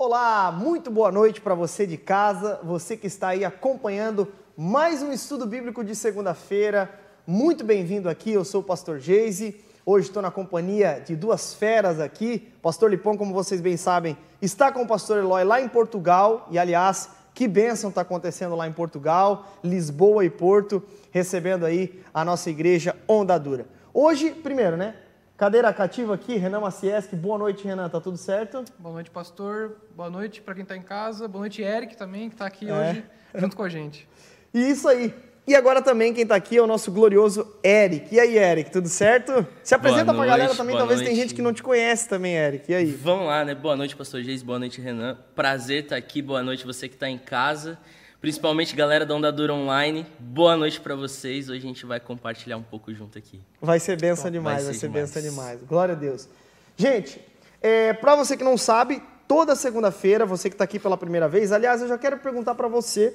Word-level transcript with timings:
Olá, 0.00 0.52
muito 0.52 0.92
boa 0.92 1.10
noite 1.10 1.40
para 1.40 1.56
você 1.56 1.84
de 1.84 1.96
casa, 1.96 2.60
você 2.62 2.96
que 2.96 3.08
está 3.08 3.30
aí 3.30 3.44
acompanhando 3.44 4.28
mais 4.56 5.02
um 5.02 5.10
estudo 5.10 5.44
bíblico 5.44 5.82
de 5.82 5.92
segunda-feira. 5.96 6.88
Muito 7.26 7.64
bem-vindo 7.64 8.08
aqui, 8.08 8.30
eu 8.30 8.44
sou 8.44 8.60
o 8.60 8.64
pastor 8.64 9.00
Geise. 9.00 9.60
Hoje 9.84 10.06
estou 10.06 10.22
na 10.22 10.30
companhia 10.30 11.02
de 11.04 11.16
duas 11.16 11.52
feras 11.52 11.98
aqui. 11.98 12.48
Pastor 12.62 12.88
Lipão, 12.88 13.16
como 13.16 13.34
vocês 13.34 13.60
bem 13.60 13.76
sabem, 13.76 14.16
está 14.40 14.70
com 14.70 14.82
o 14.82 14.86
pastor 14.86 15.18
Eloy 15.18 15.42
lá 15.42 15.60
em 15.60 15.68
Portugal. 15.68 16.46
E, 16.48 16.60
aliás, 16.60 17.10
que 17.34 17.48
bênção 17.48 17.90
está 17.90 18.02
acontecendo 18.02 18.54
lá 18.54 18.68
em 18.68 18.72
Portugal, 18.72 19.48
Lisboa 19.64 20.24
e 20.24 20.30
Porto, 20.30 20.80
recebendo 21.10 21.66
aí 21.66 22.00
a 22.14 22.24
nossa 22.24 22.48
igreja 22.48 22.94
Onda 23.08 23.36
Dura. 23.36 23.66
Hoje, 23.92 24.30
primeiro, 24.30 24.76
né? 24.76 24.94
Cadeira 25.38 25.72
cativa 25.72 26.14
aqui, 26.14 26.34
Renan 26.34 26.58
Macieschi. 26.58 27.14
Boa 27.14 27.38
noite, 27.38 27.64
Renan. 27.64 27.88
Tá 27.88 28.00
tudo 28.00 28.16
certo? 28.16 28.64
Boa 28.76 28.92
noite, 28.92 29.08
pastor. 29.08 29.76
Boa 29.94 30.10
noite 30.10 30.42
para 30.42 30.52
quem 30.52 30.64
está 30.64 30.76
em 30.76 30.82
casa. 30.82 31.28
Boa 31.28 31.42
noite, 31.42 31.62
Eric 31.62 31.96
também, 31.96 32.28
que 32.28 32.34
está 32.34 32.44
aqui 32.44 32.68
é. 32.68 32.72
hoje 32.74 33.04
junto 33.36 33.54
com 33.54 33.62
a 33.62 33.68
gente. 33.68 34.08
E 34.52 34.58
isso 34.68 34.88
aí. 34.88 35.14
E 35.46 35.54
agora 35.54 35.80
também 35.80 36.12
quem 36.12 36.24
está 36.24 36.34
aqui 36.34 36.56
é 36.56 36.60
o 36.60 36.66
nosso 36.66 36.90
glorioso 36.90 37.56
Eric. 37.62 38.12
E 38.12 38.18
aí, 38.18 38.36
Eric, 38.36 38.72
tudo 38.72 38.88
certo? 38.88 39.46
Se 39.62 39.76
apresenta 39.76 40.12
para 40.12 40.24
a 40.24 40.26
galera 40.26 40.56
também, 40.56 40.76
talvez 40.76 40.98
noite. 40.98 41.08
tem 41.08 41.16
gente 41.16 41.32
que 41.36 41.40
não 41.40 41.52
te 41.52 41.62
conhece 41.62 42.08
também, 42.08 42.34
Eric. 42.34 42.72
E 42.72 42.74
aí? 42.74 42.86
Vamos 42.86 43.28
lá, 43.28 43.44
né? 43.44 43.54
Boa 43.54 43.76
noite, 43.76 43.94
pastor 43.94 44.20
Geis. 44.24 44.42
Boa 44.42 44.58
noite, 44.58 44.80
Renan. 44.80 45.16
Prazer 45.36 45.84
estar 45.84 45.94
aqui. 45.94 46.20
Boa 46.20 46.42
noite 46.42 46.66
você 46.66 46.88
que 46.88 46.94
está 46.94 47.08
em 47.08 47.16
casa 47.16 47.78
principalmente 48.20 48.74
galera 48.74 49.06
da 49.06 49.14
Onda 49.14 49.30
Dura 49.30 49.54
Online. 49.54 50.04
Boa 50.18 50.56
noite 50.56 50.80
para 50.80 50.94
vocês. 50.94 51.48
Hoje 51.48 51.58
a 51.58 51.68
gente 51.68 51.86
vai 51.86 52.00
compartilhar 52.00 52.56
um 52.56 52.62
pouco 52.62 52.92
junto 52.92 53.16
aqui. 53.16 53.40
Vai 53.60 53.78
ser 53.78 53.98
benção 54.00 54.30
demais, 54.30 54.64
vai 54.64 54.74
ser, 54.74 54.88
vai 54.88 55.06
ser 55.06 55.20
demais. 55.20 55.30
benção 55.30 55.30
demais. 55.30 55.62
Glória 55.62 55.94
a 55.94 55.98
Deus. 55.98 56.28
Gente, 56.76 57.20
é, 57.62 57.92
para 57.92 58.16
você 58.16 58.36
que 58.36 58.44
não 58.44 58.58
sabe, 58.58 59.02
toda 59.26 59.54
segunda-feira, 59.54 60.26
você 60.26 60.48
que 60.48 60.54
está 60.54 60.64
aqui 60.64 60.78
pela 60.78 60.96
primeira 60.96 61.28
vez, 61.28 61.52
aliás, 61.52 61.80
eu 61.80 61.88
já 61.88 61.98
quero 61.98 62.18
perguntar 62.18 62.54
para 62.54 62.68
você 62.68 63.14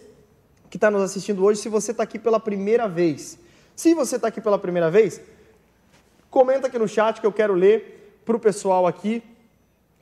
que 0.69 0.77
está 0.77 0.89
nos 0.89 1.01
assistindo 1.01 1.43
hoje 1.43 1.59
se 1.59 1.69
você 1.69 1.91
está 1.91 2.03
aqui 2.03 2.17
pela 2.17 2.39
primeira 2.39 2.87
vez. 2.87 3.37
Se 3.75 3.93
você 3.93 4.15
está 4.15 4.29
aqui 4.29 4.39
pela 4.39 4.57
primeira 4.57 4.89
vez, 4.89 5.19
comenta 6.29 6.67
aqui 6.67 6.79
no 6.79 6.87
chat 6.87 7.19
que 7.19 7.27
eu 7.27 7.31
quero 7.31 7.53
ler 7.53 8.21
para 8.23 8.35
o 8.35 8.39
pessoal 8.39 8.87
aqui. 8.87 9.21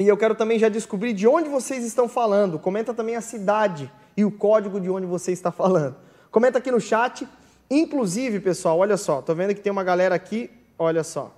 E 0.01 0.07
eu 0.07 0.17
quero 0.17 0.33
também 0.33 0.57
já 0.57 0.67
descobrir 0.67 1.13
de 1.13 1.27
onde 1.27 1.47
vocês 1.47 1.85
estão 1.85 2.09
falando. 2.09 2.57
Comenta 2.57 2.91
também 2.91 3.15
a 3.15 3.21
cidade 3.21 3.91
e 4.17 4.25
o 4.25 4.31
código 4.31 4.81
de 4.81 4.89
onde 4.89 5.05
você 5.05 5.31
está 5.31 5.51
falando. 5.51 5.95
Comenta 6.31 6.57
aqui 6.57 6.71
no 6.71 6.81
chat. 6.81 7.27
Inclusive, 7.69 8.39
pessoal, 8.39 8.79
olha 8.79 8.97
só, 8.97 9.21
tô 9.21 9.35
vendo 9.35 9.53
que 9.53 9.61
tem 9.61 9.71
uma 9.71 9.83
galera 9.83 10.15
aqui, 10.15 10.49
olha 10.77 11.03
só. 11.03 11.31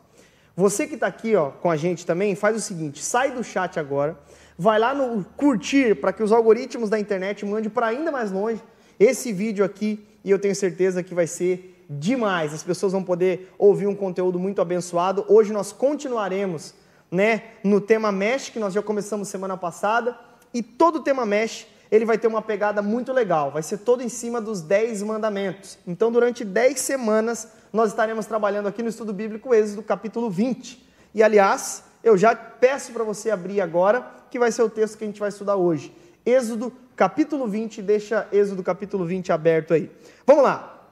Você 0.55 0.87
que 0.87 0.93
está 0.93 1.07
aqui 1.07 1.35
ó, 1.35 1.49
com 1.49 1.69
a 1.69 1.75
gente 1.75 2.05
também, 2.05 2.35
faz 2.35 2.55
o 2.55 2.61
seguinte: 2.61 3.03
sai 3.03 3.31
do 3.31 3.43
chat 3.43 3.77
agora, 3.77 4.17
vai 4.57 4.79
lá 4.79 4.95
no 4.95 5.25
curtir 5.35 5.95
para 5.95 6.13
que 6.13 6.23
os 6.23 6.31
algoritmos 6.31 6.89
da 6.89 6.97
internet 6.97 7.45
mandem 7.45 7.69
para 7.69 7.87
ainda 7.87 8.13
mais 8.13 8.31
longe 8.31 8.63
esse 8.97 9.33
vídeo 9.33 9.65
aqui 9.65 10.07
e 10.23 10.31
eu 10.31 10.39
tenho 10.39 10.55
certeza 10.55 11.03
que 11.03 11.13
vai 11.13 11.27
ser 11.27 11.83
demais. 11.89 12.53
As 12.53 12.63
pessoas 12.63 12.93
vão 12.93 13.03
poder 13.03 13.53
ouvir 13.57 13.87
um 13.87 13.95
conteúdo 13.95 14.39
muito 14.39 14.61
abençoado. 14.61 15.25
Hoje 15.27 15.51
nós 15.51 15.73
continuaremos 15.73 16.73
né, 17.11 17.43
no 17.63 17.79
tema 17.79 18.11
Mesh, 18.11 18.49
que 18.49 18.59
nós 18.59 18.73
já 18.73 18.81
começamos 18.81 19.27
semana 19.27 19.55
passada, 19.55 20.17
e 20.53 20.61
todo 20.61 20.97
o 20.97 21.03
tema 21.03 21.25
Mesh 21.25 21.67
ele 21.93 22.05
vai 22.05 22.17
ter 22.17 22.25
uma 22.25 22.41
pegada 22.41 22.81
muito 22.81 23.13
legal, 23.13 23.51
vai 23.51 23.61
ser 23.61 23.77
todo 23.77 24.01
em 24.01 24.09
cima 24.09 24.41
dos 24.41 24.61
10 24.61 25.03
mandamentos. 25.03 25.77
Então, 25.85 26.11
durante 26.11 26.43
10 26.43 26.79
semanas, 26.79 27.47
nós 27.71 27.91
estaremos 27.91 28.25
trabalhando 28.25 28.67
aqui 28.67 28.81
no 28.81 28.89
estudo 28.89 29.13
bíblico 29.13 29.53
Êxodo 29.53 29.83
capítulo 29.83 30.27
20. 30.27 30.83
E, 31.13 31.21
aliás, 31.21 31.83
eu 32.03 32.17
já 32.17 32.35
peço 32.35 32.91
para 32.91 33.03
você 33.03 33.29
abrir 33.29 33.61
agora, 33.61 34.07
que 34.31 34.39
vai 34.39 34.51
ser 34.51 34.63
o 34.63 34.69
texto 34.69 34.97
que 34.97 35.03
a 35.03 35.07
gente 35.07 35.19
vai 35.19 35.29
estudar 35.29 35.55
hoje. 35.55 35.95
Êxodo 36.25 36.73
capítulo 36.95 37.47
20, 37.47 37.81
deixa 37.83 38.27
Êxodo 38.31 38.63
capítulo 38.63 39.05
20 39.05 39.31
aberto 39.31 39.75
aí. 39.75 39.91
Vamos 40.25 40.43
lá. 40.43 40.87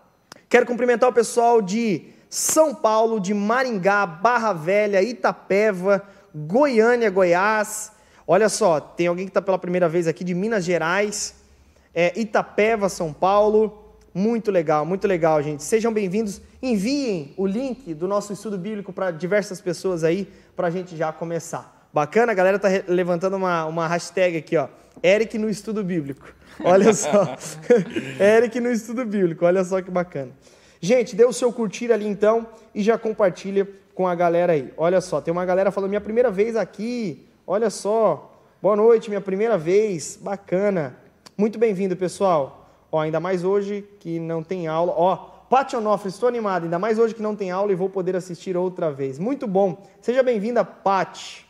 Quero 0.47 0.67
cumprimentar 0.67 1.09
o 1.09 1.13
pessoal 1.13 1.63
de 1.63 2.13
São 2.31 2.73
Paulo, 2.73 3.19
de 3.19 3.31
Maringá, 3.31 4.07
Barra 4.07 4.53
Velha, 4.53 5.03
Itapeva, 5.03 6.01
Goiânia, 6.33 7.11
Goiás, 7.11 7.91
Olha 8.33 8.47
só, 8.47 8.79
tem 8.79 9.07
alguém 9.07 9.25
que 9.25 9.29
está 9.29 9.41
pela 9.41 9.59
primeira 9.59 9.89
vez 9.89 10.07
aqui 10.07 10.23
de 10.23 10.33
Minas 10.33 10.63
Gerais, 10.63 11.35
é, 11.93 12.17
Itapeva, 12.17 12.87
São 12.87 13.11
Paulo. 13.11 13.97
Muito 14.13 14.49
legal, 14.49 14.85
muito 14.85 15.05
legal, 15.05 15.43
gente. 15.43 15.61
Sejam 15.63 15.91
bem-vindos. 15.91 16.41
Enviem 16.61 17.33
o 17.35 17.45
link 17.45 17.93
do 17.93 18.07
nosso 18.07 18.31
estudo 18.31 18.57
bíblico 18.57 18.93
para 18.93 19.11
diversas 19.11 19.59
pessoas 19.59 20.05
aí, 20.05 20.29
para 20.55 20.67
a 20.67 20.71
gente 20.71 20.95
já 20.95 21.11
começar. 21.11 21.89
Bacana, 21.93 22.31
a 22.31 22.35
galera 22.35 22.55
está 22.55 22.69
levantando 22.87 23.35
uma, 23.35 23.65
uma 23.65 23.85
hashtag 23.85 24.37
aqui, 24.37 24.55
ó. 24.55 24.69
Eric 25.03 25.37
no 25.37 25.49
estudo 25.49 25.83
bíblico. 25.83 26.33
Olha 26.63 26.93
só. 26.93 27.35
Eric 28.17 28.61
no 28.61 28.71
estudo 28.71 29.05
bíblico. 29.05 29.45
Olha 29.45 29.63
só 29.65 29.81
que 29.81 29.91
bacana. 29.91 30.31
Gente, 30.83 31.15
dê 31.15 31.23
o 31.23 31.31
seu 31.31 31.53
curtir 31.53 31.91
ali 31.91 32.07
então 32.07 32.47
e 32.73 32.81
já 32.81 32.97
compartilha 32.97 33.67
com 33.93 34.07
a 34.07 34.15
galera 34.15 34.53
aí. 34.53 34.73
Olha 34.75 34.99
só, 34.99 35.21
tem 35.21 35.31
uma 35.31 35.45
galera 35.45 35.69
falando 35.69 35.89
minha 35.89 36.01
primeira 36.01 36.31
vez 36.31 36.55
aqui. 36.55 37.23
Olha 37.45 37.69
só, 37.69 38.35
boa 38.59 38.75
noite, 38.75 39.07
minha 39.07 39.21
primeira 39.21 39.59
vez, 39.59 40.17
bacana. 40.19 40.97
Muito 41.37 41.59
bem-vindo, 41.59 41.95
pessoal. 41.95 42.67
Ó, 42.91 42.99
ainda 42.99 43.19
mais 43.19 43.43
hoje 43.43 43.87
que 43.99 44.19
não 44.19 44.41
tem 44.41 44.67
aula. 44.67 44.91
Ó, 44.97 45.15
Paty 45.51 45.75
Onofre, 45.75 46.09
estou 46.09 46.27
animado, 46.27 46.63
ainda 46.63 46.79
mais 46.79 46.97
hoje 46.97 47.13
que 47.13 47.21
não 47.21 47.35
tem 47.35 47.51
aula 47.51 47.71
e 47.71 47.75
vou 47.75 47.89
poder 47.89 48.15
assistir 48.15 48.57
outra 48.57 48.91
vez. 48.91 49.19
Muito 49.19 49.45
bom. 49.45 49.85
Seja 50.01 50.23
bem-vinda, 50.23 50.65
Paty. 50.65 51.45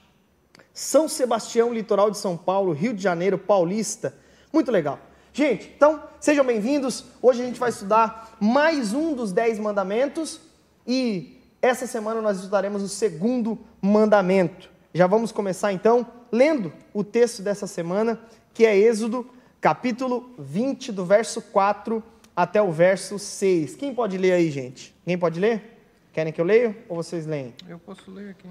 São 0.73 1.07
Sebastião, 1.07 1.73
litoral 1.73 2.11
de 2.11 2.17
São 2.17 2.35
Paulo, 2.35 2.73
Rio 2.73 2.93
de 2.93 3.01
Janeiro, 3.01 3.37
Paulista. 3.37 4.13
Muito 4.51 4.69
legal. 4.71 4.99
Gente, 5.33 5.71
então, 5.73 6.03
sejam 6.19 6.43
bem-vindos. 6.43 7.05
Hoje 7.21 7.41
a 7.41 7.45
gente 7.45 7.57
vai 7.57 7.69
estudar 7.69 8.35
mais 8.37 8.93
um 8.93 9.13
dos 9.13 9.31
dez 9.31 9.57
mandamentos 9.57 10.41
e 10.85 11.39
essa 11.61 11.87
semana 11.87 12.21
nós 12.21 12.35
estudaremos 12.35 12.83
o 12.83 12.89
segundo 12.89 13.57
mandamento. 13.81 14.69
Já 14.93 15.07
vamos 15.07 15.31
começar 15.31 15.71
então 15.71 16.05
lendo 16.29 16.73
o 16.93 17.01
texto 17.01 17.41
dessa 17.41 17.65
semana, 17.65 18.19
que 18.53 18.65
é 18.65 18.77
Êxodo, 18.77 19.25
capítulo 19.61 20.31
20, 20.37 20.91
do 20.91 21.05
verso 21.05 21.41
4 21.41 22.03
até 22.35 22.61
o 22.61 22.69
verso 22.69 23.17
6. 23.17 23.77
Quem 23.77 23.95
pode 23.95 24.17
ler 24.17 24.33
aí, 24.33 24.51
gente? 24.51 24.93
Quem 25.05 25.17
pode 25.17 25.39
ler? 25.39 25.79
Querem 26.11 26.33
que 26.33 26.41
eu 26.41 26.45
leia 26.45 26.77
ou 26.89 26.97
vocês 26.97 27.25
leem? 27.25 27.53
Eu 27.69 27.79
posso 27.79 28.11
ler 28.11 28.31
aqui. 28.31 28.49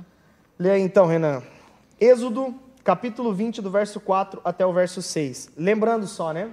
Lê 0.59 0.71
aí 0.71 0.81
então, 0.81 1.05
Renan. 1.05 1.43
Êxodo, 2.01 2.55
capítulo 2.83 3.35
20, 3.35 3.61
do 3.61 3.71
verso 3.71 4.01
4 4.01 4.41
até 4.43 4.65
o 4.65 4.73
verso 4.73 5.03
6. 5.03 5.51
Lembrando 5.59 6.07
só, 6.07 6.33
né? 6.33 6.51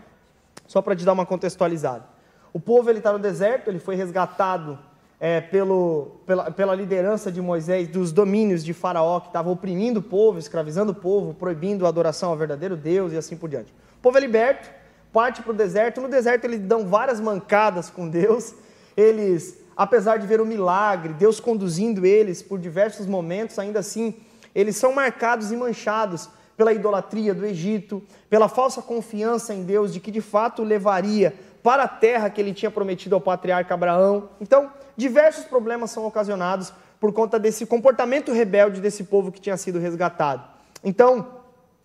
Só 0.68 0.82
para 0.82 0.96
te 0.96 1.04
dar 1.04 1.14
uma 1.14 1.26
contextualizada. 1.26 2.06
O 2.54 2.60
povo 2.60 2.92
está 2.92 3.12
no 3.12 3.20
deserto, 3.20 3.70
ele 3.70 3.80
foi 3.80 3.96
resgatado 3.96 4.78
é, 5.20 5.42
pelo, 5.42 6.20
pela, 6.26 6.52
pela 6.52 6.76
liderança 6.76 7.32
de 7.32 7.42
Moisés, 7.42 7.88
dos 7.88 8.12
domínios 8.12 8.64
de 8.64 8.74
Faraó, 8.74 9.20
que 9.20 9.28
estava 9.28 9.50
oprimindo 9.50 10.00
o 10.00 10.04
povo, 10.04 10.38
escravizando 10.38 10.92
o 10.92 10.96
povo, 10.96 11.34
proibindo 11.34 11.86
a 11.86 11.90
adoração 11.90 12.30
ao 12.30 12.38
verdadeiro 12.38 12.76
Deus 12.76 13.14
e 13.14 13.18
assim 13.18 13.36
por 13.36 13.50
diante. 13.50 13.74
O 13.98 14.02
povo 14.02 14.18
é 14.18 14.22
liberto, 14.22 14.70
parte 15.12 15.42
para 15.42 15.52
o 15.52 15.56
deserto. 15.56 16.02
No 16.02 16.08
deserto 16.08 16.46
eles 16.46 16.60
dão 16.60 16.86
várias 16.86 17.20
mancadas 17.20 17.90
com 17.90 18.08
Deus. 18.08 18.54
Eles, 18.96 19.60
apesar 19.76 20.18
de 20.18 20.28
ver 20.28 20.40
o 20.40 20.46
milagre, 20.46 21.14
Deus 21.14 21.40
conduzindo 21.40 22.06
eles 22.06 22.42
por 22.42 22.60
diversos 22.60 23.08
momentos, 23.08 23.58
ainda 23.58 23.80
assim, 23.80 24.16
eles 24.54 24.76
são 24.76 24.94
marcados 24.94 25.52
e 25.52 25.56
manchados 25.56 26.30
pela 26.58 26.74
idolatria 26.74 27.36
do 27.36 27.46
Egito, 27.46 28.02
pela 28.30 28.50
falsa 28.50 28.82
confiança 28.82 29.54
em 29.54 29.64
Deus 29.64 29.94
de 29.94 30.00
que 30.00 30.10
de 30.10 30.22
fato 30.22 30.64
levaria 30.64 31.36
para 31.62 31.84
a 31.84 31.88
terra 31.88 32.30
que 32.30 32.42
ele 32.42 32.54
tinha 32.54 32.72
prometido 32.72 33.14
ao 33.14 33.22
patriarca 33.22 33.76
Abraão. 33.76 34.30
Então, 34.42 34.72
diversos 34.96 35.46
problemas 35.46 35.92
são 35.92 36.06
ocasionados 36.06 36.74
por 37.00 37.14
conta 37.14 37.38
desse 37.38 37.66
comportamento 37.66 38.32
rebelde 38.32 38.82
desse 38.82 39.04
povo 39.04 39.32
que 39.32 39.40
tinha 39.40 39.56
sido 39.56 39.78
resgatado. 39.78 40.44
Então, 40.84 41.28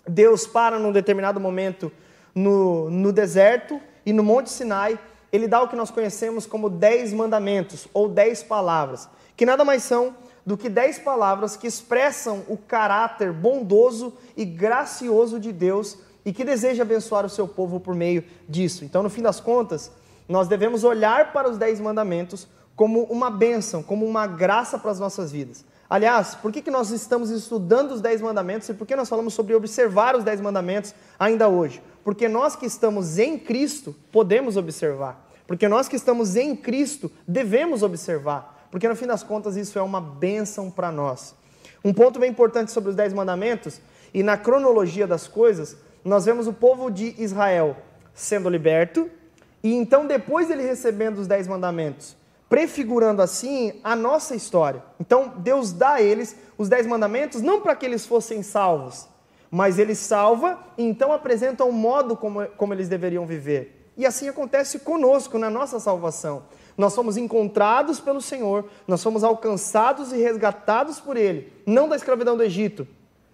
Deus 0.08 0.46
para 0.46 0.78
num 0.78 0.90
determinado 0.90 1.38
momento 1.38 1.92
no, 2.34 2.88
no 2.88 3.12
deserto 3.12 3.78
e 4.06 4.12
no 4.12 4.22
Monte 4.22 4.50
Sinai, 4.50 4.98
ele 5.30 5.46
dá 5.46 5.62
o 5.62 5.68
que 5.68 5.76
nós 5.76 5.90
conhecemos 5.90 6.46
como 6.46 6.70
dez 6.70 7.12
mandamentos, 7.12 7.86
ou 7.92 8.08
dez 8.08 8.42
palavras, 8.42 9.08
que 9.36 9.46
nada 9.46 9.64
mais 9.64 9.82
são 9.82 10.14
do 10.44 10.56
que 10.56 10.68
dez 10.68 10.98
palavras 10.98 11.56
que 11.56 11.66
expressam 11.66 12.42
o 12.48 12.56
caráter 12.56 13.32
bondoso 13.32 14.12
e 14.36 14.44
gracioso 14.44 15.38
de 15.38 15.52
Deus 15.52 15.98
e 16.24 16.32
que 16.32 16.44
deseja 16.44 16.82
abençoar 16.82 17.24
o 17.24 17.30
seu 17.30 17.46
povo 17.46 17.80
por 17.80 17.94
meio 17.94 18.24
disso. 18.48 18.84
Então, 18.84 19.02
no 19.02 19.10
fim 19.10 19.22
das 19.22 19.40
contas, 19.40 19.90
nós 20.28 20.48
devemos 20.48 20.84
olhar 20.84 21.32
para 21.32 21.48
os 21.48 21.58
dez 21.58 21.80
mandamentos 21.80 22.46
como 22.74 23.04
uma 23.04 23.30
bênção, 23.30 23.82
como 23.82 24.06
uma 24.06 24.26
graça 24.26 24.78
para 24.78 24.90
as 24.90 24.98
nossas 24.98 25.30
vidas. 25.30 25.64
Aliás, 25.92 26.34
por 26.34 26.50
que, 26.50 26.62
que 26.62 26.70
nós 26.70 26.90
estamos 26.90 27.28
estudando 27.28 27.92
os 27.92 28.00
Dez 28.00 28.22
Mandamentos 28.22 28.66
e 28.70 28.72
por 28.72 28.86
que 28.86 28.96
nós 28.96 29.10
falamos 29.10 29.34
sobre 29.34 29.54
observar 29.54 30.16
os 30.16 30.24
Dez 30.24 30.40
Mandamentos 30.40 30.94
ainda 31.18 31.48
hoje? 31.48 31.82
Porque 32.02 32.30
nós 32.30 32.56
que 32.56 32.64
estamos 32.64 33.18
em 33.18 33.38
Cristo 33.38 33.94
podemos 34.10 34.56
observar. 34.56 35.28
Porque 35.46 35.68
nós 35.68 35.88
que 35.88 35.96
estamos 35.96 36.34
em 36.34 36.56
Cristo 36.56 37.12
devemos 37.28 37.82
observar. 37.82 38.51
Porque 38.72 38.88
no 38.88 38.96
fim 38.96 39.06
das 39.06 39.22
contas 39.22 39.54
isso 39.54 39.78
é 39.78 39.82
uma 39.82 40.00
bênção 40.00 40.68
para 40.68 40.90
nós. 40.90 41.36
Um 41.84 41.92
ponto 41.92 42.18
bem 42.18 42.30
importante 42.30 42.72
sobre 42.72 42.90
os 42.90 42.96
Dez 42.96 43.12
Mandamentos 43.12 43.80
e 44.12 44.22
na 44.22 44.36
cronologia 44.36 45.06
das 45.06 45.28
coisas 45.28 45.76
nós 46.04 46.24
vemos 46.24 46.48
o 46.48 46.52
povo 46.52 46.90
de 46.90 47.14
Israel 47.22 47.76
sendo 48.14 48.48
liberto, 48.48 49.10
e 49.62 49.74
então 49.74 50.06
depois 50.06 50.50
ele 50.50 50.62
recebendo 50.62 51.18
os 51.18 51.26
dez 51.26 51.46
mandamentos, 51.46 52.16
prefigurando 52.48 53.22
assim 53.22 53.80
a 53.84 53.94
nossa 53.94 54.34
história. 54.34 54.82
Então 54.98 55.34
Deus 55.38 55.72
dá 55.72 55.94
a 55.94 56.02
eles 56.02 56.36
os 56.58 56.68
dez 56.68 56.86
mandamentos 56.86 57.40
não 57.40 57.60
para 57.60 57.76
que 57.76 57.86
eles 57.86 58.04
fossem 58.04 58.42
salvos, 58.42 59.08
mas 59.50 59.78
ele 59.78 59.94
salva 59.94 60.58
e 60.76 60.84
então 60.84 61.12
apresenta 61.12 61.64
um 61.64 61.72
modo 61.72 62.16
como, 62.16 62.46
como 62.56 62.74
eles 62.74 62.88
deveriam 62.88 63.26
viver. 63.26 63.90
E 63.96 64.06
assim 64.06 64.28
acontece 64.28 64.80
conosco 64.80 65.38
na 65.38 65.50
nossa 65.50 65.78
salvação. 65.78 66.44
Nós 66.76 66.92
somos 66.92 67.16
encontrados 67.16 68.00
pelo 68.00 68.20
Senhor, 68.20 68.66
nós 68.86 69.00
somos 69.00 69.22
alcançados 69.22 70.12
e 70.12 70.16
resgatados 70.16 71.00
por 71.00 71.16
Ele, 71.16 71.52
não 71.66 71.88
da 71.88 71.96
escravidão 71.96 72.36
do 72.36 72.42
Egito, 72.42 72.86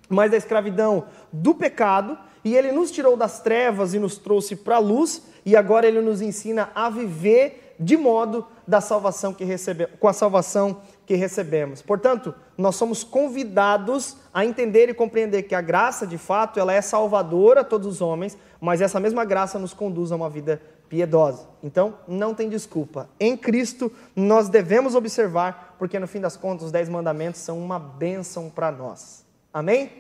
mas 0.08 0.30
da 0.30 0.36
escravidão 0.36 1.04
do 1.32 1.54
pecado, 1.54 2.18
e 2.44 2.56
Ele 2.56 2.72
nos 2.72 2.90
tirou 2.90 3.16
das 3.16 3.40
trevas 3.40 3.94
e 3.94 3.98
nos 3.98 4.16
trouxe 4.16 4.56
para 4.56 4.76
a 4.76 4.80
luz, 4.80 5.22
e 5.44 5.56
agora 5.56 5.86
Ele 5.86 6.00
nos 6.00 6.20
ensina 6.20 6.70
a 6.74 6.88
viver 6.88 7.74
de 7.78 7.96
modo 7.96 8.44
da 8.66 8.80
salvação 8.80 9.32
que 9.32 9.44
recebe, 9.44 9.86
com 9.86 10.08
a 10.08 10.12
salvação 10.12 10.80
que 11.06 11.14
recebemos. 11.14 11.80
Portanto, 11.80 12.34
nós 12.56 12.74
somos 12.74 13.04
convidados 13.04 14.16
a 14.34 14.44
entender 14.44 14.88
e 14.88 14.94
compreender 14.94 15.44
que 15.44 15.54
a 15.54 15.60
graça, 15.60 16.06
de 16.06 16.18
fato, 16.18 16.58
ela 16.58 16.72
é 16.72 16.80
salvadora 16.80 17.60
a 17.60 17.64
todos 17.64 17.86
os 17.86 18.00
homens, 18.00 18.36
mas 18.60 18.80
essa 18.80 18.98
mesma 18.98 19.24
graça 19.24 19.58
nos 19.58 19.72
conduz 19.72 20.10
a 20.10 20.16
uma 20.16 20.28
vida 20.28 20.60
piedosa. 20.88 21.46
Então, 21.62 21.98
não 22.06 22.34
tem 22.34 22.48
desculpa. 22.48 23.08
Em 23.18 23.36
Cristo, 23.36 23.92
nós 24.14 24.48
devemos 24.48 24.94
observar, 24.94 25.76
porque 25.78 25.98
no 25.98 26.06
fim 26.06 26.20
das 26.20 26.36
contas, 26.36 26.66
os 26.66 26.72
dez 26.72 26.88
mandamentos 26.88 27.40
são 27.40 27.58
uma 27.58 27.78
bênção 27.78 28.50
para 28.50 28.70
nós. 28.72 29.24
Amém? 29.52 29.90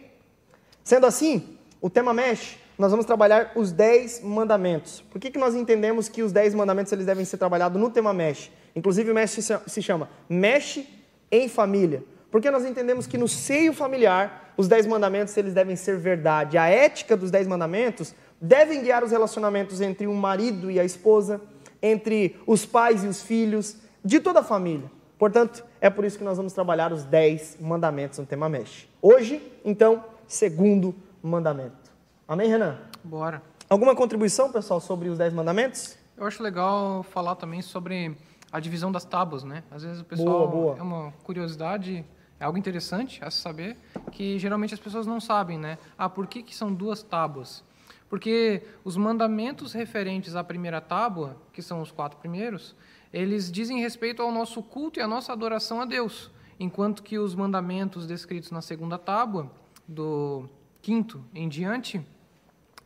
Sendo 0.82 1.06
assim, 1.06 1.58
o 1.80 1.90
tema 1.90 2.14
mexe, 2.14 2.56
nós 2.78 2.90
vamos 2.90 3.04
trabalhar 3.04 3.52
os 3.56 3.72
dez 3.72 4.20
mandamentos. 4.22 5.00
Por 5.10 5.20
que, 5.20 5.30
que 5.30 5.38
nós 5.38 5.54
entendemos 5.54 6.08
que 6.08 6.22
os 6.22 6.32
dez 6.32 6.54
mandamentos 6.54 6.92
eles 6.92 7.04
devem 7.04 7.24
ser 7.24 7.36
trabalhados 7.36 7.80
no 7.80 7.90
tema 7.90 8.14
mexe? 8.14 8.50
Inclusive, 8.74 9.10
o 9.10 9.14
mexe 9.14 9.42
se 9.42 9.82
chama 9.82 10.08
mexe 10.28 10.88
em 11.30 11.48
família. 11.48 12.04
Porque 12.30 12.50
nós 12.50 12.64
entendemos 12.64 13.06
que 13.06 13.18
no 13.18 13.26
seio 13.26 13.72
familiar, 13.72 14.52
os 14.56 14.68
dez 14.68 14.86
mandamentos 14.86 15.36
eles 15.36 15.54
devem 15.54 15.76
ser 15.76 15.98
verdade. 15.98 16.58
A 16.58 16.68
ética 16.68 17.16
dos 17.16 17.30
dez 17.30 17.46
mandamentos 17.46 18.14
devem 18.40 18.82
guiar 18.82 19.04
os 19.04 19.10
relacionamentos 19.10 19.80
entre 19.80 20.06
o 20.06 20.14
marido 20.14 20.70
e 20.70 20.78
a 20.78 20.84
esposa, 20.84 21.40
entre 21.82 22.36
os 22.46 22.64
pais 22.64 23.04
e 23.04 23.06
os 23.06 23.22
filhos, 23.22 23.76
de 24.04 24.20
toda 24.20 24.40
a 24.40 24.42
família. 24.42 24.90
Portanto, 25.18 25.64
é 25.80 25.90
por 25.90 26.04
isso 26.04 26.16
que 26.16 26.24
nós 26.24 26.36
vamos 26.36 26.52
trabalhar 26.52 26.92
os 26.92 27.04
dez 27.04 27.56
mandamentos 27.60 28.18
no 28.18 28.26
tema 28.26 28.48
Mesh. 28.48 28.88
Hoje, 29.02 29.42
então, 29.64 30.04
segundo 30.26 30.94
mandamento. 31.22 31.90
Amém, 32.26 32.48
Renan? 32.48 32.78
Bora. 33.02 33.42
Alguma 33.68 33.94
contribuição, 33.96 34.52
pessoal, 34.52 34.80
sobre 34.80 35.08
os 35.08 35.18
dez 35.18 35.32
mandamentos? 35.32 35.96
Eu 36.16 36.26
acho 36.26 36.42
legal 36.42 37.02
falar 37.02 37.34
também 37.34 37.62
sobre 37.62 38.16
a 38.50 38.60
divisão 38.60 38.90
das 38.90 39.04
tábuas, 39.04 39.44
né? 39.44 39.62
Às 39.70 39.82
vezes 39.82 40.00
o 40.00 40.04
pessoal 40.04 40.48
boa, 40.48 40.50
boa. 40.50 40.78
é 40.78 40.82
uma 40.82 41.12
curiosidade, 41.22 42.04
é 42.40 42.44
algo 42.44 42.56
interessante 42.56 43.22
a 43.22 43.30
se 43.30 43.38
saber 43.38 43.76
que 44.12 44.38
geralmente 44.38 44.72
as 44.72 44.80
pessoas 44.80 45.06
não 45.06 45.20
sabem, 45.20 45.58
né? 45.58 45.78
Ah, 45.96 46.08
por 46.08 46.26
que, 46.26 46.42
que 46.42 46.54
são 46.54 46.72
duas 46.72 47.02
tábuas? 47.02 47.62
Porque 48.08 48.62
os 48.84 48.96
mandamentos 48.96 49.72
referentes 49.72 50.34
à 50.34 50.42
primeira 50.42 50.80
tábua, 50.80 51.36
que 51.52 51.62
são 51.62 51.82
os 51.82 51.90
quatro 51.90 52.18
primeiros, 52.18 52.74
eles 53.12 53.50
dizem 53.50 53.80
respeito 53.80 54.22
ao 54.22 54.32
nosso 54.32 54.62
culto 54.62 54.98
e 54.98 55.02
à 55.02 55.08
nossa 55.08 55.32
adoração 55.32 55.80
a 55.80 55.84
Deus, 55.84 56.30
enquanto 56.58 57.02
que 57.02 57.18
os 57.18 57.34
mandamentos 57.34 58.06
descritos 58.06 58.50
na 58.50 58.62
segunda 58.62 58.98
tábua, 58.98 59.50
do 59.86 60.48
quinto 60.82 61.24
em 61.34 61.48
diante, 61.48 62.04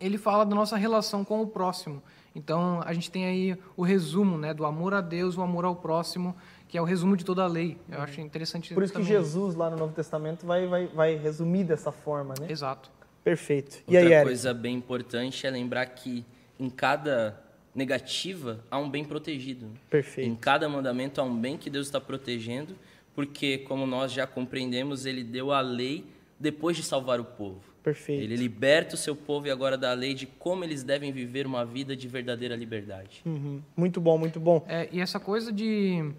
ele 0.00 0.16
fala 0.16 0.44
da 0.44 0.54
nossa 0.54 0.76
relação 0.76 1.25
com 1.25 1.42
o 1.42 1.46
próximo. 1.46 2.02
Então, 2.34 2.80
a 2.84 2.92
gente 2.92 3.10
tem 3.10 3.26
aí 3.26 3.58
o 3.76 3.82
resumo 3.82 4.38
né, 4.38 4.54
do 4.54 4.64
amor 4.64 4.94
a 4.94 5.00
Deus, 5.00 5.36
o 5.36 5.42
amor 5.42 5.64
ao 5.64 5.76
próximo, 5.76 6.34
que 6.66 6.78
é 6.78 6.80
o 6.80 6.84
resumo 6.84 7.16
de 7.16 7.25
toda 7.25 7.42
a 7.44 7.46
lei. 7.46 7.78
Eu 7.90 8.00
acho 8.00 8.20
interessante 8.20 8.72
Por 8.72 8.82
isso 8.82 8.92
também. 8.92 9.08
que 9.08 9.12
Jesus, 9.12 9.54
lá 9.54 9.68
no 9.68 9.76
Novo 9.76 9.92
Testamento, 9.92 10.46
vai, 10.46 10.66
vai, 10.66 10.86
vai 10.86 11.16
resumir 11.16 11.64
dessa 11.64 11.92
forma, 11.92 12.34
né? 12.40 12.46
Exato. 12.50 12.90
Perfeito. 13.24 13.82
E 13.88 13.96
Outra 13.96 14.19
aí, 14.19 14.24
coisa 14.24 14.52
bem 14.52 14.76
importante 14.76 15.46
é 15.46 15.50
lembrar 15.50 15.86
que 15.86 16.24
em 16.58 16.69
cada 16.69 17.40
negativa 17.74 18.60
há 18.70 18.78
um 18.78 18.90
bem 18.90 19.04
protegido. 19.04 19.70
Perfeito. 19.88 20.28
Em 20.28 20.34
cada 20.34 20.69
mandamento 20.69 21.20
há 21.20 21.24
um 21.24 21.36
bem 21.36 21.56
que 21.56 21.70
Deus 21.70 21.86
está 21.86 22.00
protegendo, 22.00 22.74
porque, 23.14 23.58
como 23.58 23.86
nós 23.86 24.12
já 24.12 24.26
compreendemos, 24.26 25.06
ele 25.06 25.22
deu 25.22 25.52
a 25.52 25.60
lei 25.60 26.04
depois 26.38 26.76
de 26.76 26.82
salvar 26.82 27.20
o 27.20 27.24
povo. 27.24 27.60
Perfeito. 27.82 28.22
Ele 28.22 28.36
liberta 28.36 28.94
o 28.94 28.98
seu 28.98 29.14
povo 29.14 29.46
e 29.46 29.50
agora 29.50 29.76
dá 29.76 29.90
a 29.90 29.94
lei 29.94 30.14
de 30.14 30.26
como 30.26 30.64
eles 30.64 30.82
devem 30.82 31.12
viver 31.12 31.46
uma 31.46 31.64
vida 31.64 31.96
de 31.96 32.06
verdadeira 32.06 32.54
liberdade. 32.54 33.22
Uhum. 33.25 33.60
Muito 33.76 34.00
bom, 34.00 34.16
muito 34.16 34.38
bom. 34.38 34.64
É, 34.68 34.88
e 34.92 35.00
essa 35.00 35.18
coisa 35.18 35.52
de 35.52 36.12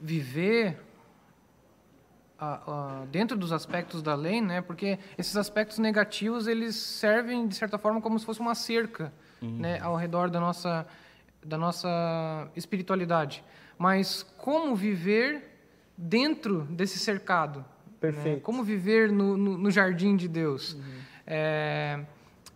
viver 0.00 0.76
dentro 3.10 3.36
dos 3.36 3.52
aspectos 3.52 4.02
da 4.02 4.14
lei, 4.14 4.40
né? 4.40 4.60
Porque 4.60 4.98
esses 5.16 5.36
aspectos 5.36 5.78
negativos 5.78 6.46
eles 6.46 6.74
servem 6.74 7.46
de 7.46 7.54
certa 7.54 7.78
forma 7.78 8.00
como 8.00 8.18
se 8.18 8.26
fosse 8.26 8.40
uma 8.40 8.54
cerca, 8.54 9.12
uhum. 9.40 9.58
né, 9.58 9.80
ao 9.80 9.96
redor 9.96 10.30
da 10.30 10.40
nossa 10.40 10.86
da 11.44 11.58
nossa 11.58 12.50
espiritualidade. 12.56 13.44
Mas 13.78 14.22
como 14.38 14.74
viver 14.74 15.42
dentro 15.96 16.62
desse 16.62 16.98
cercado? 16.98 17.58
Né? 17.58 17.64
Perfeito. 18.00 18.36
Né? 18.36 18.40
Como 18.42 18.64
viver 18.64 19.12
no, 19.12 19.36
no, 19.36 19.58
no, 19.58 19.70
jardim 19.70 20.16
de 20.16 20.26
Deus? 20.26 20.74
Uhum. 20.74 20.80
É, 21.26 22.00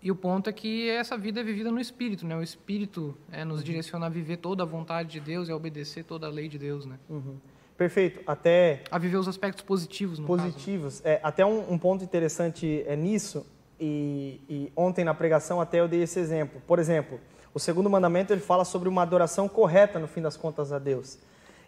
e 0.03 0.11
o 0.11 0.17
ponto 0.17 0.49
é 0.49 0.53
que 0.53 0.89
essa 0.89 1.19
vida 1.19 1.41
é 1.41 1.43
vivida 1.43 1.71
no 1.71 1.81
Espírito, 1.81 2.27
né? 2.27 2.37
O 2.37 2.43
Espírito 2.43 3.17
é, 3.31 3.45
nos 3.45 3.59
uhum. 3.59 3.65
direciona 3.65 4.07
a 4.07 4.09
viver 4.09 4.39
toda 4.39 4.63
a 4.63 4.67
vontade 4.67 5.11
de 5.11 5.21
Deus 5.21 5.49
e 5.49 5.53
a 5.53 5.57
obedecer 5.57 6.05
toda 6.05 6.27
a 6.27 6.31
lei 6.31 6.49
de 6.49 6.59
Deus, 6.59 6.87
né? 6.87 6.99
Uhum. 7.09 7.37
Perfeito. 7.79 8.21
Até 8.27 8.83
a 8.91 8.99
viver 8.99 9.17
os 9.17 9.29
aspectos 9.29 9.63
positivos. 9.63 10.19
No 10.19 10.27
positivos. 10.27 11.01
Caso. 11.01 11.15
É, 11.15 11.21
até 11.23 11.47
um, 11.47 11.73
um, 11.73 11.79
ponto 11.79 12.03
interessante 12.03 12.85
é 12.89 12.97
nisso. 12.97 13.47
E, 13.81 14.41
e, 14.51 14.73
ontem 14.77 15.05
na 15.05 15.15
pregação 15.15 15.61
até 15.61 15.79
eu 15.79 15.87
dei 15.87 16.03
esse 16.03 16.19
exemplo. 16.19 16.61
Por 16.67 16.81
exemplo, 16.81 17.21
o 17.55 17.61
segundo 17.61 17.89
mandamento 17.89 18.33
ele 18.33 18.41
fala 18.41 18.65
sobre 18.65 18.89
uma 18.89 19.03
adoração 19.03 19.49
correta 19.49 20.01
no 20.01 20.09
fim 20.09 20.21
das 20.21 20.37
contas 20.37 20.73
a 20.73 20.81
Deus. 20.81 21.21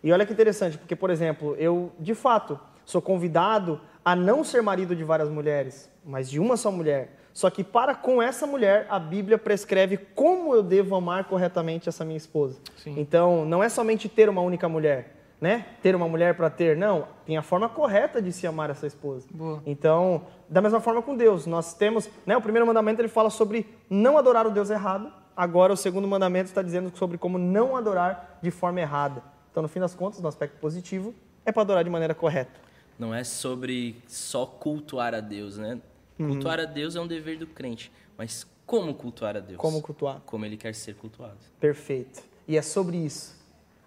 E 0.03 0.13
olha 0.13 0.27
que 0.27 0.33
interessante, 0.33 0.77
porque 0.77 0.97
por 0.97 1.11
exemplo, 1.11 1.55
eu 1.57 1.93
de 2.01 2.15
fato 2.15 2.59
sou 2.85 3.01
convidado 3.01 3.81
a 4.05 4.17
não 4.17 4.43
ser 4.43 4.63
marido 4.63 4.97
de 4.97 5.05
várias 5.05 5.29
mulheres, 5.29 5.89
mas 6.05 6.29
de 6.29 6.41
uma 6.41 6.57
só 6.57 6.73
mulher. 6.73 7.17
Só 7.33 7.49
que 7.49 7.63
para 7.63 7.95
com 7.95 8.21
essa 8.21 8.47
mulher, 8.47 8.89
a 8.91 8.99
Bíblia 8.99 9.39
prescreve 9.39 9.97
como 9.97 10.53
eu 10.53 10.63
devo 10.65 10.97
amar 10.97 11.25
corretamente 11.25 11.89
essa 11.89 12.05
minha 12.05 12.17
esposa. 12.17 12.59
Sim. 12.77 12.95
Então, 12.99 13.45
não 13.45 13.63
é 13.63 13.69
somente 13.69 14.09
ter 14.09 14.29
uma 14.29 14.41
única 14.41 14.69
mulher, 14.69 15.20
né, 15.41 15.67
ter 15.83 15.97
uma 15.97 16.07
mulher 16.07 16.37
para 16.37 16.51
ter. 16.51 16.77
Não, 16.77 17.09
tem 17.25 17.37
a 17.37 17.43
forma 17.43 17.69
correta 17.69 18.21
de 18.21 18.33
se 18.33 18.47
amar 18.47 18.71
essa 18.71 18.87
esposa. 18.87 19.27
Boa. 19.31 19.63
Então, 19.65 20.27
da 20.49 20.61
mesma 20.61 20.81
forma 20.81 21.01
com 21.01 21.17
Deus, 21.17 21.47
nós 21.47 21.75
temos, 21.75 22.11
né, 22.27 22.37
o 22.37 22.43
primeiro 22.43 22.67
mandamento 22.67 23.01
ele 23.01 23.09
fala 23.09 23.31
sobre 23.31 23.67
não 23.89 24.19
adorar 24.19 24.47
o 24.47 24.51
Deus 24.51 24.69
errado. 24.69 25.11
Agora 25.37 25.73
o 25.73 25.77
segundo 25.77 26.07
mandamento 26.07 26.47
está 26.47 26.61
dizendo 26.61 26.93
sobre 26.97 27.17
como 27.17 27.39
não 27.39 27.77
adorar 27.77 28.39
de 28.43 28.51
forma 28.51 28.81
errada. 28.81 29.23
Então, 29.51 29.63
no 29.63 29.69
fim 29.69 29.81
das 29.81 29.95
contas, 29.95 30.21
no 30.21 30.29
aspecto 30.29 30.59
positivo, 30.61 31.15
é 31.45 31.51
para 31.51 31.63
adorar 31.63 31.83
de 31.83 31.91
maneira 31.91 32.15
correta. 32.15 32.61
Não 32.99 33.15
é 33.15 33.25
sobre 33.25 33.97
só 34.07 34.45
cultuar 34.45 35.15
a 35.15 35.21
Deus, 35.21 35.57
né? 35.57 35.81
Uhum. 36.19 36.29
Cultuar 36.29 36.61
a 36.61 36.67
Deus 36.67 36.95
é 36.95 37.01
um 37.01 37.07
dever 37.07 37.39
do 37.39 37.47
crente, 37.47 37.91
mas 38.19 38.47
como 38.67 38.95
cultuar 38.95 39.37
a 39.37 39.41
Deus? 39.41 39.59
Como 39.59 39.81
cultuar? 39.81 40.21
Como 40.27 40.45
ele 40.45 40.57
quer 40.57 40.75
ser 40.75 40.95
cultuado. 40.95 41.39
Perfeito. 41.59 42.23
E 42.47 42.59
é 42.59 42.63
sobre 42.63 42.99
isso. 42.99 43.37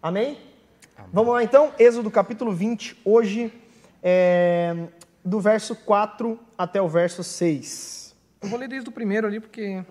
Amém? 0.01 0.37
Amém. 0.97 1.09
Vamos 1.11 1.33
lá 1.33 1.43
então, 1.43 1.71
Êxodo 1.77 2.09
capítulo 2.11 2.51
20, 2.51 3.01
hoje, 3.03 3.51
é, 4.01 4.87
do 5.23 5.39
verso 5.39 5.75
4 5.75 6.39
até 6.57 6.81
o 6.81 6.87
verso 6.87 7.23
6. 7.23 8.15
Eu 8.41 8.49
vou 8.49 8.59
ler 8.59 8.67
desde 8.67 8.89
o 8.89 8.91
primeiro 8.91 9.27
ali, 9.27 9.39
porque. 9.39 9.83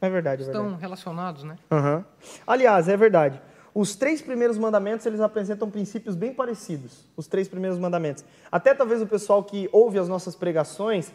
É 0.00 0.10
verdade, 0.10 0.42
é 0.42 0.46
Estão 0.46 0.62
verdade. 0.62 0.82
relacionados, 0.82 1.42
né? 1.42 1.56
Uhum. 1.70 2.04
Aliás, 2.46 2.88
é 2.88 2.96
verdade. 2.96 3.40
Os 3.74 3.94
três 3.96 4.22
primeiros 4.22 4.56
mandamentos, 4.56 5.04
eles 5.04 5.20
apresentam 5.20 5.70
princípios 5.70 6.14
bem 6.14 6.32
parecidos. 6.32 7.06
Os 7.16 7.26
três 7.26 7.48
primeiros 7.48 7.78
mandamentos. 7.78 8.24
Até 8.50 8.74
talvez 8.74 9.02
o 9.02 9.06
pessoal 9.06 9.42
que 9.42 9.68
ouve 9.72 9.98
as 9.98 10.08
nossas 10.08 10.34
pregações, 10.34 11.12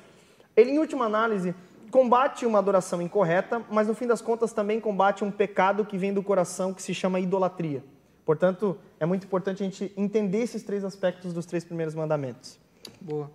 ele, 0.56 0.72
em 0.72 0.80
última 0.80 1.06
análise, 1.06 1.56
combate 1.92 2.46
uma 2.46 2.60
adoração 2.60 3.02
incorreta, 3.02 3.62
mas 3.70 3.88
no 3.88 3.94
fim 3.94 4.08
das 4.08 4.22
contas 4.22 4.54
também 4.54 4.80
combate 4.80 5.24
um 5.24 5.32
pecado 5.32 5.86
que 5.86 5.98
vem 5.98 6.14
do 6.14 6.22
coração 6.24 6.74
que 6.74 6.82
se 6.82 6.94
chama 6.94 7.20
idolatria. 7.20 7.84
Portanto, 8.26 8.78
é 9.00 9.06
muito 9.06 9.26
importante 9.26 9.64
a 9.64 9.66
gente 9.66 9.92
entender 9.98 10.40
esses 10.40 10.64
três 10.64 10.84
aspectos 10.84 11.34
dos 11.34 11.46
três 11.46 11.64
primeiros 11.64 11.96
mandamentos. 11.96 12.60
Boa. 13.00 13.32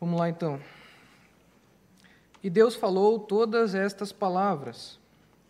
Vamos 0.00 0.18
lá 0.18 0.28
então. 0.28 0.60
E 2.42 2.50
Deus 2.50 2.74
falou 2.74 3.18
todas 3.18 3.74
estas 3.74 4.12
palavras: 4.12 4.98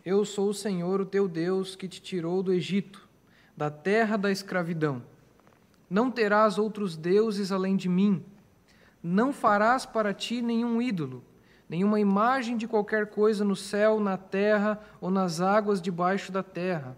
Eu 0.05 0.23
sou 0.25 0.49
o 0.49 0.53
Senhor, 0.53 1.01
o 1.01 1.05
teu 1.05 1.27
Deus, 1.27 1.75
que 1.75 1.87
te 1.87 2.01
tirou 2.01 2.41
do 2.41 2.53
Egito, 2.53 3.07
da 3.55 3.69
terra 3.69 4.17
da 4.17 4.31
escravidão. 4.31 5.03
Não 5.89 6.11
terás 6.11 6.57
outros 6.57 6.95
deuses 6.95 7.51
além 7.51 7.75
de 7.75 7.89
mim. 7.89 8.23
Não 9.01 9.31
farás 9.31 9.85
para 9.85 10.13
ti 10.13 10.41
nenhum 10.41 10.81
ídolo, 10.81 11.23
nenhuma 11.69 11.99
imagem 11.99 12.57
de 12.57 12.67
qualquer 12.67 13.07
coisa 13.07 13.45
no 13.45 13.55
céu, 13.55 13.99
na 13.99 14.17
terra 14.17 14.81
ou 14.99 15.09
nas 15.09 15.39
águas 15.39 15.81
debaixo 15.81 16.31
da 16.31 16.43
terra. 16.43 16.97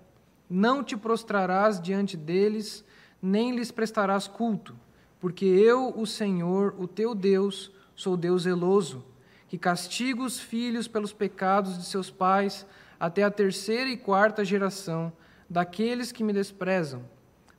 Não 0.50 0.84
te 0.84 0.98
prostrarás 0.98 1.79
diante 1.79 2.18
deles, 2.18 2.84
nem 3.22 3.56
lhes 3.56 3.72
prestarás 3.72 4.27
culto, 4.27 4.75
porque 5.20 5.46
eu, 5.46 5.94
o 5.96 6.08
Senhor, 6.08 6.74
o 6.79 6.88
teu 6.88 7.13
Deus, 7.13 7.72
sou 7.96 8.18
Deus 8.18 8.44
zeloso, 8.44 9.06
que 9.48 9.58
castigo 9.58 10.24
os 10.24 10.39
filhos 10.39 10.88
pelos 10.88 11.12
pecados 11.12 11.77
de 11.77 11.86
seus 11.86 12.10
pais 12.10 12.65
até 13.00 13.24
a 13.24 13.32
terceira 13.32 13.89
e 13.89 13.98
quarta 13.98 14.44
geração 14.44 15.12
daqueles 15.50 16.12
que 16.12 16.24
me 16.24 16.32
desprezam, 16.32 17.01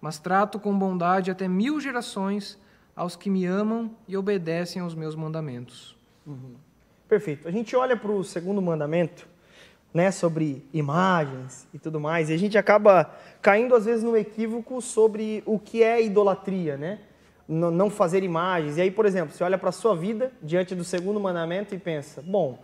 mas 0.00 0.18
trato 0.18 0.58
com 0.58 0.76
bondade 0.76 1.30
até 1.30 1.48
mil 1.48 1.80
gerações 1.80 2.58
aos 2.94 3.16
que 3.16 3.30
me 3.30 3.44
amam 3.44 3.90
e 4.06 4.16
obedecem 4.16 4.82
aos 4.82 4.94
meus 4.94 5.14
mandamentos. 5.14 5.96
Uhum. 6.26 6.54
Perfeito. 7.08 7.48
A 7.48 7.50
gente 7.50 7.74
olha 7.74 7.96
para 7.96 8.12
o 8.12 8.22
segundo 8.22 8.62
mandamento, 8.62 9.26
né, 9.92 10.10
sobre 10.10 10.64
imagens 10.72 11.66
e 11.74 11.78
tudo 11.78 11.98
mais, 11.98 12.30
e 12.30 12.32
a 12.32 12.38
gente 12.38 12.56
acaba 12.56 13.10
caindo 13.42 13.74
às 13.74 13.84
vezes 13.84 14.04
no 14.04 14.16
equívoco 14.16 14.80
sobre 14.80 15.42
o 15.44 15.58
que 15.58 15.82
é 15.82 16.02
idolatria, 16.02 16.76
né? 16.76 17.00
Não 17.48 17.90
fazer 17.90 18.22
imagens. 18.22 18.76
E 18.76 18.80
aí, 18.80 18.90
por 18.92 19.04
exemplo, 19.04 19.34
você 19.34 19.42
olha 19.42 19.58
para 19.58 19.70
a 19.70 19.72
sua 19.72 19.96
vida 19.96 20.30
diante 20.40 20.72
do 20.72 20.84
segundo 20.84 21.18
mandamento 21.18 21.74
e 21.74 21.78
pensa: 21.78 22.22
bom, 22.22 22.56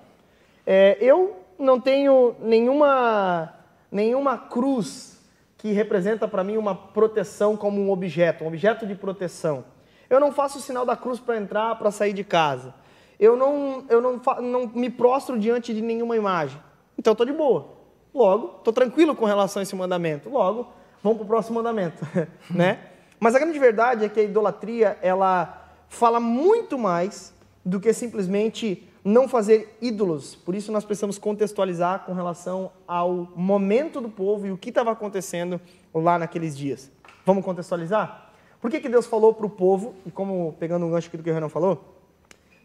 é, 0.64 0.96
eu 1.00 1.36
não 1.58 1.80
tenho 1.80 2.36
nenhuma, 2.40 3.52
nenhuma 3.90 4.38
cruz 4.38 5.20
que 5.58 5.72
representa 5.72 6.28
para 6.28 6.44
mim 6.44 6.56
uma 6.56 6.74
proteção 6.74 7.56
como 7.56 7.80
um 7.80 7.90
objeto, 7.90 8.44
um 8.44 8.46
objeto 8.46 8.86
de 8.86 8.94
proteção. 8.94 9.64
Eu 10.08 10.20
não 10.20 10.30
faço 10.30 10.58
o 10.58 10.60
sinal 10.60 10.86
da 10.86 10.96
cruz 10.96 11.18
para 11.18 11.36
entrar, 11.36 11.76
para 11.76 11.90
sair 11.90 12.12
de 12.12 12.22
casa. 12.22 12.72
Eu 13.18 13.36
não, 13.36 13.84
eu 13.88 14.00
não, 14.00 14.20
não 14.40 14.66
me 14.68 14.90
prostro 14.90 15.38
diante 15.38 15.74
de 15.74 15.80
nenhuma 15.80 16.16
imagem. 16.16 16.60
Então 16.98 17.12
estou 17.12 17.26
de 17.26 17.32
boa. 17.32 17.68
Logo, 18.14 18.56
estou 18.58 18.72
tranquilo 18.72 19.14
com 19.14 19.24
relação 19.24 19.60
a 19.60 19.62
esse 19.62 19.76
mandamento. 19.76 20.30
Logo, 20.30 20.68
vamos 21.02 21.18
para 21.18 21.24
o 21.24 21.28
próximo 21.28 21.56
mandamento, 21.56 22.06
né? 22.50 22.78
Mas 23.20 23.34
a 23.34 23.38
grande 23.38 23.58
verdade 23.58 24.04
é 24.04 24.08
que 24.08 24.20
a 24.20 24.22
idolatria 24.22 24.98
ela 25.02 25.72
fala 25.88 26.20
muito 26.20 26.78
mais 26.78 27.34
do 27.64 27.80
que 27.80 27.92
simplesmente 27.92 28.88
não 29.04 29.28
fazer 29.28 29.76
ídolos. 29.80 30.34
Por 30.34 30.54
isso 30.54 30.72
nós 30.72 30.84
precisamos 30.84 31.18
contextualizar 31.18 32.04
com 32.04 32.12
relação 32.12 32.72
ao 32.88 33.28
momento 33.36 34.00
do 34.00 34.08
povo 34.08 34.46
e 34.46 34.50
o 34.50 34.58
que 34.58 34.70
estava 34.70 34.90
acontecendo 34.90 35.60
lá 35.94 36.18
naqueles 36.18 36.56
dias. 36.56 36.90
Vamos 37.24 37.44
contextualizar? 37.44 38.30
Por 38.60 38.70
que, 38.70 38.80
que 38.80 38.88
Deus 38.88 39.06
falou 39.06 39.32
para 39.32 39.46
o 39.46 39.50
povo, 39.50 39.94
e 40.04 40.10
como 40.10 40.56
pegando 40.58 40.86
um 40.86 40.90
gancho 40.90 41.08
aqui 41.08 41.16
do 41.16 41.22
que 41.22 41.30
o 41.30 41.34
Renan 41.34 41.48
falou, 41.48 42.02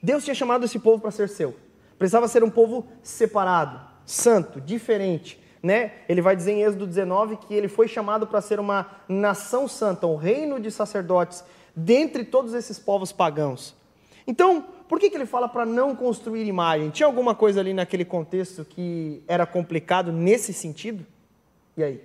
Deus 0.01 0.23
tinha 0.23 0.33
chamado 0.33 0.65
esse 0.65 0.79
povo 0.79 0.99
para 0.99 1.11
ser 1.11 1.29
seu. 1.29 1.55
Precisava 1.97 2.27
ser 2.27 2.43
um 2.43 2.49
povo 2.49 2.87
separado, 3.03 3.79
santo, 4.05 4.59
diferente. 4.59 5.39
Né? 5.61 5.93
Ele 6.09 6.21
vai 6.21 6.35
dizer 6.35 6.53
em 6.53 6.63
Êxodo 6.63 6.87
19 6.87 7.37
que 7.37 7.53
ele 7.53 7.67
foi 7.67 7.87
chamado 7.87 8.25
para 8.25 8.41
ser 8.41 8.59
uma 8.59 8.89
nação 9.07 9.67
santa, 9.67 10.07
um 10.07 10.15
reino 10.15 10.59
de 10.59 10.71
sacerdotes, 10.71 11.43
dentre 11.75 12.23
todos 12.23 12.53
esses 12.53 12.79
povos 12.79 13.11
pagãos. 13.11 13.75
Então, 14.25 14.65
por 14.87 14.99
que, 14.99 15.09
que 15.09 15.15
ele 15.15 15.25
fala 15.25 15.47
para 15.47 15.65
não 15.65 15.95
construir 15.95 16.45
imagem? 16.45 16.89
Tinha 16.89 17.07
alguma 17.07 17.33
coisa 17.33 17.59
ali 17.59 17.73
naquele 17.73 18.03
contexto 18.03 18.65
que 18.65 19.23
era 19.27 19.45
complicado 19.45 20.11
nesse 20.11 20.53
sentido? 20.53 21.05
E 21.77 21.83
aí? 21.83 22.01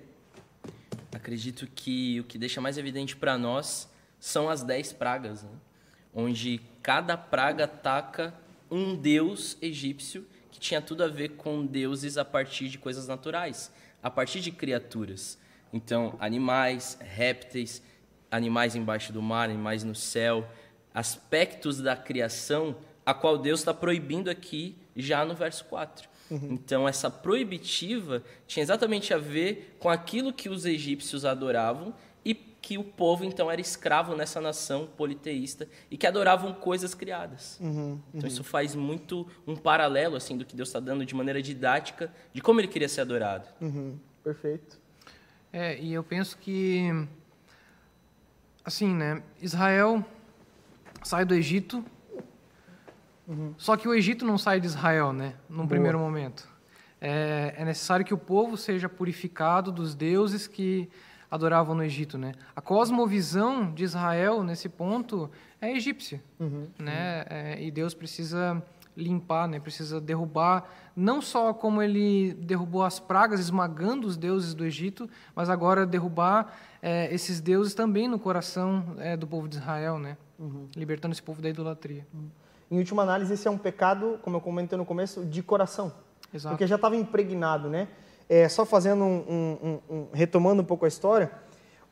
Acredito 1.13 1.67
que 1.67 2.19
o 2.19 2.23
que 2.23 2.37
deixa 2.37 2.61
mais 2.61 2.77
evidente 2.77 3.15
para 3.15 3.37
nós 3.37 3.89
são 4.19 4.49
as 4.49 4.63
dez 4.63 4.93
pragas, 4.93 5.43
né? 5.43 5.49
onde 6.13 6.61
cada 6.81 7.17
praga 7.17 7.65
ataca 7.65 8.33
um 8.69 8.95
deus 8.95 9.57
egípcio 9.61 10.25
que 10.57 10.59
tinha 10.59 10.81
tudo 10.81 11.03
a 11.03 11.07
ver 11.07 11.29
com 11.29 11.63
deuses 11.63 12.17
a 12.17 12.25
partir 12.25 12.67
de 12.67 12.79
coisas 12.79 13.07
naturais, 13.07 13.71
a 14.01 14.09
partir 14.09 14.39
de 14.39 14.51
criaturas. 14.51 15.37
Então, 15.71 16.15
animais, 16.19 16.97
répteis, 16.99 17.81
animais 18.31 18.75
embaixo 18.75 19.13
do 19.13 19.21
mar, 19.21 19.43
animais 19.43 19.83
no 19.83 19.93
céu, 19.93 20.49
aspectos 20.95 21.79
da 21.79 21.95
criação 21.95 22.75
a 23.05 23.13
qual 23.13 23.37
Deus 23.37 23.59
está 23.59 23.71
proibindo 23.71 24.29
aqui 24.29 24.75
já 24.95 25.23
no 25.23 25.35
verso 25.35 25.63
4. 25.65 26.09
Uhum. 26.31 26.49
Então, 26.53 26.87
essa 26.87 27.07
proibitiva 27.07 28.23
tinha 28.47 28.63
exatamente 28.63 29.13
a 29.13 29.17
ver 29.19 29.77
com 29.79 29.89
aquilo 29.89 30.33
que 30.33 30.49
os 30.49 30.65
egípcios 30.65 31.23
adoravam 31.23 31.93
que 32.67 32.77
o 32.77 32.83
povo, 32.83 33.23
então, 33.23 33.49
era 33.49 33.61
escravo 33.61 34.13
nessa 34.13 34.41
nação 34.41 34.89
politeísta 34.97 35.69
e 35.89 35.95
que 35.95 36.05
adoravam 36.05 36.53
coisas 36.53 36.93
criadas. 36.93 37.57
Uhum. 37.61 37.69
Uhum. 37.69 38.01
Então, 38.13 38.27
isso 38.27 38.43
faz 38.43 38.75
muito 38.75 39.25
um 39.47 39.55
paralelo, 39.55 40.17
assim, 40.17 40.37
do 40.37 40.43
que 40.43 40.53
Deus 40.53 40.67
está 40.67 40.81
dando 40.81 41.05
de 41.05 41.15
maneira 41.15 41.41
didática 41.41 42.11
de 42.33 42.41
como 42.41 42.59
ele 42.59 42.67
queria 42.67 42.89
ser 42.89 42.99
adorado. 42.99 43.47
Uhum. 43.61 43.97
Perfeito. 44.21 44.77
É, 45.53 45.79
e 45.79 45.93
eu 45.93 46.03
penso 46.03 46.37
que, 46.37 46.89
assim, 48.65 48.93
né, 48.93 49.23
Israel 49.41 50.03
sai 51.03 51.23
do 51.23 51.33
Egito 51.33 51.85
Uhum. 53.29 53.53
Só 53.57 53.75
que 53.75 53.89
o 53.89 53.93
Egito 53.93 54.25
não 54.25 54.37
sai 54.37 54.57
de 54.61 54.67
Israel, 54.67 55.11
né? 55.11 55.33
Num 55.49 55.57
Boa. 55.57 55.67
primeiro 55.67 55.99
momento. 55.99 56.47
É, 57.01 57.55
é, 57.57 57.65
necessário 57.65 58.05
que 58.05 58.13
o 58.13 58.17
povo 58.17 58.55
seja 58.55 58.87
purificado 58.87 59.69
dos 59.69 59.93
deuses 59.93 60.47
que 60.47 60.89
adoravam 61.29 61.75
no 61.75 61.83
Egito, 61.83 62.17
né? 62.17 62.33
A 62.55 62.61
cosmovisão 62.61 63.71
de 63.71 63.83
Israel 63.83 64.43
nesse 64.43 64.69
ponto 64.69 65.29
é 65.61 65.71
egípcia, 65.71 66.21
uhum. 66.39 66.67
né? 66.79 67.25
É, 67.29 67.63
e 67.63 67.69
Deus 67.71 67.93
precisa 67.93 68.61
limpar, 68.95 69.47
né? 69.47 69.59
Precisa 69.59 70.01
derrubar 70.01 70.67
não 70.95 71.21
só 71.21 71.53
como 71.53 71.81
ele 71.81 72.33
derrubou 72.33 72.83
as 72.83 72.99
pragas 72.99 73.39
esmagando 73.39 74.07
os 74.07 74.17
deuses 74.17 74.55
do 74.55 74.65
Egito, 74.65 75.07
mas 75.35 75.49
agora 75.49 75.85
derrubar 75.85 76.57
é, 76.81 77.13
esses 77.13 77.39
deuses 77.39 77.75
também 77.75 78.07
no 78.07 78.17
coração 78.17 78.95
é, 78.97 79.15
do 79.15 79.27
povo 79.27 79.47
de 79.47 79.57
Israel, 79.57 79.99
né? 79.99 80.17
Uhum. 80.39 80.67
Libertando 80.75 81.13
esse 81.13 81.21
povo 81.21 81.41
da 81.41 81.49
idolatria. 81.49 82.05
Uhum. 82.13 82.29
Em 82.69 82.77
última 82.79 83.03
análise, 83.03 83.33
esse 83.33 83.47
é 83.47 83.51
um 83.51 83.57
pecado, 83.57 84.19
como 84.23 84.37
eu 84.37 84.41
comentei 84.41 84.77
no 84.77 84.85
começo, 84.85 85.23
de 85.25 85.41
coração. 85.43 85.93
Exato. 86.33 86.53
Porque 86.53 86.67
já 86.67 86.75
estava 86.75 86.95
impregnado, 86.95 87.69
né? 87.69 87.87
É, 88.29 88.47
só 88.49 88.65
fazendo 88.65 89.03
um, 89.03 89.79
um, 89.89 89.95
um, 89.95 90.07
retomando 90.11 90.61
um 90.61 90.65
pouco 90.65 90.85
a 90.85 90.87
história, 90.87 91.31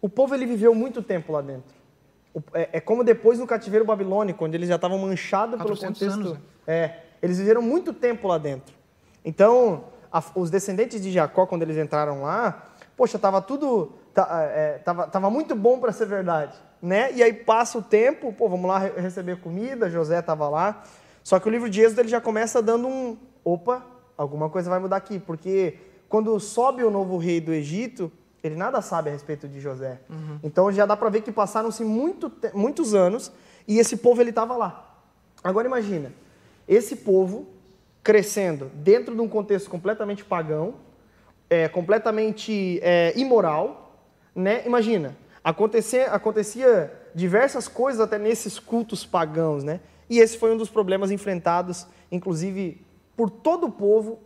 o 0.02 0.10
povo 0.10 0.36
ele 0.36 0.46
viveu 0.46 0.76
muito 0.76 1.02
tempo 1.02 1.32
lá 1.32 1.42
dentro. 1.42 1.74
O, 2.34 2.42
é, 2.54 2.70
é, 2.74 2.80
como 2.82 3.04
depois 3.04 3.40
no 3.40 3.48
cativeiro 3.48 3.86
babilônico, 3.86 4.44
onde 4.44 4.58
eles 4.58 4.68
já 4.68 4.76
estavam 4.76 4.98
manchados 4.98 5.62
pelo 5.62 5.78
contexto. 5.78 6.20
Anos, 6.20 6.34
né? 6.34 6.40
É, 6.68 7.00
eles 7.22 7.38
viveram 7.38 7.62
muito 7.62 7.94
tempo 7.94 8.28
lá 8.28 8.38
dentro. 8.38 8.76
Então, 9.24 9.86
a, 10.12 10.22
os 10.36 10.50
descendentes 10.50 11.02
de 11.02 11.12
Jacó, 11.12 11.46
quando 11.46 11.62
eles 11.62 11.78
entraram 11.78 12.24
lá, 12.24 12.66
poxa, 12.98 13.16
estava 13.16 13.42
tudo, 13.42 13.94
tá, 14.14 14.28
é, 14.54 14.78
tava, 14.80 15.08
tava 15.08 15.30
muito 15.30 15.56
bom 15.56 15.80
para 15.80 15.92
ser 15.92 16.06
verdade 16.06 16.58
né? 16.86 17.12
E 17.14 17.24
aí 17.24 17.34
passa 17.34 17.80
o 17.80 17.82
tempo, 17.82 18.32
pô, 18.32 18.48
vamos 18.48 18.68
lá 18.68 18.78
receber 18.78 19.38
comida, 19.38 19.90
José 19.90 20.20
estava 20.20 20.48
lá. 20.48 20.84
Só 21.24 21.40
que 21.40 21.48
o 21.48 21.52
livro 21.52 21.68
de 21.68 21.82
Êxodo 21.82 22.02
ele 22.02 22.10
já 22.10 22.22
começa 22.22 22.62
dando 22.62 22.88
um, 22.88 23.18
opa, 23.44 23.84
alguma 24.16 24.52
coisa 24.52 24.70
vai 24.70 24.80
mudar 24.80 24.98
aqui, 24.98 25.18
porque 25.18 25.80
quando 26.10 26.40
sobe 26.40 26.84
o 26.84 26.92
novo 26.92 27.18
rei 27.18 27.42
do 27.42 27.54
Egito, 27.54 28.12
ele 28.44 28.56
nada 28.56 28.82
sabe 28.82 29.10
a 29.10 29.14
respeito 29.14 29.48
de 29.48 29.60
José. 29.60 30.00
Uhum. 30.10 30.40
Então 30.44 30.72
já 30.72 30.86
dá 30.86 30.96
para 30.96 31.10
ver 31.10 31.22
que 31.22 31.32
passaram-se 31.32 31.84
muito, 31.84 32.32
muitos 32.54 32.94
anos 32.94 33.32
e 33.68 33.80
esse 33.80 33.98
povo 33.98 34.22
ele 34.22 34.30
estava 34.30 34.56
lá. 34.56 35.00
Agora 35.44 35.68
imagina, 35.68 36.12
esse 36.68 36.96
povo 36.96 37.48
crescendo 38.04 38.72
dentro 38.76 39.16
de 39.16 39.22
um 39.22 39.28
contexto 39.28 39.70
completamente 39.70 40.24
pagão, 40.24 40.76
é, 41.50 41.68
completamente 41.68 42.80
é, 42.82 43.14
imoral, 43.16 44.00
né? 44.36 44.64
Imagina, 44.66 45.16
Acontecia, 45.46 46.08
acontecia 46.08 46.92
diversas 47.14 47.68
coisas 47.68 48.02
até 48.02 48.18
nesses 48.18 48.58
cultos 48.58 49.06
pagãos, 49.06 49.64
né? 49.64 49.80
E 50.10 50.18
esse 50.18 50.40
foi 50.40 50.52
um 50.52 50.58
dos 50.58 50.72
problemas 50.72 51.12
enfrentados, 51.12 51.86
inclusive, 52.12 52.84
por 53.16 53.30
todo 53.30 53.68
o 53.68 53.72
povo 53.72 54.20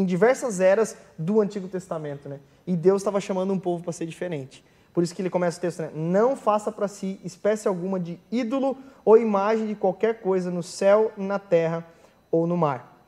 em 0.00 0.04
diversas 0.04 0.60
eras 0.60 0.96
do 1.18 1.40
Antigo 1.40 1.68
Testamento, 1.68 2.28
né? 2.28 2.40
E 2.66 2.74
Deus 2.74 3.02
estava 3.02 3.20
chamando 3.20 3.52
um 3.52 3.58
povo 3.58 3.82
para 3.82 3.92
ser 3.92 4.06
diferente. 4.06 4.64
Por 4.94 5.04
isso 5.04 5.14
que 5.14 5.20
ele 5.20 5.30
começa 5.30 5.58
o 5.58 5.60
texto, 5.60 5.82
né? 5.82 5.90
Não 5.94 6.34
faça 6.34 6.72
para 6.72 6.88
si 6.88 7.20
espécie 7.22 7.68
alguma 7.68 8.00
de 8.00 8.18
ídolo 8.32 8.76
ou 9.04 9.18
imagem 9.18 9.66
de 9.66 9.74
qualquer 9.74 10.20
coisa 10.20 10.50
no 10.50 10.62
céu, 10.62 11.12
na 11.16 11.38
terra 11.38 11.86
ou 12.30 12.46
no 12.46 12.56
mar. 12.56 12.98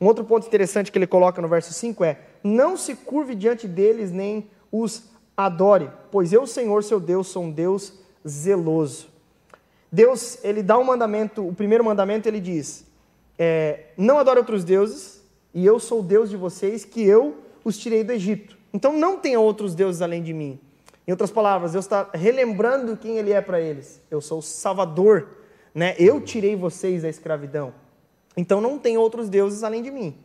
Um 0.00 0.06
outro 0.06 0.24
ponto 0.24 0.46
interessante 0.46 0.92
que 0.92 0.98
ele 0.98 1.06
coloca 1.06 1.42
no 1.42 1.48
verso 1.48 1.72
5 1.72 2.04
é: 2.04 2.20
Não 2.44 2.76
se 2.76 2.94
curve 2.94 3.34
diante 3.34 3.66
deles 3.66 4.12
nem 4.12 4.48
os 4.70 5.10
adore, 5.36 5.90
pois 6.12 6.32
eu, 6.32 6.46
Senhor, 6.46 6.84
seu 6.84 7.00
Deus, 7.00 7.26
sou 7.26 7.42
um 7.42 7.50
Deus 7.50 7.92
zeloso. 8.26 9.08
Deus, 9.90 10.38
ele 10.44 10.62
dá 10.62 10.78
um 10.78 10.84
mandamento, 10.84 11.46
o 11.46 11.52
primeiro 11.52 11.84
mandamento 11.84 12.28
ele 12.28 12.40
diz: 12.40 12.86
é, 13.38 13.86
não 13.96 14.18
adore 14.18 14.38
outros 14.38 14.64
deuses, 14.64 15.15
e 15.56 15.64
eu 15.64 15.80
sou 15.80 16.00
o 16.00 16.02
Deus 16.02 16.28
de 16.28 16.36
vocês, 16.36 16.84
que 16.84 17.02
eu 17.02 17.38
os 17.64 17.78
tirei 17.78 18.04
do 18.04 18.12
Egito. 18.12 18.58
Então 18.74 18.92
não 18.92 19.16
tenha 19.16 19.40
outros 19.40 19.74
deuses 19.74 20.02
além 20.02 20.22
de 20.22 20.34
mim. 20.34 20.60
Em 21.08 21.12
outras 21.12 21.30
palavras, 21.30 21.72
Deus 21.72 21.86
está 21.86 22.10
relembrando 22.12 22.94
quem 22.94 23.16
Ele 23.16 23.32
é 23.32 23.40
para 23.40 23.58
eles. 23.58 24.02
Eu 24.10 24.20
sou 24.20 24.40
o 24.40 24.42
Salvador, 24.42 25.28
né? 25.74 25.96
Eu 25.98 26.20
tirei 26.20 26.54
vocês 26.54 27.04
da 27.04 27.08
escravidão. 27.08 27.72
Então 28.36 28.60
não 28.60 28.78
tem 28.78 28.98
outros 28.98 29.30
deuses 29.30 29.64
além 29.64 29.82
de 29.82 29.90
mim. 29.90 30.18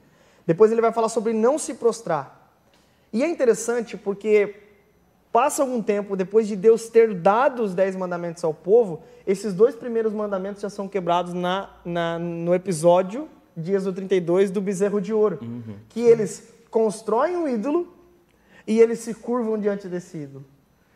Depois 0.45 0.69
ele 0.69 0.81
vai 0.81 0.91
falar 0.91 1.07
sobre 1.07 1.31
não 1.31 1.57
se 1.57 1.75
prostrar. 1.75 2.53
E 3.13 3.23
é 3.23 3.29
interessante 3.29 3.95
porque 3.95 4.53
passa 5.31 5.61
algum 5.61 5.81
tempo 5.81 6.17
depois 6.17 6.45
de 6.45 6.57
Deus 6.57 6.89
ter 6.89 7.13
dado 7.13 7.63
os 7.63 7.73
dez 7.73 7.95
mandamentos 7.95 8.43
ao 8.43 8.53
povo, 8.53 9.01
esses 9.25 9.53
dois 9.53 9.75
primeiros 9.75 10.11
mandamentos 10.11 10.61
já 10.61 10.69
são 10.69 10.89
quebrados 10.89 11.33
na, 11.33 11.69
na 11.85 12.19
no 12.19 12.53
episódio 12.53 13.29
de 13.55 13.73
Êxodo 13.73 13.95
32 13.95 14.51
do 14.51 14.61
bezerro 14.61 15.01
de 15.01 15.13
ouro. 15.13 15.39
Uhum. 15.41 15.75
Que 15.89 16.01
eles 16.01 16.53
constroem 16.69 17.35
um 17.35 17.47
ídolo 17.47 17.93
e 18.65 18.79
eles 18.79 18.99
se 18.99 19.13
curvam 19.13 19.57
diante 19.57 19.87
desse 19.87 20.17
ídolo. 20.17 20.45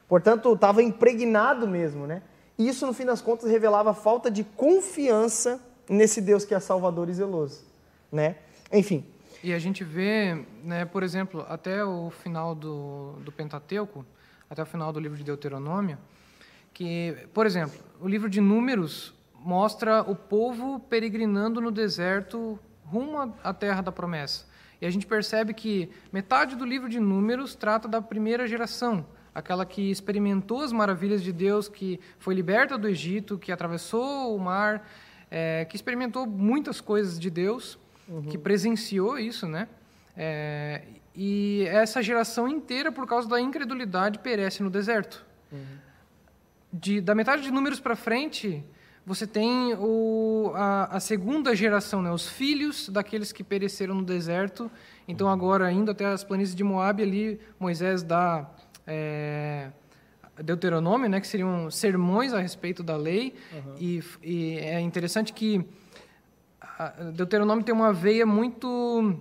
Portanto, 0.07 0.53
estava 0.53 0.81
impregnado 0.83 1.67
mesmo, 1.67 2.05
né? 2.05 2.21
E 2.57 2.67
isso, 2.67 2.85
no 2.85 2.93
fim 2.93 3.05
das 3.05 3.21
contas, 3.21 3.49
revelava 3.49 3.91
a 3.91 3.93
falta 3.93 4.31
de 4.31 4.43
confiança 4.43 5.59
nesse 5.89 6.21
Deus 6.21 6.45
que 6.45 6.53
é 6.53 6.59
salvador 6.59 7.09
e 7.09 7.13
zeloso, 7.13 7.63
né? 8.11 8.37
Enfim. 8.71 9.05
E 9.43 9.53
a 9.53 9.59
gente 9.59 9.83
vê, 9.83 10.45
né, 10.63 10.85
por 10.85 11.03
exemplo, 11.03 11.45
até 11.47 11.83
o 11.83 12.09
final 12.09 12.55
do, 12.55 13.13
do 13.23 13.31
Pentateuco, 13.31 14.05
até 14.49 14.63
o 14.63 14.65
final 14.65 14.91
do 14.91 14.99
livro 14.99 15.17
de 15.17 15.23
Deuteronômio, 15.23 15.97
que, 16.73 17.15
por 17.33 17.45
exemplo, 17.45 17.77
o 18.01 18.07
livro 18.07 18.29
de 18.29 18.41
Números 18.41 19.13
mostra 19.45 20.01
o 20.01 20.15
povo 20.15 20.79
peregrinando 20.79 21.61
no 21.61 21.69
deserto 21.69 22.59
rumo 22.83 23.35
à 23.43 23.53
terra 23.53 23.81
da 23.81 23.91
promessa. 23.91 24.45
E 24.81 24.87
a 24.87 24.89
gente 24.89 25.05
percebe 25.05 25.53
que 25.53 25.91
metade 26.11 26.55
do 26.55 26.65
livro 26.65 26.89
de 26.89 26.99
Números 26.99 27.53
trata 27.53 27.87
da 27.87 28.01
primeira 28.01 28.47
geração, 28.47 29.05
aquela 29.35 29.63
que 29.63 29.91
experimentou 29.91 30.61
as 30.61 30.71
maravilhas 30.71 31.21
de 31.21 31.31
Deus, 31.31 31.69
que 31.69 31.99
foi 32.17 32.33
liberta 32.33 32.75
do 32.75 32.87
Egito, 32.87 33.37
que 33.37 33.51
atravessou 33.51 34.35
o 34.35 34.39
mar, 34.39 34.89
é, 35.29 35.63
que 35.65 35.75
experimentou 35.75 36.25
muitas 36.25 36.81
coisas 36.81 37.19
de 37.19 37.29
Deus, 37.29 37.77
uhum. 38.09 38.23
que 38.23 38.39
presenciou 38.39 39.19
isso, 39.19 39.47
né? 39.47 39.67
É, 40.17 40.81
e 41.15 41.65
essa 41.67 42.01
geração 42.01 42.47
inteira, 42.47 42.91
por 42.91 43.05
causa 43.05 43.29
da 43.29 43.39
incredulidade, 43.39 44.19
perece 44.19 44.63
no 44.63 44.71
deserto. 44.71 45.23
Uhum. 45.51 45.77
De, 46.73 46.99
da 46.99 47.13
metade 47.13 47.43
de 47.43 47.51
números 47.51 47.79
para 47.79 47.95
frente, 47.95 48.63
você 49.05 49.27
tem 49.27 49.73
o, 49.75 50.51
a, 50.55 50.97
a, 50.97 50.99
segunda 50.99 51.55
geração, 51.55 52.01
né? 52.01 52.11
os 52.11 52.27
filhos 52.27 52.89
daqueles 52.89 53.31
que 53.31 53.43
pereceram 53.43 53.93
no 53.93 54.03
deserto. 54.03 54.69
Então, 55.07 55.29
agora, 55.29 55.71
indo 55.71 55.91
até 55.91 56.05
as 56.05 56.23
planícies 56.23 56.55
de 56.55 56.63
Moab, 56.63 57.03
ali, 57.03 57.39
Moisés 57.59 58.01
dá 58.01 58.49
é, 58.87 59.69
Deuteronômio, 60.43 61.07
né? 61.07 61.21
que 61.21 61.27
seriam 61.27 61.69
sermões 61.69 62.33
a 62.33 62.39
respeito 62.39 62.81
da 62.81 62.97
lei. 62.97 63.35
Uhum. 63.53 63.75
E, 63.79 64.03
e 64.23 64.57
é 64.57 64.79
interessante 64.79 65.33
que 65.33 65.63
Deuteronômio 67.13 67.63
tem 67.63 67.75
uma 67.75 67.93
veia 67.93 68.25
muito 68.25 69.19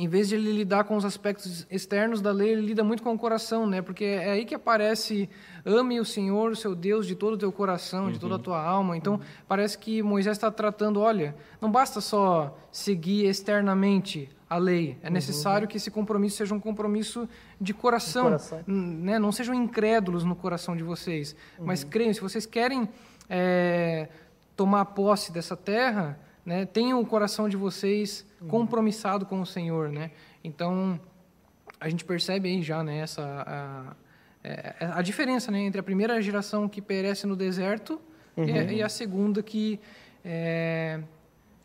em 0.00 0.08
vez 0.08 0.30
de 0.30 0.34
ele 0.34 0.50
lidar 0.50 0.84
com 0.84 0.96
os 0.96 1.04
aspectos 1.04 1.66
externos 1.70 2.22
da 2.22 2.32
lei, 2.32 2.52
ele 2.52 2.62
lida 2.62 2.82
muito 2.82 3.02
com 3.02 3.12
o 3.12 3.18
coração, 3.18 3.66
né? 3.66 3.82
Porque 3.82 4.04
é 4.04 4.30
aí 4.30 4.46
que 4.46 4.54
aparece 4.54 5.28
ame 5.62 6.00
o 6.00 6.06
Senhor, 6.06 6.52
o 6.52 6.56
seu 6.56 6.74
Deus, 6.74 7.06
de 7.06 7.14
todo 7.14 7.34
o 7.34 7.36
teu 7.36 7.52
coração, 7.52 8.06
uhum. 8.06 8.12
de 8.12 8.18
toda 8.18 8.34
a 8.34 8.36
uhum. 8.38 8.42
tua 8.42 8.62
alma. 8.62 8.96
Então, 8.96 9.14
uhum. 9.14 9.20
parece 9.46 9.76
que 9.76 10.02
Moisés 10.02 10.38
está 10.38 10.50
tratando, 10.50 11.00
olha, 11.00 11.36
não 11.60 11.70
basta 11.70 12.00
só 12.00 12.56
seguir 12.72 13.26
externamente 13.26 14.30
a 14.48 14.56
lei, 14.56 14.96
é 15.02 15.08
uhum. 15.08 15.12
necessário 15.12 15.68
que 15.68 15.76
esse 15.76 15.90
compromisso 15.90 16.38
seja 16.38 16.54
um 16.54 16.60
compromisso 16.60 17.28
de 17.60 17.74
coração, 17.74 18.24
de 18.24 18.28
coração. 18.30 18.64
Né? 18.66 19.18
Não 19.18 19.30
sejam 19.30 19.54
incrédulos 19.54 20.24
no 20.24 20.34
coração 20.34 20.74
de 20.74 20.82
vocês, 20.82 21.36
mas 21.58 21.82
uhum. 21.82 21.90
creiam, 21.90 22.14
se 22.14 22.22
vocês 22.22 22.46
querem 22.46 22.88
é, 23.28 24.08
tomar 24.56 24.86
posse 24.86 25.30
dessa 25.30 25.54
terra, 25.54 26.18
né, 26.50 26.66
tenham 26.66 27.00
o 27.00 27.06
coração 27.06 27.48
de 27.48 27.56
vocês 27.56 28.26
uhum. 28.40 28.48
compromissado 28.48 29.24
com 29.24 29.40
o 29.40 29.46
Senhor, 29.46 29.88
né? 29.88 30.10
Então 30.42 30.98
a 31.78 31.88
gente 31.88 32.04
percebe 32.04 32.48
aí 32.48 32.60
já, 32.60 32.82
né, 32.82 32.98
essa 32.98 33.22
a, 33.22 33.94
é, 34.42 34.74
é, 34.80 34.86
a 34.86 35.00
diferença, 35.00 35.52
né, 35.52 35.60
entre 35.60 35.78
a 35.78 35.82
primeira 35.84 36.20
geração 36.20 36.68
que 36.68 36.82
perece 36.82 37.24
no 37.24 37.36
deserto 37.36 38.00
uhum. 38.36 38.46
e, 38.46 38.78
e, 38.78 38.82
a 38.82 38.88
segunda 38.88 39.44
que 39.44 39.78
é, 40.24 40.98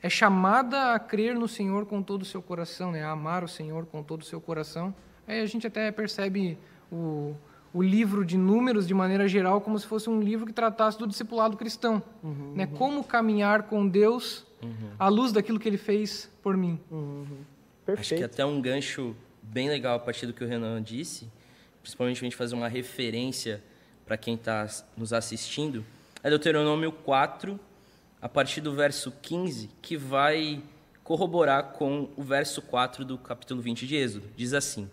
é, 0.03 0.07
chamada 0.07 0.93
a 0.93 0.99
crer 0.99 1.33
no 1.33 1.47
Senhor 1.47 1.87
com 1.87 2.03
todo 2.03 2.21
o 2.21 2.25
seu 2.25 2.39
coração, 2.39 2.91
né, 2.91 3.03
a 3.03 3.09
amar 3.09 3.43
o 3.43 3.47
Senhor 3.47 3.87
com 3.87 4.03
todo 4.03 4.21
o 4.21 4.25
seu 4.25 4.39
coração. 4.39 4.93
Aí 5.27 5.41
a 5.41 5.47
gente 5.47 5.65
até 5.65 5.91
percebe 5.91 6.59
o 6.91 7.35
o 7.73 7.83
livro 7.83 8.23
de 8.23 8.37
números 8.37 8.87
de 8.87 8.93
maneira 8.93 9.27
geral 9.27 9.59
como 9.59 9.77
se 9.77 9.85
fosse 9.85 10.09
um 10.09 10.21
livro 10.21 10.45
que 10.45 10.53
tratasse 10.53 10.97
do 10.97 11.05
discipulado 11.05 11.57
cristão, 11.57 12.01
uhum, 12.23 12.53
né? 12.55 12.69
Uhum. 12.71 12.77
Como 12.77 13.03
caminhar 13.03 13.63
com 13.63 13.85
Deus 13.85 14.44
uhum. 14.61 14.91
à 14.97 15.07
luz 15.07 15.31
daquilo 15.31 15.59
que 15.59 15.67
Ele 15.67 15.77
fez 15.77 16.29
por 16.41 16.55
mim. 16.55 16.79
Uhum. 16.89 17.25
Acho 17.87 18.15
que 18.15 18.23
até 18.23 18.45
um 18.45 18.59
gancho 18.61 19.15
bem 19.41 19.69
legal 19.69 19.95
a 19.95 19.99
partir 19.99 20.25
do 20.25 20.33
que 20.33 20.43
o 20.43 20.47
Renan 20.47 20.81
disse, 20.81 21.29
principalmente 21.81 22.17
a 22.17 22.23
gente 22.23 22.35
fazer 22.35 22.55
uma 22.55 22.67
referência 22.67 23.63
para 24.05 24.17
quem 24.17 24.35
está 24.35 24.67
nos 24.97 25.13
assistindo, 25.13 25.85
é 26.23 26.29
Deuteronômio 26.29 26.91
4, 26.91 27.59
a 28.21 28.27
partir 28.27 28.61
do 28.61 28.73
verso 28.73 29.13
15, 29.21 29.69
que 29.81 29.95
vai 29.95 30.63
corroborar 31.03 31.73
com 31.73 32.09
o 32.17 32.23
verso 32.23 32.61
4 32.63 33.05
do 33.05 33.17
capítulo 33.17 33.61
20 33.61 33.85
de 33.85 33.95
Êxodo. 33.95 34.27
Diz 34.35 34.53
assim: 34.53 34.89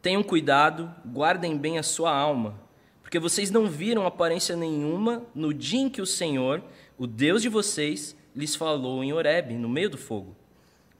Tenham 0.00 0.22
cuidado, 0.22 0.90
guardem 1.06 1.58
bem 1.58 1.78
a 1.78 1.82
sua 1.82 2.10
alma, 2.10 2.58
porque 3.02 3.18
vocês 3.18 3.50
não 3.50 3.66
viram 3.66 4.06
aparência 4.06 4.56
nenhuma 4.56 5.22
no 5.34 5.52
dia 5.52 5.80
em 5.80 5.90
que 5.90 6.00
o 6.00 6.06
Senhor, 6.06 6.62
o 6.96 7.06
Deus 7.06 7.42
de 7.42 7.50
vocês, 7.50 8.16
lhes 8.36 8.54
falou 8.54 9.02
em 9.02 9.12
Horebe, 9.12 9.54
no 9.54 9.68
meio 9.68 9.88
do 9.88 9.96
fogo. 9.96 10.36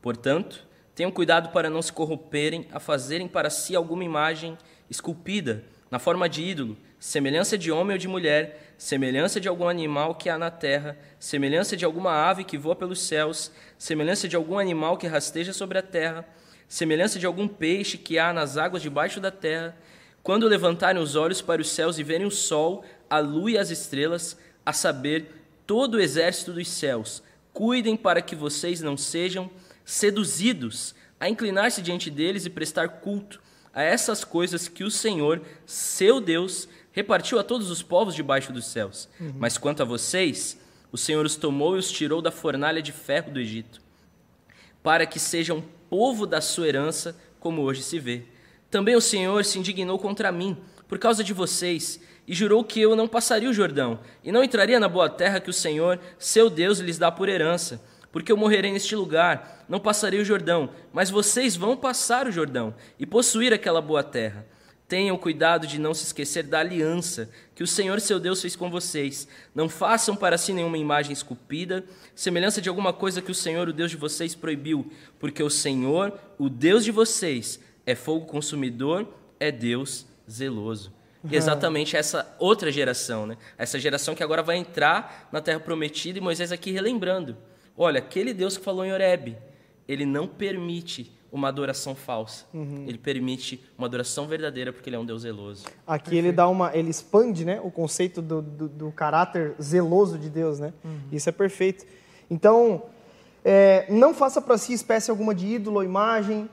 Portanto, 0.01 0.64
tenham 0.94 1.11
cuidado 1.11 1.51
para 1.51 1.68
não 1.68 1.83
se 1.83 1.92
corromperem 1.92 2.66
a 2.72 2.81
fazerem 2.81 3.29
para 3.29 3.51
si 3.51 3.77
alguma 3.77 4.03
imagem 4.03 4.57
esculpida, 4.88 5.62
na 5.90 5.99
forma 5.99 6.29
de 6.29 6.42
ídolo, 6.42 6.77
semelhança 6.99 7.59
de 7.59 7.70
homem 7.70 7.92
ou 7.92 7.99
de 7.99 8.09
mulher, 8.09 8.75
semelhança 8.79 9.38
de 9.38 9.49
algum 9.49 9.68
animal 9.68 10.14
que 10.14 10.31
há 10.31 10.38
na 10.38 10.51
terra, 10.51 10.99
semelhança 11.20 11.77
de 11.77 11.85
alguma 11.85 12.12
ave 12.12 12.42
que 12.42 12.57
voa 12.57 12.75
pelos 12.75 13.01
céus, 13.01 13.53
semelhança 13.79 14.27
de 14.27 14.35
algum 14.35 14.59
animal 14.59 14.96
que 14.96 15.07
rasteja 15.07 15.53
sobre 15.53 15.79
a 15.79 15.83
terra, 15.83 16.27
semelhança 16.66 17.18
de 17.18 17.27
algum 17.27 17.46
peixe 17.46 17.99
que 17.99 18.18
há 18.18 18.33
nas 18.33 18.57
águas 18.57 18.83
debaixo 18.83 19.20
da 19.20 19.31
terra, 19.31 19.77
quando 20.22 20.49
levantarem 20.49 21.01
os 21.01 21.14
olhos 21.14 21.40
para 21.40 21.61
os 21.61 21.70
céus 21.70 21.99
e 21.99 22.03
verem 22.03 22.27
o 22.27 22.31
sol, 22.31 22.83
a 23.09 23.18
lua 23.18 23.53
e 23.53 23.59
as 23.59 23.70
estrelas, 23.70 24.37
a 24.64 24.72
saber, 24.72 25.31
todo 25.66 25.94
o 25.94 26.01
exército 26.01 26.53
dos 26.53 26.68
céus, 26.68 27.22
cuidem 27.56 27.96
para 27.96 28.20
que 28.20 28.36
vocês 28.36 28.82
não 28.82 28.98
sejam 28.98 29.50
seduzidos 29.82 30.94
a 31.18 31.26
inclinar-se 31.26 31.80
diante 31.80 32.10
deles 32.10 32.44
e 32.44 32.50
prestar 32.50 32.86
culto 33.00 33.40
a 33.72 33.82
essas 33.82 34.24
coisas 34.24 34.68
que 34.68 34.84
o 34.84 34.90
Senhor, 34.90 35.40
seu 35.64 36.20
Deus, 36.20 36.68
repartiu 36.92 37.38
a 37.38 37.42
todos 37.42 37.70
os 37.70 37.82
povos 37.82 38.14
debaixo 38.14 38.52
dos 38.52 38.66
céus. 38.66 39.08
Uhum. 39.18 39.32
Mas 39.38 39.56
quanto 39.56 39.80
a 39.80 39.86
vocês, 39.86 40.60
o 40.92 40.98
Senhor 40.98 41.24
os 41.24 41.36
tomou 41.36 41.76
e 41.76 41.78
os 41.78 41.90
tirou 41.90 42.20
da 42.20 42.30
fornalha 42.30 42.82
de 42.82 42.92
ferro 42.92 43.32
do 43.32 43.40
Egito, 43.40 43.80
para 44.82 45.06
que 45.06 45.18
sejam 45.18 45.64
povo 45.88 46.26
da 46.26 46.42
sua 46.42 46.68
herança, 46.68 47.18
como 47.40 47.62
hoje 47.62 47.82
se 47.82 47.98
vê. 47.98 48.24
Também 48.70 48.96
o 48.96 49.00
Senhor 49.00 49.42
se 49.46 49.58
indignou 49.58 49.98
contra 49.98 50.30
mim, 50.30 50.58
por 50.86 50.98
causa 50.98 51.24
de 51.24 51.32
vocês, 51.32 52.00
e 52.26 52.34
jurou 52.34 52.64
que 52.64 52.80
eu 52.80 52.96
não 52.96 53.06
passaria 53.06 53.48
o 53.48 53.52
Jordão, 53.52 54.00
e 54.24 54.32
não 54.32 54.42
entraria 54.42 54.80
na 54.80 54.88
boa 54.88 55.08
terra 55.08 55.40
que 55.40 55.50
o 55.50 55.52
Senhor, 55.52 55.98
seu 56.18 56.50
Deus, 56.50 56.78
lhes 56.78 56.98
dá 56.98 57.10
por 57.10 57.28
herança. 57.28 57.80
Porque 58.10 58.32
eu 58.32 58.36
morrerei 58.36 58.72
neste 58.72 58.96
lugar, 58.96 59.64
não 59.68 59.78
passarei 59.78 60.18
o 60.20 60.24
Jordão, 60.24 60.70
mas 60.92 61.10
vocês 61.10 61.54
vão 61.54 61.76
passar 61.76 62.26
o 62.26 62.32
Jordão 62.32 62.74
e 62.98 63.04
possuir 63.04 63.52
aquela 63.52 63.80
boa 63.80 64.02
terra. 64.02 64.46
Tenham 64.88 65.18
cuidado 65.18 65.66
de 65.66 65.80
não 65.80 65.92
se 65.92 66.04
esquecer 66.04 66.44
da 66.44 66.60
aliança 66.60 67.28
que 67.54 67.62
o 67.62 67.66
Senhor 67.66 68.00
seu 68.00 68.20
Deus 68.20 68.40
fez 68.40 68.54
com 68.54 68.70
vocês. 68.70 69.26
Não 69.54 69.68
façam 69.68 70.14
para 70.14 70.38
si 70.38 70.52
nenhuma 70.52 70.78
imagem 70.78 71.12
esculpida, 71.12 71.84
semelhança 72.14 72.62
de 72.62 72.68
alguma 72.68 72.92
coisa 72.92 73.20
que 73.20 73.30
o 73.30 73.34
Senhor, 73.34 73.68
o 73.68 73.72
Deus 73.72 73.90
de 73.90 73.96
vocês, 73.96 74.34
proibiu, 74.34 74.90
porque 75.18 75.42
o 75.42 75.50
Senhor, 75.50 76.18
o 76.38 76.48
Deus 76.48 76.84
de 76.84 76.92
vocês, 76.92 77.60
é 77.84 77.94
fogo 77.94 78.26
consumidor, 78.26 79.06
é 79.38 79.50
Deus 79.50 80.06
zeloso. 80.30 80.95
Exatamente 81.30 81.96
essa 81.96 82.34
outra 82.38 82.70
geração, 82.70 83.26
né? 83.26 83.36
Essa 83.56 83.78
geração 83.78 84.14
que 84.14 84.22
agora 84.22 84.42
vai 84.42 84.56
entrar 84.56 85.28
na 85.32 85.40
terra 85.40 85.60
prometida 85.60 86.18
e 86.18 86.20
Moisés 86.20 86.52
aqui 86.52 86.70
relembrando. 86.70 87.36
Olha, 87.76 87.98
aquele 87.98 88.32
Deus 88.32 88.56
que 88.56 88.64
falou 88.64 88.84
em 88.84 88.92
Horebe, 88.92 89.36
ele 89.88 90.06
não 90.06 90.26
permite 90.26 91.12
uma 91.30 91.48
adoração 91.48 91.94
falsa. 91.94 92.46
Uhum. 92.54 92.84
Ele 92.86 92.98
permite 92.98 93.62
uma 93.76 93.86
adoração 93.86 94.26
verdadeira 94.26 94.72
porque 94.72 94.88
ele 94.88 94.96
é 94.96 94.98
um 94.98 95.04
Deus 95.04 95.22
zeloso. 95.22 95.66
Aqui 95.86 96.04
Perfeito. 96.04 96.24
ele 96.26 96.32
dá 96.32 96.48
uma, 96.48 96.74
ele 96.74 96.90
expande, 96.90 97.44
né, 97.44 97.60
o 97.62 97.70
conceito 97.70 98.22
do, 98.22 98.40
do, 98.40 98.68
do 98.68 98.92
caráter 98.92 99.54
zeloso 99.60 100.18
de 100.18 100.30
Deus, 100.30 100.58
né? 100.58 100.72
Uhum. 100.84 100.98
Isso 101.12 101.28
é 101.28 101.32
perfeito. 101.32 101.84
Então, 102.30 102.84
é, 103.44 103.86
não 103.88 104.14
faça 104.14 104.40
para 104.40 104.56
si 104.56 104.72
espécie 104.72 105.10
alguma 105.10 105.34
de 105.34 105.46
ídolo 105.46 105.76
ou 105.76 105.84
imagem. 105.84 106.48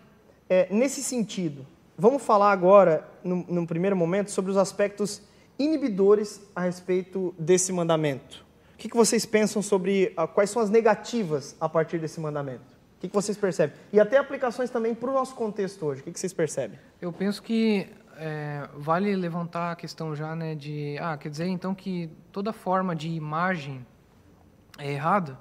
É, 0.50 0.68
nesse 0.70 1.02
sentido, 1.02 1.66
vamos 1.98 2.22
falar 2.22 2.52
agora, 2.52 3.08
no, 3.24 3.46
no 3.48 3.68
primeiro 3.68 3.96
momento, 3.96 4.32
sobre 4.32 4.52
os 4.52 4.58
aspectos 4.58 5.22
inibidores 5.58 6.42
a 6.56 6.62
respeito 6.62 7.34
desse 7.38 7.72
mandamento. 7.72 8.46
O 8.74 8.78
que, 8.78 8.90
que 8.90 8.96
vocês 8.98 9.26
pensam 9.26 9.62
sobre 9.62 10.14
uh, 10.18 10.28
quais 10.28 10.50
são 10.50 10.62
as 10.62 10.70
negativas 10.70 11.56
a 11.60 11.70
partir 11.70 12.00
desse 12.00 12.20
mandamento? 12.20 12.74
O 12.98 13.00
que, 13.00 13.08
que 13.08 13.14
vocês 13.14 13.38
percebem? 13.38 13.76
E 13.92 14.00
até 14.00 14.18
aplicações 14.18 14.70
também 14.70 14.96
para 14.96 15.10
o 15.10 15.14
nosso 15.14 15.36
contexto 15.36 15.86
hoje. 15.86 16.02
O 16.02 16.04
que, 16.04 16.12
que 16.12 16.20
vocês 16.20 16.34
percebem? 16.34 16.80
Eu 17.02 17.12
penso 17.12 17.44
que 17.44 17.88
é, 18.18 18.68
vale 18.76 19.16
levantar 19.16 19.72
a 19.72 19.76
questão 19.76 20.16
já 20.16 20.36
né, 20.36 20.56
de. 20.56 20.98
Ah, 21.00 21.18
quer 21.18 21.30
dizer 21.30 21.48
então 21.48 21.74
que 21.74 22.10
toda 22.32 22.54
forma 22.54 22.96
de 22.96 23.10
imagem 23.10 23.86
é 24.78 24.94
errada? 24.94 25.38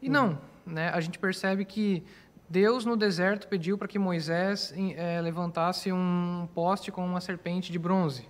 E 0.00 0.06
uhum. 0.06 0.12
não. 0.12 0.38
Né? 0.66 0.88
A 0.88 1.00
gente 1.00 1.18
percebe 1.18 1.64
que 1.64 2.02
Deus 2.48 2.84
no 2.84 2.96
deserto 2.96 3.48
pediu 3.48 3.76
para 3.76 3.88
que 3.88 3.98
Moisés 3.98 4.72
é, 4.96 5.20
levantasse 5.20 5.90
um 5.92 6.48
poste 6.54 6.92
com 6.92 7.04
uma 7.04 7.20
serpente 7.20 7.72
de 7.72 7.78
bronze. 7.78 8.24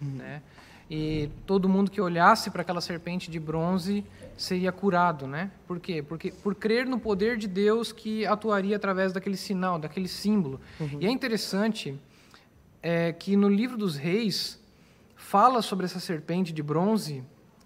Uhum. 0.00 0.16
Né? 0.16 0.42
E 0.90 1.30
todo 1.46 1.68
mundo 1.68 1.90
que 1.90 2.00
olhasse 2.00 2.50
para 2.50 2.62
aquela 2.62 2.80
serpente 2.80 3.30
de 3.30 3.38
bronze 3.38 4.04
seria 4.36 4.72
curado, 4.72 5.26
né? 5.26 5.50
Por 5.66 5.78
quê? 5.78 6.02
Porque 6.02 6.32
por 6.32 6.54
crer 6.54 6.86
no 6.86 6.98
poder 6.98 7.38
de 7.38 7.46
Deus 7.46 7.92
que 7.92 8.26
atuaria 8.26 8.76
através 8.76 9.12
daquele 9.12 9.36
sinal, 9.36 9.78
daquele 9.78 10.08
símbolo. 10.08 10.60
Uhum. 10.80 10.98
E 11.00 11.06
é 11.06 11.10
interessante 11.10 11.98
é, 12.82 13.12
que 13.12 13.36
no 13.36 13.48
livro 13.48 13.78
dos 13.78 13.96
Reis 13.96 14.60
fala 15.14 15.62
sobre 15.62 15.86
essa 15.86 16.00
serpente 16.00 16.52
de 16.52 16.62
bronze 16.62 17.22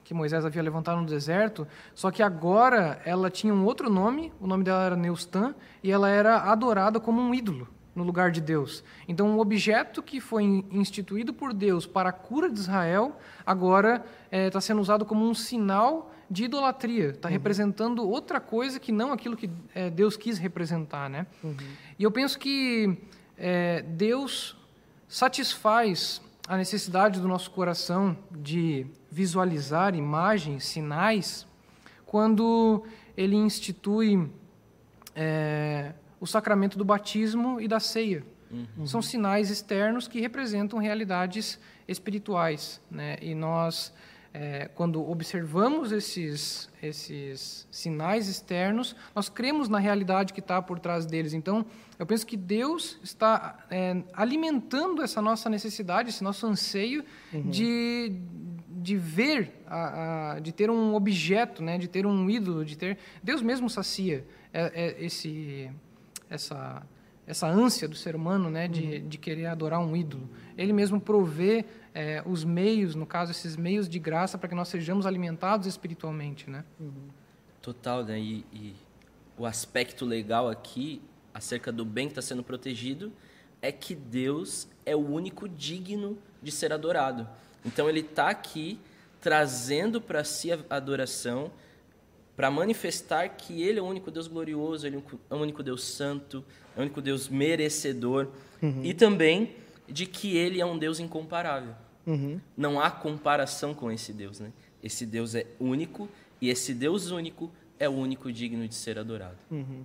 que 0.06 0.14
Moisés 0.14 0.44
havia 0.44 0.62
levantado 0.62 1.00
no 1.00 1.06
deserto, 1.06 1.66
só 1.92 2.12
que 2.12 2.22
agora 2.22 3.00
ela 3.04 3.28
tinha 3.28 3.52
um 3.52 3.64
outro 3.64 3.90
nome, 3.90 4.32
o 4.40 4.46
nome 4.46 4.62
dela 4.62 4.84
era 4.84 4.96
Neustã, 4.96 5.52
e 5.82 5.90
ela 5.90 6.08
era 6.08 6.42
adorada 6.42 7.00
como 7.00 7.20
um 7.20 7.34
ídolo 7.34 7.66
no 7.92 8.04
lugar 8.04 8.30
de 8.30 8.40
Deus. 8.40 8.84
Então, 9.08 9.26
um 9.26 9.40
objeto 9.40 10.00
que 10.00 10.20
foi 10.20 10.44
instituído 10.70 11.34
por 11.34 11.52
Deus 11.52 11.86
para 11.86 12.10
a 12.10 12.12
cura 12.12 12.48
de 12.48 12.60
Israel, 12.60 13.16
agora 13.44 14.04
está 14.26 14.36
é, 14.36 14.48
tá 14.48 14.60
sendo 14.60 14.80
usado 14.80 15.04
como 15.04 15.28
um 15.28 15.34
sinal 15.34 16.12
de 16.30 16.44
idolatria. 16.44 17.08
Está 17.08 17.26
uhum. 17.26 17.32
representando 17.32 18.08
outra 18.08 18.38
coisa 18.38 18.78
que 18.78 18.92
não 18.92 19.12
aquilo 19.12 19.36
que 19.36 19.50
é, 19.74 19.90
Deus 19.90 20.16
quis 20.16 20.38
representar. 20.38 21.10
Né? 21.10 21.26
Uhum. 21.42 21.56
E 21.98 22.04
eu 22.04 22.12
penso 22.12 22.38
que 22.38 22.96
é, 23.36 23.82
Deus 23.82 24.56
satisfaz 25.08 26.20
a 26.48 26.56
necessidade 26.56 27.20
do 27.20 27.26
nosso 27.26 27.50
coração 27.50 28.16
de 28.30 28.86
visualizar 29.10 29.94
imagens, 29.94 30.64
sinais, 30.64 31.46
quando 32.04 32.84
ele 33.16 33.34
institui 33.34 34.30
é, 35.14 35.92
o 36.20 36.26
sacramento 36.26 36.78
do 36.78 36.84
batismo 36.84 37.60
e 37.60 37.66
da 37.66 37.80
ceia. 37.80 38.24
Uhum. 38.50 38.86
São 38.86 39.02
sinais 39.02 39.50
externos 39.50 40.06
que 40.06 40.20
representam 40.20 40.78
realidades 40.78 41.58
espirituais. 41.88 42.80
Né? 42.90 43.16
E 43.20 43.34
nós, 43.34 43.92
é, 44.38 44.68
quando 44.74 45.00
observamos 45.10 45.92
esses, 45.92 46.68
esses 46.82 47.66
sinais 47.70 48.28
externos, 48.28 48.94
nós 49.14 49.30
cremos 49.30 49.66
na 49.66 49.78
realidade 49.78 50.34
que 50.34 50.40
está 50.40 50.60
por 50.60 50.78
trás 50.78 51.06
deles. 51.06 51.32
Então, 51.32 51.64
eu 51.98 52.04
penso 52.04 52.26
que 52.26 52.36
Deus 52.36 52.98
está 53.02 53.64
é, 53.70 54.02
alimentando 54.12 55.02
essa 55.02 55.22
nossa 55.22 55.48
necessidade, 55.48 56.10
esse 56.10 56.22
nosso 56.22 56.46
anseio 56.46 57.02
uhum. 57.32 57.48
de, 57.48 58.12
de 58.68 58.94
ver, 58.98 59.54
a, 59.66 60.32
a, 60.34 60.38
de 60.38 60.52
ter 60.52 60.70
um 60.70 60.94
objeto, 60.94 61.62
né, 61.62 61.78
de 61.78 61.88
ter 61.88 62.04
um 62.04 62.28
ídolo, 62.28 62.62
de 62.62 62.76
ter. 62.76 62.98
Deus 63.22 63.40
mesmo 63.40 63.70
sacia 63.70 64.22
é, 64.52 64.70
é, 64.74 65.02
esse, 65.02 65.70
essa, 66.28 66.82
essa 67.26 67.46
ânsia 67.46 67.88
do 67.88 67.96
ser 67.96 68.14
humano, 68.14 68.50
né, 68.50 68.68
de, 68.68 68.98
uhum. 68.98 69.08
de 69.08 69.16
querer 69.16 69.46
adorar 69.46 69.80
um 69.80 69.96
ídolo. 69.96 70.28
Ele 70.58 70.74
mesmo 70.74 71.00
provê 71.00 71.64
é, 71.96 72.22
os 72.26 72.44
meios, 72.44 72.94
no 72.94 73.06
caso, 73.06 73.30
esses 73.30 73.56
meios 73.56 73.88
de 73.88 73.98
graça 73.98 74.36
para 74.36 74.50
que 74.50 74.54
nós 74.54 74.68
sejamos 74.68 75.06
alimentados 75.06 75.66
espiritualmente, 75.66 76.50
né? 76.50 76.62
Uhum. 76.78 77.08
Total, 77.62 78.04
né? 78.04 78.20
E, 78.20 78.44
e 78.52 78.76
o 79.38 79.46
aspecto 79.46 80.04
legal 80.04 80.46
aqui 80.46 81.00
acerca 81.32 81.72
do 81.72 81.86
bem 81.86 82.06
que 82.06 82.12
está 82.12 82.20
sendo 82.20 82.42
protegido 82.42 83.10
é 83.62 83.72
que 83.72 83.94
Deus 83.94 84.68
é 84.84 84.94
o 84.94 84.98
único 84.98 85.48
digno 85.48 86.18
de 86.42 86.52
ser 86.52 86.70
adorado. 86.70 87.26
Então 87.64 87.88
ele 87.88 88.00
está 88.00 88.28
aqui 88.28 88.78
trazendo 89.18 89.98
para 89.98 90.22
si 90.22 90.52
a 90.52 90.58
adoração 90.68 91.50
para 92.36 92.50
manifestar 92.50 93.30
que 93.30 93.62
ele 93.62 93.78
é 93.78 93.82
o 93.82 93.86
único 93.86 94.10
Deus 94.10 94.28
glorioso, 94.28 94.86
ele 94.86 95.02
é 95.30 95.34
o 95.34 95.38
único 95.38 95.62
Deus 95.62 95.82
santo, 95.82 96.44
é 96.76 96.80
o 96.80 96.82
único 96.82 97.00
Deus 97.00 97.30
merecedor 97.30 98.28
uhum. 98.62 98.84
e 98.84 98.92
também 98.92 99.56
de 99.88 100.04
que 100.04 100.36
ele 100.36 100.60
é 100.60 100.66
um 100.66 100.76
Deus 100.76 101.00
incomparável. 101.00 101.74
Uhum. 102.06 102.40
Não 102.56 102.80
há 102.80 102.90
comparação 102.90 103.74
com 103.74 103.90
esse 103.90 104.12
Deus, 104.12 104.38
né? 104.38 104.52
Esse 104.82 105.04
Deus 105.04 105.34
é 105.34 105.46
único 105.58 106.08
e 106.40 106.48
esse 106.48 106.72
Deus 106.72 107.10
único 107.10 107.50
é 107.78 107.88
o 107.88 107.92
único 107.92 108.32
digno 108.32 108.66
de 108.68 108.74
ser 108.74 108.98
adorado. 108.98 109.36
Uhum. 109.50 109.84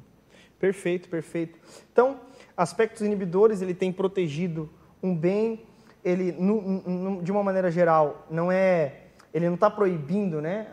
Perfeito, 0.59 1.09
perfeito. 1.09 1.57
Então, 1.91 2.19
aspectos 2.55 3.01
inibidores, 3.01 3.61
ele 3.61 3.73
tem 3.73 3.91
protegido 3.91 4.69
um 5.01 5.15
bem, 5.15 5.65
ele, 6.03 6.31
no, 6.33 6.61
no, 6.61 7.23
de 7.23 7.31
uma 7.31 7.43
maneira 7.43 7.71
geral, 7.71 8.27
não 8.29 8.51
é, 8.51 9.07
ele 9.33 9.47
não 9.47 9.55
está 9.55 9.71
proibindo, 9.71 10.39
né? 10.39 10.67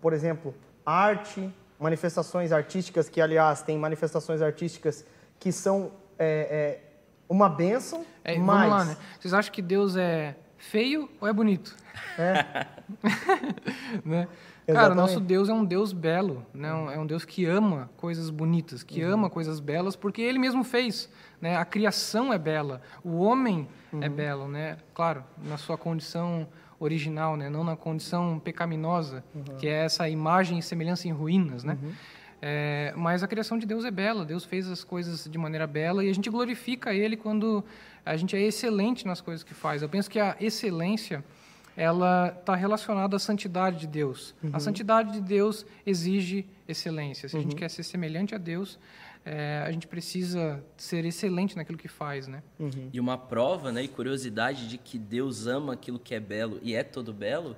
Por 0.00 0.12
exemplo, 0.12 0.54
arte, 0.86 1.52
manifestações 1.80 2.52
artísticas, 2.52 3.08
que 3.08 3.20
aliás 3.20 3.62
tem 3.62 3.76
manifestações 3.76 4.40
artísticas 4.40 5.04
que 5.40 5.50
são 5.50 5.90
é, 6.16 6.48
é, 6.50 6.80
uma 7.28 7.48
bênção, 7.48 8.06
é, 8.22 8.38
mas... 8.38 8.70
Vamos 8.70 8.70
lá, 8.70 8.84
né? 8.84 8.96
Vocês 9.18 9.34
acham 9.34 9.52
que 9.52 9.60
Deus 9.60 9.96
é 9.96 10.36
feio 10.64 11.08
ou 11.20 11.28
é 11.28 11.32
bonito? 11.32 11.76
É. 12.18 12.66
né? 14.04 14.28
Cara, 14.66 14.94
nosso 14.94 15.20
Deus 15.20 15.48
é 15.48 15.52
um 15.52 15.64
Deus 15.64 15.92
belo, 15.92 16.44
né? 16.54 16.68
é 16.94 16.98
um 16.98 17.06
Deus 17.06 17.24
que 17.24 17.44
ama 17.44 17.90
coisas 17.98 18.30
bonitas, 18.30 18.82
que 18.82 19.04
uhum. 19.04 19.12
ama 19.12 19.30
coisas 19.30 19.60
belas, 19.60 19.94
porque 19.94 20.22
Ele 20.22 20.38
mesmo 20.38 20.64
fez. 20.64 21.10
Né? 21.40 21.56
A 21.56 21.64
criação 21.64 22.32
é 22.32 22.38
bela, 22.38 22.80
o 23.04 23.18
homem 23.18 23.68
é 23.92 23.96
uhum. 23.96 24.02
é 24.02 24.08
belo, 24.08 24.48
né? 24.48 24.78
Claro, 24.94 25.22
na 25.44 25.58
sua 25.58 25.76
condição 25.76 26.48
original, 26.80 27.36
né? 27.36 27.50
Não 27.50 27.62
na 27.62 27.76
condição 27.76 28.40
pecaminosa, 28.42 29.22
uhum. 29.34 29.56
que 29.58 29.68
é 29.68 29.84
essa 29.84 30.08
imagem 30.08 30.58
e 30.58 30.62
semelhança 30.62 31.06
em 31.08 31.12
ruínas, 31.12 31.62
né? 31.62 31.76
Uhum. 31.82 31.92
É, 32.40 32.92
mas 32.96 33.22
a 33.22 33.28
criação 33.28 33.58
de 33.58 33.66
Deus 33.66 33.84
é 33.84 33.90
bela, 33.90 34.24
Deus 34.24 34.44
fez 34.44 34.68
as 34.68 34.84
coisas 34.84 35.24
de 35.24 35.38
maneira 35.38 35.66
bela 35.66 36.04
e 36.04 36.10
a 36.10 36.12
gente 36.12 36.28
glorifica 36.28 36.92
Ele 36.92 37.16
quando 37.16 37.64
a 38.04 38.16
gente 38.16 38.36
é 38.36 38.40
excelente 38.40 39.06
nas 39.06 39.20
coisas 39.20 39.42
que 39.42 39.54
faz. 39.54 39.82
Eu 39.82 39.88
penso 39.88 40.10
que 40.10 40.18
a 40.18 40.36
excelência 40.40 41.24
ela 41.76 42.36
está 42.38 42.54
relacionada 42.54 43.16
à 43.16 43.18
santidade 43.18 43.80
de 43.80 43.86
Deus. 43.86 44.34
Uhum. 44.42 44.50
A 44.52 44.60
santidade 44.60 45.12
de 45.12 45.20
Deus 45.20 45.66
exige 45.84 46.46
excelência. 46.68 47.28
Se 47.28 47.36
a 47.36 47.40
gente 47.40 47.52
uhum. 47.52 47.58
quer 47.58 47.68
ser 47.68 47.82
semelhante 47.82 48.34
a 48.34 48.38
Deus, 48.38 48.78
é, 49.24 49.64
a 49.66 49.72
gente 49.72 49.86
precisa 49.86 50.62
ser 50.76 51.04
excelente 51.04 51.56
naquilo 51.56 51.78
que 51.78 51.88
faz, 51.88 52.28
né? 52.28 52.42
Uhum. 52.58 52.90
E 52.92 53.00
uma 53.00 53.18
prova, 53.18 53.72
né, 53.72 53.82
e 53.82 53.88
curiosidade 53.88 54.68
de 54.68 54.78
que 54.78 54.98
Deus 54.98 55.46
ama 55.46 55.72
aquilo 55.72 55.98
que 55.98 56.14
é 56.14 56.20
belo 56.20 56.60
e 56.62 56.74
é 56.74 56.84
todo 56.84 57.12
belo, 57.12 57.56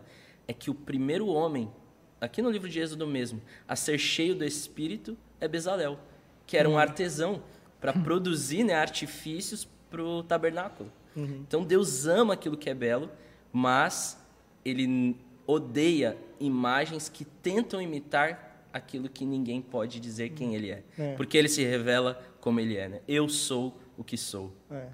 é 0.49 0.53
que 0.53 0.71
o 0.71 0.75
primeiro 0.75 1.27
homem, 1.27 1.69
aqui 2.21 2.41
no 2.41 2.51
livro 2.51 2.69
de 2.69 2.79
Êxodo 2.79 3.07
mesmo, 3.07 3.43
a 3.69 3.77
ser 3.77 3.99
cheio 3.99 4.35
do 4.35 4.45
Espírito 4.45 5.17
é 5.41 5.49
Bezalel, 5.49 5.99
que 6.47 6.57
era 6.57 6.69
um 6.69 6.73
uhum. 6.73 6.79
artesão 6.79 7.43
para 7.81 7.93
produzir 8.01 8.65
né, 8.65 8.75
artifícios 8.75 9.69
para 9.97 10.05
o 10.05 10.23
tabernáculo. 10.23 10.93
Uhum. 11.17 11.43
Então 11.47 11.65
Deus 11.65 12.07
ama 12.07 12.35
aquilo 12.35 12.57
que 12.57 12.69
é 12.69 12.75
belo 12.75 13.11
mas 13.57 14.19
ele 14.63 15.17
odeia 15.47 16.15
imagens 16.39 17.09
que 17.09 17.25
tentam 17.25 17.81
imitar 17.81 18.67
aquilo 18.71 19.09
que 19.09 19.25
ninguém 19.25 19.63
pode 19.63 19.99
dizer 19.99 20.31
quem 20.31 20.55
ele 20.55 20.71
é. 20.71 20.83
é. 20.99 21.15
Porque 21.15 21.39
ele 21.39 21.49
se 21.49 21.65
revela 21.65 22.21
como 22.39 22.61
ele 22.61 22.77
é, 22.77 22.87
né? 22.87 23.01
Eu 23.09 23.31
sou 23.31 23.75
o 23.97 24.05
que 24.05 24.19
sou. 24.19 24.53
É. 24.71 24.89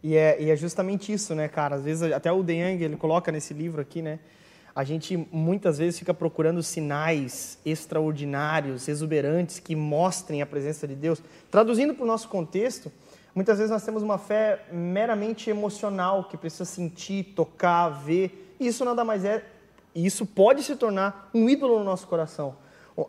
E, 0.00 0.14
é, 0.14 0.40
e 0.40 0.48
é 0.48 0.54
justamente 0.54 1.12
isso, 1.12 1.34
né, 1.34 1.48
cara? 1.48 1.74
Às 1.74 1.82
vezes, 1.82 2.12
até 2.12 2.30
o 2.30 2.40
De 2.44 2.52
Young, 2.52 2.84
ele 2.84 2.96
coloca 2.96 3.32
nesse 3.32 3.52
livro 3.52 3.80
aqui, 3.80 4.00
né? 4.00 4.20
A 4.76 4.84
gente 4.84 5.16
muitas 5.32 5.78
vezes 5.78 5.98
fica 5.98 6.14
procurando 6.14 6.62
sinais 6.62 7.58
extraordinários, 7.66 8.86
exuberantes, 8.86 9.58
que 9.58 9.74
mostrem 9.74 10.40
a 10.40 10.46
presença 10.46 10.86
de 10.86 10.94
Deus. 10.94 11.20
Traduzindo 11.50 11.94
para 11.94 12.04
o 12.04 12.06
nosso 12.06 12.28
contexto, 12.28 12.92
Muitas 13.34 13.58
vezes 13.58 13.70
nós 13.70 13.84
temos 13.84 14.02
uma 14.02 14.16
fé 14.16 14.64
meramente 14.70 15.50
emocional, 15.50 16.24
que 16.24 16.36
precisa 16.36 16.64
sentir, 16.64 17.32
tocar, 17.34 17.88
ver. 17.88 18.54
E 18.60 18.66
isso 18.68 18.84
nada 18.84 19.04
mais 19.04 19.24
é, 19.24 19.44
e 19.94 20.04
isso 20.04 20.26
pode 20.26 20.62
se 20.62 20.74
tornar 20.76 21.30
um 21.32 21.48
ídolo 21.48 21.78
no 21.78 21.84
nosso 21.84 22.06
coração. 22.06 22.56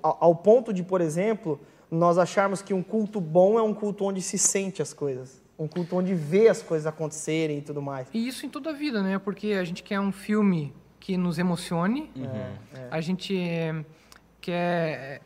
Ao 0.02 0.36
ponto 0.36 0.74
de, 0.74 0.84
por 0.84 1.02
exemplo, 1.02 1.60
nós 1.90 2.18
acharmos 2.18 2.62
que 2.62 2.74
um 2.74 2.84
culto 2.84 3.20
bom 3.20 3.58
é 3.58 3.62
um 3.62 3.74
culto 3.74 4.06
onde 4.06 4.22
se 4.22 4.38
sente 4.38 4.82
as 4.82 4.94
coisas. 4.94 5.44
Um 5.58 5.68
culto 5.68 5.96
onde 5.96 6.14
vê 6.14 6.48
as 6.48 6.62
coisas 6.62 6.86
acontecerem 6.86 7.60
e 7.60 7.62
tudo 7.62 7.82
mais. 7.82 8.08
E 8.14 8.28
isso 8.28 8.46
em 8.46 8.50
toda 8.50 8.72
a 8.72 8.74
vida, 8.74 9.02
né? 9.02 9.18
Porque 9.18 9.54
a 9.54 9.64
gente 9.64 9.84
quer 9.84 10.00
um 10.00 10.12
filme 10.12 10.74
que 11.00 11.18
nos 11.18 11.38
emocione, 11.38 12.12
uhum. 12.16 12.26
é. 12.26 12.88
a 12.90 13.00
gente 13.00 13.36
quer 14.42 15.22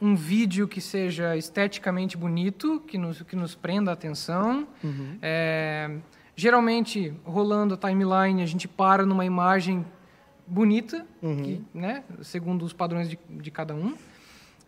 um 0.00 0.14
vídeo 0.14 0.68
que 0.68 0.80
seja 0.80 1.36
esteticamente 1.36 2.16
bonito, 2.16 2.80
que 2.86 2.96
nos, 2.96 3.22
que 3.22 3.34
nos 3.34 3.54
prenda 3.54 3.90
a 3.90 3.94
atenção. 3.94 4.66
Uhum. 4.82 5.18
É, 5.20 5.96
geralmente, 6.36 7.12
rolando 7.24 7.74
a 7.74 7.76
timeline, 7.76 8.42
a 8.42 8.46
gente 8.46 8.68
para 8.68 9.04
numa 9.04 9.24
imagem 9.24 9.84
bonita, 10.46 11.04
uhum. 11.20 11.42
que, 11.42 11.64
né, 11.74 12.04
segundo 12.22 12.64
os 12.64 12.72
padrões 12.72 13.10
de, 13.10 13.18
de 13.28 13.50
cada 13.50 13.74
um. 13.74 13.94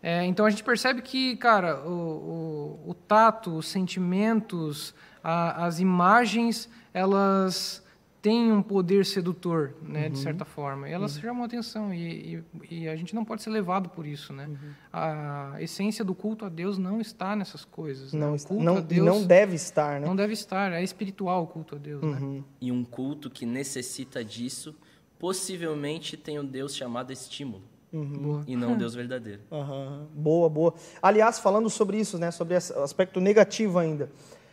É, 0.02 0.24
então 0.24 0.46
a 0.46 0.50
gente 0.50 0.64
percebe 0.64 1.02
que, 1.02 1.36
cara, 1.36 1.80
o, 1.86 2.78
o, 2.86 2.90
o 2.90 2.94
tato, 2.94 3.56
os 3.56 3.68
sentimentos, 3.68 4.94
a, 5.22 5.66
as 5.66 5.78
imagens, 5.78 6.68
elas 6.92 7.84
têm 8.22 8.52
um 8.52 8.62
poder 8.62 9.04
sedutor, 9.06 9.74
né, 9.82 10.04
uhum. 10.04 10.10
de 10.10 10.18
certa 10.18 10.44
forma. 10.44 10.88
E 10.88 10.92
elas 10.92 11.16
uhum. 11.16 11.22
chamam 11.22 11.44
atenção 11.44 11.94
e, 11.94 12.42
e, 12.70 12.82
e, 12.82 12.88
a 12.88 12.94
gente 12.96 13.14
não 13.14 13.24
pode 13.24 13.42
ser 13.42 13.50
levado 13.50 13.88
por 13.88 14.06
isso, 14.06 14.32
né? 14.32 14.46
Uhum. 14.46 14.70
A 14.92 15.56
essência 15.60 16.04
do 16.04 16.14
culto 16.14 16.44
a 16.44 16.48
Deus 16.48 16.76
não 16.76 17.00
está 17.00 17.34
nessas 17.34 17.64
coisas. 17.64 18.12
Não, 18.12 18.30
né? 18.30 18.36
está, 18.36 18.54
não, 18.54 18.80
Deus, 18.80 19.06
não 19.06 19.24
deve 19.24 19.54
estar, 19.54 20.00
né? 20.00 20.06
Não 20.06 20.14
deve 20.14 20.34
estar. 20.34 20.72
É 20.72 20.82
espiritual 20.82 21.44
o 21.44 21.46
culto 21.46 21.76
a 21.76 21.78
Deus, 21.78 22.02
né? 22.02 22.18
Uhum. 22.20 22.44
E 22.60 22.70
um 22.70 22.84
culto 22.84 23.30
que 23.30 23.46
necessita 23.46 24.22
disso, 24.22 24.74
possivelmente 25.18 26.16
tem 26.16 26.38
um 26.38 26.44
Deus 26.44 26.76
chamado 26.76 27.12
estímulo. 27.12 27.62
Uhum. 27.92 28.44
E 28.46 28.54
não 28.54 28.76
Deus 28.78 28.94
verdadeiro. 28.94 29.40
Uhum. 29.50 30.06
Boa, 30.14 30.48
boa. 30.48 30.74
Aliás, 31.00 31.38
falando 31.38 31.70
sobre 31.70 31.98
isso, 31.98 32.18
né, 32.18 32.30
sobre 32.30 32.54
esse 32.54 32.72
aspecto 32.74 33.20
negativo 33.20 33.78
ainda, 33.78 34.10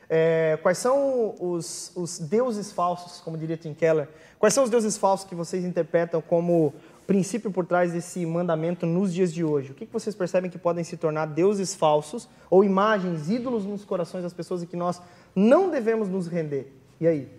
é, 0.10 0.58
quais 0.62 0.78
são 0.78 1.36
os, 1.40 1.92
os, 1.96 2.18
deuses 2.20 2.72
falsos, 2.72 3.20
como 3.20 3.38
diria 3.38 3.58
Tim 3.58 3.74
Keller? 3.74 4.08
Quais 4.40 4.54
são 4.54 4.64
os 4.64 4.70
deuses 4.70 4.98
falsos 4.98 5.28
que 5.28 5.36
vocês 5.36 5.66
interpretam 5.66 6.22
como 6.22 6.74
princípio 7.06 7.52
por 7.52 7.66
trás 7.66 7.92
desse 7.92 8.26
mandamento 8.26 8.86
nos 8.86 9.14
dias 9.14 9.34
de 9.34 9.44
hoje? 9.44 9.72
O 9.72 9.74
que, 9.74 9.86
que 9.86 9.92
vocês 9.92 10.16
percebem 10.16 10.50
que 10.50 10.58
podem 10.58 10.84
se 10.84 10.96
tornar 10.96 11.26
deuses 11.26 11.76
falsos 11.76 12.30
ou 12.50 12.64
imagens, 12.64 13.30
ídolos 13.30 13.66
nos 13.66 13.84
corações 13.84 14.24
das 14.24 14.34
pessoas 14.34 14.64
e 14.64 14.68
que 14.68 14.78
nós 14.78 15.02
não 15.36 15.70
devemos 15.70 16.08
nos 16.08 16.28
render? 16.28 16.72
E 17.02 17.08
aí? 17.08 17.30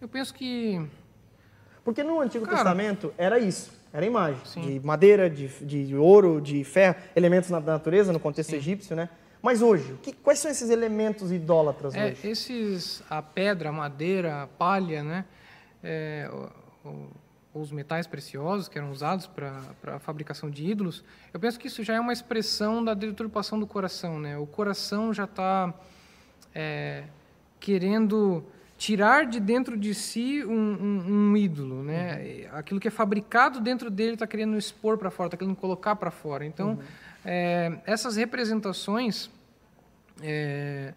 Eu 0.00 0.08
penso 0.08 0.32
que. 0.32 0.80
Porque 1.84 2.02
no 2.02 2.20
Antigo 2.20 2.46
Cara, 2.46 2.56
Testamento 2.56 3.12
era 3.18 3.38
isso, 3.38 3.70
era 3.92 4.06
imagem 4.06 4.40
sim. 4.46 4.60
de 4.62 4.86
madeira, 4.86 5.28
de, 5.28 5.48
de 5.64 5.94
ouro, 5.94 6.40
de 6.40 6.64
ferro, 6.64 6.96
elementos 7.14 7.50
da 7.50 7.60
natureza 7.60 8.10
no 8.10 8.18
contexto 8.18 8.50
sim. 8.50 8.56
egípcio, 8.56 8.96
né? 8.96 9.10
Mas 9.44 9.60
hoje, 9.60 9.94
que, 10.02 10.10
quais 10.14 10.38
são 10.38 10.50
esses 10.50 10.70
elementos 10.70 11.30
idólatras 11.30 11.94
é, 11.94 12.06
hoje? 12.06 12.26
Esses, 12.26 13.02
a 13.10 13.20
pedra, 13.20 13.68
a 13.68 13.72
madeira, 13.72 14.44
a 14.44 14.46
palha, 14.46 15.02
né? 15.02 15.26
É, 15.82 16.30
os 17.52 17.70
metais 17.70 18.06
preciosos 18.06 18.68
que 18.68 18.78
eram 18.78 18.90
usados 18.90 19.26
para 19.26 19.60
a 19.84 19.98
fabricação 19.98 20.48
de 20.48 20.64
ídolos, 20.64 21.04
eu 21.30 21.38
penso 21.38 21.58
que 21.58 21.66
isso 21.66 21.82
já 21.82 21.92
é 21.92 22.00
uma 22.00 22.12
expressão 22.14 22.82
da 22.82 22.94
deturpação 22.94 23.60
do 23.60 23.66
coração, 23.66 24.18
né? 24.18 24.38
O 24.38 24.46
coração 24.46 25.12
já 25.12 25.24
está 25.24 25.74
é, 26.54 27.04
querendo 27.60 28.42
tirar 28.78 29.26
de 29.26 29.40
dentro 29.40 29.76
de 29.76 29.94
si 29.94 30.42
um, 30.42 30.52
um, 30.52 31.30
um 31.30 31.36
ídolo, 31.36 31.82
né? 31.82 32.48
Uhum. 32.50 32.58
Aquilo 32.58 32.80
que 32.80 32.88
é 32.88 32.90
fabricado 32.90 33.60
dentro 33.60 33.90
dele 33.90 34.14
está 34.14 34.26
querendo 34.26 34.56
expor 34.56 34.96
para 34.96 35.10
fora, 35.10 35.28
está 35.28 35.36
querendo 35.36 35.54
colocar 35.54 35.96
para 35.96 36.10
fora. 36.10 36.46
Então, 36.46 36.70
uhum. 36.70 36.78
é, 37.26 37.78
essas 37.84 38.16
representações 38.16 39.30
é, 40.22 40.94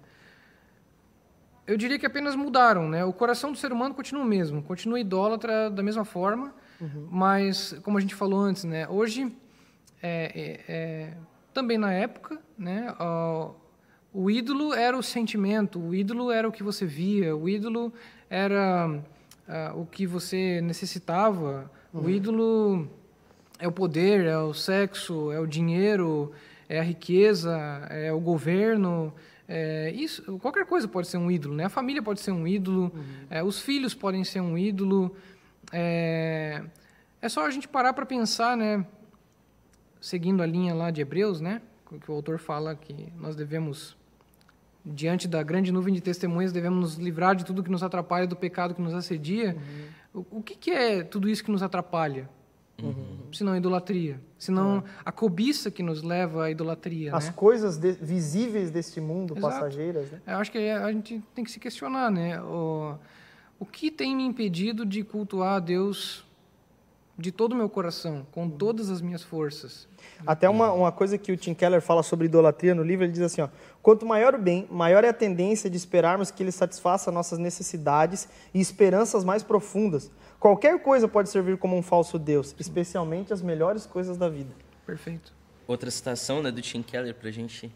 eu 1.65 1.75
diria 1.75 1.99
que 1.99 2.05
apenas 2.05 2.35
mudaram, 2.35 2.87
né? 2.87 3.03
O 3.03 3.11
coração 3.11 3.51
do 3.51 3.57
ser 3.57 3.73
humano 3.73 3.93
continua 3.93 4.23
o 4.23 4.25
mesmo, 4.25 4.63
continua 4.63 4.99
idólatra 4.99 5.69
da 5.69 5.83
mesma 5.83 6.05
forma, 6.05 6.53
uhum. 6.79 7.07
mas 7.11 7.75
como 7.83 7.97
a 7.97 8.01
gente 8.01 8.15
falou 8.15 8.39
antes, 8.39 8.63
né? 8.63 8.87
Hoje, 8.87 9.35
é, 10.01 10.31
é, 10.33 10.73
é 10.73 11.13
também 11.53 11.77
na 11.77 11.91
época, 11.91 12.39
né? 12.57 12.93
O, 12.99 13.53
o 14.13 14.31
ídolo 14.31 14.73
era 14.73 14.97
o 14.97 15.03
sentimento, 15.03 15.79
o 15.79 15.93
ídolo 15.93 16.31
era 16.31 16.47
o 16.47 16.51
que 16.51 16.63
você 16.63 16.85
via, 16.85 17.35
o 17.35 17.49
ídolo 17.49 17.93
era 18.29 18.87
uh, 18.87 19.81
o 19.81 19.85
que 19.85 20.07
você 20.07 20.61
necessitava, 20.61 21.69
uhum. 21.93 22.03
o 22.03 22.09
ídolo 22.09 22.89
é 23.59 23.67
o 23.67 23.71
poder, 23.71 24.25
é 24.25 24.37
o 24.37 24.53
sexo, 24.53 25.31
é 25.31 25.39
o 25.39 25.45
dinheiro, 25.45 26.31
é 26.69 26.79
a 26.79 26.83
riqueza, 26.83 27.55
é 27.89 28.11
o 28.11 28.19
governo. 28.19 29.13
É, 29.47 29.91
isso, 29.95 30.37
qualquer 30.39 30.65
coisa 30.65 30.87
pode 30.87 31.07
ser 31.07 31.17
um 31.17 31.31
ídolo, 31.31 31.55
né? 31.55 31.65
A 31.65 31.69
família 31.69 32.01
pode 32.01 32.19
ser 32.19 32.31
um 32.31 32.45
ídolo, 32.45 32.91
uhum. 32.93 33.03
é, 33.29 33.41
os 33.41 33.61
filhos 33.61 33.93
podem 33.93 34.23
ser 34.23 34.41
um 34.41 34.57
ídolo. 34.57 35.15
É, 35.71 36.61
é 37.21 37.29
só 37.29 37.45
a 37.45 37.49
gente 37.49 37.67
parar 37.67 37.93
para 37.93 38.05
pensar, 38.05 38.57
né? 38.57 38.85
Seguindo 40.01 40.43
a 40.43 40.45
linha 40.45 40.73
lá 40.73 40.91
de 40.91 41.01
Hebreus, 41.01 41.39
né? 41.39 41.61
Que 42.01 42.11
o 42.11 42.15
autor 42.15 42.37
fala 42.37 42.75
que 42.75 43.11
nós 43.17 43.35
devemos, 43.35 43.95
diante 44.85 45.27
da 45.27 45.41
grande 45.41 45.71
nuvem 45.71 45.93
de 45.93 46.01
testemunhas, 46.01 46.51
devemos 46.51 46.79
nos 46.79 46.95
livrar 46.95 47.33
de 47.33 47.45
tudo 47.45 47.63
que 47.63 47.71
nos 47.71 47.81
atrapalha, 47.81 48.27
do 48.27 48.35
pecado 48.35 48.75
que 48.75 48.81
nos 48.81 48.93
assedia. 48.93 49.55
Uhum. 50.13 50.21
O, 50.31 50.39
o 50.39 50.43
que, 50.43 50.55
que 50.55 50.71
é 50.71 51.03
tudo 51.03 51.29
isso 51.29 51.43
que 51.43 51.51
nos 51.51 51.63
atrapalha? 51.63 52.29
Uhum. 52.81 53.31
Senão 53.33 53.53
a 53.53 53.57
idolatria. 53.57 54.19
Senão 54.37 54.79
é. 54.79 54.83
a 55.03 55.11
cobiça 55.11 55.71
que 55.71 55.81
nos 55.81 56.03
leva 56.03 56.45
à 56.45 56.51
idolatria. 56.51 57.15
As 57.15 57.27
né? 57.27 57.33
coisas 57.35 57.77
de, 57.77 57.93
visíveis 57.93 58.69
deste 58.69 59.01
mundo, 59.01 59.35
Exato. 59.35 59.53
passageiras. 59.53 60.11
Né? 60.11 60.21
Eu 60.27 60.37
acho 60.37 60.51
que 60.51 60.57
a 60.57 60.91
gente 60.91 61.23
tem 61.33 61.43
que 61.43 61.51
se 61.51 61.59
questionar, 61.59 62.11
né? 62.11 62.39
O, 62.41 62.95
o 63.59 63.65
que 63.65 63.89
tem 63.89 64.15
me 64.15 64.23
impedido 64.23 64.85
de 64.85 65.03
cultuar 65.03 65.55
a 65.55 65.59
Deus 65.59 66.26
de 67.17 67.31
todo 67.31 67.53
o 67.53 67.55
meu 67.55 67.69
coração, 67.69 68.27
com 68.31 68.49
todas 68.49 68.89
as 68.89 69.01
minhas 69.01 69.23
forças? 69.23 69.87
Até 70.25 70.47
uma, 70.47 70.71
uma 70.71 70.91
coisa 70.91 71.17
que 71.17 71.31
o 71.31 71.37
Tim 71.37 71.53
Keller 71.53 71.81
fala 71.81 72.03
sobre 72.03 72.25
idolatria 72.25 72.75
no 72.75 72.83
livro, 72.83 73.05
ele 73.05 73.11
diz 73.11 73.21
assim, 73.21 73.41
ó, 73.41 73.49
quanto 73.81 74.05
maior 74.05 74.35
o 74.35 74.37
bem, 74.37 74.67
maior 74.69 75.03
é 75.03 75.09
a 75.09 75.13
tendência 75.13 75.69
de 75.69 75.77
esperarmos 75.77 76.29
que 76.29 76.43
ele 76.43 76.51
satisfaça 76.51 77.11
nossas 77.11 77.39
necessidades 77.39 78.27
e 78.53 78.59
esperanças 78.59 79.23
mais 79.23 79.41
profundas, 79.41 80.11
Qualquer 80.39 80.79
coisa 80.81 81.07
pode 81.07 81.29
servir 81.29 81.57
como 81.57 81.75
um 81.75 81.81
falso 81.81 82.19
Deus, 82.19 82.55
especialmente 82.59 83.33
as 83.33 83.41
melhores 83.41 83.85
coisas 83.85 84.17
da 84.17 84.29
vida. 84.29 84.53
Perfeito. 84.85 85.33
Outra 85.65 85.89
citação 85.89 86.41
né, 86.41 86.51
do 86.51 86.61
Tim 86.61 86.83
Keller, 86.83 87.13
para 87.13 87.29
a 87.29 87.31
gente 87.31 87.71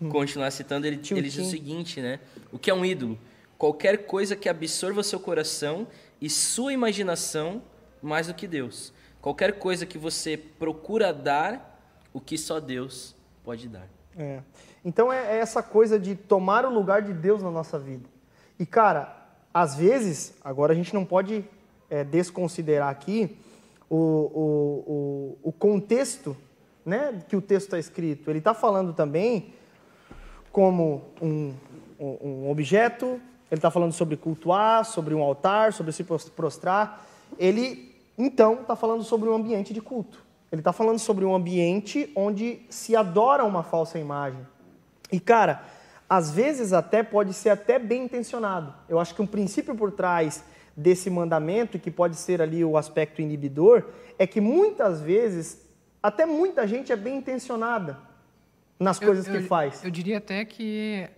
hum. 0.00 0.08
continuar 0.08 0.50
citando, 0.50 0.86
ele, 0.86 1.00
ele 1.10 1.28
diz 1.28 1.38
o 1.38 1.44
seguinte, 1.44 2.00
né? 2.00 2.18
O 2.50 2.58
que 2.58 2.70
é 2.70 2.74
um 2.74 2.84
ídolo? 2.84 3.18
Qualquer 3.58 4.06
coisa 4.06 4.34
que 4.34 4.48
absorva 4.48 5.02
seu 5.02 5.20
coração 5.20 5.86
e 6.20 6.28
sua 6.30 6.72
imaginação 6.72 7.62
mais 8.02 8.26
do 8.26 8.34
que 8.34 8.46
Deus. 8.46 8.92
Qualquer 9.20 9.58
coisa 9.58 9.84
que 9.86 9.98
você 9.98 10.36
procura 10.36 11.12
dar 11.12 11.80
o 12.12 12.20
que 12.20 12.38
só 12.38 12.60
Deus 12.60 13.14
pode 13.44 13.68
dar. 13.68 13.88
É. 14.16 14.40
Então 14.84 15.12
é, 15.12 15.36
é 15.36 15.38
essa 15.38 15.62
coisa 15.62 15.98
de 15.98 16.14
tomar 16.14 16.64
o 16.64 16.72
lugar 16.72 17.02
de 17.02 17.12
Deus 17.12 17.42
na 17.42 17.50
nossa 17.50 17.78
vida. 17.78 18.08
E 18.58 18.64
cara, 18.64 19.14
às 19.52 19.74
vezes, 19.76 20.34
agora 20.44 20.72
a 20.72 20.76
gente 20.76 20.94
não 20.94 21.04
pode 21.04 21.44
é, 21.90 22.04
desconsiderar 22.04 22.88
aqui 22.88 23.36
o, 23.88 23.96
o, 23.96 25.38
o, 25.42 25.48
o 25.48 25.52
contexto 25.52 26.36
né, 26.84 27.20
que 27.28 27.36
o 27.36 27.42
texto 27.42 27.66
está 27.66 27.78
escrito. 27.78 28.30
Ele 28.30 28.38
está 28.38 28.54
falando 28.54 28.92
também 28.92 29.52
como 30.52 31.02
um, 31.20 31.52
um 31.98 32.50
objeto, 32.50 33.20
ele 33.50 33.58
está 33.58 33.70
falando 33.70 33.92
sobre 33.92 34.16
cultuar, 34.16 34.84
sobre 34.84 35.14
um 35.14 35.22
altar, 35.22 35.72
sobre 35.72 35.92
se 35.92 36.04
prostrar. 36.04 37.04
Ele, 37.38 37.85
então, 38.18 38.62
está 38.62 38.74
falando 38.74 39.02
sobre 39.04 39.28
um 39.28 39.34
ambiente 39.34 39.74
de 39.74 39.80
culto. 39.80 40.24
Ele 40.50 40.60
está 40.60 40.72
falando 40.72 40.98
sobre 40.98 41.24
um 41.24 41.34
ambiente 41.34 42.10
onde 42.14 42.60
se 42.70 42.96
adora 42.96 43.44
uma 43.44 43.62
falsa 43.62 43.98
imagem. 43.98 44.46
E, 45.12 45.20
cara, 45.20 45.64
às 46.08 46.30
vezes 46.30 46.72
até 46.72 47.02
pode 47.02 47.32
ser 47.32 47.50
até 47.50 47.78
bem 47.78 48.04
intencionado. 48.04 48.72
Eu 48.88 48.98
acho 48.98 49.14
que 49.14 49.20
um 49.20 49.26
princípio 49.26 49.74
por 49.74 49.92
trás 49.92 50.44
desse 50.76 51.10
mandamento, 51.10 51.78
que 51.78 51.90
pode 51.90 52.16
ser 52.16 52.40
ali 52.40 52.64
o 52.64 52.76
aspecto 52.76 53.20
inibidor, 53.20 53.84
é 54.18 54.26
que 54.26 54.40
muitas 54.40 55.00
vezes, 55.00 55.66
até 56.02 56.24
muita 56.24 56.66
gente 56.66 56.92
é 56.92 56.96
bem 56.96 57.16
intencionada 57.16 57.98
nas 58.78 59.00
eu, 59.00 59.08
coisas 59.08 59.26
que 59.26 59.36
eu, 59.36 59.42
faz. 59.42 59.82
Eu 59.82 59.90
diria 59.90 60.18
até 60.18 60.44
que, 60.44 61.08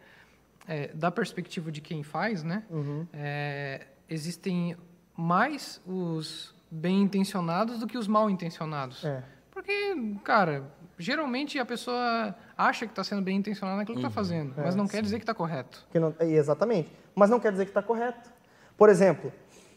é, 0.67 0.89
da 0.95 1.11
perspectiva 1.11 1.71
de 1.71 1.81
quem 1.81 2.03
faz, 2.03 2.43
né, 2.43 2.63
uhum. 2.71 3.07
é, 3.13 3.87
existem 4.09 4.77
mais 5.17 5.81
os 5.85 6.55
bem 6.71 7.03
intencionados 7.03 7.79
do 7.79 7.87
que 7.87 7.97
os 7.97 8.07
mal 8.07 8.29
intencionados. 8.29 9.05
É. 9.05 9.23
Porque, 9.51 9.95
cara, 10.25 10.65
geralmente 10.99 11.59
a 11.59 11.65
pessoa 11.65 12.35
acha 12.57 12.87
que 12.87 12.93
está 12.93 13.03
sendo 13.03 13.23
bem 13.23 13.37
intencionada 13.37 13.79
naquilo 13.79 13.97
que 13.97 14.07
está 14.07 14.09
uhum. 14.09 14.27
fazendo, 14.27 14.55
mas 14.57 14.75
não 14.75 14.87
quer 14.87 15.03
dizer 15.03 15.17
que 15.17 15.23
está 15.23 15.35
correto. 15.35 15.87
Que 15.91 15.99
não, 15.99 16.15
exatamente. 16.21 16.93
Mas 17.15 17.31
não 17.31 17.41
quer 17.41 17.53
dizer 17.53 17.65
que 17.65 17.71
está 17.71 17.83
correto. 17.83 18.31
Por 18.77 18.89
exemplo, 18.89 19.33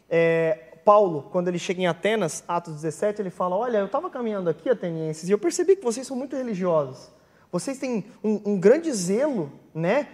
é, 0.08 0.72
Paulo, 0.84 1.28
quando 1.30 1.48
ele 1.48 1.58
chega 1.58 1.80
em 1.80 1.86
Atenas, 1.86 2.44
Atos 2.46 2.74
17, 2.74 3.22
ele 3.22 3.30
fala: 3.30 3.56
Olha, 3.56 3.78
eu 3.78 3.86
estava 3.86 4.10
caminhando 4.10 4.50
aqui, 4.50 4.68
atenienses, 4.68 5.28
e 5.28 5.32
eu 5.32 5.38
percebi 5.38 5.76
que 5.76 5.82
vocês 5.82 6.06
são 6.06 6.16
muito 6.16 6.36
religiosos. 6.36 7.10
Vocês 7.50 7.78
têm 7.78 8.04
um, 8.22 8.52
um 8.52 8.60
grande 8.60 8.90
zelo, 8.92 9.52
né, 9.74 10.08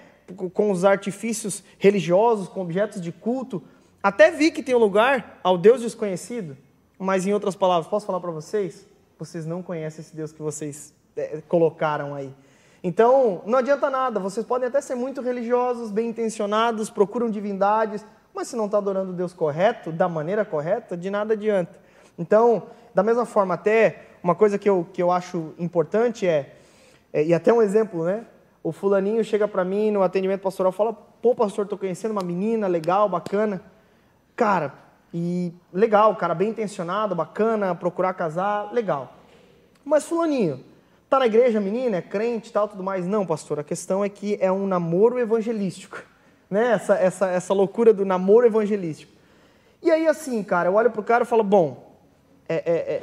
com 0.53 0.71
os 0.71 0.85
artifícios 0.85 1.63
religiosos, 1.79 2.49
com 2.49 2.61
objetos 2.61 3.01
de 3.01 3.13
culto. 3.13 3.63
Até 4.03 4.31
vi 4.31 4.51
que 4.51 4.63
tem 4.63 4.75
um 4.75 4.79
lugar 4.79 5.39
ao 5.43 5.57
Deus 5.57 5.81
desconhecido, 5.81 6.57
mas 6.99 7.27
em 7.27 7.33
outras 7.33 7.55
palavras, 7.55 7.89
posso 7.89 8.07
falar 8.07 8.21
para 8.21 8.31
vocês? 8.31 8.87
Vocês 9.19 9.47
não 9.47 9.63
conhecem 9.63 10.01
esse 10.03 10.15
Deus 10.15 10.33
que 10.33 10.43
vocês 10.43 10.93
é, 11.17 11.41
colocaram 11.49 12.15
aí. 12.15 12.35
Então, 12.83 13.43
não 13.45 13.59
adianta 13.59 13.91
nada, 13.91 14.21
vocês 14.21 14.47
podem 14.47 14.69
até 14.69 14.81
ser 14.81 14.95
muito 14.95 15.21
religiosos, 15.21 15.91
bem 15.91 16.09
intencionados, 16.09 16.91
procuram 16.91 17.29
divindades, 17.29 18.05
mas 18.33 18.49
se 18.49 18.57
não 18.57 18.67
está 18.67 18.79
adorando 18.79 19.13
Deus 19.13 19.33
correto, 19.33 19.91
da 19.91 20.09
maneira 20.09 20.45
correta, 20.45 20.97
de 20.97 21.11
nada 21.11 21.35
adianta. 21.35 21.79
Então, 22.17 22.65
da 22.95 23.03
mesma 23.03 23.27
forma, 23.27 23.55
até 23.55 24.07
uma 24.23 24.35
coisa 24.35 24.59
que 24.59 24.69
eu, 24.69 24.87
que 24.93 25.03
eu 25.03 25.11
acho 25.11 25.55
importante 25.59 26.27
é, 26.27 26.55
é 27.13 27.25
e 27.25 27.35
até 27.35 27.53
um 27.53 27.63
exemplo, 27.63 28.05
né? 28.05 28.25
O 28.63 28.73
fulaninho 28.73 29.25
chega 29.25 29.47
para 29.49 29.65
mim 29.65 29.91
no 29.91 30.03
atendimento 30.03 30.43
pastoral 30.43 30.73
fala: 30.73 30.93
pô, 30.93 31.35
pastor, 31.35 31.67
tô 31.67 31.79
conhecendo 31.79 32.13
uma 32.13 32.23
menina 32.23 32.67
legal, 32.67 33.09
bacana. 33.09 33.63
Cara, 34.37 34.73
e 35.13 35.53
legal, 35.73 36.15
cara 36.17 36.35
bem 36.35 36.51
intencionado, 36.51 37.15
bacana, 37.15 37.75
procurar 37.75 38.15
casar, 38.15 38.73
legal. 38.73 39.15
Mas 39.85 40.05
fulaninho, 40.05 40.63
tá 41.09 41.19
na 41.19 41.27
igreja, 41.27 41.61
menina, 41.61 41.97
é 41.97 42.03
crente 42.03 42.53
tal, 42.53 42.69
tudo 42.69 42.83
mais. 42.83 43.07
Não, 43.07 43.25
pastor, 43.25 43.59
a 43.59 43.65
questão 43.65 44.05
é 44.05 44.09
que 44.09 44.37
é 44.41 44.53
um 44.53 44.67
namoro 44.67 45.19
evangelístico. 45.19 46.03
Né? 46.51 46.73
Essa, 46.73 46.95
essa, 46.95 47.27
essa 47.29 47.53
loucura 47.53 47.93
do 47.93 48.07
namoro 48.07 48.47
evangelístico. 48.47 49.13
E 49.83 49.91
aí, 49.91 50.09
assim, 50.09 50.43
cara, 50.43 50.71
eu 50.71 50.77
olho 50.77 50.91
pro 50.91 51.03
cara 51.03 51.23
e 51.23 51.27
falo, 51.27 51.43
bom, 51.43 51.95
é, 52.49 52.55
é, 52.55 52.73
é, 52.95 53.03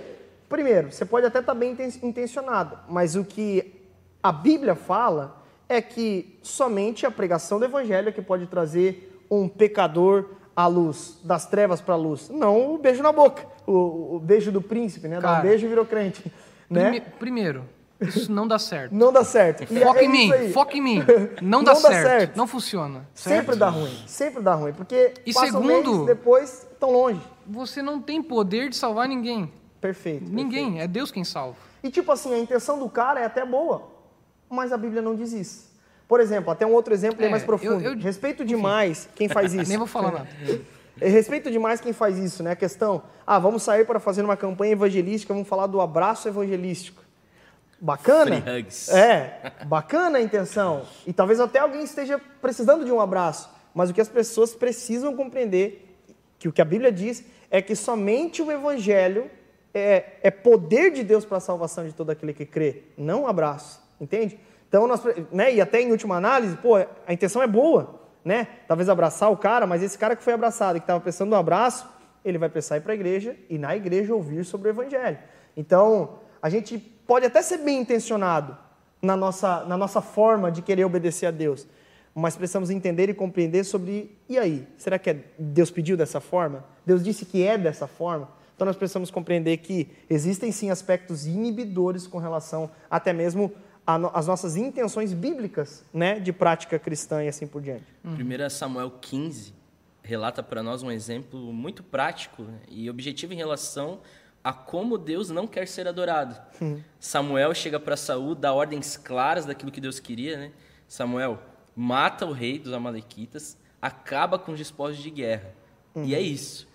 primeiro, 0.49 0.91
você 0.91 1.05
pode 1.05 1.27
até 1.27 1.41
estar 1.41 1.53
tá 1.53 1.59
bem 1.59 1.77
intencionado, 2.01 2.79
mas 2.89 3.15
o 3.15 3.23
que 3.23 3.87
a 4.23 4.31
Bíblia 4.31 4.73
fala 4.73 5.45
é 5.69 5.79
que 5.79 6.39
somente 6.41 7.05
a 7.05 7.11
pregação 7.11 7.59
do 7.59 7.65
evangelho 7.65 8.09
é 8.09 8.11
que 8.11 8.21
pode 8.21 8.47
trazer 8.47 9.23
um 9.29 9.47
pecador 9.47 10.25
à 10.55 10.67
luz, 10.67 11.17
das 11.23 11.45
trevas 11.45 11.81
para 11.81 11.95
a 11.95 11.97
luz. 11.97 12.29
Não 12.29 12.73
o 12.73 12.77
beijo 12.77 13.03
na 13.03 13.11
boca, 13.11 13.45
o, 13.67 14.15
o 14.15 14.19
beijo 14.19 14.51
do 14.51 14.61
príncipe, 14.61 15.07
né? 15.07 15.19
Dá 15.19 15.39
um 15.39 15.41
beijo 15.41 15.65
e 15.65 15.69
virou 15.69 15.85
crente. 15.85 16.31
Né? 16.69 16.89
Prime 16.89 17.01
primeiro, 17.19 17.65
isso 17.99 18.31
não 18.31 18.47
dá 18.47 18.57
certo. 18.57 18.93
Não 18.93 19.11
dá 19.11 19.23
certo. 19.23 19.67
Foca 19.67 19.99
é 19.99 20.05
em 20.05 20.09
mim, 20.09 20.49
foca 20.51 20.77
em 20.77 20.81
mim. 20.81 21.03
Não 21.41 21.63
dá, 21.63 21.73
não 21.73 21.81
certo, 21.81 21.93
dá 21.93 22.09
certo, 22.09 22.37
não 22.37 22.47
funciona. 22.47 23.07
Certo? 23.13 23.39
Sempre 23.39 23.55
dá 23.55 23.69
ruim, 23.69 24.03
sempre 24.07 24.41
dá 24.41 24.53
ruim, 24.55 24.73
porque 24.73 25.13
e 25.25 25.33
segundo, 25.33 26.03
um 26.03 26.05
depois 26.05 26.67
estão 26.71 26.91
longe. 26.91 27.21
Você 27.45 27.81
não 27.81 28.01
tem 28.01 28.21
poder 28.21 28.69
de 28.69 28.75
salvar 28.75 29.07
ninguém. 29.07 29.51
Perfeito. 29.79 30.25
Ninguém, 30.27 30.65
perfeito. 30.65 30.83
é 30.83 30.87
Deus 30.87 31.11
quem 31.11 31.23
salva. 31.23 31.57
E 31.83 31.89
tipo 31.89 32.11
assim, 32.11 32.33
a 32.33 32.39
intenção 32.39 32.79
do 32.79 32.89
cara 32.89 33.19
é 33.19 33.25
até 33.25 33.45
boa, 33.45 33.87
mas 34.49 34.73
a 34.73 34.77
Bíblia 34.77 35.01
não 35.01 35.15
diz 35.15 35.31
isso. 35.31 35.74
Por 36.07 36.19
exemplo, 36.19 36.51
até 36.51 36.65
um 36.65 36.73
outro 36.73 36.93
exemplo 36.93 37.23
é, 37.23 37.29
mais 37.29 37.43
profundo. 37.43 37.83
Eu, 37.83 37.93
eu, 37.93 37.99
Respeito 37.99 38.43
enfim, 38.43 38.55
demais 38.55 39.09
quem 39.15 39.27
faz 39.27 39.53
isso. 39.55 39.69
Nem 39.69 39.77
vou 39.77 39.87
falar 39.87 40.11
nada. 40.11 40.27
Respeito 40.97 41.51
demais 41.51 41.81
quem 41.81 41.91
faz 41.91 42.17
isso, 42.17 42.41
né? 42.41 42.51
A 42.51 42.55
questão, 42.55 43.03
ah, 43.27 43.37
vamos 43.37 43.63
sair 43.63 43.85
para 43.85 43.99
fazer 43.99 44.23
uma 44.23 44.37
campanha 44.37 44.73
evangelística, 44.73 45.33
vamos 45.33 45.47
falar 45.47 45.67
do 45.67 45.81
abraço 45.81 46.27
evangelístico. 46.27 47.03
Bacana? 47.79 48.41
Free 48.41 48.59
hugs. 48.59 48.89
É, 48.89 49.51
bacana 49.65 50.19
a 50.19 50.21
intenção. 50.21 50.83
E 51.05 51.11
talvez 51.11 51.39
até 51.39 51.59
alguém 51.59 51.83
esteja 51.83 52.19
precisando 52.41 52.85
de 52.85 52.91
um 52.91 53.01
abraço. 53.01 53.49
Mas 53.73 53.89
o 53.89 53.93
que 53.93 53.99
as 53.99 54.07
pessoas 54.07 54.55
precisam 54.55 55.13
compreender, 55.15 55.97
que 56.39 56.47
o 56.47 56.53
que 56.53 56.61
a 56.61 56.65
Bíblia 56.65 56.91
diz, 56.91 57.25
é 57.51 57.61
que 57.61 57.75
somente 57.75 58.41
o 58.41 58.49
Evangelho 58.49 59.29
é, 59.73 60.13
é 60.23 60.31
poder 60.31 60.91
de 60.91 61.03
Deus 61.03 61.25
para 61.25 61.37
a 61.37 61.41
salvação 61.41 61.85
de 61.85 61.93
todo 61.93 62.09
aquele 62.09 62.33
que 62.33 62.45
crê, 62.45 62.83
não 62.97 63.23
um 63.23 63.27
abraço. 63.27 63.83
Entende? 63.99 64.39
Então, 64.67 64.88
nós, 64.88 65.01
né, 65.32 65.54
e 65.54 65.62
até 65.62 65.82
em 65.82 65.91
última 65.91 66.15
análise, 66.15 66.58
pô, 66.58 66.75
a 66.75 67.13
intenção 67.13 67.41
é 67.41 67.47
boa, 67.47 68.01
né? 68.23 68.47
Talvez 68.67 68.89
abraçar 68.89 69.32
o 69.32 69.38
cara, 69.38 69.65
mas 69.67 69.84
esse 69.84 69.97
cara 69.97 70.15
que 70.15 70.23
foi 70.23 70.34
abraçado, 70.34 70.80
que 70.80 70.84
estava 70.84 70.99
precisando 70.99 71.30
de 71.30 71.36
um 71.36 71.39
abraço, 71.39 71.88
ele 72.23 72.38
vai 72.38 72.49
precisar 72.49 72.78
ir 72.78 72.82
para 72.82 72.93
a 72.93 72.95
igreja 72.95 73.36
e 73.49 73.58
na 73.58 73.75
igreja 73.75 74.13
ouvir 74.13 74.43
sobre 74.43 74.69
o 74.69 74.71
Evangelho. 74.71 75.17
Então, 75.56 76.19
a 76.41 76.49
gente 76.49 76.78
pode 76.78 77.25
até 77.25 77.41
ser 77.41 77.58
bem 77.60 77.80
intencionado 77.80 78.58
na 79.01 79.15
nossa, 79.15 79.63
na 79.65 79.78
nossa 79.78 80.01
forma 80.01 80.51
de 80.51 80.62
querer 80.62 80.84
obedecer 80.84 81.28
a 81.28 81.32
Deus, 81.32 81.67
mas 82.13 82.36
precisamos 82.36 82.69
entender 82.69 83.10
e 83.10 83.13
compreender 83.13 83.63
sobre, 83.63 84.17
e 84.28 84.38
aí, 84.38 84.67
será 84.78 84.97
que 84.97 85.10
é, 85.10 85.19
Deus 85.38 85.69
pediu 85.69 85.95
dessa 85.95 86.19
forma? 86.19 86.65
Deus 86.86 87.04
disse 87.04 87.25
que 87.25 87.43
é 87.43 87.58
dessa 87.58 87.88
forma? 87.88 88.30
Então 88.56 88.65
nós 88.65 88.78
precisamos 88.78 89.12
compreender 89.12 89.58
que 89.58 89.91
existem 90.10 90.49
sim 90.51 90.69
aspectos 90.69 91.28
inibidores 91.28 92.08
com 92.08 92.17
relação 92.17 92.71
até 92.89 93.12
mesmo 93.12 93.51
às 93.85 94.27
nossas 94.27 94.57
intenções 94.57 95.13
bíblicas 95.13 95.85
né, 95.93 96.19
de 96.19 96.33
prática 96.33 96.79
cristã 96.79 97.23
e 97.23 97.27
assim 97.27 97.45
por 97.45 97.61
diante. 97.61 97.85
1 98.03 98.49
Samuel 98.49 98.91
15 98.99 99.53
relata 100.01 100.41
para 100.41 100.61
nós 100.63 100.83
um 100.83 100.91
exemplo 100.91 101.39
muito 101.51 101.83
prático 101.83 102.43
né, 102.43 102.59
e 102.67 102.89
objetivo 102.89 103.33
em 103.33 103.37
relação 103.37 103.99
a 104.43 104.53
como 104.53 104.97
Deus 104.97 105.31
não 105.31 105.47
quer 105.47 105.67
ser 105.67 105.87
adorado. 105.87 106.39
Uhum. 106.61 106.79
Samuel 106.99 107.53
chega 107.55 107.79
para 107.79 107.97
Saul, 107.97 108.35
dá 108.35 108.53
ordens 108.53 108.95
claras 108.95 109.45
daquilo 109.45 109.71
que 109.71 109.81
Deus 109.81 109.99
queria, 109.99 110.37
né? 110.37 110.51
Samuel 110.87 111.41
mata 111.75 112.27
o 112.27 112.31
rei 112.31 112.59
dos 112.59 112.71
amalequitas, 112.71 113.57
acaba 113.81 114.37
com 114.37 114.51
os 114.51 114.59
despojos 114.59 115.01
de 115.01 115.09
guerra. 115.09 115.51
Uhum. 115.95 116.05
E 116.05 116.13
é 116.13 116.21
isso. 116.21 116.67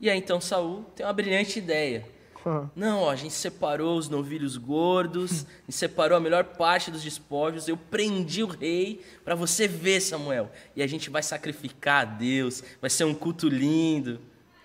E 0.00 0.10
aí 0.10 0.18
então 0.18 0.40
Saul 0.40 0.82
tem 0.96 1.06
uma 1.06 1.12
brilhante 1.12 1.60
ideia. 1.60 2.04
Uhum. 2.44 2.68
Não, 2.74 3.00
ó, 3.02 3.10
a 3.10 3.16
gente 3.16 3.34
separou 3.34 3.96
os 3.96 4.08
novilhos 4.08 4.56
gordos, 4.56 5.46
e 5.68 5.72
separou 5.72 6.16
a 6.16 6.20
melhor 6.20 6.44
parte 6.44 6.90
dos 6.90 7.02
despojos. 7.02 7.68
Eu 7.68 7.76
prendi 7.76 8.42
o 8.42 8.46
rei 8.46 9.02
para 9.24 9.34
você 9.34 9.68
ver, 9.68 10.00
Samuel. 10.00 10.50
E 10.74 10.82
a 10.82 10.86
gente 10.86 11.10
vai 11.10 11.22
sacrificar 11.22 12.02
a 12.02 12.04
Deus, 12.04 12.62
vai 12.80 12.90
ser 12.90 13.04
um 13.04 13.14
culto 13.14 13.48
lindo. 13.48 14.20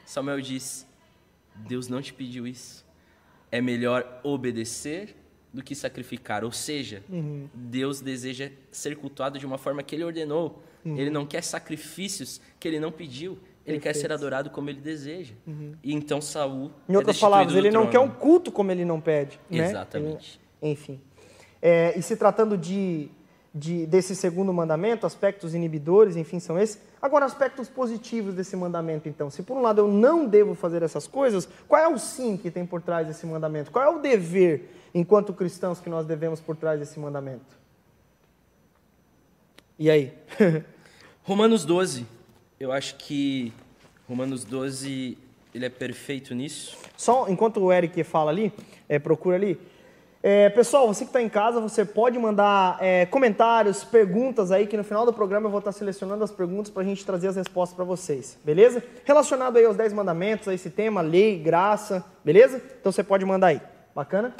Samuel 0.06 0.42
diz: 0.42 0.86
Deus 1.56 1.88
não 1.88 2.02
te 2.02 2.13
pediu 2.13 2.48
isso. 2.48 2.86
É 3.52 3.62
melhor 3.62 4.20
obedecer 4.24 5.16
do 5.54 5.63
que 5.63 5.74
sacrificar. 5.74 6.44
Ou 6.44 6.52
seja, 6.52 7.04
uhum. 7.10 7.50
Deus 7.54 8.02
deseja 8.02 8.52
ser 8.72 8.96
cultuado 8.96 9.40
de 9.40 9.46
uma 9.46 9.58
forma 9.58 9.82
que 9.84 9.96
ele 9.96 10.04
ordenou. 10.04 10.62
Uhum. 10.84 10.98
Ele 10.98 11.10
não 11.10 11.26
quer 11.26 11.44
sacrifícios 11.44 12.42
que 12.60 12.68
ele 12.68 12.80
não 12.80 12.92
pediu. 12.92 13.40
Ele 13.67 13.80
Perfeito. 13.80 13.84
quer 13.84 13.95
ser 13.95 14.13
adorado 14.13 14.49
como 14.49 14.69
ele 14.69 14.80
deseja. 14.80 15.34
Uhum. 15.45 15.75
E 15.84 15.93
então 15.93 16.21
Saul. 16.21 16.71
Em 16.88 16.93
é 16.93 16.97
outras 16.97 17.19
palavras, 17.19 17.53
ele 17.56 17.69
não 17.69 17.88
quer 17.88 17.99
um 17.99 18.10
culto 18.10 18.51
como 18.51 18.71
ele 18.71 18.86
não 18.86 19.01
pede. 19.01 19.38
Né? 19.49 19.69
Exatamente. 19.69 20.39
Ele, 20.62 20.71
enfim. 20.71 21.01
É, 21.62 21.97
e 21.97 22.01
se 22.01 22.15
tratando 22.15 22.58
de 22.58 23.12
de, 23.58 23.86
desse 23.88 24.15
segundo 24.15 24.53
mandamento, 24.53 25.06
aspectos 25.06 25.56
inibidores, 25.56 26.15
enfim, 26.15 26.39
são 26.39 26.60
esses. 26.60 26.80
Agora, 27.01 27.25
aspectos 27.25 27.67
positivos 27.67 28.34
desse 28.34 28.56
mandamento, 28.56 29.10
então. 29.10 29.30
Se 29.30 29.41
por 29.41 29.58
um 29.58 29.62
lado 29.62 29.82
eu 29.82 29.88
não 29.88 30.25
devo 30.25 30.53
fazer 30.53 30.84
essas 30.84 31.08
coisas, 31.08 31.47
qual 31.67 31.82
é 31.82 31.88
o 31.88 31.97
sim 31.97 32.38
que 32.38 32.51
tem 32.51 32.65
por 32.65 32.82
trás 32.82 33.08
desse 33.08 33.25
mandamento? 33.25 33.71
Qual 33.71 33.84
é 33.84 33.89
o 33.89 33.99
dever, 33.99 34.69
enquanto 34.93 35.34
cristãos, 35.34 35.80
que 35.80 35.89
nós 35.89 36.06
devemos 36.06 36.39
por 36.39 36.56
trás 36.56 36.80
desse 36.80 36.99
mandamento? 36.99 37.58
E 39.80 39.89
aí? 39.89 40.13
Romanos 41.23 41.65
12. 41.65 42.06
Eu 42.60 42.72
acho 42.72 42.96
que 42.96 43.54
Romanos 44.08 44.43
12 44.43 45.17
ele 45.54 45.65
é 45.65 45.70
perfeito 45.70 46.34
nisso. 46.34 46.76
Só 46.98 47.28
enquanto 47.30 47.60
o 47.60 47.72
Eric 47.72 48.04
fala 48.04 48.32
ali, 48.32 48.52
é, 48.89 48.98
procura 48.98 49.36
ali, 49.36 49.60
é, 50.24 50.50
pessoal, 50.50 50.88
você 50.88 51.06
que 51.06 51.10
está 51.10 51.22
em 51.22 51.30
casa, 51.30 51.62
você 51.62 51.86
pode 51.86 52.17
mandar 52.17 52.78
é, 52.82 53.06
comentários, 53.06 53.84
perguntas 53.84 54.52
aí, 54.52 54.65
que 54.65 54.76
no 54.76 54.84
final 54.84 55.06
do 55.06 55.13
programa 55.13 55.46
eu 55.46 55.52
vou 55.52 55.60
estar 55.60 55.72
selecionando 55.72 56.24
as 56.24 56.32
perguntas 56.32 56.72
para 56.72 56.82
a 56.82 56.86
gente 56.86 57.06
trazer 57.06 57.28
as 57.28 57.36
respostas 57.36 57.76
para 57.76 57.86
vocês, 57.86 58.38
beleza? 58.43 58.84
Relacionado 59.06 59.58
aí 59.58 59.65
aos 59.65 59.78
10 59.78 59.93
mandamentos, 59.93 60.48
a 60.48 60.54
esse 60.54 60.72
tema, 60.72 61.02
lei, 61.02 61.38
graça, 61.38 62.04
beleza? 62.26 62.62
Então 62.80 62.91
você 62.91 63.04
pode 63.04 63.24
mandar 63.24 63.48
aí. 63.48 63.62
Bacana? 63.93 64.36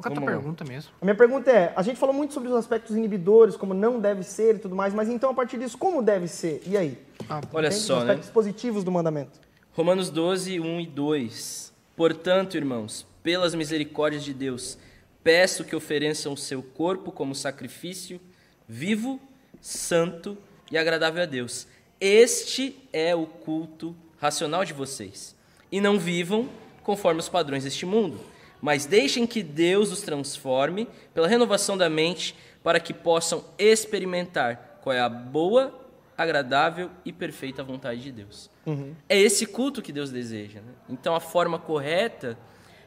Qual 0.00 0.12
é 0.12 0.16
a 0.16 0.20
tua 0.20 0.26
pergunta 0.26 0.64
mesmo? 0.64 0.90
A 1.00 1.04
minha 1.04 1.14
pergunta 1.14 1.50
é, 1.50 1.72
a 1.76 1.82
gente 1.82 1.98
falou 1.98 2.14
muito 2.14 2.34
sobre 2.34 2.48
os 2.48 2.54
aspectos 2.54 2.96
inibidores, 2.96 3.56
como 3.56 3.74
não 3.74 4.00
deve 4.00 4.22
ser 4.22 4.56
e 4.56 4.58
tudo 4.58 4.74
mais, 4.74 4.94
mas 4.94 5.08
então 5.08 5.30
a 5.30 5.34
partir 5.34 5.58
disso, 5.58 5.76
como 5.76 6.02
deve 6.02 6.28
ser? 6.28 6.62
E 6.66 6.76
aí? 6.76 6.98
Ah, 7.28 7.40
Olha 7.52 7.70
só, 7.70 7.94
os 7.96 8.00
aspectos 8.02 8.28
né? 8.28 8.32
positivos 8.32 8.84
do 8.84 8.90
mandamento. 8.90 9.40
Romanos 9.72 10.10
12, 10.10 10.60
1 10.60 10.80
e 10.80 10.86
2. 10.86 11.72
Portanto, 11.96 12.56
irmãos, 12.56 13.06
pelas 13.22 13.54
misericórdias 13.54 14.24
de 14.24 14.32
Deus, 14.32 14.78
peço 15.22 15.64
que 15.64 15.76
ofereçam 15.76 16.32
o 16.32 16.36
seu 16.36 16.62
corpo 16.62 17.12
como 17.12 17.34
sacrifício 17.34 18.20
vivo, 18.68 19.18
santo 19.60 20.36
e 20.70 20.76
agradável 20.76 21.22
a 21.22 21.26
Deus. 21.26 21.66
Este 22.00 22.76
é 22.92 23.14
o 23.14 23.26
culto 23.26 23.96
racional 24.18 24.64
de 24.64 24.72
vocês. 24.72 25.34
E 25.72 25.80
não 25.80 25.98
vivam 25.98 26.48
conforme 26.82 27.20
os 27.20 27.28
padrões 27.28 27.64
deste 27.64 27.84
mundo, 27.84 28.20
mas 28.60 28.86
deixem 28.86 29.26
que 29.26 29.42
Deus 29.42 29.92
os 29.92 30.00
transforme 30.00 30.88
pela 31.14 31.28
renovação 31.28 31.76
da 31.76 31.88
mente 31.88 32.34
para 32.62 32.80
que 32.80 32.92
possam 32.92 33.44
experimentar 33.58 34.80
qual 34.82 34.94
é 34.94 35.00
a 35.00 35.08
boa, 35.08 35.74
agradável 36.16 36.90
e 37.04 37.12
perfeita 37.12 37.62
vontade 37.62 38.02
de 38.02 38.12
Deus. 38.12 38.50
Uhum. 38.66 38.94
É 39.08 39.16
esse 39.18 39.46
culto 39.46 39.80
que 39.80 39.92
Deus 39.92 40.10
deseja. 40.10 40.60
Né? 40.60 40.72
Então, 40.88 41.14
a 41.14 41.20
forma 41.20 41.58
correta 41.58 42.36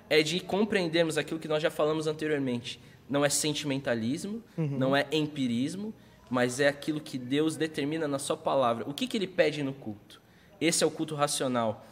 é 0.09 0.21
de 0.21 0.39
compreendermos 0.39 1.17
aquilo 1.17 1.39
que 1.39 1.47
nós 1.47 1.63
já 1.63 1.71
falamos 1.71 2.07
anteriormente. 2.07 2.79
Não 3.09 3.23
é 3.23 3.29
sentimentalismo, 3.29 4.43
uhum. 4.57 4.77
não 4.77 4.95
é 4.95 5.07
empirismo, 5.11 5.93
mas 6.29 6.59
é 6.59 6.67
aquilo 6.67 6.99
que 6.99 7.17
Deus 7.17 7.55
determina 7.55 8.07
na 8.07 8.19
sua 8.19 8.37
palavra. 8.37 8.89
O 8.89 8.93
que, 8.93 9.07
que 9.07 9.17
ele 9.17 9.27
pede 9.27 9.63
no 9.63 9.73
culto? 9.73 10.21
Esse 10.59 10.83
é 10.83 10.87
o 10.87 10.91
culto 10.91 11.15
racional. 11.15 11.85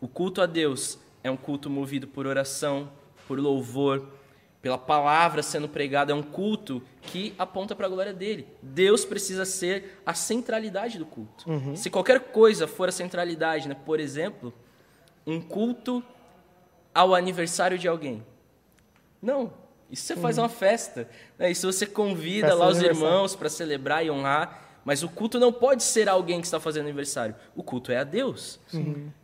O 0.00 0.08
culto 0.08 0.40
a 0.42 0.46
Deus 0.46 0.98
é 1.22 1.30
um 1.30 1.36
culto 1.36 1.70
movido 1.70 2.06
por 2.06 2.26
oração, 2.26 2.90
por 3.26 3.38
louvor, 3.38 4.08
pela 4.66 4.78
palavra 4.78 5.42
sendo 5.42 5.68
pregada, 5.68 6.12
é 6.12 6.14
um 6.14 6.22
culto 6.22 6.82
que 7.02 7.34
aponta 7.38 7.74
para 7.74 7.86
a 7.86 7.88
glória 7.88 8.12
dele. 8.12 8.48
Deus 8.60 9.04
precisa 9.04 9.44
ser 9.44 10.00
a 10.04 10.12
centralidade 10.12 10.98
do 10.98 11.06
culto. 11.06 11.48
Uhum. 11.48 11.76
Se 11.76 11.88
qualquer 11.88 12.18
coisa 12.18 12.66
for 12.66 12.88
a 12.88 12.92
centralidade, 12.92 13.68
né? 13.68 13.76
por 13.84 14.00
exemplo, 14.00 14.52
um 15.26 15.40
culto 15.40 16.02
ao 16.92 17.14
aniversário 17.14 17.78
de 17.78 17.86
alguém. 17.86 18.24
Não. 19.22 19.52
Isso 19.90 20.04
você 20.04 20.14
uhum. 20.14 20.20
faz 20.20 20.38
uma 20.38 20.48
festa. 20.48 21.08
Né? 21.38 21.50
Isso 21.50 21.70
você 21.70 21.86
convida 21.86 22.48
festa 22.48 22.64
lá 22.64 22.68
os 22.68 22.80
irmãos 22.80 23.36
para 23.36 23.48
celebrar 23.48 24.04
e 24.04 24.10
honrar. 24.10 24.64
Mas 24.84 25.02
o 25.02 25.08
culto 25.08 25.38
não 25.40 25.52
pode 25.52 25.82
ser 25.82 26.08
alguém 26.08 26.40
que 26.40 26.46
está 26.46 26.60
fazendo 26.60 26.84
aniversário. 26.84 27.34
O 27.56 27.62
culto 27.62 27.90
é 27.90 27.98
a 27.98 28.04
Deus. 28.04 28.60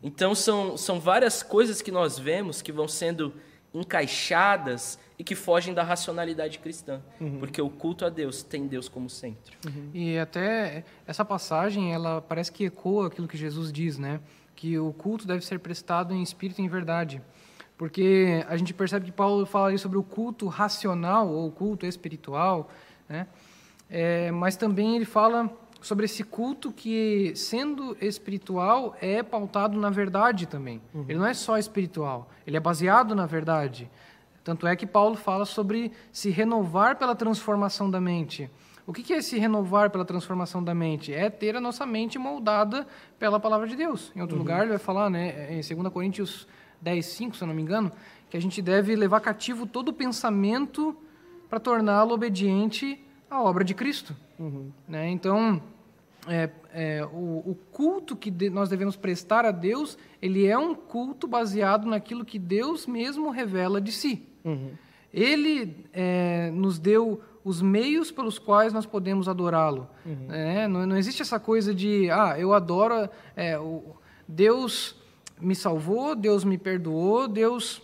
Então 0.02 0.34
são, 0.34 0.76
são 0.76 0.98
várias 0.98 1.42
coisas 1.42 1.80
que 1.80 1.92
nós 1.92 2.18
vemos 2.18 2.60
que 2.60 2.72
vão 2.72 2.88
sendo 2.88 3.32
encaixadas 3.74 4.98
e 5.18 5.24
que 5.24 5.34
fogem 5.34 5.72
da 5.72 5.82
racionalidade 5.82 6.58
cristã. 6.58 7.00
Uhum. 7.20 7.38
Porque 7.38 7.60
o 7.60 7.70
culto 7.70 8.04
a 8.04 8.08
Deus 8.08 8.42
tem 8.42 8.66
Deus 8.66 8.88
como 8.88 9.08
centro. 9.08 9.56
Uhum. 9.66 9.90
E 9.94 10.18
até 10.18 10.84
essa 11.06 11.24
passagem, 11.24 11.92
ela 11.92 12.20
parece 12.20 12.52
que 12.52 12.64
ecoa 12.64 13.06
aquilo 13.06 13.28
que 13.28 13.36
Jesus 13.36 13.72
diz, 13.72 13.98
né? 13.98 14.20
Que 14.54 14.78
o 14.78 14.92
culto 14.92 15.26
deve 15.26 15.44
ser 15.44 15.58
prestado 15.58 16.14
em 16.14 16.22
espírito 16.22 16.60
e 16.60 16.64
em 16.64 16.68
verdade. 16.68 17.22
Porque 17.78 18.44
a 18.48 18.56
gente 18.56 18.74
percebe 18.74 19.06
que 19.06 19.12
Paulo 19.12 19.46
fala 19.46 19.76
sobre 19.78 19.98
o 19.98 20.02
culto 20.02 20.46
racional 20.46 21.28
ou 21.28 21.48
o 21.48 21.52
culto 21.52 21.86
espiritual, 21.86 22.70
né? 23.08 23.26
É, 23.88 24.30
mas 24.30 24.56
também 24.56 24.96
ele 24.96 25.04
fala 25.04 25.50
sobre 25.82 26.04
esse 26.06 26.22
culto 26.22 26.72
que, 26.72 27.32
sendo 27.34 27.96
espiritual, 28.00 28.96
é 29.00 29.22
pautado 29.22 29.78
na 29.78 29.90
verdade 29.90 30.46
também. 30.46 30.80
Uhum. 30.94 31.04
Ele 31.08 31.18
não 31.18 31.26
é 31.26 31.34
só 31.34 31.58
espiritual, 31.58 32.30
ele 32.46 32.56
é 32.56 32.60
baseado 32.60 33.14
na 33.14 33.26
verdade. 33.26 33.90
Tanto 34.44 34.66
é 34.66 34.74
que 34.74 34.86
Paulo 34.86 35.16
fala 35.16 35.44
sobre 35.44 35.92
se 36.10 36.30
renovar 36.30 36.96
pela 36.96 37.14
transformação 37.14 37.90
da 37.90 38.00
mente. 38.00 38.48
O 38.86 38.92
que 38.92 39.12
é 39.12 39.22
se 39.22 39.38
renovar 39.38 39.90
pela 39.90 40.04
transformação 40.04 40.62
da 40.62 40.74
mente? 40.74 41.12
É 41.12 41.30
ter 41.30 41.54
a 41.54 41.60
nossa 41.60 41.86
mente 41.86 42.18
moldada 42.18 42.86
pela 43.18 43.38
palavra 43.38 43.68
de 43.68 43.76
Deus. 43.76 44.10
Em 44.16 44.20
outro 44.20 44.36
uhum. 44.36 44.42
lugar, 44.42 44.60
ele 44.62 44.70
vai 44.70 44.78
falar, 44.78 45.08
né, 45.08 45.52
em 45.52 45.60
2 45.60 45.92
Coríntios 45.92 46.48
10, 46.80 47.06
5, 47.06 47.36
se 47.36 47.44
eu 47.44 47.48
não 47.48 47.54
me 47.54 47.62
engano, 47.62 47.92
que 48.28 48.36
a 48.36 48.40
gente 48.40 48.60
deve 48.60 48.96
levar 48.96 49.20
cativo 49.20 49.66
todo 49.66 49.90
o 49.90 49.92
pensamento 49.92 50.96
para 51.48 51.60
torná-lo 51.60 52.12
obediente 52.12 52.98
à 53.32 53.42
obra 53.42 53.64
de 53.64 53.74
Cristo. 53.74 54.14
Uhum. 54.38 54.70
Né? 54.86 55.10
Então, 55.10 55.62
é, 56.28 56.50
é, 56.72 57.04
o, 57.12 57.42
o, 57.46 57.58
culto 57.72 58.14
que 58.14 58.30
de, 58.30 58.50
nós 58.50 58.68
devemos 58.68 58.96
prestar 58.96 59.44
a 59.44 59.50
Deus, 59.50 59.98
ele 60.20 60.46
é 60.46 60.56
um 60.56 60.74
culto 60.74 61.26
baseado 61.26 61.86
naquilo 61.86 62.24
que 62.24 62.38
Deus 62.38 62.86
mesmo 62.86 63.30
revela 63.30 63.80
de 63.80 63.90
si. 63.90 64.26
Uhum. 64.44 64.72
Ele 65.12 65.86
é, 65.92 66.50
nos 66.50 66.78
deu 66.78 67.20
os 67.44 67.60
meios 67.60 68.10
pelos 68.10 68.38
quais 68.38 68.72
nós 68.72 68.86
podemos 68.86 69.28
adorá-lo. 69.28 69.88
Uhum. 70.06 70.32
É, 70.32 70.68
não, 70.68 70.86
não, 70.86 70.96
existe 70.96 71.22
essa 71.22 71.40
coisa 71.40 71.74
de, 71.74 72.08
ah, 72.10 72.38
eu 72.38 72.52
adoro, 72.52 73.08
é, 73.34 73.58
o, 73.58 73.96
Deus 74.28 74.94
me 75.40 75.54
salvou, 75.54 76.14
Deus 76.14 76.44
me 76.44 76.56
perdoou, 76.56 77.26
Deus 77.26 77.82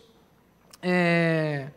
é, 0.81 1.71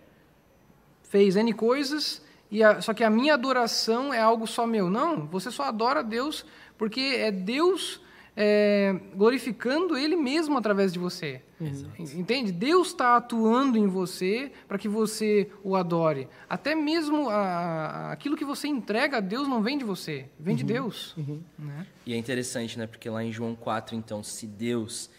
fez 1.04 1.36
N 1.36 1.52
coisas, 1.54 2.24
e 2.52 2.62
a, 2.62 2.82
só 2.82 2.94
que 2.94 3.04
a 3.04 3.10
minha 3.10 3.34
adoração 3.34 4.14
é 4.14 4.20
algo 4.20 4.46
só 4.46 4.68
meu. 4.68 4.90
Não, 4.90 5.26
você 5.26 5.50
só 5.50 5.64
adora 5.64 6.04
Deus 6.04 6.46
porque 6.78 7.00
é 7.00 7.32
Deus 7.32 8.02
é, 8.36 9.00
glorificando 9.16 9.98
Ele 9.98 10.16
mesmo 10.16 10.58
através 10.58 10.92
de 10.92 11.00
você. 11.00 11.42
Exato. 11.62 12.02
Entende? 12.02 12.52
Deus 12.52 12.88
está 12.88 13.16
atuando 13.18 13.78
em 13.78 13.88
você 13.88 14.52
para 14.68 14.78
que 14.78 14.90
você 14.90 15.50
o 15.64 15.76
adore. 15.76 16.28
Até 16.50 16.74
mesmo 16.74 17.30
a, 17.30 17.36
a, 17.36 18.12
aquilo 18.12 18.36
que 18.36 18.44
você 18.44 18.68
entrega 18.68 19.18
a 19.18 19.20
Deus 19.20 19.48
não 19.48 19.62
vem 19.62 19.78
de 19.78 19.86
você, 19.86 20.26
vem 20.40 20.54
uhum. 20.54 20.58
de 20.58 20.64
Deus. 20.64 21.16
Uhum. 21.16 21.42
Né? 21.58 21.86
E 22.06 22.14
é 22.14 22.18
interessante, 22.18 22.78
né? 22.78 22.88
Porque 22.88 23.10
lá 23.10 23.24
em 23.24 23.32
João 23.32 23.56
4, 23.56 23.96
então, 23.96 24.24
se 24.24 24.48
Deus 24.48 25.10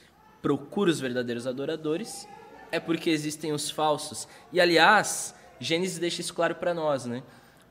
procura 0.43 0.91
os 0.91 0.99
verdadeiros 0.99 1.47
adoradores, 1.47 2.29
é 2.73 2.81
porque 2.81 3.09
existem 3.09 3.53
os 3.53 3.71
falsos. 3.71 4.27
E 4.53 4.61
aliás, 4.61 5.35
Gênesis 5.63 5.99
deixa 5.99 6.21
isso 6.21 6.35
claro 6.35 6.55
para 6.55 6.75
nós, 6.75 7.07
né? 7.07 7.23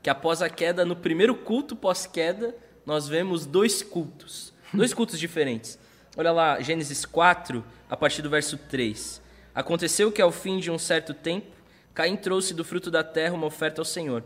Que 0.02 0.10
após 0.10 0.42
a 0.42 0.48
queda, 0.48 0.84
no 0.84 0.96
primeiro 0.96 1.34
culto 1.34 1.76
pós-queda, 1.76 2.54
nós 2.84 3.06
vemos 3.06 3.46
dois 3.46 3.82
cultos 3.82 4.52
Dois 4.74 4.94
cultos 4.94 5.18
diferentes. 5.18 5.78
Olha 6.16 6.32
lá, 6.32 6.58
Gênesis 6.62 7.04
4, 7.04 7.62
a 7.90 7.96
partir 7.96 8.22
do 8.22 8.30
verso 8.30 8.56
3. 8.56 9.20
Aconteceu 9.54 10.10
que 10.10 10.22
ao 10.22 10.32
fim 10.32 10.58
de 10.58 10.70
um 10.70 10.78
certo 10.78 11.12
tempo, 11.12 11.46
Caim 11.92 12.16
trouxe 12.16 12.54
do 12.54 12.64
fruto 12.64 12.90
da 12.90 13.04
terra 13.04 13.34
uma 13.34 13.46
oferta 13.46 13.82
ao 13.82 13.84
Senhor. 13.84 14.24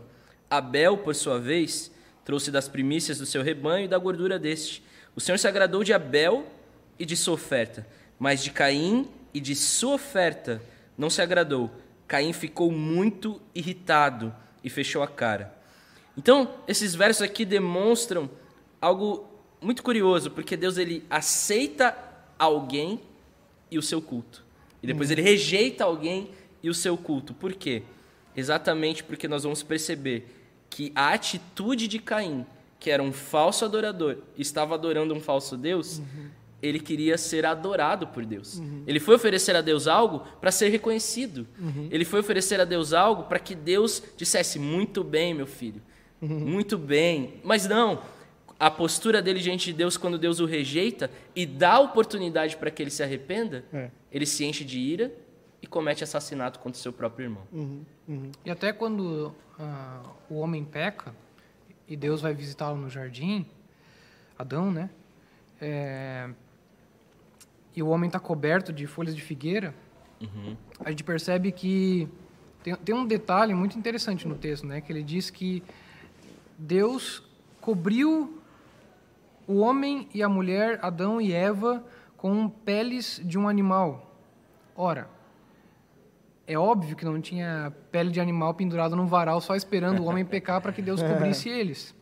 Abel, 0.49 0.99
por 0.99 1.13
sua 1.13 1.37
vez, 1.37 1.91
trouxe 2.23 2.49
das 2.49 2.69
primícias 2.69 3.17
do 3.17 3.25
seu 3.25 3.43
rebanho 3.43 3.85
e 3.85 3.87
da 3.89 3.97
gordura 3.97 4.39
deste. 4.39 4.81
O 5.13 5.19
Senhor 5.19 5.37
se 5.37 5.49
agradou 5.49 5.83
de 5.83 5.91
Abel 5.91 6.47
e 6.97 7.05
de 7.05 7.17
sua 7.17 7.33
oferta, 7.33 7.85
mas 8.17 8.41
de 8.41 8.51
Caim 8.51 9.09
e 9.33 9.41
de 9.41 9.53
sua 9.53 9.95
oferta 9.95 10.61
não 10.97 11.09
se 11.09 11.21
agradou. 11.21 11.69
Caim 12.07 12.33
ficou 12.33 12.71
muito 12.71 13.41
irritado 13.53 14.33
e 14.63 14.69
fechou 14.69 15.03
a 15.03 15.07
cara. 15.07 15.53
Então, 16.17 16.55
esses 16.67 16.95
versos 16.95 17.21
aqui 17.21 17.45
demonstram 17.45 18.29
algo 18.81 19.27
muito 19.61 19.83
curioso, 19.83 20.31
porque 20.31 20.55
Deus 20.55 20.77
ele 20.77 21.05
aceita 21.09 21.95
alguém 22.39 23.01
e 23.69 23.77
o 23.77 23.81
seu 23.81 24.01
culto. 24.01 24.43
E 24.81 24.87
depois 24.87 25.09
uhum. 25.09 25.13
ele 25.13 25.21
rejeita 25.21 25.83
alguém 25.83 26.31
e 26.63 26.69
o 26.69 26.73
seu 26.73 26.97
culto. 26.97 27.33
Por 27.33 27.53
quê? 27.53 27.83
Exatamente 28.35 29.03
porque 29.03 29.27
nós 29.27 29.43
vamos 29.43 29.63
perceber 29.63 30.33
que 30.69 30.91
a 30.95 31.13
atitude 31.13 31.87
de 31.87 31.99
Caim, 31.99 32.45
que 32.79 32.89
era 32.89 33.01
um 33.01 33.11
falso 33.11 33.65
adorador, 33.65 34.17
estava 34.37 34.75
adorando 34.75 35.13
um 35.13 35.19
falso 35.19 35.57
Deus, 35.57 35.99
uhum. 35.99 36.29
Ele 36.61 36.79
queria 36.79 37.17
ser 37.17 37.45
adorado 37.45 38.07
por 38.07 38.25
Deus. 38.25 38.59
Uhum. 38.59 38.83
Ele 38.87 38.99
foi 38.99 39.15
oferecer 39.15 39.55
a 39.55 39.61
Deus 39.61 39.87
algo 39.87 40.19
para 40.41 40.51
ser 40.51 40.69
reconhecido. 40.69 41.47
Uhum. 41.59 41.87
Ele 41.91 42.03
foi 42.03 42.19
oferecer 42.19 42.59
a 42.59 42.65
Deus 42.65 42.93
algo 42.93 43.23
para 43.23 43.39
que 43.39 43.53
Deus 43.53 44.01
dissesse: 44.15 44.57
Muito 44.57 45.03
bem, 45.03 45.33
meu 45.33 45.47
filho, 45.47 45.81
uhum. 46.21 46.39
muito 46.39 46.77
bem. 46.77 47.39
Mas 47.43 47.67
não, 47.67 48.01
a 48.59 48.71
postura 48.71 49.21
dele 49.21 49.39
diante 49.39 49.65
de 49.65 49.73
Deus 49.73 49.97
quando 49.97 50.17
Deus 50.17 50.39
o 50.39 50.45
rejeita 50.45 51.11
e 51.35 51.45
dá 51.45 51.79
oportunidade 51.79 52.57
para 52.57 52.71
que 52.71 52.81
ele 52.81 52.89
se 52.89 53.03
arrependa, 53.03 53.63
é. 53.71 53.91
ele 54.11 54.25
se 54.25 54.43
enche 54.43 54.63
de 54.63 54.79
ira 54.79 55.13
e 55.61 55.67
comete 55.67 56.03
assassinato 56.03 56.59
contra 56.59 56.77
o 56.77 56.81
seu 56.81 56.91
próprio 56.91 57.25
irmão. 57.25 57.43
Uhum, 57.51 57.85
uhum. 58.07 58.31
E 58.43 58.49
até 58.49 58.73
quando 58.73 59.33
uh, 59.59 60.09
o 60.29 60.39
homem 60.39 60.63
peca 60.63 61.13
e 61.87 61.95
Deus 61.95 62.21
vai 62.21 62.33
visitá-lo 62.33 62.77
no 62.77 62.89
jardim, 62.89 63.45
Adão, 64.37 64.71
né? 64.71 64.89
É, 65.59 66.29
e 67.77 67.83
o 67.83 67.89
homem 67.89 68.07
está 68.07 68.19
coberto 68.19 68.73
de 68.73 68.87
folhas 68.87 69.15
de 69.15 69.21
figueira, 69.21 69.71
uhum. 70.19 70.57
a 70.83 70.89
gente 70.89 71.03
percebe 71.03 71.51
que 71.51 72.09
tem, 72.63 72.75
tem 72.75 72.95
um 72.95 73.05
detalhe 73.05 73.53
muito 73.53 73.77
interessante 73.77 74.27
no 74.27 74.33
texto, 74.33 74.65
né? 74.65 74.81
Que 74.81 74.91
ele 74.91 75.03
diz 75.03 75.29
que 75.29 75.61
Deus 76.57 77.21
cobriu 77.61 78.41
o 79.45 79.59
homem 79.59 80.09
e 80.11 80.23
a 80.23 80.27
mulher, 80.27 80.79
Adão 80.81 81.21
e 81.21 81.31
Eva, 81.31 81.85
com 82.17 82.49
peles 82.49 83.21
de 83.23 83.37
um 83.37 83.47
animal. 83.47 84.19
Ora, 84.75 85.07
é 86.47 86.57
óbvio 86.57 86.95
que 86.95 87.05
não 87.05 87.21
tinha 87.21 87.71
pele 87.91 88.09
de 88.09 88.19
animal 88.19 88.55
pendurada 88.55 88.95
num 88.95 89.05
varal 89.05 89.39
só 89.39 89.55
esperando 89.55 89.99
o 89.99 90.05
homem 90.05 90.25
pecar 90.25 90.61
para 90.61 90.73
que 90.73 90.81
Deus 90.81 91.03
cobrisse 91.03 91.47
eles. 91.47 91.93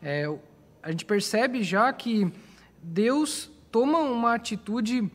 É, 0.00 0.32
a 0.80 0.92
gente 0.92 1.04
percebe 1.04 1.64
já 1.64 1.92
que 1.92 2.32
Deus 2.80 3.50
toma 3.70 3.98
uma 3.98 4.34
atitude 4.34 5.10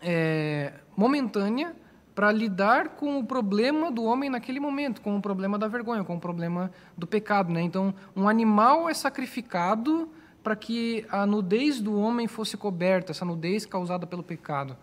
é, 0.00 0.72
momentânea 0.96 1.74
para 2.14 2.32
lidar 2.32 2.90
com 2.96 3.18
o 3.18 3.24
problema 3.24 3.92
do 3.92 4.02
homem 4.02 4.28
naquele 4.28 4.58
momento, 4.58 5.00
com 5.00 5.16
o 5.16 5.22
problema 5.22 5.56
da 5.56 5.68
vergonha, 5.68 6.02
com 6.02 6.16
o 6.16 6.20
problema 6.20 6.70
do 6.96 7.06
pecado. 7.06 7.52
Né? 7.52 7.62
Então, 7.62 7.94
um 8.16 8.28
animal 8.28 8.88
é 8.88 8.94
sacrificado 8.94 10.08
para 10.42 10.56
que 10.56 11.06
a 11.10 11.24
nudez 11.26 11.80
do 11.80 11.96
homem 11.96 12.26
fosse 12.26 12.56
coberta, 12.56 13.12
essa 13.12 13.24
nudez 13.24 13.64
causada 13.64 14.06
pelo 14.06 14.22
pecado. 14.22 14.76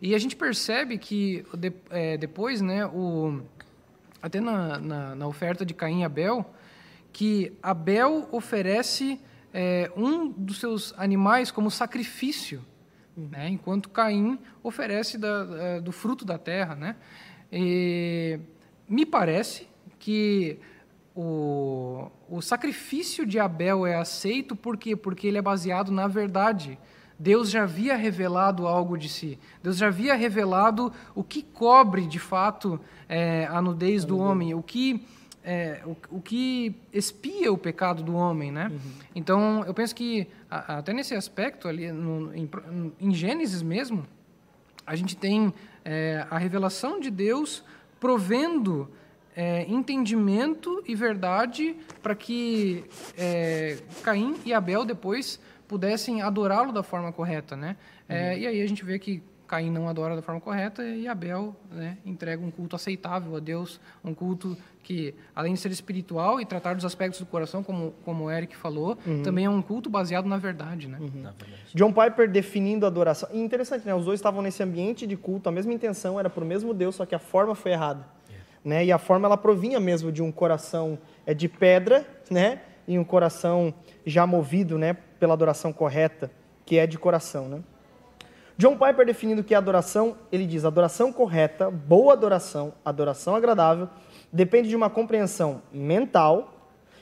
E 0.00 0.14
a 0.14 0.18
gente 0.18 0.36
percebe 0.36 0.96
que 0.96 1.44
de, 1.52 1.72
é, 1.90 2.16
depois, 2.16 2.60
né, 2.60 2.86
o, 2.86 3.42
até 4.22 4.40
na, 4.40 4.78
na, 4.78 5.14
na, 5.14 5.26
oferta 5.26 5.66
de 5.66 5.74
Caim 5.74 6.00
e 6.00 6.04
Abel, 6.04 6.48
que 7.12 7.52
Abel 7.62 8.28
oferece 8.30 9.20
é, 9.60 9.90
um 9.96 10.28
dos 10.28 10.60
seus 10.60 10.94
animais 10.96 11.50
como 11.50 11.68
sacrifício, 11.68 12.64
né, 13.16 13.48
enquanto 13.48 13.88
Caim 13.88 14.38
oferece 14.62 15.18
da, 15.18 15.44
da, 15.44 15.80
do 15.80 15.90
fruto 15.90 16.24
da 16.24 16.38
terra. 16.38 16.76
Né? 16.76 16.94
E 17.50 18.38
me 18.88 19.04
parece 19.04 19.66
que 19.98 20.60
o, 21.12 22.08
o 22.28 22.40
sacrifício 22.40 23.26
de 23.26 23.40
Abel 23.40 23.84
é 23.84 23.96
aceito 23.96 24.54
por 24.54 24.76
quê? 24.76 24.94
Porque 24.94 25.26
ele 25.26 25.38
é 25.38 25.42
baseado 25.42 25.90
na 25.90 26.06
verdade. 26.06 26.78
Deus 27.18 27.50
já 27.50 27.64
havia 27.64 27.96
revelado 27.96 28.64
algo 28.64 28.96
de 28.96 29.08
si. 29.08 29.40
Deus 29.60 29.76
já 29.76 29.88
havia 29.88 30.14
revelado 30.14 30.92
o 31.16 31.24
que 31.24 31.42
cobre 31.42 32.06
de 32.06 32.20
fato 32.20 32.80
é, 33.08 33.48
a 33.50 33.60
nudez 33.60 34.04
do 34.04 34.18
homem, 34.18 34.54
o 34.54 34.62
que 34.62 35.04
é, 35.48 35.80
o, 35.86 35.96
o, 36.10 36.20
que 36.20 36.76
expia 36.92 37.50
o 37.50 37.56
pecado 37.56 38.02
do 38.02 38.14
homem, 38.14 38.52
né? 38.52 38.68
Uhum. 38.70 38.92
Então 39.14 39.64
eu 39.64 39.72
penso 39.72 39.94
que 39.94 40.28
até 40.50 40.92
nesse 40.92 41.14
aspecto 41.14 41.66
ali 41.66 41.90
no, 41.90 42.34
em, 42.36 42.50
em 43.00 43.14
Gênesis 43.14 43.62
mesmo 43.62 44.06
a 44.86 44.94
gente 44.94 45.16
tem 45.16 45.54
é, 45.82 46.26
a 46.28 46.36
revelação 46.36 47.00
de 47.00 47.10
Deus 47.10 47.64
provendo 47.98 48.90
é, 49.34 49.64
entendimento 49.66 50.84
e 50.86 50.94
verdade 50.94 51.74
para 52.02 52.14
que 52.14 52.84
é, 53.16 53.78
Caim 54.02 54.36
e 54.44 54.52
Abel 54.52 54.84
depois 54.84 55.40
pudessem 55.66 56.20
adorá-lo 56.20 56.72
da 56.72 56.82
forma 56.82 57.10
correta, 57.10 57.56
né? 57.56 57.76
É, 58.06 58.32
uhum. 58.32 58.38
E 58.38 58.46
aí 58.48 58.62
a 58.62 58.66
gente 58.66 58.84
vê 58.84 58.98
que 58.98 59.22
Caim 59.48 59.70
não 59.70 59.88
adora 59.88 60.14
da 60.14 60.20
forma 60.20 60.40
correta 60.40 60.84
e 60.84 61.08
Abel 61.08 61.56
né, 61.70 61.96
entrega 62.04 62.44
um 62.44 62.50
culto 62.50 62.76
aceitável 62.76 63.34
a 63.34 63.40
Deus, 63.40 63.80
um 64.04 64.12
culto 64.12 64.56
que, 64.82 65.14
além 65.34 65.54
de 65.54 65.60
ser 65.60 65.70
espiritual 65.70 66.38
e 66.38 66.44
tratar 66.44 66.74
dos 66.74 66.84
aspectos 66.84 67.18
do 67.18 67.26
coração, 67.26 67.62
como, 67.62 67.94
como 68.04 68.24
o 68.24 68.30
Eric 68.30 68.54
falou, 68.54 68.98
uhum. 69.06 69.22
também 69.22 69.46
é 69.46 69.50
um 69.50 69.62
culto 69.62 69.88
baseado 69.88 70.26
na 70.26 70.36
verdade. 70.36 70.86
Né? 70.86 70.98
Uhum. 71.00 71.22
Na 71.22 71.30
verdade. 71.30 71.62
John 71.74 71.92
Piper 71.92 72.30
definindo 72.30 72.84
a 72.84 72.88
adoração. 72.88 73.28
E 73.32 73.40
interessante, 73.40 73.86
né? 73.86 73.94
Os 73.94 74.04
dois 74.04 74.20
estavam 74.20 74.42
nesse 74.42 74.62
ambiente 74.62 75.06
de 75.06 75.16
culto, 75.16 75.48
a 75.48 75.52
mesma 75.52 75.72
intenção 75.72 76.20
era 76.20 76.28
para 76.28 76.44
o 76.44 76.46
mesmo 76.46 76.74
Deus, 76.74 76.94
só 76.94 77.06
que 77.06 77.14
a 77.14 77.18
forma 77.18 77.54
foi 77.54 77.72
errada. 77.72 78.06
Yeah. 78.28 78.46
Né? 78.64 78.84
E 78.84 78.92
a 78.92 78.98
forma 78.98 79.26
ela 79.26 79.36
provinha 79.38 79.80
mesmo 79.80 80.12
de 80.12 80.22
um 80.22 80.30
coração 80.30 80.98
é 81.24 81.32
de 81.32 81.48
pedra, 81.48 82.06
né? 82.30 82.60
E 82.86 82.98
um 82.98 83.04
coração 83.04 83.72
já 84.04 84.26
movido, 84.26 84.76
né? 84.76 84.94
Pela 85.18 85.32
adoração 85.32 85.72
correta, 85.72 86.30
que 86.66 86.78
é 86.78 86.86
de 86.86 86.98
coração, 86.98 87.48
né? 87.48 87.62
John 88.58 88.76
Piper 88.76 89.06
definindo 89.06 89.44
que 89.44 89.54
a 89.54 89.58
adoração, 89.58 90.16
ele 90.32 90.44
diz, 90.44 90.64
adoração 90.64 91.12
correta, 91.12 91.70
boa 91.70 92.12
adoração, 92.12 92.74
adoração 92.84 93.36
agradável, 93.36 93.88
depende 94.32 94.68
de 94.68 94.74
uma 94.74 94.90
compreensão 94.90 95.62
mental, 95.72 96.52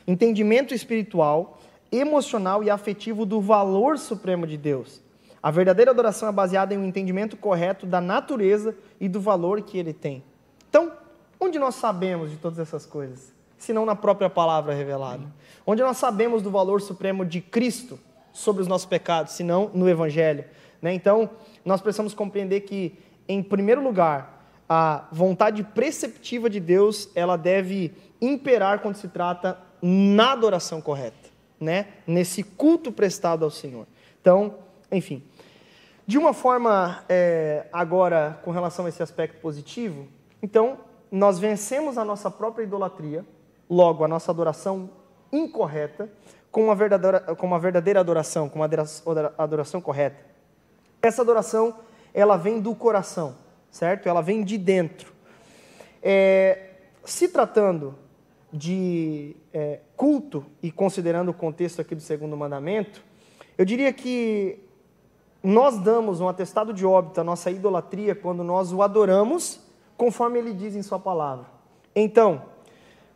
entendimento 0.06 0.74
espiritual, 0.74 1.58
emocional 1.90 2.62
e 2.62 2.68
afetivo 2.68 3.24
do 3.24 3.40
valor 3.40 3.96
supremo 3.96 4.46
de 4.46 4.58
Deus. 4.58 5.02
A 5.42 5.50
verdadeira 5.50 5.92
adoração 5.92 6.28
é 6.28 6.32
baseada 6.32 6.74
em 6.74 6.78
um 6.78 6.84
entendimento 6.84 7.38
correto 7.38 7.86
da 7.86 8.02
natureza 8.02 8.76
e 9.00 9.08
do 9.08 9.18
valor 9.18 9.62
que 9.62 9.78
ele 9.78 9.94
tem. 9.94 10.22
Então, 10.68 10.92
onde 11.40 11.58
nós 11.58 11.76
sabemos 11.76 12.30
de 12.30 12.36
todas 12.36 12.58
essas 12.58 12.84
coisas? 12.84 13.32
Se 13.56 13.72
não 13.72 13.86
na 13.86 13.96
própria 13.96 14.28
palavra 14.28 14.74
revelada. 14.74 15.22
Onde 15.66 15.82
nós 15.82 15.96
sabemos 15.96 16.42
do 16.42 16.50
valor 16.50 16.82
supremo 16.82 17.24
de 17.24 17.40
Cristo 17.40 17.98
sobre 18.30 18.60
os 18.60 18.68
nossos 18.68 18.86
pecados, 18.86 19.32
se 19.32 19.42
não 19.42 19.70
no 19.72 19.88
Evangelho. 19.88 20.44
Né? 20.80 20.92
Então, 20.92 21.30
nós 21.64 21.80
precisamos 21.80 22.14
compreender 22.14 22.60
que, 22.60 22.98
em 23.28 23.42
primeiro 23.42 23.82
lugar, 23.82 24.36
a 24.68 25.06
vontade 25.12 25.62
preceptiva 25.62 26.50
de 26.50 26.60
Deus 26.60 27.08
ela 27.14 27.36
deve 27.36 27.92
imperar 28.20 28.80
quando 28.80 28.96
se 28.96 29.08
trata 29.08 29.58
na 29.80 30.32
adoração 30.32 30.80
correta, 30.80 31.28
né? 31.60 31.88
nesse 32.06 32.42
culto 32.42 32.90
prestado 32.90 33.44
ao 33.44 33.50
Senhor. 33.50 33.86
Então, 34.20 34.56
enfim. 34.90 35.22
De 36.06 36.18
uma 36.18 36.32
forma, 36.32 37.04
é, 37.08 37.66
agora, 37.72 38.38
com 38.44 38.52
relação 38.52 38.86
a 38.86 38.88
esse 38.88 39.02
aspecto 39.02 39.40
positivo, 39.40 40.06
então, 40.40 40.78
nós 41.10 41.38
vencemos 41.38 41.98
a 41.98 42.04
nossa 42.04 42.30
própria 42.30 42.64
idolatria, 42.64 43.24
logo, 43.68 44.04
a 44.04 44.08
nossa 44.08 44.30
adoração 44.30 44.88
incorreta, 45.32 46.08
com 46.50 46.64
uma 46.64 46.74
verdadeira, 46.74 47.20
com 47.20 47.46
uma 47.46 47.58
verdadeira 47.58 48.00
adoração, 48.00 48.48
com 48.48 48.60
uma 48.60 48.68
adoração 49.36 49.80
correta. 49.80 50.16
Essa 51.02 51.22
adoração, 51.22 51.76
ela 52.12 52.36
vem 52.36 52.60
do 52.60 52.74
coração, 52.74 53.36
certo? 53.70 54.08
Ela 54.08 54.20
vem 54.20 54.42
de 54.42 54.58
dentro. 54.58 55.12
É, 56.02 56.70
se 57.04 57.28
tratando 57.28 57.94
de 58.52 59.36
é, 59.52 59.80
culto 59.96 60.44
e 60.62 60.70
considerando 60.70 61.30
o 61.30 61.34
contexto 61.34 61.80
aqui 61.80 61.94
do 61.94 62.00
segundo 62.00 62.36
mandamento, 62.36 63.02
eu 63.58 63.64
diria 63.64 63.92
que 63.92 64.58
nós 65.42 65.78
damos 65.78 66.20
um 66.20 66.28
atestado 66.28 66.72
de 66.72 66.84
óbito 66.84 67.20
à 67.20 67.24
nossa 67.24 67.50
idolatria 67.50 68.14
quando 68.14 68.42
nós 68.42 68.72
o 68.72 68.82
adoramos 68.82 69.60
conforme 69.96 70.38
ele 70.38 70.52
diz 70.52 70.74
em 70.74 70.82
sua 70.82 70.98
palavra. 70.98 71.46
Então, 71.94 72.42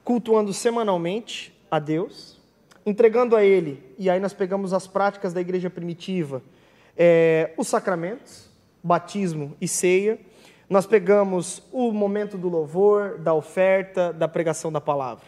cultuando 0.05 0.53
semanalmente 0.53 1.57
a 1.70 1.78
Deus, 1.78 2.41
entregando 2.85 3.37
a 3.37 3.45
ele, 3.45 3.83
e 3.99 4.09
aí 4.09 4.18
nós 4.18 4.33
pegamos 4.33 4.72
as 4.72 4.87
práticas 4.87 5.33
da 5.33 5.41
igreja 5.41 5.68
primitiva, 5.68 6.43
é, 7.03 7.55
os 7.57 7.66
sacramentos, 7.66 8.51
batismo 8.84 9.57
e 9.59 9.66
ceia. 9.66 10.20
Nós 10.68 10.84
pegamos 10.84 11.62
o 11.72 11.90
momento 11.92 12.36
do 12.36 12.46
louvor, 12.46 13.16
da 13.16 13.32
oferta, 13.32 14.12
da 14.12 14.28
pregação 14.28 14.70
da 14.70 14.82
palavra, 14.82 15.24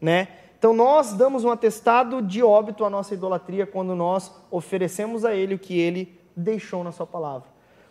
né? 0.00 0.28
Então 0.56 0.72
nós 0.72 1.12
damos 1.12 1.44
um 1.44 1.50
atestado 1.50 2.22
de 2.22 2.40
óbito 2.40 2.84
à 2.84 2.88
nossa 2.88 3.14
idolatria 3.14 3.66
quando 3.66 3.96
nós 3.96 4.32
oferecemos 4.48 5.24
a 5.24 5.34
ele 5.34 5.56
o 5.56 5.58
que 5.58 5.76
ele 5.76 6.16
deixou 6.36 6.84
na 6.84 6.92
sua 6.92 7.04
palavra. 7.04 7.48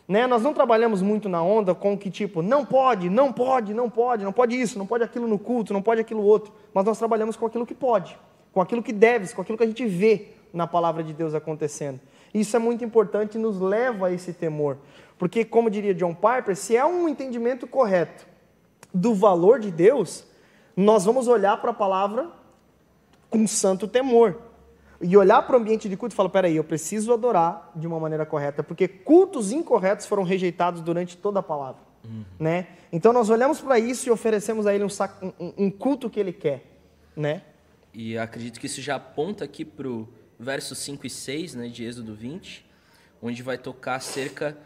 Né? 0.07 0.25
Nós 0.25 0.41
não 0.41 0.53
trabalhamos 0.53 1.01
muito 1.01 1.27
na 1.27 1.43
onda 1.43 1.75
com 1.75 1.97
que 1.97 2.09
tipo, 2.09 2.41
não 2.41 2.65
pode, 2.65 3.09
não 3.09 3.33
pode, 3.33 3.73
não 3.73 3.89
pode, 3.89 4.23
não 4.23 4.31
pode 4.31 4.59
isso, 4.59 4.79
não 4.79 4.87
pode 4.87 5.03
aquilo 5.03 5.27
no 5.27 5.37
culto, 5.37 5.73
não 5.73 5.81
pode 5.81 5.99
aquilo 5.99 6.23
outro, 6.23 6.53
mas 6.73 6.85
nós 6.85 6.97
trabalhamos 6.97 7.35
com 7.35 7.45
aquilo 7.45 7.65
que 7.65 7.75
pode, 7.75 8.17
com 8.53 8.61
aquilo 8.61 8.81
que 8.81 8.93
deve, 8.93 9.33
com 9.33 9.41
aquilo 9.41 9.57
que 9.57 9.65
a 9.65 9.67
gente 9.67 9.85
vê 9.85 10.29
na 10.53 10.65
palavra 10.65 11.03
de 11.03 11.13
Deus 11.13 11.35
acontecendo. 11.35 11.99
Isso 12.33 12.55
é 12.55 12.59
muito 12.59 12.83
importante 12.83 13.35
e 13.35 13.41
nos 13.41 13.59
leva 13.59 14.07
a 14.07 14.11
esse 14.11 14.33
temor. 14.33 14.77
Porque, 15.17 15.45
como 15.45 15.69
diria 15.69 15.93
John 15.93 16.15
Piper, 16.15 16.55
se 16.55 16.75
é 16.75 16.85
um 16.85 17.07
entendimento 17.07 17.67
correto 17.67 18.25
do 18.93 19.13
valor 19.13 19.59
de 19.59 19.69
Deus, 19.69 20.25
nós 20.75 21.05
vamos 21.05 21.27
olhar 21.27 21.57
para 21.61 21.71
a 21.71 21.73
palavra 21.73 22.29
com 23.29 23.45
santo 23.47 23.87
temor. 23.87 24.41
E 25.03 25.17
olhar 25.17 25.41
para 25.41 25.57
o 25.57 25.59
ambiente 25.59 25.89
de 25.89 25.97
culto 25.97 26.13
e 26.13 26.15
falar: 26.15 26.29
peraí, 26.29 26.55
eu 26.55 26.63
preciso 26.63 27.11
adorar 27.11 27.71
de 27.75 27.87
uma 27.87 27.99
maneira 27.99 28.25
correta, 28.25 28.61
porque 28.61 28.87
cultos 28.87 29.51
incorretos 29.51 30.05
foram 30.05 30.23
rejeitados 30.23 30.81
durante 30.81 31.17
toda 31.17 31.39
a 31.39 31.43
palavra. 31.43 31.81
Uhum. 32.03 32.23
Né? 32.39 32.67
Então 32.91 33.11
nós 33.11 33.29
olhamos 33.29 33.59
para 33.59 33.79
isso 33.79 34.07
e 34.07 34.11
oferecemos 34.11 34.67
a 34.67 34.73
ele 34.73 34.83
um, 34.83 34.87
um, 35.39 35.53
um, 35.65 35.71
culto 35.71 36.09
que 36.09 36.19
ele 36.19 36.33
quer. 36.33 36.65
Né? 37.15 37.41
E 37.93 38.17
acredito 38.17 38.59
que 38.59 38.67
isso 38.67 38.81
já 38.81 38.95
aponta 38.95 39.43
aqui 39.43 39.65
para 39.65 39.87
o 39.87 40.07
versos 40.41 40.79
5 40.79 41.05
e 41.05 41.09
6 41.09 41.55
né, 41.55 41.67
de 41.67 41.85
Êxodo 41.85 42.15
20, 42.15 42.65
onde 43.21 43.43
vai 43.43 43.57
tocar 43.57 43.95
acerca 43.95 44.57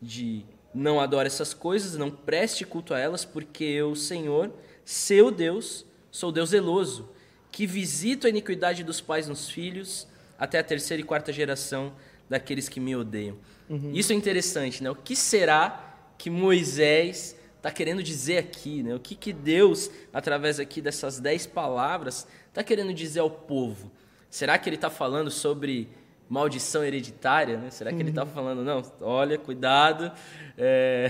de 0.00 0.44
não 0.72 1.00
adore 1.00 1.26
essas 1.26 1.52
coisas, 1.52 1.96
não 1.96 2.10
preste 2.10 2.64
culto 2.64 2.94
a 2.94 2.98
elas, 2.98 3.24
porque 3.24 3.64
eu, 3.64 3.96
Senhor, 3.96 4.52
seu 4.84 5.30
Deus, 5.30 5.84
sou 6.10 6.30
Deus 6.30 6.50
zeloso, 6.50 7.10
que 7.50 7.66
visito 7.66 8.26
a 8.26 8.30
iniquidade 8.30 8.84
dos 8.84 9.00
pais 9.00 9.26
nos 9.26 9.48
filhos, 9.48 10.06
até 10.38 10.58
a 10.58 10.64
terceira 10.64 11.00
e 11.00 11.04
quarta 11.04 11.32
geração 11.32 11.92
daqueles 12.28 12.68
que 12.68 12.80
me 12.80 12.94
odeiam. 12.94 13.36
Uhum. 13.68 13.92
Isso 13.92 14.12
é 14.12 14.14
interessante, 14.14 14.82
né? 14.82 14.90
O 14.90 14.94
que 14.94 15.16
será 15.16 15.96
que 16.18 16.30
Moisés 16.30 17.36
está 17.56 17.70
querendo 17.70 18.02
dizer 18.02 18.38
aqui, 18.38 18.82
né? 18.82 18.94
O 18.94 19.00
que, 19.00 19.14
que 19.14 19.32
Deus, 19.32 19.90
através 20.12 20.60
aqui 20.60 20.80
dessas 20.80 21.18
dez 21.18 21.46
palavras, 21.46 22.26
está 22.48 22.62
querendo 22.62 22.92
dizer 22.92 23.20
ao 23.20 23.30
povo? 23.30 23.90
Será 24.34 24.58
que 24.58 24.68
ele 24.68 24.74
está 24.74 24.90
falando 24.90 25.30
sobre 25.30 25.88
maldição 26.28 26.82
hereditária? 26.82 27.56
Né? 27.56 27.70
Será 27.70 27.92
que 27.92 27.94
tá 27.94 27.98
uhum. 27.98 28.00
ele 28.00 28.10
está 28.10 28.26
falando, 28.26 28.64
não, 28.64 28.82
olha, 29.00 29.38
cuidado, 29.38 30.10
é... 30.58 31.08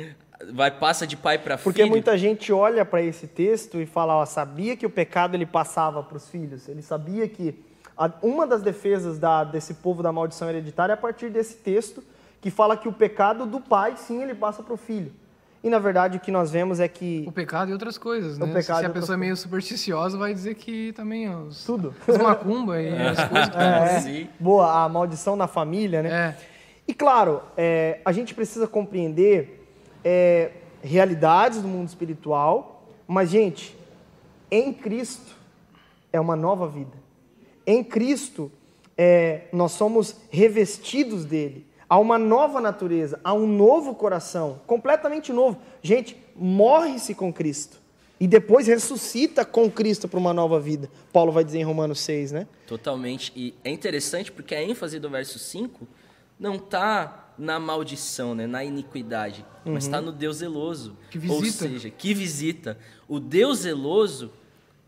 vai 0.50 0.70
passa 0.70 1.06
de 1.06 1.14
pai 1.14 1.36
para 1.36 1.58
filho? 1.58 1.64
Porque 1.64 1.84
muita 1.84 2.16
gente 2.16 2.50
olha 2.54 2.82
para 2.82 3.02
esse 3.02 3.26
texto 3.26 3.78
e 3.82 3.84
fala, 3.84 4.16
ó, 4.16 4.24
sabia 4.24 4.78
que 4.78 4.86
o 4.86 4.88
pecado 4.88 5.34
ele 5.34 5.44
passava 5.44 6.02
para 6.02 6.16
os 6.16 6.26
filhos, 6.30 6.66
ele 6.66 6.80
sabia 6.80 7.28
que 7.28 7.54
uma 8.22 8.46
das 8.46 8.62
defesas 8.62 9.18
da, 9.18 9.44
desse 9.44 9.74
povo 9.74 10.02
da 10.02 10.10
maldição 10.10 10.48
hereditária 10.48 10.94
é 10.94 10.94
a 10.94 10.96
partir 10.96 11.28
desse 11.28 11.56
texto 11.56 12.02
que 12.40 12.50
fala 12.50 12.78
que 12.78 12.88
o 12.88 12.92
pecado 12.94 13.44
do 13.44 13.60
pai, 13.60 13.94
sim, 13.98 14.22
ele 14.22 14.34
passa 14.34 14.62
para 14.62 14.72
o 14.72 14.78
filho. 14.78 15.12
E 15.64 15.70
na 15.70 15.78
verdade 15.78 16.18
o 16.18 16.20
que 16.20 16.30
nós 16.30 16.50
vemos 16.50 16.78
é 16.78 16.86
que. 16.86 17.24
O 17.26 17.32
pecado 17.32 17.70
e 17.70 17.72
outras 17.72 17.96
coisas, 17.96 18.36
né? 18.36 18.44
O 18.44 18.52
pecado 18.52 18.80
Se 18.80 18.84
a 18.84 18.90
pessoa 18.90 19.16
é 19.16 19.18
meio 19.18 19.34
supersticiosa, 19.34 20.18
vai 20.18 20.34
dizer 20.34 20.56
que 20.56 20.92
também 20.92 21.34
os. 21.34 21.64
Tudo. 21.64 21.94
Os 22.06 22.18
macumba 22.18 22.82
e 22.82 22.92
as 22.94 23.24
coisas 23.26 23.48
que 23.48 23.56
é, 23.56 24.22
é. 24.24 24.28
Boa, 24.38 24.84
a 24.84 24.88
maldição 24.90 25.34
na 25.36 25.48
família, 25.48 26.02
né? 26.02 26.10
É. 26.10 26.36
E 26.86 26.92
claro, 26.92 27.40
é, 27.56 27.98
a 28.04 28.12
gente 28.12 28.34
precisa 28.34 28.68
compreender 28.68 29.66
é, 30.04 30.50
realidades 30.82 31.62
do 31.62 31.66
mundo 31.66 31.88
espiritual, 31.88 32.86
mas, 33.08 33.30
gente, 33.30 33.74
em 34.50 34.70
Cristo 34.70 35.34
é 36.12 36.20
uma 36.20 36.36
nova 36.36 36.68
vida. 36.68 36.92
Em 37.66 37.82
Cristo, 37.82 38.52
é, 38.98 39.44
nós 39.50 39.72
somos 39.72 40.14
revestidos 40.30 41.24
dele 41.24 41.66
a 41.88 41.98
uma 41.98 42.18
nova 42.18 42.60
natureza, 42.60 43.20
a 43.22 43.32
um 43.34 43.46
novo 43.46 43.94
coração, 43.94 44.60
completamente 44.66 45.32
novo. 45.32 45.58
Gente, 45.82 46.16
morre-se 46.34 47.14
com 47.14 47.32
Cristo 47.32 47.78
e 48.18 48.26
depois 48.26 48.66
ressuscita 48.66 49.44
com 49.44 49.70
Cristo 49.70 50.08
para 50.08 50.18
uma 50.18 50.32
nova 50.32 50.60
vida. 50.60 50.88
Paulo 51.12 51.32
vai 51.32 51.44
dizer 51.44 51.58
em 51.58 51.64
Romanos 51.64 52.00
6, 52.00 52.32
né? 52.32 52.46
Totalmente. 52.66 53.32
E 53.34 53.54
é 53.64 53.70
interessante 53.70 54.32
porque 54.32 54.54
a 54.54 54.62
ênfase 54.62 54.98
do 54.98 55.10
verso 55.10 55.38
5 55.38 55.86
não 56.38 56.56
está 56.56 57.32
na 57.36 57.58
maldição, 57.58 58.34
né, 58.34 58.46
na 58.46 58.64
iniquidade, 58.64 59.44
uhum. 59.66 59.74
mas 59.74 59.84
está 59.84 60.00
no 60.00 60.12
Deus 60.12 60.36
zeloso. 60.36 60.96
Que 61.10 61.18
visita. 61.18 61.64
Ou 61.64 61.70
seja, 61.70 61.90
que 61.90 62.14
visita. 62.14 62.78
O 63.08 63.18
Deus 63.18 63.58
zeloso, 63.58 64.30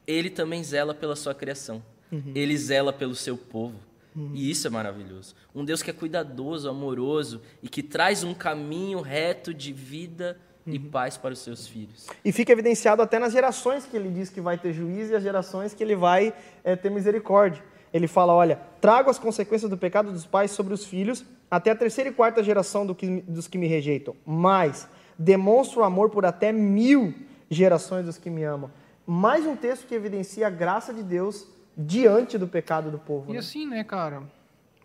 ele 0.06 0.30
também 0.30 0.62
zela 0.62 0.94
pela 0.94 1.16
sua 1.16 1.34
criação. 1.34 1.82
Uhum. 2.10 2.32
Ele 2.34 2.56
zela 2.56 2.92
pelo 2.92 3.14
seu 3.14 3.36
povo. 3.36 3.74
Uhum. 4.16 4.30
E 4.32 4.50
isso 4.50 4.66
é 4.66 4.70
maravilhoso. 4.70 5.34
Um 5.54 5.64
Deus 5.64 5.82
que 5.82 5.90
é 5.90 5.92
cuidadoso, 5.92 6.68
amoroso 6.68 7.42
e 7.62 7.68
que 7.68 7.82
traz 7.82 8.24
um 8.24 8.32
caminho 8.32 9.00
reto 9.02 9.52
de 9.52 9.72
vida 9.72 10.38
uhum. 10.66 10.72
e 10.72 10.78
paz 10.78 11.18
para 11.18 11.34
os 11.34 11.40
seus 11.40 11.68
filhos. 11.68 12.06
E 12.24 12.32
fica 12.32 12.50
evidenciado 12.50 13.02
até 13.02 13.18
nas 13.18 13.32
gerações 13.32 13.84
que 13.84 13.96
ele 13.96 14.08
diz 14.08 14.30
que 14.30 14.40
vai 14.40 14.56
ter 14.56 14.72
juízo 14.72 15.12
e 15.12 15.16
as 15.16 15.22
gerações 15.22 15.74
que 15.74 15.84
ele 15.84 15.94
vai 15.94 16.32
é, 16.64 16.74
ter 16.74 16.90
misericórdia. 16.90 17.62
Ele 17.92 18.08
fala: 18.08 18.32
olha, 18.32 18.58
trago 18.80 19.10
as 19.10 19.18
consequências 19.18 19.70
do 19.70 19.76
pecado 19.76 20.10
dos 20.10 20.24
pais 20.24 20.50
sobre 20.50 20.72
os 20.72 20.84
filhos 20.84 21.24
até 21.50 21.70
a 21.70 21.76
terceira 21.76 22.10
e 22.10 22.12
quarta 22.12 22.42
geração 22.42 22.86
do 22.86 22.94
que, 22.94 23.20
dos 23.22 23.46
que 23.46 23.58
me 23.58 23.66
rejeitam. 23.66 24.16
Mas 24.24 24.88
demonstro 25.18 25.84
amor 25.84 26.10
por 26.10 26.24
até 26.24 26.52
mil 26.52 27.14
gerações 27.50 28.06
dos 28.06 28.18
que 28.18 28.30
me 28.30 28.42
amam. 28.42 28.70
Mais 29.06 29.46
um 29.46 29.54
texto 29.54 29.86
que 29.86 29.94
evidencia 29.94 30.46
a 30.46 30.50
graça 30.50 30.92
de 30.92 31.02
Deus 31.02 31.46
diante 31.76 32.38
do 32.38 32.48
pecado 32.48 32.90
do 32.90 32.98
povo. 32.98 33.30
E 33.30 33.34
né? 33.34 33.38
assim, 33.38 33.66
né, 33.66 33.84
cara? 33.84 34.22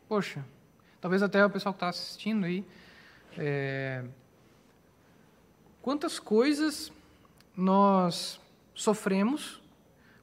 Poxa, 0.07 0.43
talvez 0.99 1.23
até 1.23 1.45
o 1.45 1.49
pessoal 1.49 1.73
que 1.73 1.77
está 1.77 1.89
assistindo 1.89 2.45
aí. 2.45 2.65
É... 3.37 4.03
Quantas 5.81 6.19
coisas 6.19 6.91
nós 7.55 8.39
sofremos 8.73 9.61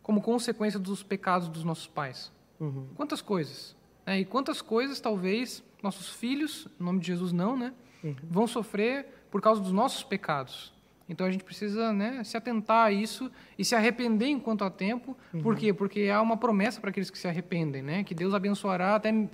como 0.03 0.21
consequência 0.21 0.79
dos 0.79 1.03
pecados 1.03 1.49
dos 1.49 1.65
nossos 1.65 1.87
pais? 1.87 2.31
Uhum. 2.61 2.89
Quantas 2.95 3.21
coisas? 3.21 3.77
É, 4.07 4.19
e 4.19 4.25
quantas 4.25 4.63
coisas 4.63 5.01
talvez 5.01 5.63
nossos 5.83 6.11
filhos, 6.11 6.67
em 6.81 6.85
nome 6.85 7.01
de 7.01 7.07
Jesus 7.07 7.33
não, 7.33 7.57
né? 7.57 7.73
Uhum. 8.03 8.17
Vão 8.23 8.47
sofrer 8.47 9.07
por 9.31 9.41
causa 9.41 9.61
dos 9.61 9.73
nossos 9.73 10.03
pecados. 10.03 10.73
Então 11.09 11.27
a 11.27 11.31
gente 11.31 11.43
precisa 11.43 11.93
né, 11.93 12.23
se 12.23 12.37
atentar 12.37 12.87
a 12.87 12.93
isso 12.93 13.31
e 13.59 13.65
se 13.65 13.75
arrepender 13.75 14.27
enquanto 14.27 14.63
há 14.63 14.71
tempo. 14.71 15.17
Uhum. 15.33 15.43
Por 15.43 15.57
quê? 15.57 15.73
Porque 15.73 16.09
há 16.09 16.21
uma 16.21 16.37
promessa 16.37 16.81
para 16.81 16.91
aqueles 16.91 17.09
que 17.09 17.19
se 17.19 17.27
arrependem, 17.27 17.83
né? 17.83 18.05
Que 18.05 18.15
Deus 18.15 18.35
abençoará 18.35 18.95
até 18.95 19.11
mil, 19.11 19.31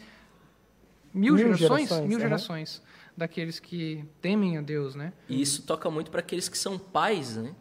mil 1.12 1.37
gerações, 1.37 1.89
gerações, 1.89 2.09
mil 2.09 2.20
gerações 2.20 2.83
daqueles 3.16 3.59
que 3.59 4.05
temem 4.20 4.57
a 4.57 4.61
Deus, 4.61 4.95
né? 4.95 5.12
E 5.29 5.41
isso 5.41 5.62
toca 5.62 5.91
muito 5.91 6.11
para 6.11 6.20
aqueles 6.20 6.49
que 6.49 6.59
são 6.59 6.79
pais, 6.79 7.37
né? 7.37 7.55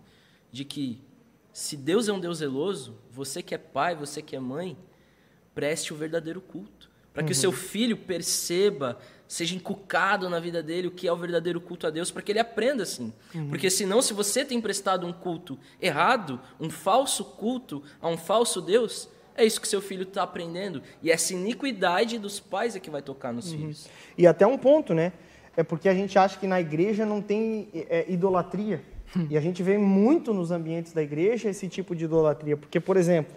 De 0.51 0.64
que 0.64 1.01
se 1.51 1.76
Deus 1.76 2.07
é 2.07 2.14
um 2.14 2.20
Deus 2.20 2.39
zeloso, 2.39 2.97
você 3.11 3.41
que 3.41 3.53
é 3.53 3.57
pai, 3.57 3.95
você 3.95 4.22
que 4.22 4.36
é 4.36 4.39
mãe, 4.39 4.78
preste 5.53 5.93
o 5.93 5.95
verdadeiro 5.95 6.41
culto, 6.41 6.89
para 7.14 7.24
que 7.24 7.32
uhum. 7.32 7.38
o 7.38 7.41
seu 7.41 7.51
filho 7.51 7.97
perceba 7.97 8.99
seja 9.34 9.55
inculcado 9.55 10.29
na 10.29 10.39
vida 10.39 10.61
dele 10.61 10.88
o 10.88 10.91
que 10.91 11.07
é 11.07 11.11
o 11.11 11.17
verdadeiro 11.17 11.59
culto 11.59 11.88
a 11.88 11.89
Deus, 11.89 12.11
para 12.11 12.21
que 12.21 12.31
ele 12.31 12.39
aprenda 12.39 12.84
assim. 12.84 13.11
Uhum. 13.34 13.49
Porque 13.49 13.67
senão, 13.67 13.99
se 13.99 14.13
você 14.13 14.45
tem 14.45 14.61
prestado 14.61 15.07
um 15.07 15.11
culto 15.11 15.57
errado, 15.81 16.39
um 16.59 16.69
falso 16.69 17.25
culto 17.25 17.81
a 17.99 18.07
um 18.07 18.15
falso 18.15 18.61
Deus, 18.61 19.09
é 19.36 19.43
isso 19.43 19.59
que 19.59 19.67
seu 19.67 19.81
filho 19.81 20.03
está 20.03 20.21
aprendendo. 20.21 20.84
E 21.01 21.09
essa 21.09 21.34
iniquidade 21.34 22.19
dos 22.19 22.39
pais 22.39 22.75
é 22.75 22.79
que 22.79 22.91
vai 22.91 23.01
tocar 23.01 23.34
nos 23.34 23.51
uhum. 23.51 23.57
filhos. 23.57 23.89
E 24.15 24.27
até 24.27 24.45
um 24.45 24.55
ponto, 24.55 24.93
né? 24.93 25.11
É 25.57 25.63
porque 25.63 25.89
a 25.89 25.95
gente 25.95 26.17
acha 26.19 26.38
que 26.38 26.45
na 26.45 26.61
igreja 26.61 27.03
não 27.03 27.19
tem 27.19 27.69
é, 27.73 28.05
idolatria. 28.07 28.84
Hum. 29.17 29.25
E 29.31 29.38
a 29.38 29.41
gente 29.41 29.63
vê 29.63 29.79
muito 29.79 30.31
nos 30.31 30.51
ambientes 30.51 30.93
da 30.93 31.01
igreja 31.01 31.49
esse 31.49 31.67
tipo 31.67 31.95
de 31.95 32.05
idolatria. 32.05 32.55
Porque, 32.55 32.79
por 32.79 32.97
exemplo, 32.97 33.36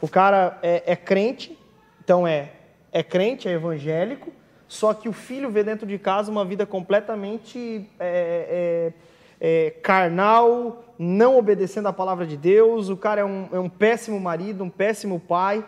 o 0.00 0.08
cara 0.08 0.58
é, 0.60 0.82
é 0.86 0.96
crente, 0.96 1.56
então 2.02 2.26
é, 2.26 2.52
é 2.90 3.04
crente, 3.04 3.46
é 3.46 3.52
evangélico, 3.52 4.32
só 4.68 4.92
que 4.92 5.08
o 5.08 5.12
filho 5.12 5.50
vê 5.50 5.62
dentro 5.62 5.86
de 5.86 5.98
casa 5.98 6.30
uma 6.30 6.44
vida 6.44 6.66
completamente 6.66 7.88
é, 8.00 8.92
é, 9.40 9.66
é, 9.66 9.70
carnal, 9.82 10.84
não 10.98 11.38
obedecendo 11.38 11.86
à 11.86 11.92
palavra 11.92 12.26
de 12.26 12.36
Deus, 12.36 12.88
o 12.88 12.96
cara 12.96 13.20
é 13.20 13.24
um, 13.24 13.48
é 13.52 13.60
um 13.60 13.68
péssimo 13.68 14.18
marido, 14.18 14.64
um 14.64 14.70
péssimo 14.70 15.20
pai. 15.20 15.64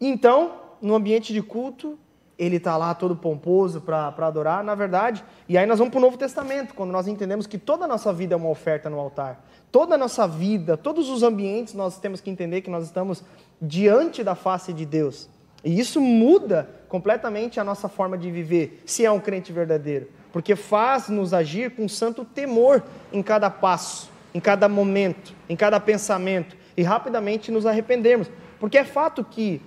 Então, 0.00 0.52
no 0.80 0.94
ambiente 0.94 1.32
de 1.32 1.42
culto, 1.42 1.98
ele 2.38 2.56
está 2.56 2.76
lá 2.76 2.94
todo 2.94 3.16
pomposo 3.16 3.80
para 3.80 4.08
adorar, 4.18 4.62
na 4.62 4.74
verdade. 4.74 5.24
E 5.48 5.56
aí 5.56 5.66
nós 5.66 5.78
vamos 5.78 5.90
para 5.90 5.98
o 5.98 6.02
Novo 6.02 6.18
Testamento, 6.18 6.74
quando 6.74 6.90
nós 6.90 7.08
entendemos 7.08 7.46
que 7.46 7.58
toda 7.58 7.86
a 7.86 7.88
nossa 7.88 8.12
vida 8.12 8.34
é 8.34 8.36
uma 8.36 8.50
oferta 8.50 8.90
no 8.90 9.00
altar. 9.00 9.44
Toda 9.72 9.94
a 9.94 9.98
nossa 9.98 10.28
vida, 10.28 10.76
todos 10.76 11.08
os 11.08 11.22
ambientes, 11.22 11.74
nós 11.74 11.98
temos 11.98 12.20
que 12.20 12.30
entender 12.30 12.60
que 12.60 12.70
nós 12.70 12.84
estamos 12.84 13.24
diante 13.60 14.22
da 14.22 14.34
face 14.34 14.72
de 14.72 14.84
Deus. 14.84 15.28
E 15.66 15.80
isso 15.80 16.00
muda 16.00 16.70
completamente 16.88 17.58
a 17.58 17.64
nossa 17.64 17.88
forma 17.88 18.16
de 18.16 18.30
viver, 18.30 18.80
se 18.86 19.04
é 19.04 19.10
um 19.10 19.18
crente 19.18 19.52
verdadeiro, 19.52 20.06
porque 20.32 20.54
faz-nos 20.54 21.34
agir 21.34 21.72
com 21.72 21.88
santo 21.88 22.24
temor 22.24 22.84
em 23.12 23.20
cada 23.20 23.50
passo, 23.50 24.08
em 24.32 24.38
cada 24.38 24.68
momento, 24.68 25.34
em 25.48 25.56
cada 25.56 25.80
pensamento, 25.80 26.56
e 26.76 26.84
rapidamente 26.84 27.50
nos 27.50 27.66
arrependermos. 27.66 28.30
Porque 28.60 28.78
é 28.78 28.84
fato 28.84 29.24
que, 29.24 29.60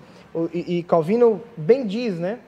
e 0.53 0.83
Calvino 0.83 1.41
bem 1.57 1.85
diz, 1.85 2.17
né? 2.17 2.39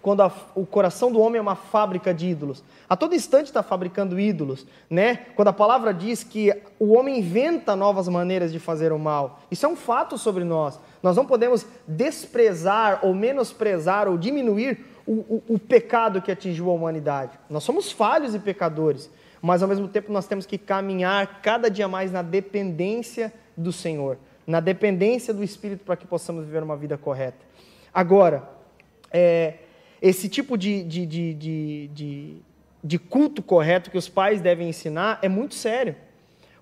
Quando 0.00 0.22
a, 0.22 0.32
o 0.54 0.64
coração 0.64 1.10
do 1.10 1.20
homem 1.20 1.38
é 1.38 1.42
uma 1.42 1.56
fábrica 1.56 2.14
de 2.14 2.28
ídolos. 2.28 2.62
A 2.88 2.96
todo 2.96 3.14
instante 3.14 3.46
está 3.46 3.62
fabricando 3.62 4.18
ídolos, 4.18 4.64
né? 4.88 5.26
Quando 5.34 5.48
a 5.48 5.52
palavra 5.52 5.92
diz 5.92 6.22
que 6.22 6.52
o 6.78 6.92
homem 6.94 7.18
inventa 7.18 7.74
novas 7.74 8.08
maneiras 8.08 8.52
de 8.52 8.58
fazer 8.58 8.92
o 8.92 8.98
mal. 8.98 9.40
Isso 9.50 9.66
é 9.66 9.68
um 9.68 9.76
fato 9.76 10.16
sobre 10.16 10.44
nós. 10.44 10.78
Nós 11.02 11.16
não 11.16 11.26
podemos 11.26 11.66
desprezar 11.86 13.00
ou 13.02 13.12
menosprezar 13.12 14.08
ou 14.08 14.16
diminuir 14.16 14.84
o, 15.06 15.12
o, 15.12 15.42
o, 15.48 15.58
pecado 15.58 16.20
que 16.20 16.30
atingiu 16.30 16.70
a 16.70 16.74
humanidade. 16.74 17.32
Nós 17.48 17.64
somos 17.64 17.90
falhos 17.90 18.34
e 18.34 18.38
pecadores, 18.38 19.10
mas 19.40 19.62
ao 19.62 19.68
mesmo 19.68 19.88
tempo 19.88 20.12
nós 20.12 20.26
temos 20.26 20.44
que 20.44 20.58
caminhar 20.58 21.40
cada 21.40 21.70
dia 21.70 21.88
mais 21.88 22.12
na 22.12 22.20
dependência 22.20 23.32
do 23.56 23.72
Senhor, 23.72 24.18
na 24.46 24.60
dependência 24.60 25.32
do 25.32 25.42
Espírito 25.42 25.84
para 25.84 25.96
que 25.96 26.06
possamos 26.06 26.44
viver 26.44 26.62
uma 26.62 26.76
vida 26.76 26.98
correta. 26.98 27.38
Agora, 27.92 28.48
é, 29.10 29.54
esse 30.00 30.28
tipo 30.28 30.56
de, 30.56 30.82
de, 30.84 31.06
de, 31.06 31.88
de, 31.88 32.36
de 32.82 32.98
culto 32.98 33.42
correto 33.42 33.90
que 33.90 33.98
os 33.98 34.08
pais 34.08 34.40
devem 34.40 34.68
ensinar 34.68 35.18
é 35.22 35.28
muito 35.28 35.54
sério. 35.54 35.96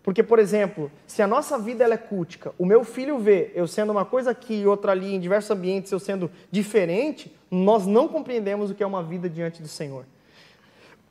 Porque, 0.03 0.23
por 0.23 0.39
exemplo, 0.39 0.91
se 1.05 1.21
a 1.21 1.27
nossa 1.27 1.59
vida 1.59 1.83
ela 1.83 1.95
é 1.95 1.99
cultica, 1.99 2.53
o 2.57 2.65
meu 2.65 2.85
filho 2.85 3.19
vê 3.19 3.51
eu 3.57 3.67
sendo 3.67 3.91
uma 3.91 4.05
coisa 4.05 4.31
aqui 4.31 4.55
e 4.55 4.67
outra 4.67 4.93
ali, 4.93 5.13
em 5.15 5.19
diversos 5.19 5.51
ambientes, 5.51 5.91
eu 5.91 5.99
sendo 5.99 6.31
diferente, 6.49 7.35
nós 7.51 7.87
não 7.87 8.07
compreendemos 8.07 8.71
o 8.71 8.75
que 8.75 8.85
é 8.85 8.87
uma 8.87 9.03
vida 9.03 9.29
diante 9.29 9.61
do 9.61 9.67
Senhor. 9.67 10.05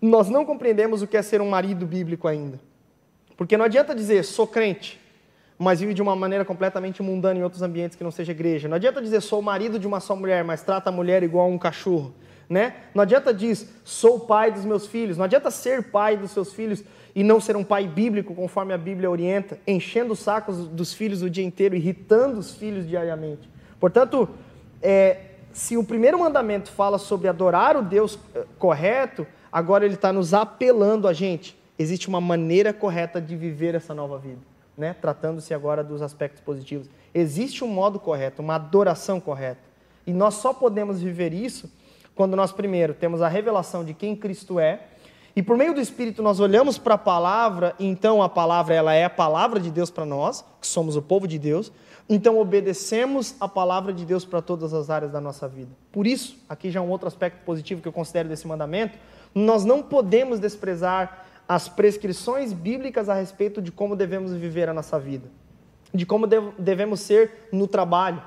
Nós 0.02 0.30
não 0.30 0.46
compreendemos 0.46 1.02
o 1.02 1.08
que 1.08 1.18
é 1.18 1.22
ser 1.22 1.42
um 1.42 1.50
marido 1.50 1.86
bíblico 1.86 2.26
ainda. 2.26 2.58
Porque 3.36 3.58
não 3.58 3.66
adianta 3.66 3.94
dizer, 3.94 4.24
sou 4.24 4.48
crente, 4.48 4.98
mas 5.58 5.80
vive 5.80 5.94
de 5.94 6.02
uma 6.02 6.16
maneira 6.16 6.44
completamente 6.44 7.02
mundana 7.02 7.40
em 7.40 7.44
outros 7.44 7.62
ambientes 7.62 7.98
que 7.98 8.04
não 8.04 8.12
seja 8.12 8.32
igreja. 8.32 8.68
Não 8.68 8.76
adianta 8.76 9.02
dizer, 9.02 9.22
sou 9.22 9.42
marido 9.42 9.80
de 9.80 9.88
uma 9.88 10.00
só 10.00 10.16
mulher, 10.16 10.44
mas 10.44 10.62
trata 10.62 10.90
a 10.90 10.92
mulher 10.92 11.24
igual 11.24 11.46
a 11.46 11.50
um 11.50 11.58
cachorro. 11.58 12.14
Né? 12.50 12.76
Não 12.94 13.02
adianta 13.02 13.34
dizer, 13.34 13.68
sou 13.84 14.20
pai 14.20 14.52
dos 14.52 14.66
meus 14.66 14.86
filhos. 14.86 15.18
Não 15.18 15.26
adianta 15.26 15.50
ser 15.50 15.84
pai 15.84 16.18
dos 16.18 16.32
seus 16.32 16.54
filhos 16.54 16.84
e 17.16 17.24
não 17.24 17.40
ser 17.40 17.56
um 17.56 17.64
pai 17.64 17.88
bíblico, 17.88 18.36
conforme 18.36 18.74
a 18.74 18.78
Bíblia 18.78 19.10
orienta, 19.10 19.58
enchendo 19.66 20.14
os 20.14 20.20
sacos 20.20 20.68
dos 20.68 20.94
filhos 20.94 21.22
o 21.22 21.30
dia 21.30 21.46
inteiro, 21.46 21.76
irritando 21.76 22.40
os 22.40 22.54
filhos 22.54 22.88
diariamente. 22.88 23.50
Portanto, 23.80 24.28
é, 24.82 25.18
se 25.56 25.78
o 25.78 25.84
primeiro 25.86 26.20
mandamento 26.20 26.70
fala 26.70 26.98
sobre 26.98 27.30
adorar 27.30 27.78
o 27.78 27.82
Deus 27.82 28.20
eh, 28.36 28.44
correto, 28.60 29.26
agora 29.50 29.86
ele 29.86 29.94
está 29.94 30.12
nos 30.12 30.34
apelando 30.34 31.08
a 31.08 31.14
gente. 31.14 31.58
Existe 31.80 32.10
uma 32.10 32.20
maneira 32.20 32.74
correta 32.74 33.22
de 33.22 33.38
viver 33.38 33.74
essa 33.74 33.94
nova 33.94 34.18
vida, 34.18 34.42
né? 34.78 34.94
tratando-se 34.94 35.54
agora 35.54 35.84
dos 35.84 36.02
aspectos 36.02 36.42
positivos. 36.42 36.90
Existe 37.14 37.64
um 37.64 37.68
modo 37.68 38.00
correto, 38.00 38.42
uma 38.42 38.56
adoração 38.56 39.20
correta. 39.20 39.62
E 40.06 40.14
nós 40.14 40.36
só 40.36 40.54
podemos 40.54 41.02
viver 41.02 41.34
isso 41.34 41.72
quando 42.14 42.36
nós, 42.36 42.52
primeiro, 42.52 42.94
temos 42.94 43.22
a 43.22 43.28
revelação 43.28 43.84
de 43.84 43.94
quem 43.94 44.16
Cristo 44.16 44.60
é 44.60 44.82
e 45.36 45.44
por 45.44 45.58
meio 45.58 45.74
do 45.74 45.82
Espírito 45.82 46.24
nós 46.24 46.40
olhamos 46.40 46.78
para 46.78 46.94
a 46.94 46.98
palavra, 46.98 47.76
e 47.78 47.86
então 47.86 48.24
a 48.24 48.30
palavra 48.30 48.74
ela 48.74 48.94
é 48.94 49.04
a 49.04 49.10
palavra 49.10 49.60
de 49.60 49.70
Deus 49.70 49.92
para 49.92 50.06
nós, 50.06 50.46
que 50.62 50.68
somos 50.68 50.96
o 50.96 51.02
povo 51.02 51.28
de 51.28 51.38
Deus. 51.38 51.74
Então 52.08 52.40
obedecemos 52.40 53.36
a 53.38 53.48
palavra 53.48 53.92
de 53.92 54.06
Deus 54.06 54.24
para 54.24 54.42
todas 54.42 54.74
as 54.74 54.90
áreas 54.90 55.12
da 55.12 55.20
nossa 55.20 55.46
vida. 55.46 55.72
Por 55.92 56.08
isso, 56.08 56.38
aqui 56.48 56.72
já 56.72 56.80
é 56.80 56.84
um 56.84 56.90
outro 56.90 57.10
aspecto 57.10 57.44
positivo 57.44 57.82
que 57.82 57.88
eu 57.88 57.92
considero 57.92 58.30
desse 58.30 58.48
mandamento, 58.48 58.98
nós 59.34 59.66
não 59.66 59.84
podemos 59.84 60.40
desprezar 60.40 61.25
as 61.48 61.68
prescrições 61.70 62.54
bíblicas 62.54 63.10
a 63.10 63.14
respeito 63.14 63.62
de 63.62 63.72
como 63.72 63.96
devemos 63.96 64.34
viver 64.34 64.68
a 64.70 64.74
nossa 64.74 65.00
vida, 65.00 65.30
de 65.94 66.06
como 66.06 66.28
devemos 66.58 67.00
ser 67.00 67.48
no 67.52 67.68
trabalho, 67.68 68.22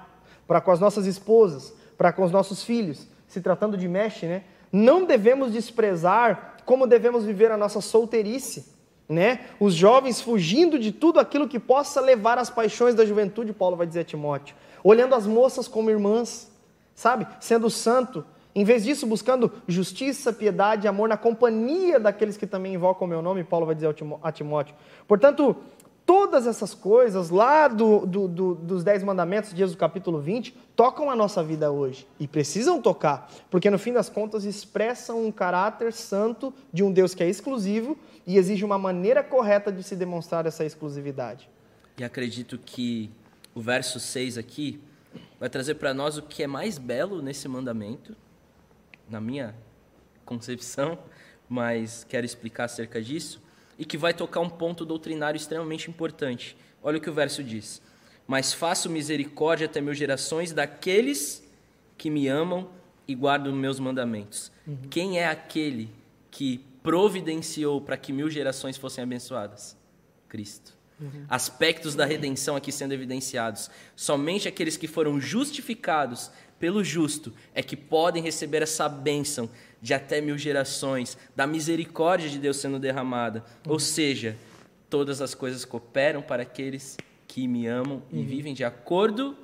para 0.46 0.60
com 0.60 0.70
as 0.70 0.80
nossas 0.80 1.06
esposas, 1.06 1.74
para 1.96 2.12
com 2.12 2.22
os 2.24 2.30
nossos 2.30 2.62
filhos, 2.62 3.06
se 3.26 3.40
tratando 3.40 3.76
de 3.76 3.86
mexe, 3.88 4.26
né? 4.26 4.44
Não 4.72 5.04
devemos 5.04 5.52
desprezar 5.52 6.56
como 6.64 6.86
devemos 6.86 7.24
viver 7.24 7.50
a 7.50 7.56
nossa 7.56 7.80
solteirice, 7.80 8.72
né? 9.08 9.40
Os 9.58 9.74
jovens 9.74 10.20
fugindo 10.20 10.78
de 10.78 10.92
tudo 10.92 11.18
aquilo 11.18 11.48
que 11.48 11.58
possa 11.58 12.00
levar 12.00 12.38
às 12.38 12.50
paixões 12.50 12.94
da 12.94 13.04
juventude, 13.04 13.52
Paulo 13.52 13.76
vai 13.76 13.86
dizer 13.86 14.00
a 14.00 14.04
Timóteo, 14.04 14.54
olhando 14.84 15.14
as 15.14 15.26
moças 15.26 15.66
como 15.66 15.90
irmãs, 15.90 16.50
sabe? 16.94 17.26
Sendo 17.40 17.68
santo, 17.68 18.24
em 18.59 18.64
vez 18.64 18.82
disso 18.82 19.06
buscando 19.06 19.52
justiça, 19.68 20.32
piedade 20.32 20.84
e 20.84 20.88
amor 20.88 21.09
na 21.09 21.16
companhia 21.16 22.00
daqueles 22.00 22.36
que 22.36 22.44
também 22.44 22.74
invocam 22.74 23.06
o 23.06 23.09
meu 23.09 23.22
nome, 23.22 23.44
Paulo 23.44 23.64
vai 23.64 23.74
dizer 23.76 23.94
a 24.20 24.32
Timóteo. 24.32 24.74
Portanto, 25.06 25.54
todas 26.04 26.44
essas 26.44 26.74
coisas 26.74 27.30
lá 27.30 27.68
do, 27.68 28.04
do, 28.04 28.26
do, 28.26 28.54
dos 28.56 28.82
Dez 28.82 29.04
Mandamentos, 29.04 29.54
dias 29.54 29.70
do 29.70 29.76
capítulo 29.76 30.20
20, 30.20 30.56
tocam 30.74 31.09
a 31.09 31.14
nossa 31.14 31.40
vida 31.40 31.70
hoje. 31.70 32.04
E 32.18 32.26
precisam 32.26 32.82
tocar, 32.82 33.30
porque 33.48 33.70
no 33.70 33.78
fim 33.78 33.92
das 33.92 34.09
contas 34.09 34.44
expressam 34.44 35.24
um 35.24 35.30
caráter 35.30 35.92
santo 35.92 36.52
de 36.72 36.82
um 36.82 36.90
Deus 36.90 37.14
que 37.14 37.22
é 37.22 37.28
exclusivo 37.28 37.96
e 38.26 38.36
exige 38.38 38.64
uma 38.64 38.76
maneira 38.76 39.22
correta 39.22 39.70
de 39.70 39.84
se 39.84 39.94
demonstrar 39.94 40.46
essa 40.46 40.64
exclusividade. 40.64 41.48
E 41.96 42.02
acredito 42.02 42.59
que 42.59 43.09
o 43.54 43.61
verso 43.61 44.00
6 44.00 44.36
aqui 44.36 44.80
vai 45.38 45.48
trazer 45.48 45.76
para 45.76 45.94
nós 45.94 46.18
o 46.18 46.22
que 46.22 46.42
é 46.42 46.48
mais 46.48 46.76
belo 46.76 47.22
nesse 47.22 47.46
mandamento, 47.46 48.16
na 49.09 49.20
minha 49.20 49.54
concepção, 50.24 50.98
mas 51.48 52.04
quero 52.04 52.26
explicar 52.26 52.64
acerca 52.64 53.00
disso 53.00 53.42
e 53.78 53.84
que 53.84 53.96
vai 53.96 54.12
tocar 54.12 54.40
um 54.40 54.50
ponto 54.50 54.84
doutrinário 54.84 55.38
extremamente 55.38 55.88
importante. 55.88 56.56
Olha 56.82 56.98
o 56.98 57.00
que 57.00 57.09
o 57.09 57.14
verso 57.14 57.42
diz: 57.42 57.80
Mas 58.26 58.52
faço 58.52 58.90
misericórdia 58.90 59.66
até 59.66 59.80
mil 59.80 59.94
gerações 59.94 60.52
daqueles 60.52 61.46
que 61.96 62.11
me 62.11 62.28
amam 62.28 62.68
e 63.06 63.14
guardam 63.14 63.52
meus 63.54 63.80
mandamentos. 63.80 64.52
Uhum. 64.66 64.76
Quem 64.90 65.18
é 65.18 65.26
aquele 65.26 65.90
que 66.30 66.59
providenciou 66.82 67.80
para 67.80 67.96
que 67.96 68.12
mil 68.12 68.30
gerações 68.30 68.76
fossem 68.76 69.02
abençoadas? 69.02 69.76
Cristo. 70.28 70.76
Uhum. 71.00 71.24
Aspectos 71.28 71.94
da 71.94 72.04
redenção 72.04 72.56
aqui 72.56 72.72
sendo 72.72 72.92
evidenciados. 72.92 73.70
Somente 73.94 74.48
aqueles 74.48 74.76
que 74.76 74.88
foram 74.88 75.20
justificados 75.20 76.30
pelo 76.59 76.82
justo 76.82 77.32
é 77.54 77.62
que 77.62 77.76
podem 77.76 78.22
receber 78.22 78.62
essa 78.62 78.88
bênção 78.88 79.48
de 79.80 79.94
até 79.94 80.20
mil 80.20 80.36
gerações, 80.36 81.16
da 81.34 81.46
misericórdia 81.46 82.28
de 82.28 82.38
Deus 82.38 82.56
sendo 82.56 82.78
derramada. 82.78 83.44
Uhum. 83.64 83.72
Ou 83.72 83.78
seja, 83.78 84.36
todas 84.90 85.20
as 85.20 85.34
coisas 85.34 85.64
cooperam 85.64 86.20
para 86.20 86.42
aqueles 86.42 86.96
que 87.26 87.46
me 87.46 87.66
amam 87.66 88.02
uhum. 88.12 88.20
e 88.20 88.22
vivem 88.22 88.54
de 88.54 88.64
acordo 88.64 89.36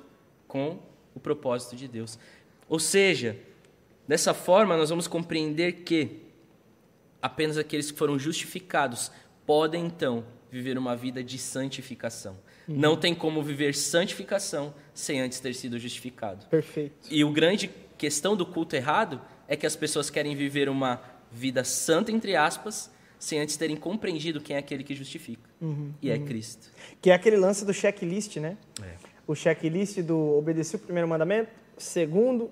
com 0.47 0.79
o 1.13 1.19
propósito 1.19 1.75
de 1.75 1.87
Deus. 1.87 2.19
Ou 2.67 2.79
seja, 2.79 3.37
dessa 4.07 4.33
forma 4.33 4.75
nós 4.75 4.89
vamos 4.89 5.07
compreender 5.07 5.83
que 5.83 6.21
apenas 7.21 7.57
aqueles 7.57 7.91
que 7.91 7.97
foram 7.97 8.19
justificados 8.19 9.11
podem 9.45 9.85
então 9.85 10.25
viver 10.51 10.77
uma 10.77 10.95
vida 10.95 11.23
de 11.23 11.37
santificação. 11.37 12.37
Uhum. 12.67 12.75
Não 12.75 12.97
tem 12.97 13.13
como 13.13 13.41
viver 13.43 13.75
santificação 13.75 14.73
sem 14.93 15.21
antes 15.21 15.39
ter 15.39 15.53
sido 15.53 15.77
justificado. 15.77 16.45
Perfeito. 16.47 17.07
E 17.09 17.23
o 17.23 17.31
grande 17.31 17.69
questão 17.97 18.35
do 18.35 18.45
culto 18.45 18.75
errado 18.75 19.21
é 19.47 19.55
que 19.55 19.65
as 19.65 19.75
pessoas 19.75 20.09
querem 20.09 20.35
viver 20.35 20.69
uma 20.69 21.01
vida 21.31 21.63
santa, 21.63 22.11
entre 22.11 22.35
aspas, 22.35 22.91
sem 23.19 23.39
antes 23.39 23.57
terem 23.57 23.75
compreendido 23.75 24.41
quem 24.41 24.55
é 24.55 24.59
aquele 24.59 24.83
que 24.83 24.95
justifica. 24.95 25.49
Uhum, 25.61 25.93
e 26.01 26.09
é 26.09 26.15
uhum. 26.15 26.25
Cristo. 26.25 26.71
Que 27.01 27.11
é 27.11 27.13
aquele 27.13 27.37
lance 27.37 27.65
do 27.65 27.73
checklist, 27.73 28.37
né? 28.37 28.57
É. 28.81 28.95
O 29.27 29.35
checklist 29.35 29.99
do 30.01 30.37
obedecer 30.37 30.77
o 30.77 30.79
primeiro 30.79 31.07
mandamento, 31.07 31.49
segundo, 31.77 32.51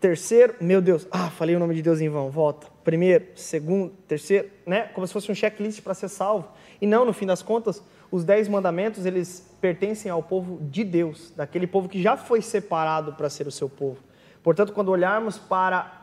terceiro, 0.00 0.54
meu 0.60 0.80
Deus, 0.80 1.06
ah, 1.10 1.30
falei 1.30 1.54
o 1.54 1.58
nome 1.58 1.74
de 1.74 1.82
Deus 1.82 2.00
em 2.00 2.08
vão, 2.08 2.30
volta. 2.30 2.66
Primeiro, 2.82 3.26
segundo, 3.34 3.90
terceiro, 4.08 4.50
né? 4.66 4.82
Como 4.94 5.06
se 5.06 5.12
fosse 5.12 5.30
um 5.30 5.34
checklist 5.34 5.82
para 5.82 5.94
ser 5.94 6.08
salvo. 6.08 6.48
E 6.80 6.86
não, 6.86 7.04
no 7.04 7.12
fim 7.12 7.26
das 7.26 7.42
contas, 7.42 7.82
os 8.10 8.24
dez 8.24 8.48
mandamentos, 8.48 9.06
eles 9.06 9.46
pertencem 9.60 10.10
ao 10.10 10.22
povo 10.22 10.58
de 10.62 10.82
Deus, 10.82 11.32
daquele 11.36 11.66
povo 11.66 11.88
que 11.88 12.02
já 12.02 12.16
foi 12.16 12.42
separado 12.42 13.12
para 13.12 13.30
ser 13.30 13.46
o 13.46 13.50
seu 13.50 13.68
povo. 13.68 13.98
Portanto, 14.42 14.72
quando 14.72 14.88
olharmos 14.90 15.38
para 15.38 16.02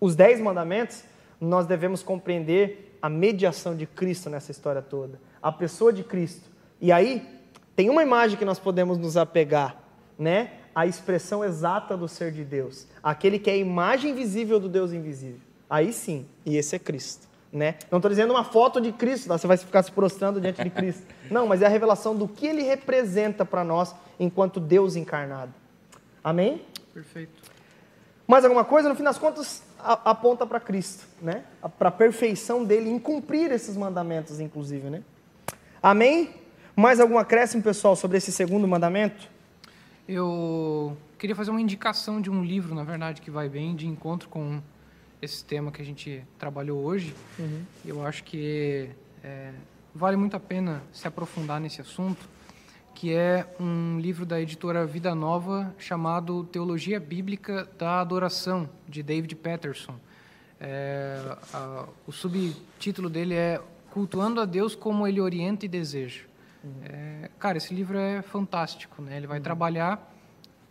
os 0.00 0.14
dez 0.14 0.40
mandamentos, 0.40 1.04
nós 1.40 1.66
devemos 1.66 2.02
compreender 2.02 2.98
a 3.00 3.08
mediação 3.08 3.76
de 3.76 3.86
Cristo 3.86 4.30
nessa 4.30 4.50
história 4.50 4.80
toda, 4.80 5.18
a 5.42 5.50
pessoa 5.50 5.92
de 5.92 6.04
Cristo. 6.04 6.48
E 6.80 6.92
aí, 6.92 7.26
tem 7.74 7.90
uma 7.90 8.02
imagem 8.02 8.38
que 8.38 8.44
nós 8.44 8.58
podemos 8.58 8.98
nos 8.98 9.16
apegar, 9.16 9.76
né? 10.18 10.52
A 10.74 10.86
expressão 10.86 11.44
exata 11.44 11.96
do 11.96 12.08
ser 12.08 12.32
de 12.32 12.44
Deus, 12.44 12.86
aquele 13.02 13.38
que 13.38 13.50
é 13.50 13.54
a 13.54 13.56
imagem 13.56 14.14
visível 14.14 14.58
do 14.58 14.68
Deus 14.68 14.92
invisível. 14.92 15.40
Aí 15.68 15.92
sim, 15.92 16.26
e 16.44 16.56
esse 16.56 16.76
é 16.76 16.78
Cristo. 16.78 17.28
Né? 17.54 17.76
Não 17.88 17.98
estou 17.98 18.10
dizendo 18.10 18.32
uma 18.32 18.42
foto 18.42 18.80
de 18.80 18.90
Cristo, 18.90 19.28
tá? 19.28 19.38
você 19.38 19.46
vai 19.46 19.56
ficar 19.56 19.80
se 19.84 19.92
prostrando 19.92 20.40
diante 20.40 20.60
de 20.60 20.70
Cristo. 20.70 21.06
Não, 21.30 21.46
mas 21.46 21.62
é 21.62 21.66
a 21.66 21.68
revelação 21.68 22.16
do 22.16 22.26
que 22.26 22.48
ele 22.48 22.62
representa 22.62 23.44
para 23.44 23.62
nós 23.62 23.94
enquanto 24.18 24.58
Deus 24.58 24.96
encarnado. 24.96 25.54
Amém? 26.22 26.62
Perfeito. 26.92 27.30
Mais 28.26 28.44
alguma 28.44 28.64
coisa? 28.64 28.88
No 28.88 28.96
fim 28.96 29.04
das 29.04 29.18
contas, 29.18 29.62
aponta 29.78 30.44
para 30.44 30.58
Cristo, 30.58 31.06
né? 31.22 31.44
Para 31.78 31.90
a 31.90 31.92
perfeição 31.92 32.64
dele 32.64 32.90
em 32.90 32.98
cumprir 32.98 33.52
esses 33.52 33.76
mandamentos, 33.76 34.40
inclusive, 34.40 34.90
né? 34.90 35.02
Amém? 35.80 36.30
Mais 36.74 36.98
algum 36.98 37.18
acréscimo, 37.18 37.62
pessoal, 37.62 37.94
sobre 37.94 38.16
esse 38.16 38.32
segundo 38.32 38.66
mandamento? 38.66 39.28
Eu 40.08 40.96
queria 41.18 41.36
fazer 41.36 41.52
uma 41.52 41.60
indicação 41.60 42.20
de 42.20 42.30
um 42.30 42.42
livro, 42.42 42.74
na 42.74 42.82
verdade, 42.82 43.20
que 43.20 43.30
vai 43.30 43.48
bem 43.48 43.76
de 43.76 43.86
encontro 43.86 44.28
com 44.28 44.60
esse 45.24 45.44
tema 45.44 45.72
que 45.72 45.82
a 45.82 45.84
gente 45.84 46.24
trabalhou 46.38 46.82
hoje. 46.82 47.14
Uhum. 47.38 47.62
Eu 47.84 48.06
acho 48.06 48.22
que 48.24 48.90
é, 49.22 49.52
vale 49.94 50.16
muito 50.16 50.36
a 50.36 50.40
pena 50.40 50.82
se 50.92 51.08
aprofundar 51.08 51.60
nesse 51.60 51.80
assunto 51.80 52.34
que 52.94 53.12
é 53.12 53.44
um 53.58 53.98
livro 53.98 54.24
da 54.24 54.40
editora 54.40 54.86
Vida 54.86 55.14
Nova 55.14 55.74
chamado 55.78 56.44
Teologia 56.44 57.00
Bíblica 57.00 57.68
da 57.76 58.00
Adoração, 58.00 58.70
de 58.88 59.02
David 59.02 59.34
Patterson. 59.34 59.98
É, 60.60 61.36
a, 61.52 61.88
o 62.06 62.12
subtítulo 62.12 63.10
dele 63.10 63.34
é 63.34 63.60
Cultuando 63.90 64.40
a 64.40 64.44
Deus 64.44 64.74
como 64.74 65.06
Ele 65.06 65.20
Orienta 65.20 65.66
e 65.66 65.68
Deseja. 65.68 66.22
Uhum. 66.62 66.72
É, 66.84 67.30
cara, 67.38 67.58
esse 67.58 67.74
livro 67.74 67.98
é 67.98 68.22
fantástico. 68.22 69.02
Né? 69.02 69.16
Ele 69.16 69.26
vai 69.26 69.38
uhum. 69.38 69.44
trabalhar 69.44 70.12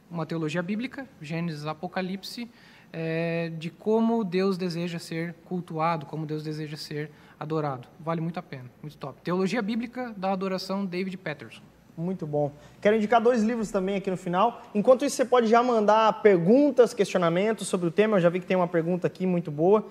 uma 0.09 0.25
teologia 0.25 0.63
bíblica, 0.63 1.07
Gênesis, 1.21 1.65
Apocalipse, 1.65 2.49
é, 2.93 3.51
de 3.57 3.71
como 3.71 4.23
Deus 4.23 4.55
deseja 4.55 4.99
ser 4.99 5.33
cultuado, 5.45 6.05
como 6.05 6.27
Deus 6.27 6.43
deseja 6.43 6.77
ser 6.77 7.09
adorado. 7.39 7.87
Vale 7.99 8.21
muito 8.21 8.39
a 8.39 8.43
pena, 8.43 8.69
muito 8.81 8.95
top. 8.97 9.19
Teologia 9.23 9.61
Bíblica 9.61 10.13
da 10.15 10.31
Adoração, 10.31 10.85
David 10.85 11.17
Patterson. 11.17 11.63
Muito 11.97 12.25
bom. 12.25 12.51
Quero 12.81 12.95
indicar 12.95 13.21
dois 13.21 13.43
livros 13.43 13.69
também 13.71 13.95
aqui 13.95 14.09
no 14.09 14.17
final. 14.17 14.61
Enquanto 14.73 15.05
isso, 15.05 15.15
você 15.15 15.25
pode 15.25 15.47
já 15.47 15.61
mandar 15.61 16.21
perguntas, 16.21 16.93
questionamentos 16.93 17.67
sobre 17.67 17.87
o 17.87 17.91
tema. 17.91 18.17
Eu 18.17 18.21
já 18.21 18.29
vi 18.29 18.39
que 18.39 18.45
tem 18.45 18.57
uma 18.57 18.67
pergunta 18.67 19.05
aqui 19.05 19.27
muito 19.27 19.51
boa. 19.51 19.85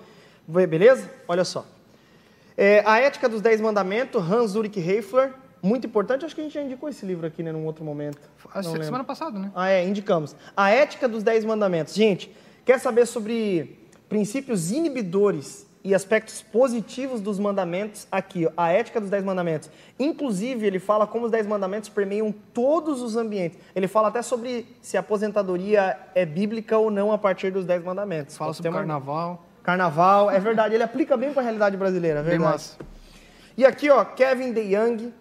Beleza? 0.45 1.09
Olha 1.27 1.45
só. 1.45 1.65
É, 2.57 2.83
a 2.85 2.99
Ética 2.99 3.29
dos 3.29 3.41
Dez 3.41 3.61
Mandamentos, 3.61 4.21
Hans 4.21 4.55
Ulrich 4.55 4.79
Heifler. 4.79 5.33
Muito 5.61 5.87
importante. 5.87 6.25
Acho 6.25 6.35
que 6.35 6.41
a 6.41 6.43
gente 6.43 6.53
já 6.53 6.61
indicou 6.61 6.89
esse 6.89 7.05
livro 7.05 7.25
aqui, 7.25 7.41
né, 7.41 7.53
num 7.53 7.65
outro 7.65 7.85
momento. 7.85 8.19
A 8.53 8.61
semana 8.61 9.05
passada, 9.05 9.39
né? 9.39 9.49
Ah, 9.55 9.69
é, 9.69 9.87
indicamos. 9.87 10.35
A 10.57 10.69
Ética 10.69 11.07
dos 11.07 11.23
Dez 11.23 11.45
Mandamentos. 11.45 11.93
Gente, 11.93 12.29
quer 12.65 12.79
saber 12.79 13.05
sobre 13.05 13.79
princípios 14.07 14.71
inibidores 14.71 15.65
e 15.83 15.93
aspectos 15.93 16.41
positivos 16.41 17.19
dos 17.19 17.37
mandamentos 17.37 18.07
aqui, 18.09 18.45
ó, 18.45 18.51
a 18.55 18.71
ética 18.71 19.01
dos 19.01 19.09
dez 19.09 19.23
mandamentos. 19.23 19.69
Inclusive, 19.99 20.65
ele 20.65 20.79
fala 20.79 21.05
como 21.05 21.25
os 21.25 21.31
dez 21.31 21.45
mandamentos 21.45 21.89
permeiam 21.89 22.33
todos 22.53 23.01
os 23.01 23.17
ambientes. 23.17 23.59
Ele 23.75 23.87
fala 23.87 24.07
até 24.07 24.21
sobre 24.21 24.65
se 24.81 24.95
a 24.95 25.01
aposentadoria 25.01 25.97
é 26.15 26.25
bíblica 26.25 26.77
ou 26.77 26.89
não 26.89 27.11
a 27.11 27.17
partir 27.17 27.51
dos 27.51 27.65
dez 27.65 27.83
mandamentos. 27.83 28.37
Fala 28.37 28.53
sobre 28.53 28.71
carnaval. 28.71 29.45
Carnaval, 29.61 30.31
é 30.31 30.39
verdade. 30.39 30.73
Ele 30.73 30.83
aplica 30.83 31.17
bem 31.17 31.33
com 31.33 31.39
a 31.39 31.43
realidade 31.43 31.75
brasileira, 31.75 32.19
é 32.19 32.23
verdade. 32.23 32.71
E 33.57 33.65
aqui, 33.65 33.89
ó, 33.89 34.05
Kevin 34.05 34.53
DeYoung, 34.53 35.13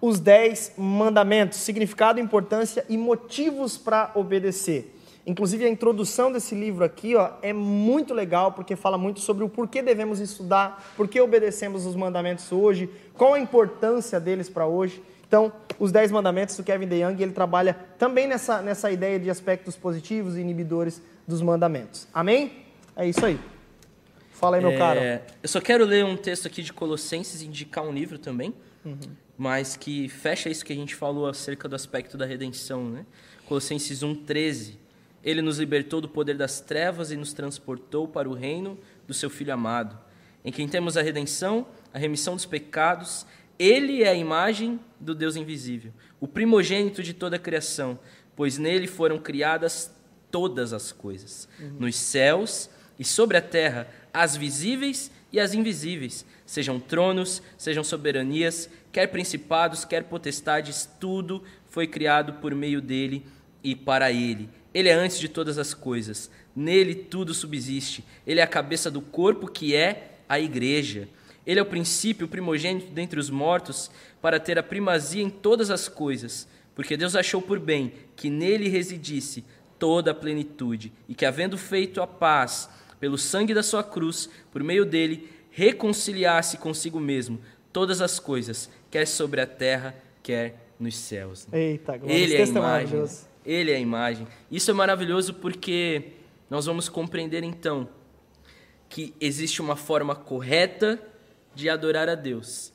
os 0.00 0.18
dez 0.18 0.72
mandamentos, 0.76 1.58
significado, 1.58 2.18
importância 2.18 2.84
e 2.88 2.96
motivos 2.96 3.78
para 3.78 4.10
obedecer. 4.14 4.96
Inclusive, 5.26 5.64
a 5.64 5.68
introdução 5.68 6.32
desse 6.32 6.54
livro 6.54 6.84
aqui 6.84 7.14
ó, 7.14 7.32
é 7.42 7.52
muito 7.52 8.14
legal, 8.14 8.52
porque 8.52 8.74
fala 8.74 8.96
muito 8.96 9.20
sobre 9.20 9.44
o 9.44 9.48
porquê 9.48 9.82
devemos 9.82 10.18
estudar, 10.18 10.92
por 10.96 11.06
que 11.08 11.20
obedecemos 11.20 11.84
os 11.84 11.94
mandamentos 11.94 12.50
hoje, 12.50 12.88
qual 13.14 13.34
a 13.34 13.38
importância 13.38 14.18
deles 14.18 14.48
para 14.48 14.66
hoje. 14.66 15.02
Então, 15.26 15.52
os 15.78 15.92
Dez 15.92 16.10
Mandamentos 16.10 16.56
do 16.56 16.64
Kevin 16.64 16.88
DeYoung, 16.88 17.22
ele 17.22 17.32
trabalha 17.32 17.74
também 17.98 18.26
nessa, 18.26 18.60
nessa 18.60 18.90
ideia 18.90 19.18
de 19.18 19.30
aspectos 19.30 19.76
positivos 19.76 20.36
e 20.36 20.40
inibidores 20.40 21.00
dos 21.26 21.40
mandamentos. 21.40 22.08
Amém? 22.12 22.64
É 22.96 23.06
isso 23.06 23.24
aí. 23.24 23.38
Fala 24.32 24.56
aí, 24.56 24.62
meu 24.62 24.72
é, 24.72 24.76
cara. 24.76 25.26
Eu 25.42 25.48
só 25.48 25.60
quero 25.60 25.84
ler 25.84 26.04
um 26.04 26.16
texto 26.16 26.46
aqui 26.46 26.62
de 26.62 26.72
Colossenses 26.72 27.42
e 27.42 27.46
indicar 27.46 27.84
um 27.84 27.92
livro 27.92 28.18
também, 28.18 28.54
uhum. 28.84 28.98
mas 29.36 29.76
que 29.76 30.08
fecha 30.08 30.48
isso 30.48 30.64
que 30.64 30.72
a 30.72 30.76
gente 30.76 30.96
falou 30.96 31.28
acerca 31.28 31.68
do 31.68 31.76
aspecto 31.76 32.16
da 32.16 32.24
redenção. 32.24 32.88
Né? 32.88 33.06
Colossenses 33.46 34.00
1,13 34.00 34.80
ele 35.24 35.42
nos 35.42 35.58
libertou 35.58 36.00
do 36.00 36.08
poder 36.08 36.36
das 36.36 36.60
trevas 36.60 37.10
e 37.10 37.16
nos 37.16 37.32
transportou 37.32 38.08
para 38.08 38.28
o 38.28 38.34
reino 38.34 38.78
do 39.06 39.14
seu 39.14 39.28
Filho 39.28 39.52
amado, 39.52 39.98
em 40.44 40.50
quem 40.50 40.66
temos 40.66 40.96
a 40.96 41.02
redenção, 41.02 41.66
a 41.92 41.98
remissão 41.98 42.34
dos 42.34 42.46
pecados. 42.46 43.26
Ele 43.58 44.02
é 44.02 44.08
a 44.08 44.14
imagem 44.14 44.80
do 44.98 45.14
Deus 45.14 45.36
invisível, 45.36 45.92
o 46.18 46.26
primogênito 46.26 47.02
de 47.02 47.12
toda 47.12 47.36
a 47.36 47.38
criação, 47.38 47.98
pois 48.34 48.56
nele 48.56 48.86
foram 48.86 49.18
criadas 49.18 49.94
todas 50.30 50.72
as 50.72 50.92
coisas, 50.92 51.48
uhum. 51.58 51.76
nos 51.80 51.96
céus 51.96 52.70
e 52.98 53.04
sobre 53.04 53.36
a 53.36 53.42
terra, 53.42 53.88
as 54.12 54.36
visíveis 54.36 55.10
e 55.32 55.38
as 55.38 55.54
invisíveis, 55.54 56.24
sejam 56.46 56.80
tronos, 56.80 57.42
sejam 57.58 57.84
soberanias, 57.84 58.68
quer 58.90 59.08
principados, 59.08 59.84
quer 59.84 60.04
potestades, 60.04 60.88
tudo 60.98 61.42
foi 61.68 61.86
criado 61.86 62.34
por 62.34 62.54
meio 62.54 62.80
dele 62.80 63.24
e 63.62 63.74
para 63.74 64.10
ele. 64.10 64.48
Ele 64.72 64.88
é 64.88 64.92
antes 64.92 65.18
de 65.18 65.28
todas 65.28 65.58
as 65.58 65.74
coisas, 65.74 66.30
nele 66.54 66.94
tudo 66.94 67.34
subsiste. 67.34 68.04
Ele 68.26 68.40
é 68.40 68.42
a 68.42 68.46
cabeça 68.46 68.90
do 68.90 69.00
corpo 69.00 69.50
que 69.50 69.74
é 69.74 70.18
a 70.28 70.38
igreja. 70.38 71.08
Ele 71.46 71.58
é 71.58 71.62
o 71.62 71.66
princípio, 71.66 72.26
o 72.26 72.28
primogênito 72.28 72.92
dentre 72.92 73.18
os 73.18 73.30
mortos, 73.30 73.90
para 74.20 74.38
ter 74.38 74.58
a 74.58 74.62
primazia 74.62 75.22
em 75.22 75.30
todas 75.30 75.70
as 75.70 75.88
coisas, 75.88 76.46
porque 76.74 76.96
Deus 76.96 77.16
achou 77.16 77.42
por 77.42 77.58
bem 77.58 77.92
que 78.14 78.30
nele 78.30 78.68
residisse 78.68 79.44
toda 79.78 80.10
a 80.10 80.14
plenitude, 80.14 80.92
e 81.08 81.14
que, 81.14 81.24
havendo 81.24 81.56
feito 81.56 82.02
a 82.02 82.06
paz 82.06 82.68
pelo 83.00 83.16
sangue 83.16 83.54
da 83.54 83.62
sua 83.62 83.82
cruz, 83.82 84.28
por 84.52 84.62
meio 84.62 84.84
dele, 84.84 85.28
reconciliasse 85.50 86.58
consigo 86.58 87.00
mesmo 87.00 87.40
todas 87.72 88.00
as 88.00 88.18
coisas, 88.18 88.68
quer 88.90 89.06
sobre 89.06 89.40
a 89.40 89.46
terra, 89.46 89.94
quer 90.22 90.70
nos 90.78 90.96
céus. 90.96 91.46
Eita, 91.52 91.96
glória. 91.96 92.14
Ele 92.14 92.36
é 92.36 92.42
a 92.42 92.46
imagem. 92.46 93.08
Ele 93.44 93.70
é 93.70 93.76
a 93.76 93.80
imagem. 93.80 94.26
Isso 94.50 94.70
é 94.70 94.74
maravilhoso 94.74 95.34
porque 95.34 96.12
nós 96.48 96.66
vamos 96.66 96.88
compreender 96.88 97.42
então 97.42 97.88
que 98.88 99.14
existe 99.20 99.62
uma 99.62 99.76
forma 99.76 100.14
correta 100.14 101.00
de 101.54 101.68
adorar 101.68 102.08
a 102.08 102.14
Deus. 102.14 102.72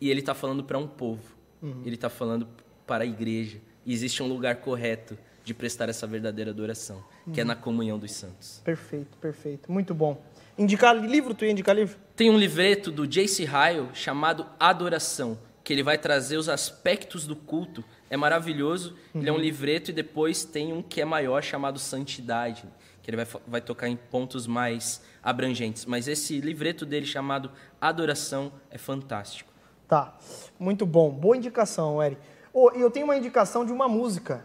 E 0.00 0.10
ele 0.10 0.20
está 0.20 0.34
falando 0.34 0.64
para 0.64 0.78
um 0.78 0.86
povo. 0.86 1.22
Uhum. 1.62 1.82
Ele 1.84 1.94
está 1.94 2.08
falando 2.08 2.48
para 2.86 3.04
a 3.04 3.06
igreja. 3.06 3.58
E 3.84 3.92
existe 3.92 4.22
um 4.22 4.26
lugar 4.26 4.56
correto 4.56 5.16
de 5.44 5.54
prestar 5.54 5.88
essa 5.88 6.06
verdadeira 6.06 6.50
adoração, 6.50 7.04
uhum. 7.26 7.32
que 7.32 7.40
é 7.40 7.42
uhum. 7.42 7.48
na 7.48 7.56
comunhão 7.56 7.98
dos 7.98 8.12
santos. 8.12 8.60
Perfeito, 8.64 9.16
perfeito. 9.18 9.70
Muito 9.70 9.94
bom. 9.94 10.22
Indicar 10.56 10.96
livro? 10.96 11.34
Tu 11.34 11.44
ia 11.44 11.50
indicar 11.50 11.74
livro? 11.74 11.98
Tem 12.14 12.30
um 12.30 12.38
livreto 12.38 12.90
do 12.90 13.06
J.C. 13.06 13.44
Ryle 13.44 13.88
chamado 13.94 14.46
Adoração, 14.58 15.38
que 15.64 15.72
ele 15.72 15.82
vai 15.82 15.96
trazer 15.98 16.36
os 16.36 16.48
aspectos 16.48 17.26
do 17.26 17.34
culto. 17.34 17.84
É 18.10 18.16
maravilhoso. 18.16 18.96
Uhum. 19.14 19.20
Ele 19.20 19.30
é 19.30 19.32
um 19.32 19.36
uhum. 19.36 19.40
livreto 19.40 19.90
e 19.90 19.94
depois 19.94 20.44
tem 20.44 20.72
um 20.72 20.82
que 20.82 21.00
é 21.00 21.04
maior 21.04 21.42
chamado 21.42 21.78
Santidade, 21.78 22.64
que 23.02 23.08
ele 23.08 23.16
vai, 23.16 23.26
vai 23.46 23.60
tocar 23.60 23.88
em 23.88 23.96
pontos 23.96 24.48
mais 24.48 25.00
abrangentes. 25.22 25.86
Mas 25.86 26.08
esse 26.08 26.40
livreto 26.40 26.84
dele 26.84 27.06
chamado 27.06 27.52
Adoração 27.80 28.52
é 28.68 28.76
fantástico. 28.76 29.50
Tá, 29.86 30.16
muito 30.58 30.84
bom. 30.84 31.10
Boa 31.10 31.36
indicação, 31.36 32.02
Eric. 32.02 32.20
Oh, 32.52 32.72
e 32.74 32.80
eu 32.80 32.90
tenho 32.90 33.06
uma 33.06 33.16
indicação 33.16 33.64
de 33.64 33.72
uma 33.72 33.88
música. 33.88 34.44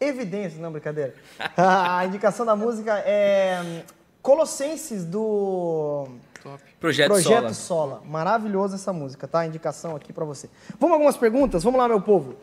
Evidência, 0.00 0.62
não, 0.62 0.70
brincadeira. 0.70 1.14
a 1.56 2.06
indicação 2.06 2.46
da 2.46 2.54
música 2.54 2.98
é 3.00 3.84
Colossenses 4.22 5.04
do 5.04 6.06
Top. 6.48 6.62
Projeto, 6.80 7.08
Projeto 7.08 7.52
Sola. 7.52 7.98
Sola. 7.98 8.02
Maravilhosa 8.06 8.76
essa 8.76 8.92
música, 8.92 9.28
tá? 9.28 9.44
Indicação 9.46 9.94
aqui 9.94 10.12
para 10.12 10.24
você. 10.24 10.48
Vamos 10.78 10.94
algumas 10.94 11.16
perguntas? 11.16 11.62
Vamos 11.62 11.78
lá, 11.78 11.86
meu 11.86 12.00
povo. 12.00 12.36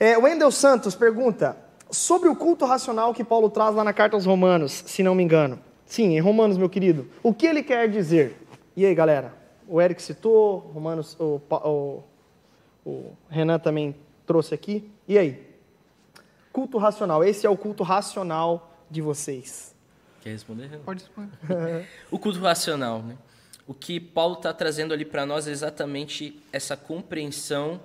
É, 0.00 0.16
Wendel 0.16 0.50
Santos 0.50 0.94
pergunta 0.94 1.56
sobre 1.90 2.28
o 2.28 2.36
culto 2.36 2.64
racional 2.64 3.12
que 3.12 3.22
Paulo 3.22 3.50
traz 3.50 3.74
lá 3.74 3.84
na 3.84 3.92
carta 3.92 4.16
aos 4.16 4.24
Romanos, 4.24 4.84
se 4.86 5.02
não 5.02 5.14
me 5.14 5.22
engano. 5.22 5.58
Sim, 5.84 6.16
em 6.16 6.20
Romanos, 6.20 6.56
meu 6.56 6.68
querido. 6.68 7.08
O 7.22 7.34
que 7.34 7.46
ele 7.46 7.62
quer 7.62 7.88
dizer? 7.90 8.36
E 8.74 8.84
aí, 8.86 8.94
galera? 8.94 9.34
O 9.68 9.80
Eric 9.80 10.00
citou, 10.02 10.58
Romanos, 10.74 11.16
o, 11.20 11.40
o, 11.50 12.02
o 12.84 13.12
Renan 13.28 13.58
também 13.58 13.94
trouxe 14.26 14.54
aqui. 14.54 14.90
E 15.06 15.18
aí? 15.18 15.46
Culto 16.52 16.78
racional. 16.78 17.22
Esse 17.22 17.46
é 17.46 17.50
o 17.50 17.56
culto 17.56 17.82
racional 17.82 18.72
de 18.90 19.02
vocês. 19.02 19.74
Quer 20.22 20.30
responder, 20.30 20.68
Renan? 20.68 20.82
Pode 20.84 21.04
responder. 21.04 21.86
o 22.10 22.18
culto 22.18 22.40
racional, 22.40 23.02
né? 23.02 23.16
O 23.66 23.74
que 23.74 23.98
Paulo 23.98 24.34
está 24.34 24.52
trazendo 24.52 24.94
ali 24.94 25.04
para 25.04 25.26
nós 25.26 25.48
é 25.48 25.50
exatamente 25.50 26.40
essa 26.52 26.76
compreensão 26.76 27.80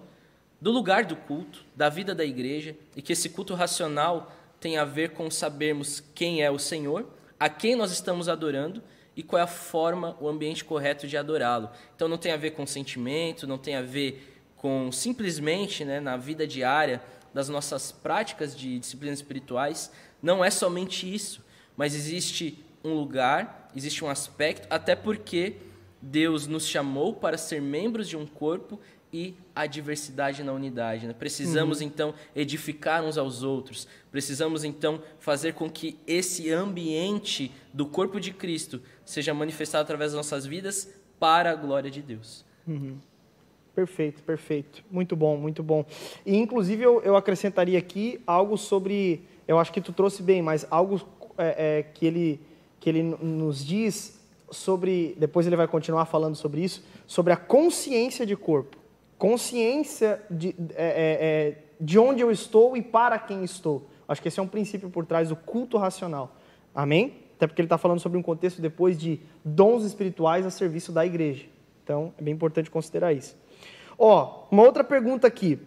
do 0.60 0.72
lugar 0.72 1.06
do 1.06 1.16
culto, 1.16 1.66
da 1.76 1.90
vida 1.90 2.14
da 2.14 2.24
igreja, 2.24 2.76
e 2.96 3.02
que 3.02 3.14
esse 3.14 3.30
culto 3.30 3.56
racional 3.56 4.32
tem 4.60 4.78
a 4.78 4.86
ver 4.86 5.10
com 5.12 5.30
sabermos 5.32 6.04
quem 6.14 6.44
é 6.44 6.52
o 6.52 6.60
Senhor, 6.60 7.08
a 7.40 7.50
quem 7.50 7.76
nós 7.76 7.92
estamos 7.92 8.30
adorando 8.30 8.84
e 9.18 9.24
qual 9.24 9.40
é 9.40 9.44
a 9.44 9.48
forma, 9.48 10.16
o 10.22 10.30
ambiente 10.30 10.64
correto 10.64 11.08
de 11.08 11.18
adorá-lo. 11.18 11.70
Então 11.96 12.08
não 12.08 12.18
tem 12.18 12.32
a 12.32 12.38
ver 12.38 12.52
com 12.52 12.66
sentimento, 12.68 13.48
não 13.48 13.58
tem 13.58 13.76
a 13.76 13.82
ver 13.82 14.44
com 14.56 14.92
simplesmente, 14.92 15.84
né, 15.84 16.00
na 16.00 16.16
vida 16.16 16.46
diária 16.46 17.02
das 17.34 17.50
nossas 17.50 17.92
práticas 17.92 18.56
de 18.56 18.78
disciplinas 18.78 19.18
espirituais, 19.18 19.92
não 20.22 20.46
é 20.46 20.52
somente 20.52 21.12
isso, 21.12 21.44
mas 21.76 21.96
existe 21.96 22.64
um 22.84 22.94
lugar, 22.94 23.72
existe 23.76 24.06
um 24.06 24.10
aspecto, 24.10 24.68
até 24.70 24.96
porque 24.96 25.56
Deus 26.02 26.48
nos 26.48 26.66
chamou 26.66 27.14
para 27.14 27.38
ser 27.38 27.62
membros 27.62 28.08
de 28.10 28.18
um 28.18 28.26
corpo 28.26 28.80
e 29.14 29.36
a 29.56 29.66
diversidade 29.66 30.44
na 30.44 30.54
unidade. 30.54 31.06
Né? 31.06 31.14
Precisamos 31.14 31.80
uhum. 31.80 31.88
então 31.88 32.14
edificar 32.36 33.04
uns 33.04 33.18
aos 33.18 33.44
outros, 33.44 33.88
precisamos 34.12 34.64
então 34.64 35.02
fazer 35.20 35.54
com 35.54 35.70
que 35.70 35.98
esse 36.08 36.52
ambiente 36.52 37.52
do 37.74 37.86
corpo 37.86 38.20
de 38.20 38.32
Cristo 38.32 38.82
seja 39.06 39.34
manifestado 39.34 39.84
através 39.84 40.12
das 40.12 40.18
nossas 40.18 40.46
vidas 40.46 40.94
para 41.20 41.52
a 41.52 41.56
glória 41.56 41.92
de 41.92 42.02
Deus. 42.02 42.46
Uhum. 42.68 42.98
Perfeito, 43.76 44.22
perfeito. 44.24 44.84
Muito 44.92 45.16
bom, 45.16 45.38
muito 45.38 45.64
bom. 45.64 45.86
E 46.26 46.36
inclusive 46.36 46.84
eu, 46.84 47.02
eu 47.04 47.16
acrescentaria 47.16 47.80
aqui 47.80 48.20
algo 48.28 48.58
sobre, 48.58 49.24
eu 49.48 49.58
acho 49.58 49.72
que 49.72 49.80
tu 49.80 49.94
trouxe 49.94 50.22
bem, 50.22 50.42
mas 50.42 50.68
algo 50.70 51.02
é, 51.38 51.80
é, 51.80 51.84
que, 51.84 52.06
ele, 52.06 52.40
que 52.80 52.90
ele 52.90 53.02
nos 53.02 53.66
diz 53.66 54.21
sobre, 54.52 55.16
depois 55.18 55.48
ele 55.48 55.56
vai 55.56 55.68
continuar 55.68 56.06
falando 56.06 56.36
sobre 56.36 56.62
isso, 56.62 56.84
sobre 57.08 57.34
a 57.34 57.38
consciência 57.38 58.26
de 58.26 58.36
corpo. 58.36 58.78
Consciência 59.18 60.22
de, 60.30 60.56
é, 60.76 60.86
é, 60.86 61.18
é, 61.22 61.58
de 61.80 61.98
onde 61.98 62.22
eu 62.22 62.32
estou 62.32 62.76
e 62.76 62.82
para 62.82 63.18
quem 63.18 63.44
estou. 63.44 63.88
Acho 64.08 64.22
que 64.22 64.28
esse 64.28 64.40
é 64.40 64.44
um 64.44 64.48
princípio 64.48 64.90
por 64.90 65.06
trás 65.06 65.30
do 65.30 65.36
culto 65.36 65.78
racional. 65.78 66.36
Amém? 66.74 67.14
Até 67.36 67.48
porque 67.48 67.62
ele 67.62 67.68
está 67.68 67.78
falando 67.78 68.00
sobre 68.00 68.18
um 68.18 68.22
contexto 68.22 68.62
depois 68.62 68.98
de 69.00 69.20
dons 69.44 69.84
espirituais 69.84 70.46
a 70.46 70.50
serviço 70.50 70.92
da 70.92 71.06
igreja. 71.06 71.46
Então, 71.84 72.14
é 72.18 72.22
bem 72.22 72.34
importante 72.34 72.70
considerar 72.70 73.14
isso. 73.14 73.36
Ó, 73.98 74.48
uma 74.52 74.64
outra 74.64 74.84
pergunta 74.84 75.28
aqui. 75.28 75.60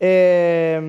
É... 0.00 0.80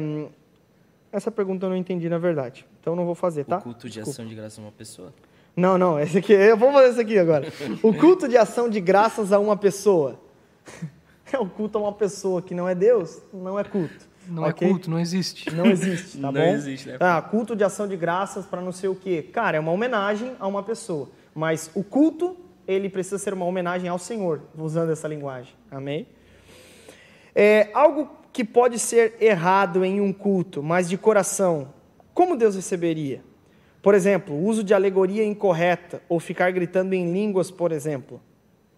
Essa 1.12 1.30
pergunta 1.30 1.66
eu 1.66 1.70
não 1.70 1.78
entendi, 1.78 2.10
na 2.10 2.18
verdade. 2.18 2.66
Então 2.82 2.95
não 2.95 3.06
vou 3.06 3.14
fazer, 3.14 3.45
tá? 3.45 3.60
O 3.60 3.62
culto 3.62 3.88
de 3.88 3.93
Desculpa. 3.93 4.10
ação 4.10 4.26
de 4.26 4.34
graças 4.34 4.58
a 4.58 4.62
uma 4.62 4.72
pessoa? 4.72 5.14
Não, 5.56 5.78
não, 5.78 5.99
esse 5.99 6.18
aqui, 6.18 6.34
eu 6.34 6.58
vou 6.58 6.72
fazer 6.72 6.89
isso 6.91 7.01
aqui 7.01 7.18
agora. 7.18 7.47
O 7.84 7.93
culto 7.93 8.28
de 8.28 8.38
ação 8.38 8.68
de 8.68 8.82
graças 8.82 9.32
a 9.32 9.39
uma 9.39 9.56
pessoa. 9.56 10.20
É 11.32 11.39
o 11.39 11.49
culto 11.49 11.80
a 11.80 11.82
uma 11.82 11.91
pessoa 11.91 12.43
que 12.43 12.54
não 12.54 12.70
é 12.70 12.76
Deus, 12.76 13.20
não 13.34 13.60
é 13.60 13.64
culto. 13.64 14.08
Não 14.28 14.45
é 14.45 14.49
okay? 14.49 14.68
é 14.68 14.72
culto, 14.72 14.88
não 14.88 14.99
existe. 14.99 15.49
Não 15.51 15.66
existe, 15.66 16.18
tá 16.18 16.22
não 16.32 16.32
bom? 16.32 16.38
Não 16.38 16.54
existe, 16.54 16.89
né? 16.89 16.97
Ah, 16.99 17.20
culto 17.24 17.56
de 17.56 17.64
ação 17.64 17.88
de 17.88 17.97
graças 17.97 18.45
para 18.45 18.62
não 18.62 18.72
sei 18.72 18.88
o 18.88 18.93
quê. 18.93 19.28
Cara, 19.34 19.58
é 19.58 19.60
uma 19.60 19.72
homenagem 19.72 20.34
a 20.39 20.47
uma 20.47 20.62
pessoa. 20.62 21.10
Mas 21.34 21.72
o 21.74 21.84
culto, 21.84 22.38
ele 22.68 22.88
precisa 22.88 23.18
ser 23.18 23.34
uma 23.34 23.45
homenagem 23.45 23.89
ao 23.89 23.97
Senhor, 23.97 24.41
usando 24.56 24.91
essa 24.91 25.08
linguagem. 25.08 25.56
Amém? 25.72 26.06
É, 27.34 27.72
algo 27.74 28.10
que 28.32 28.43
pode 28.43 28.78
ser 28.78 29.16
errado 29.20 29.84
em 29.84 29.99
um 29.99 30.14
culto, 30.14 30.62
mas 30.62 30.88
de 30.88 30.99
coração, 30.99 31.74
como 32.14 32.38
Deus 32.38 32.56
receberia? 32.56 33.24
Por 33.84 33.94
exemplo, 33.94 34.34
uso 34.34 34.64
de 34.64 34.74
alegoria 34.74 35.26
incorreta 35.26 36.02
ou 36.08 36.18
ficar 36.18 36.50
gritando 36.52 36.94
em 36.94 37.12
línguas, 37.12 37.52
por 37.52 37.74
exemplo. 37.74 38.22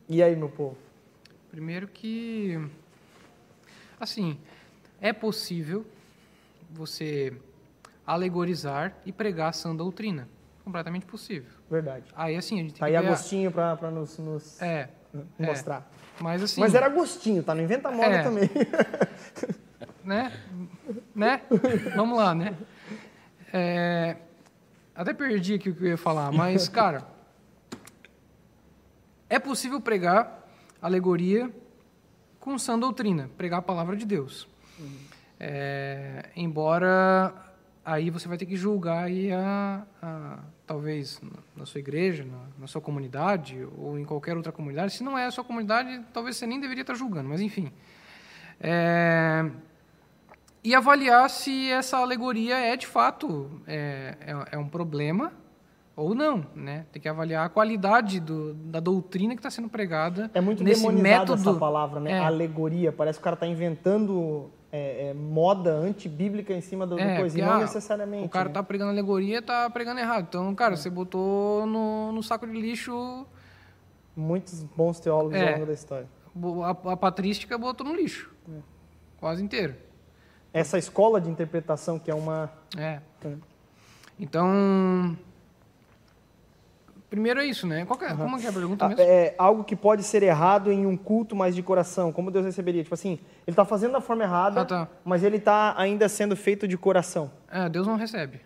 E 0.09 0.23
aí, 0.23 0.35
meu 0.35 0.49
povo? 0.49 0.75
Primeiro 1.51 1.87
que 1.87 2.59
assim, 3.99 4.35
é 4.99 5.13
possível 5.13 5.85
você 6.71 7.31
alegorizar 8.05 8.95
e 9.05 9.11
pregar 9.11 9.49
a 9.49 9.53
sã 9.53 9.75
doutrina. 9.75 10.27
Completamente 10.63 11.05
possível. 11.05 11.51
Verdade. 11.69 12.05
Aí 12.15 12.35
assim, 12.35 12.59
a 12.59 12.63
gente 12.63 12.73
tem 12.73 12.79
tá 12.79 12.87
aí 12.87 12.91
ver 12.93 12.97
Agostinho 12.97 13.51
para 13.51 13.91
nos, 13.91 14.17
nos 14.17 14.59
é, 14.59 14.89
mostrar. 15.37 15.87
É. 16.19 16.23
Mas 16.23 16.41
assim. 16.41 16.59
Mas 16.59 16.73
era 16.73 16.87
Agostinho, 16.87 17.43
tá? 17.43 17.53
Não 17.53 17.63
inventa 17.63 17.91
moda 17.91 18.15
é. 18.15 18.23
também. 18.23 18.49
né? 20.03 20.33
Né? 21.13 21.41
Vamos 21.95 22.17
lá, 22.17 22.33
né? 22.33 22.55
É, 23.53 24.17
até 24.95 25.13
perdi 25.13 25.55
aqui 25.55 25.69
o 25.69 25.75
que 25.75 25.83
eu 25.83 25.89
ia 25.89 25.97
falar, 25.97 26.31
mas, 26.31 26.67
cara, 26.69 27.05
é 29.29 29.37
possível 29.39 29.81
pregar 29.81 30.47
alegoria 30.81 31.51
com 32.39 32.57
sã 32.57 32.77
doutrina, 32.77 33.29
pregar 33.37 33.59
a 33.59 33.61
palavra 33.61 33.95
de 33.95 34.05
Deus. 34.05 34.47
Uhum. 34.79 34.97
É, 35.39 36.29
embora 36.35 37.33
aí 37.83 38.09
você 38.09 38.27
vai 38.27 38.37
ter 38.37 38.45
que 38.45 38.55
julgar 38.55 39.05
aí 39.05 39.31
a, 39.31 39.85
a, 40.01 40.39
talvez 40.65 41.21
na 41.55 41.65
sua 41.65 41.79
igreja, 41.79 42.23
na, 42.23 42.39
na, 42.59 42.67
sua 42.67 42.81
comunidade 42.81 43.67
ou 43.77 43.99
em 43.99 44.05
qualquer 44.05 44.35
outra 44.35 44.51
comunidade. 44.51 44.93
Se 44.93 45.03
não 45.03 45.17
é 45.17 45.25
a 45.25 45.31
sua 45.31 45.43
comunidade, 45.43 46.03
talvez 46.11 46.37
você 46.37 46.47
nem 46.47 46.59
deveria 46.59 46.81
estar 46.81 46.95
julgando, 46.95 47.29
mas 47.29 47.41
enfim. 47.41 47.71
É, 48.59 49.49
e 50.65 50.73
avaliar 50.73 51.29
se 51.29 51.69
essa 51.69 51.97
alegoria 51.97 52.57
é 52.57 52.75
de 52.75 52.87
fato 52.87 53.61
é, 53.67 54.17
é, 54.19 54.55
é 54.55 54.57
um 54.57 54.67
problema 54.67 55.31
ou 55.95 56.13
não, 56.13 56.45
né? 56.53 56.85
Tem 56.91 57.01
que 57.01 57.07
avaliar 57.07 57.45
a 57.45 57.49
qualidade 57.49 58.19
do, 58.19 58.53
da 58.55 58.79
doutrina 58.79 59.33
que 59.33 59.39
está 59.39 59.49
sendo 59.49 59.69
pregada. 59.69 60.29
É 60.33 60.41
muito 60.41 60.63
nesse 60.63 60.81
demonizado 60.81 61.03
método. 61.03 61.49
essa 61.49 61.53
palavra, 61.59 61.99
né? 62.01 62.13
É. 62.13 62.19
Alegoria. 62.19 62.91
Parece 62.91 63.17
que 63.17 63.21
o 63.21 63.23
cara 63.23 63.35
está 63.35 63.47
inventando 63.47 64.49
é, 64.71 65.09
é, 65.09 65.13
moda 65.13 65.71
antibíblica 65.71 66.51
em 66.51 66.59
cima 66.59 66.85
do, 66.85 66.99
é, 66.99 67.13
do 67.13 67.19
coisa, 67.21 67.37
não 67.37 67.59
necessariamente. 67.59 68.25
O 68.25 68.29
cara 68.29 68.49
está 68.49 68.61
né? 68.61 68.65
pregando 68.67 68.89
alegoria 68.89 69.39
está 69.39 69.69
pregando 69.69 69.99
errado. 70.01 70.25
Então, 70.27 70.53
cara, 70.53 70.75
você 70.75 70.89
botou 70.89 71.65
no, 71.65 72.11
no 72.11 72.23
saco 72.23 72.45
de 72.47 72.53
lixo... 72.53 73.25
Muitos 74.17 74.63
bons 74.63 74.99
teólogos 74.99 75.39
ao 75.39 75.51
longo 75.51 75.65
da 75.65 75.73
história. 75.73 76.07
A, 76.63 76.91
a 76.91 76.97
patrística 76.97 77.57
botou 77.57 77.85
no 77.85 77.93
lixo. 77.93 78.33
Quase 79.19 79.43
inteiro. 79.43 79.84
Essa 80.55 80.77
escola 80.77 81.19
de 81.19 81.29
interpretação 81.29 81.99
que 81.99 82.09
é 82.09 82.15
uma... 82.15 82.49
É. 82.77 82.99
Então 84.19 85.17
Primeiro 87.15 87.39
é 87.39 87.45
isso, 87.45 87.65
né? 87.65 87.85
Qual 87.85 88.01
é, 88.01 88.11
uhum. 88.11 88.17
Como 88.17 88.37
é 88.37 88.47
a 88.47 88.51
pergunta 88.51 88.87
mesmo? 88.89 89.01
É 89.01 89.35
algo 89.37 89.63
que 89.63 89.75
pode 89.75 90.03
ser 90.03 90.21
errado 90.21 90.71
em 90.71 90.85
um 90.85 90.97
culto, 90.97 91.35
mas 91.35 91.55
de 91.55 91.63
coração. 91.63 92.11
Como 92.11 92.29
Deus 92.29 92.45
receberia? 92.45 92.83
Tipo 92.83 92.93
assim, 92.93 93.13
ele 93.47 93.53
está 93.53 93.63
fazendo 93.63 93.93
da 93.93 94.01
forma 94.01 94.23
errada, 94.23 94.61
ah, 94.61 94.65
tá. 94.65 94.89
mas 95.03 95.23
ele 95.23 95.37
está 95.37 95.75
ainda 95.77 96.09
sendo 96.09 96.35
feito 96.35 96.67
de 96.67 96.77
coração. 96.77 97.31
É, 97.49 97.69
Deus 97.69 97.87
não 97.87 97.95
recebe. 97.95 98.41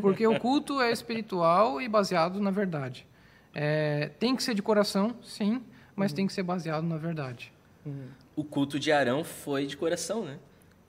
Porque 0.00 0.24
o 0.26 0.38
culto 0.38 0.80
é 0.80 0.92
espiritual 0.92 1.80
e 1.80 1.88
baseado 1.88 2.38
na 2.38 2.52
verdade. 2.52 3.06
É, 3.52 4.10
tem 4.20 4.36
que 4.36 4.42
ser 4.44 4.54
de 4.54 4.62
coração, 4.62 5.16
sim, 5.22 5.60
mas 5.96 6.12
uhum. 6.12 6.16
tem 6.16 6.26
que 6.28 6.32
ser 6.32 6.44
baseado 6.44 6.84
na 6.84 6.96
verdade. 6.96 7.52
Uhum. 7.84 8.08
O 8.36 8.44
culto 8.44 8.78
de 8.78 8.92
Arão 8.92 9.24
foi 9.24 9.66
de 9.66 9.76
coração, 9.76 10.24
né? 10.24 10.38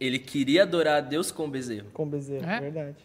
Ele 0.02 0.18
queria 0.18 0.64
adorar 0.64 0.98
a 0.98 1.00
Deus 1.00 1.32
com 1.32 1.48
bezerro. 1.48 1.88
Com 1.94 2.08
bezerro, 2.08 2.44
é? 2.44 2.60
verdade. 2.60 2.98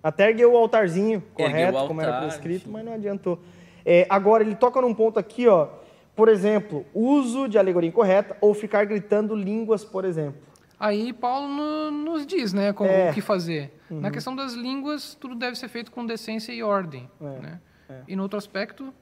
Até 0.00 0.28
ergueu 0.28 0.52
o 0.52 0.56
altarzinho 0.56 1.20
correto, 1.34 1.74
o 1.74 1.76
altar, 1.78 1.88
como 1.88 2.00
era 2.00 2.20
prescrito, 2.20 2.70
mas 2.70 2.84
não 2.84 2.92
adiantou. 2.92 3.40
É, 3.84 4.06
agora, 4.08 4.44
ele 4.44 4.54
toca 4.54 4.80
num 4.80 4.94
ponto 4.94 5.18
aqui, 5.18 5.48
ó. 5.48 5.68
Por 6.14 6.28
exemplo, 6.28 6.86
uso 6.94 7.48
de 7.48 7.58
alegoria 7.58 7.88
incorreta 7.88 8.36
ou 8.40 8.54
ficar 8.54 8.84
gritando 8.84 9.34
línguas, 9.34 9.84
por 9.84 10.04
exemplo. 10.04 10.40
Aí 10.78 11.12
Paulo 11.12 11.48
no, 11.48 11.90
nos 11.90 12.24
diz, 12.24 12.52
né, 12.52 12.72
como, 12.72 12.88
é. 12.88 13.10
o 13.10 13.14
que 13.14 13.20
fazer. 13.20 13.72
Uhum. 13.90 14.00
Na 14.00 14.12
questão 14.12 14.36
das 14.36 14.52
línguas, 14.52 15.14
tudo 15.14 15.34
deve 15.34 15.56
ser 15.56 15.68
feito 15.68 15.90
com 15.90 16.06
decência 16.06 16.52
e 16.52 16.62
ordem. 16.62 17.10
É. 17.20 17.24
Né? 17.24 17.60
É. 17.88 17.94
E 18.06 18.14
no 18.14 18.22
outro 18.22 18.38
aspecto? 18.38 18.94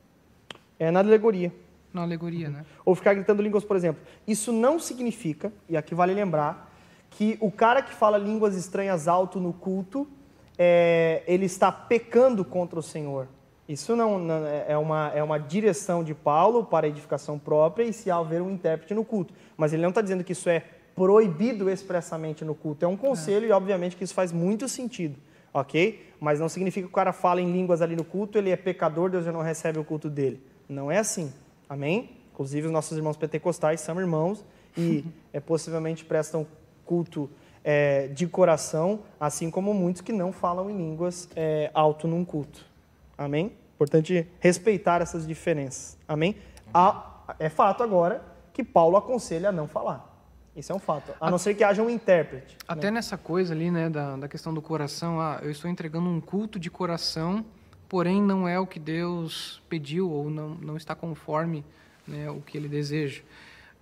É 0.78 0.90
na 0.90 1.01
alegoria. 1.01 1.53
Na 1.92 2.03
alegoria, 2.03 2.47
uhum. 2.47 2.55
né? 2.55 2.64
Ou 2.84 2.95
ficar 2.95 3.12
gritando 3.12 3.42
línguas, 3.42 3.64
por 3.64 3.76
exemplo. 3.76 4.03
Isso 4.26 4.51
não 4.51 4.78
significa, 4.78 5.53
e 5.68 5.76
aqui 5.76 5.95
vale 5.95 6.14
lembrar, 6.14 6.74
que 7.14 7.38
o 7.40 7.50
cara 7.50 7.80
que 7.80 7.94
fala 7.94 8.18
línguas 8.18 8.56
estranhas 8.56 9.06
alto 9.06 9.38
no 9.38 9.52
culto 9.52 10.06
é, 10.58 11.22
ele 11.26 11.46
está 11.46 11.70
pecando 11.70 12.44
contra 12.44 12.78
o 12.78 12.82
Senhor. 12.82 13.28
Isso 13.68 13.96
não, 13.96 14.18
não, 14.18 14.46
é, 14.46 14.66
é, 14.68 14.76
uma, 14.76 15.10
é 15.14 15.22
uma 15.22 15.38
direção 15.38 16.04
de 16.04 16.14
Paulo 16.14 16.64
para 16.64 16.86
a 16.86 16.88
edificação 16.88 17.38
própria 17.38 17.84
e 17.84 17.92
se 17.92 18.10
haver 18.10 18.42
um 18.42 18.50
intérprete 18.50 18.94
no 18.94 19.04
culto. 19.04 19.32
Mas 19.56 19.72
ele 19.72 19.82
não 19.82 19.88
está 19.88 20.02
dizendo 20.02 20.22
que 20.22 20.32
isso 20.32 20.48
é 20.48 20.62
proibido 20.94 21.70
expressamente 21.70 22.44
no 22.44 22.54
culto. 22.54 22.84
É 22.84 22.88
um 22.88 22.96
conselho 22.96 23.46
é. 23.46 23.48
e, 23.48 23.52
obviamente, 23.52 23.96
que 23.96 24.04
isso 24.04 24.14
faz 24.14 24.32
muito 24.32 24.68
sentido, 24.68 25.16
ok? 25.52 26.12
Mas 26.20 26.40
não 26.40 26.48
significa 26.48 26.86
que 26.86 26.92
o 26.92 26.94
cara 26.94 27.12
fala 27.12 27.40
em 27.40 27.50
línguas 27.50 27.80
ali 27.80 27.96
no 27.96 28.04
culto, 28.04 28.38
ele 28.38 28.50
é 28.50 28.56
pecador, 28.56 29.08
Deus 29.08 29.24
já 29.24 29.32
não 29.32 29.40
recebe 29.40 29.78
o 29.78 29.84
culto 29.84 30.10
dele. 30.10 30.42
Não 30.68 30.90
é 30.90 30.98
assim, 30.98 31.32
amém? 31.68 32.10
Inclusive, 32.32 32.66
os 32.66 32.72
nossos 32.72 32.96
irmãos 32.96 33.16
pentecostais 33.16 33.80
são 33.80 33.98
irmãos 33.98 34.44
e 34.76 35.04
é, 35.32 35.40
possivelmente 35.40 36.04
prestam 36.04 36.46
culto 36.85 37.30
é, 37.64 38.09
de 38.09 38.26
coração, 38.26 39.01
assim 39.18 39.51
como 39.51 39.72
muitos 39.72 40.03
que 40.03 40.12
não 40.12 40.32
falam 40.32 40.70
em 40.70 40.76
línguas 40.76 41.28
é, 41.35 41.70
alto 41.72 42.07
num 42.07 42.24
culto. 42.24 42.64
Amém? 43.16 43.53
Importante 43.74 44.26
respeitar 44.39 45.01
essas 45.01 45.26
diferenças. 45.26 45.97
Amém? 46.07 46.37
Há, 46.72 47.35
é 47.39 47.49
fato 47.49 47.82
agora 47.82 48.22
que 48.53 48.62
Paulo 48.62 48.97
aconselha 48.97 49.49
a 49.49 49.53
não 49.53 49.66
falar. 49.66 50.12
Isso 50.55 50.70
é 50.70 50.74
um 50.74 50.78
fato. 50.78 51.12
A 51.20 51.30
não 51.30 51.39
ser 51.39 51.55
que 51.55 51.64
haja 51.64 51.82
um 51.82 51.91
intérprete. 51.91 52.57
Até 52.68 52.87
né? 52.87 52.93
nessa 52.93 53.18
coisa 53.18 53.53
ali, 53.53 53.70
né, 53.70 53.91
da, 53.91 54.16
da 54.16 54.28
questão 54.28 54.55
do 54.55 54.62
coração, 54.62 55.20
ah, 55.20 55.41
eu 55.43 55.51
estou 55.51 55.68
entregando 55.68 56.09
um 56.09 56.20
culto 56.20 56.61
de 56.61 56.70
coração, 56.70 57.45
porém 57.89 58.22
não 58.22 58.47
é 58.47 58.61
o 58.61 58.66
que 58.66 58.78
Deus 58.78 59.61
pediu 59.68 60.09
ou 60.09 60.30
não, 60.30 60.51
não 60.51 60.76
está 60.76 60.95
conforme 60.95 61.64
né, 62.07 62.30
o 62.30 62.41
que 62.41 62.57
ele 62.57 62.68
deseja 62.68 63.22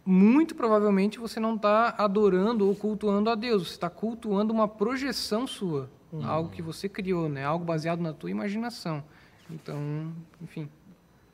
muito 0.05 0.55
provavelmente 0.55 1.19
você 1.19 1.39
não 1.39 1.55
está 1.55 1.95
adorando 1.97 2.67
ou 2.67 2.75
cultuando 2.75 3.31
a 3.31 3.35
Deus, 3.35 3.69
você 3.69 3.75
está 3.75 3.89
cultuando 3.89 4.53
uma 4.53 4.67
projeção 4.67 5.47
sua, 5.47 5.89
uhum. 6.13 6.27
algo 6.27 6.51
que 6.51 6.61
você 6.61 6.89
criou, 6.89 7.29
né? 7.29 7.45
algo 7.45 7.65
baseado 7.65 8.01
na 8.01 8.13
tua 8.13 8.31
imaginação. 8.31 9.03
Então, 9.51 10.13
enfim. 10.41 10.69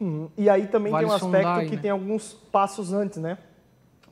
Uhum. 0.01 0.29
E 0.37 0.49
aí 0.49 0.67
também 0.67 0.93
vale 0.93 1.07
tem 1.07 1.13
um 1.13 1.17
aspecto 1.17 1.71
que 1.71 1.77
né? 1.77 1.83
tem 1.83 1.91
alguns 1.91 2.33
passos 2.33 2.93
antes, 2.93 3.19
né? 3.19 3.39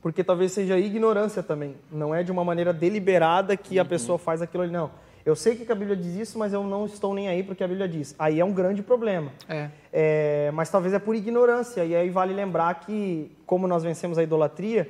Porque 0.01 0.23
talvez 0.23 0.53
seja 0.53 0.79
ignorância 0.79 1.43
também. 1.43 1.75
Não 1.91 2.15
é 2.15 2.23
de 2.23 2.31
uma 2.31 2.45
maneira 2.45 2.73
deliberada 2.73 3.57
que 3.57 3.77
uhum. 3.77 3.83
a 3.83 3.85
pessoa 3.85 4.19
faz 4.19 4.41
aquilo 4.41 4.63
ali, 4.63 4.73
não. 4.73 4.91
Eu 5.27 5.35
sei 5.35 5.57
que 5.57 5.73
a 5.73 5.75
Bíblia 5.75 5.97
diz 5.97 6.15
isso, 6.15 6.39
mas 6.39 6.53
eu 6.53 6.63
não 6.63 6.87
estou 6.87 7.13
nem 7.13 7.27
aí 7.27 7.43
porque 7.43 7.65
a 7.65 7.67
Bíblia 7.67 7.89
diz. 7.89 8.15
Aí 8.17 8.39
é 8.39 8.45
um 8.45 8.53
grande 8.53 8.81
problema. 8.81 9.33
É. 9.49 9.71
É, 9.93 10.51
mas 10.55 10.71
talvez 10.71 10.95
é 10.95 11.01
por 11.01 11.17
ignorância. 11.17 11.85
E 11.85 11.97
aí 11.97 12.09
vale 12.11 12.33
lembrar 12.33 12.79
que, 12.79 13.29
como 13.45 13.67
nós 13.67 13.83
vencemos 13.83 14.19
a 14.19 14.23
idolatria, 14.23 14.89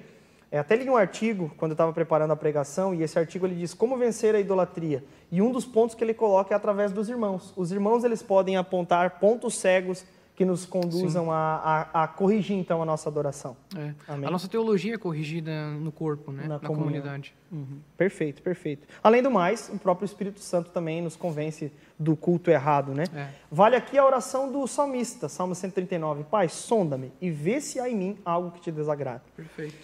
é, 0.53 0.59
até 0.59 0.77
li 0.77 0.91
um 0.91 0.97
artigo 0.97 1.51
quando 1.57 1.71
eu 1.71 1.75
estava 1.75 1.91
preparando 1.91 2.33
a 2.33 2.37
pregação, 2.37 2.95
e 2.95 3.03
esse 3.03 3.19
artigo 3.19 3.47
ele 3.47 3.55
diz 3.55 3.73
como 3.73 3.97
vencer 3.97 4.35
a 4.35 4.39
idolatria. 4.39 5.03
E 5.33 5.41
um 5.41 5.51
dos 5.51 5.65
pontos 5.65 5.95
que 5.97 6.05
ele 6.05 6.13
coloca 6.13 6.53
é 6.53 6.57
através 6.57 6.93
dos 6.93 7.09
irmãos. 7.09 7.55
Os 7.57 7.73
irmãos 7.73 8.05
eles 8.05 8.23
podem 8.23 8.59
apontar 8.59 9.19
pontos 9.19 9.55
cegos 9.55 10.05
que 10.37 10.45
nos 10.45 10.67
conduzam 10.67 11.33
a, 11.33 11.89
a, 11.93 12.05
a, 12.05 12.09
corrigir 12.09 12.57
então 12.59 12.83
a 12.83 12.85
nossa 12.85 13.09
adoração. 13.09 13.57
É. 13.75 13.95
A 14.07 14.31
nossa 14.31 14.47
teologia 14.47 14.95
é 14.95 14.99
corrigida 14.99 15.71
no 15.71 15.91
corpo, 15.91 16.31
né? 16.31 16.43
na, 16.43 16.59
na 16.59 16.61
comunidade. 16.61 17.35
Uhum. 17.51 17.79
Perfeito, 17.97 18.43
perfeito. 18.43 18.87
Além 19.03 19.23
do 19.23 19.31
mais, 19.31 19.71
o 19.73 19.79
próprio 19.79 20.05
Espírito 20.05 20.41
Santo 20.41 20.71
também 20.71 21.01
nos 21.01 21.17
convence 21.17 21.73
do 21.99 22.15
culto 22.15 22.51
errado, 22.51 22.93
né? 22.93 23.05
É. 23.15 23.29
Vale 23.51 23.77
aqui 23.77 23.97
a 23.97 24.05
oração 24.05 24.53
do 24.53 24.67
salmista, 24.67 25.27
Salmo 25.27 25.55
139. 25.55 26.25
Pai, 26.25 26.51
sonda-me 26.51 27.11
e 27.19 27.31
vê 27.31 27.59
se 27.59 27.81
há 27.81 27.89
em 27.89 27.97
mim 27.97 28.19
algo 28.23 28.51
que 28.51 28.61
te 28.61 28.71
desagrade. 28.71 29.23
Perfeito. 29.35 29.75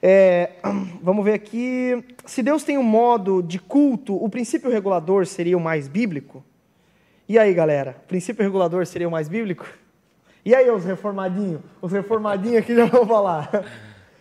É, 0.00 0.52
vamos 1.02 1.24
ver 1.24 1.32
aqui. 1.32 2.04
Se 2.24 2.44
Deus 2.44 2.62
tem 2.62 2.78
um 2.78 2.84
modo 2.84 3.42
de 3.42 3.58
culto, 3.58 4.14
o 4.14 4.28
princípio 4.28 4.70
regulador 4.70 5.26
seria 5.26 5.56
o 5.56 5.60
mais 5.60 5.88
bíblico? 5.88 6.44
E 7.26 7.38
aí, 7.38 7.54
galera? 7.54 7.96
Princípio 8.06 8.42
regulador 8.42 8.84
seria 8.84 9.08
o 9.08 9.10
mais 9.10 9.28
bíblico? 9.28 9.66
E 10.44 10.54
aí, 10.54 10.70
os 10.70 10.84
reformadinhos? 10.84 11.62
Os 11.80 11.90
reformadinhos 11.90 12.58
aqui 12.58 12.76
já 12.76 12.84
vão 12.84 13.06
falar. 13.06 13.64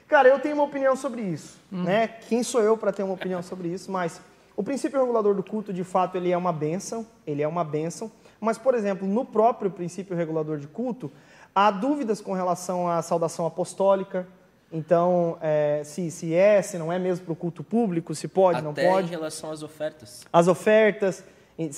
Cara, 0.08 0.30
eu 0.30 0.40
tenho 0.40 0.56
uma 0.56 0.64
opinião 0.64 0.96
sobre 0.96 1.22
isso, 1.22 1.60
hum. 1.70 1.84
né? 1.84 2.08
Quem 2.08 2.44
sou 2.44 2.62
eu 2.62 2.78
para 2.78 2.94
ter 2.94 3.04
uma 3.04 3.14
opinião 3.14 3.44
sobre 3.44 3.68
isso? 3.68 3.92
Mas 3.92 4.22
o 4.56 4.64
princípio 4.64 5.00
regulador 5.00 5.36
do 5.36 5.44
culto, 5.44 5.74
de 5.74 5.84
fato, 5.84 6.16
ele 6.16 6.32
é 6.32 6.38
uma 6.38 6.54
bênção, 6.54 7.06
ele 7.28 7.42
é 7.42 7.48
uma 7.48 7.64
bênção. 7.64 8.10
Mas, 8.40 8.58
por 8.58 8.74
exemplo, 8.74 9.06
no 9.06 9.26
próprio 9.26 9.70
princípio 9.70 10.16
regulador 10.16 10.58
de 10.58 10.68
culto, 10.68 11.12
há 11.54 11.70
dúvidas 11.72 12.22
com 12.22 12.32
relação 12.32 12.88
à 12.88 13.02
saudação 13.02 13.46
apostólica. 13.46 14.26
Então, 14.72 15.38
é, 15.42 15.82
se, 15.84 16.10
se 16.10 16.34
é, 16.34 16.62
se 16.62 16.78
não 16.78 16.92
é 16.92 16.98
mesmo 16.98 17.26
para 17.26 17.34
o 17.34 17.36
culto 17.36 17.64
público, 17.64 18.16
se 18.16 18.30
pode, 18.30 18.60
Até 18.60 18.66
não 18.66 18.74
pode. 18.74 19.08
em 19.08 19.12
relação 19.12 19.52
às 19.52 19.62
ofertas. 19.62 20.26
As 20.32 20.48
ofertas. 20.48 21.24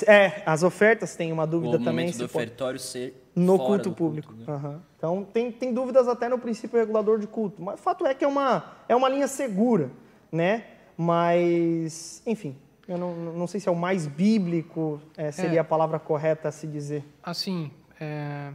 É, 0.07 0.41
as 0.45 0.63
ofertas 0.63 1.15
tem 1.15 1.31
uma 1.31 1.45
dúvida 1.45 1.77
o 1.77 1.83
também. 1.83 2.09
do 2.09 2.25
ofertório 2.25 2.79
ser 2.79 3.29
no 3.35 3.57
culto 3.57 3.91
público. 3.91 4.33
Culto, 4.33 4.49
né? 4.49 4.57
uhum. 4.57 4.79
Então 4.97 5.27
tem, 5.33 5.51
tem 5.51 5.73
dúvidas 5.73 6.07
até 6.07 6.29
no 6.29 6.39
princípio 6.39 6.79
regulador 6.79 7.19
de 7.19 7.27
culto. 7.27 7.61
Mas 7.61 7.79
o 7.79 7.83
fato 7.83 8.05
é 8.05 8.13
que 8.13 8.23
é 8.23 8.27
uma, 8.27 8.73
é 8.87 8.95
uma 8.95 9.09
linha 9.09 9.27
segura, 9.27 9.91
né? 10.31 10.65
Mas, 10.97 12.21
enfim, 12.25 12.55
eu 12.87 12.97
não, 12.97 13.13
não 13.15 13.47
sei 13.47 13.59
se 13.59 13.67
é 13.67 13.71
o 13.71 13.75
mais 13.75 14.07
bíblico, 14.07 15.01
é, 15.17 15.29
seria 15.31 15.57
é, 15.57 15.59
a 15.59 15.63
palavra 15.63 15.99
correta 15.99 16.47
a 16.47 16.51
se 16.51 16.65
dizer. 16.65 17.03
Assim, 17.21 17.69
é, 17.99 18.53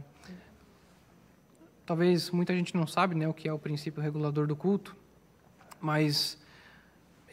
talvez 1.85 2.31
muita 2.31 2.53
gente 2.53 2.75
não 2.75 2.87
sabe 2.87 3.13
né, 3.13 3.27
o 3.27 3.33
que 3.33 3.47
é 3.47 3.53
o 3.53 3.59
princípio 3.59 4.01
regulador 4.01 4.47
do 4.47 4.55
culto, 4.55 4.95
mas 5.79 6.40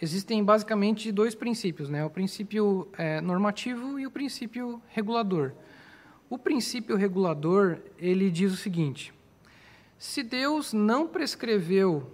existem 0.01 0.43
basicamente 0.43 1.11
dois 1.11 1.35
princípios, 1.35 1.89
né? 1.89 2.05
O 2.05 2.11
princípio 2.11 2.89
é, 2.97 3.21
normativo 3.21 3.99
e 3.99 4.07
o 4.07 4.11
princípio 4.11 4.81
regulador. 4.89 5.53
O 6.31 6.39
princípio 6.39 6.97
regulador 6.97 7.79
ele 7.99 8.31
diz 8.31 8.53
o 8.53 8.57
seguinte: 8.57 9.13
se 9.99 10.23
Deus 10.23 10.73
não 10.73 11.07
prescreveu 11.07 12.13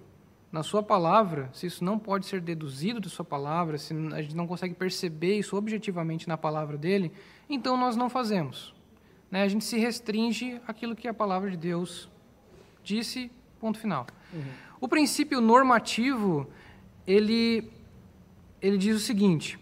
na 0.51 0.63
sua 0.63 0.83
palavra, 0.83 1.51
se 1.53 1.67
isso 1.67 1.85
não 1.85 1.99
pode 1.99 2.27
ser 2.27 2.41
deduzido 2.41 3.01
de 3.01 3.11
sua 3.11 3.25
palavra, 3.25 3.77
se 3.77 3.93
a 4.13 4.23
gente 4.23 4.37
não 4.37 4.47
consegue 4.47 4.73
perceber 4.73 5.37
isso 5.37 5.57
objetivamente 5.57 6.29
na 6.29 6.37
palavra 6.37 6.79
dele, 6.79 7.11
então 7.51 7.77
nós 7.77 7.97
não 7.97 8.09
fazemos. 8.09 8.73
Né? 9.31 9.43
A 9.43 9.49
gente 9.49 9.65
se 9.65 9.77
restringe 9.77 10.61
àquilo 10.65 10.95
que 10.95 11.09
a 11.09 11.13
palavra 11.13 11.51
de 11.51 11.57
Deus 11.57 12.09
disse, 12.85 13.33
ponto 13.59 13.81
final. 13.81 14.07
Uhum. 14.33 14.43
O 14.81 14.87
princípio 14.87 15.41
normativo 15.41 16.47
ele, 17.07 17.69
ele 18.65 18.79
diz 18.79 18.97
o 18.97 19.01
seguinte: 19.01 19.59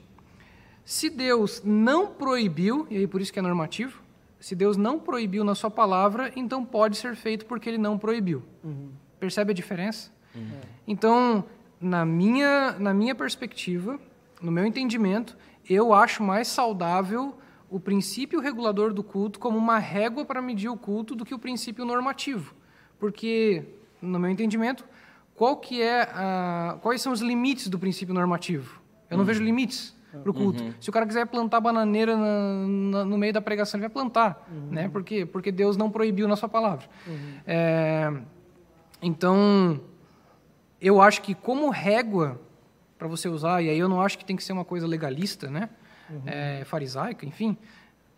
se 0.85 1.11
Deus 1.11 1.61
não 1.65 2.07
proibiu, 2.07 2.87
e 2.89 2.97
aí 2.97 3.07
por 3.07 3.21
isso 3.21 3.33
que 3.33 3.39
é 3.39 3.43
normativo, 3.43 4.01
se 4.39 4.55
Deus 4.55 4.77
não 4.77 4.99
proibiu 4.99 5.43
na 5.43 5.55
sua 5.55 5.71
palavra, 5.71 6.33
então 6.37 6.65
pode 6.65 6.97
ser 6.97 7.17
feito 7.17 7.45
porque 7.47 7.69
ele 7.69 7.79
não 7.79 7.99
proibiu. 7.99 8.43
Uhum. 8.63 8.91
Percebe 9.19 9.51
a 9.51 9.55
diferença? 9.55 10.11
Uhum. 10.35 10.61
Então, 10.87 11.45
na 11.81 12.05
minha, 12.05 12.73
na 12.79 12.95
minha 12.95 13.15
perspectiva, 13.15 13.99
no 14.41 14.51
meu 14.51 14.65
entendimento, 14.65 15.37
eu 15.69 15.93
acho 15.93 16.23
mais 16.23 16.49
saudável 16.49 17.35
o 17.71 17.81
princípio 17.81 18.41
regulador 18.41 18.93
do 18.93 19.03
culto 19.03 19.39
como 19.39 19.57
uma 19.57 19.79
régua 19.79 20.25
para 20.25 20.43
medir 20.43 20.69
o 20.69 20.77
culto 20.77 21.15
do 21.15 21.25
que 21.25 21.35
o 21.35 21.39
princípio 21.39 21.85
normativo. 21.85 22.55
Porque, 22.99 23.65
no 24.01 24.19
meu 24.19 24.31
entendimento, 24.31 24.85
qual 25.35 25.57
que 25.57 25.81
é 25.81 26.03
a, 26.03 26.79
quais 26.83 27.01
são 27.01 27.13
os 27.13 27.21
limites 27.21 27.69
do 27.69 27.79
princípio 27.79 28.15
normativo? 28.15 28.82
Eu 29.13 29.19
não 29.19 29.25
uhum. 29.25 29.27
vejo 29.27 29.43
limites 29.43 29.95
para 30.11 30.31
o 30.31 30.35
culto. 30.35 30.63
Uhum. 30.63 30.75
Se 30.81 30.91
o 30.91 30.93
cara 30.93 31.07
quiser 31.07 31.27
plantar 31.27 31.61
bananeira 31.61 32.17
na, 32.17 32.67
na, 32.67 33.05
no 33.05 33.17
meio 33.17 33.33
da 33.33 33.41
pregação, 33.41 33.79
ele 33.79 33.87
vai 33.87 33.93
plantar, 33.93 34.47
uhum. 34.51 34.69
né? 34.71 34.89
Por 34.89 35.03
quê? 35.03 35.25
Porque 35.25 35.53
Deus 35.53 35.77
não 35.77 35.91
proibiu 35.91 36.27
na 36.29 36.37
sua 36.37 36.49
palavra. 36.49 36.87
Uhum. 37.07 37.35
É, 37.47 38.13
então, 39.01 39.81
eu 40.81 41.01
acho 41.01 41.23
que 41.23 41.35
como 41.35 41.71
régua 41.71 42.41
para 42.99 43.09
você 43.09 43.29
usar, 43.29 43.63
e 43.63 43.69
aí 43.69 43.79
eu 43.79 43.89
não 43.89 44.01
acho 44.01 44.17
que 44.19 44.25
tem 44.25 44.37
que 44.37 44.45
ser 44.45 44.53
uma 44.53 44.65
coisa 44.65 44.87
legalista, 44.87 45.51
né? 45.51 45.69
Uhum. 46.09 46.23
É, 46.27 46.65
farisaica, 46.65 47.27
enfim. 47.27 47.57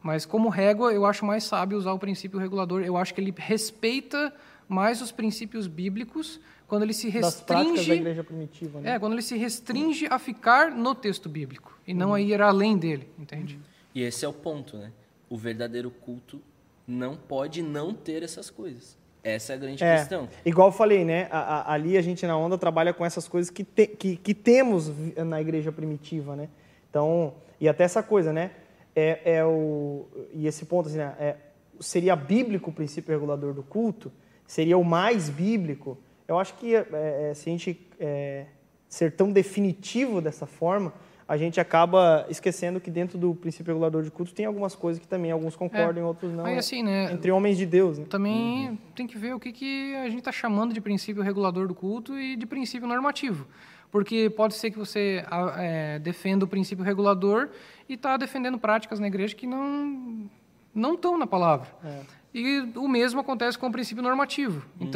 Mas 0.02 0.26
como 0.26 0.50
régua, 0.50 0.92
eu 0.92 1.06
acho 1.06 1.24
mais 1.24 1.44
sábio 1.44 1.78
usar 1.78 1.92
o 1.92 1.98
princípio 1.98 2.38
regulador. 2.38 2.82
Eu 2.82 2.96
acho 2.96 3.14
que 3.14 3.20
ele 3.20 3.32
respeita 3.36 4.34
mais 4.68 5.00
os 5.00 5.10
princípios 5.10 5.66
bíblicos 5.66 6.40
quando 6.66 6.82
ele 6.82 6.94
se 6.94 7.08
restringe 7.08 7.88
da 7.88 7.94
igreja 7.94 8.24
primitiva, 8.24 8.80
né? 8.80 8.94
É, 8.94 8.98
quando 8.98 9.12
ele 9.12 9.22
se 9.22 9.36
restringe 9.36 10.06
a 10.10 10.18
ficar 10.18 10.70
no 10.70 10.94
texto 10.94 11.28
bíblico 11.28 11.78
e 11.86 11.92
não 11.92 12.08
uhum. 12.08 12.14
a 12.14 12.20
ir 12.20 12.40
além 12.40 12.76
dele, 12.76 13.08
entende? 13.18 13.60
E 13.94 14.02
esse 14.02 14.24
é 14.24 14.28
o 14.28 14.32
ponto, 14.32 14.76
né? 14.76 14.92
O 15.28 15.36
verdadeiro 15.36 15.90
culto 15.90 16.40
não 16.86 17.16
pode 17.16 17.62
não 17.62 17.94
ter 17.94 18.22
essas 18.22 18.50
coisas. 18.50 18.96
Essa 19.22 19.54
é 19.54 19.56
a 19.56 19.58
grande 19.58 19.82
é, 19.82 19.96
questão. 19.96 20.28
Igual 20.44 20.68
eu 20.68 20.72
falei, 20.72 21.04
né? 21.04 21.28
A, 21.30 21.38
a, 21.38 21.72
ali 21.72 21.96
a 21.96 22.02
gente 22.02 22.26
na 22.26 22.36
onda 22.36 22.58
trabalha 22.58 22.92
com 22.92 23.04
essas 23.06 23.26
coisas 23.26 23.50
que, 23.50 23.64
te, 23.64 23.86
que, 23.86 24.16
que, 24.16 24.34
temos 24.34 24.92
na 25.16 25.40
igreja 25.40 25.72
primitiva, 25.72 26.36
né? 26.36 26.48
Então, 26.90 27.34
e 27.58 27.66
até 27.66 27.84
essa 27.84 28.02
coisa, 28.02 28.32
né? 28.32 28.50
É, 28.94 29.36
é 29.36 29.44
o, 29.44 30.06
e 30.32 30.46
esse 30.46 30.66
ponto, 30.66 30.88
assim, 30.88 30.98
né? 30.98 31.14
É, 31.18 31.36
seria 31.80 32.14
bíblico 32.14 32.70
o 32.70 32.72
princípio 32.72 33.12
regulador 33.12 33.54
do 33.54 33.62
culto? 33.62 34.12
Seria 34.46 34.76
o 34.76 34.84
mais 34.84 35.30
bíblico? 35.30 35.96
Eu 36.26 36.38
acho 36.38 36.54
que 36.54 36.74
é, 36.74 36.86
é, 36.92 37.32
se 37.34 37.48
a 37.48 37.52
gente 37.52 37.88
é, 38.00 38.46
ser 38.88 39.12
tão 39.12 39.30
definitivo 39.30 40.20
dessa 40.20 40.46
forma, 40.46 40.92
a 41.26 41.36
gente 41.36 41.58
acaba 41.58 42.26
esquecendo 42.28 42.80
que 42.80 42.90
dentro 42.90 43.18
do 43.18 43.34
princípio 43.34 43.72
regulador 43.72 44.02
de 44.02 44.10
culto 44.10 44.34
tem 44.34 44.44
algumas 44.44 44.74
coisas 44.74 45.00
que 45.00 45.08
também 45.08 45.30
alguns 45.30 45.56
concordam 45.56 46.02
e 46.02 46.06
outros 46.06 46.32
não. 46.32 46.44
Aí, 46.44 46.58
assim, 46.58 46.82
né, 46.82 47.12
entre 47.12 47.30
homens 47.30 47.56
de 47.56 47.64
Deus. 47.64 47.98
Né? 47.98 48.06
Também 48.08 48.68
uhum. 48.68 48.78
tem 48.94 49.06
que 49.06 49.16
ver 49.16 49.34
o 49.34 49.40
que, 49.40 49.52
que 49.52 49.94
a 49.96 50.08
gente 50.08 50.18
está 50.18 50.32
chamando 50.32 50.74
de 50.74 50.80
princípio 50.80 51.22
regulador 51.22 51.66
do 51.66 51.74
culto 51.74 52.18
e 52.18 52.36
de 52.36 52.46
princípio 52.46 52.86
normativo. 52.86 53.46
Porque 53.90 54.28
pode 54.28 54.54
ser 54.54 54.70
que 54.70 54.78
você 54.78 55.24
é, 55.56 55.98
defenda 56.00 56.44
o 56.44 56.48
princípio 56.48 56.84
regulador 56.84 57.50
e 57.88 57.94
está 57.94 58.16
defendendo 58.16 58.58
práticas 58.58 58.98
na 58.98 59.06
igreja 59.06 59.34
que 59.34 59.46
não 59.46 60.28
não 60.74 60.94
estão 60.94 61.16
na 61.16 61.26
palavra. 61.26 61.68
É. 61.84 62.00
E 62.34 62.68
o 62.74 62.88
mesmo 62.88 63.20
acontece 63.20 63.56
com 63.56 63.68
o 63.68 63.72
princípio 63.72 64.02
normativo. 64.02 64.66
Uhum. 64.80 64.86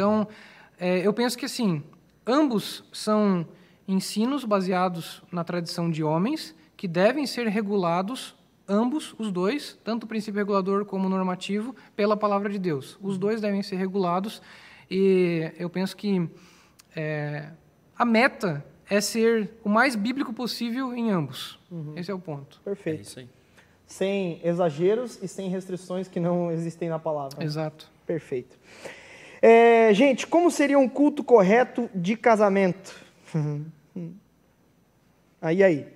É, 0.79 1.07
eu 1.07 1.12
penso 1.12 1.37
que 1.37 1.45
assim, 1.45 1.83
ambos 2.26 2.85
são 2.93 3.47
ensinos 3.87 4.45
baseados 4.45 5.22
na 5.33 5.43
tradição 5.43 5.91
de 5.91 6.05
homens 6.05 6.55
que 6.76 6.87
devem 6.87 7.26
ser 7.26 7.47
regulados 7.49 8.37
ambos, 8.68 9.14
os 9.18 9.33
dois, 9.33 9.79
tanto 9.83 10.05
o 10.05 10.07
princípio 10.07 10.39
regulador 10.39 10.85
como 10.85 11.07
o 11.07 11.11
normativo, 11.11 11.74
pela 11.97 12.16
palavra 12.16 12.51
de 12.51 12.59
Deus. 12.59 12.99
Os 13.01 13.16
dois 13.16 13.41
devem 13.41 13.62
ser 13.62 13.76
regulados 13.76 14.43
e 14.91 15.51
eu 15.59 15.70
penso 15.70 15.97
que 15.97 16.29
é, 16.95 17.49
a 17.97 18.05
meta 18.05 18.64
é 18.91 19.01
ser 19.01 19.51
o 19.64 19.68
mais 19.68 19.97
bíblico 19.97 20.33
possível 20.33 20.95
em 20.95 21.11
ambos. 21.11 21.59
Uhum. 21.70 21.95
Esse 21.97 22.11
é 22.11 22.14
o 22.14 22.18
ponto. 22.18 22.61
Perfeito. 22.62 22.99
É 22.99 23.03
isso 23.03 23.18
aí. 23.20 23.29
Sem 23.87 24.41
exageros 24.45 25.18
e 25.22 25.29
sem 25.29 25.49
restrições 25.49 26.09
que 26.09 26.20
não 26.20 26.53
existem 26.53 26.91
na 26.91 26.99
palavra. 26.99 27.43
Exato. 27.43 27.91
Perfeito. 28.07 28.57
É, 29.41 29.93
gente, 29.95 30.26
como 30.26 30.51
seria 30.51 30.78
um 30.78 30.89
culto 30.89 31.22
correto 31.22 31.89
de 31.95 32.16
casamento? 32.16 32.95
aí, 35.41 35.62
aí. 35.62 35.86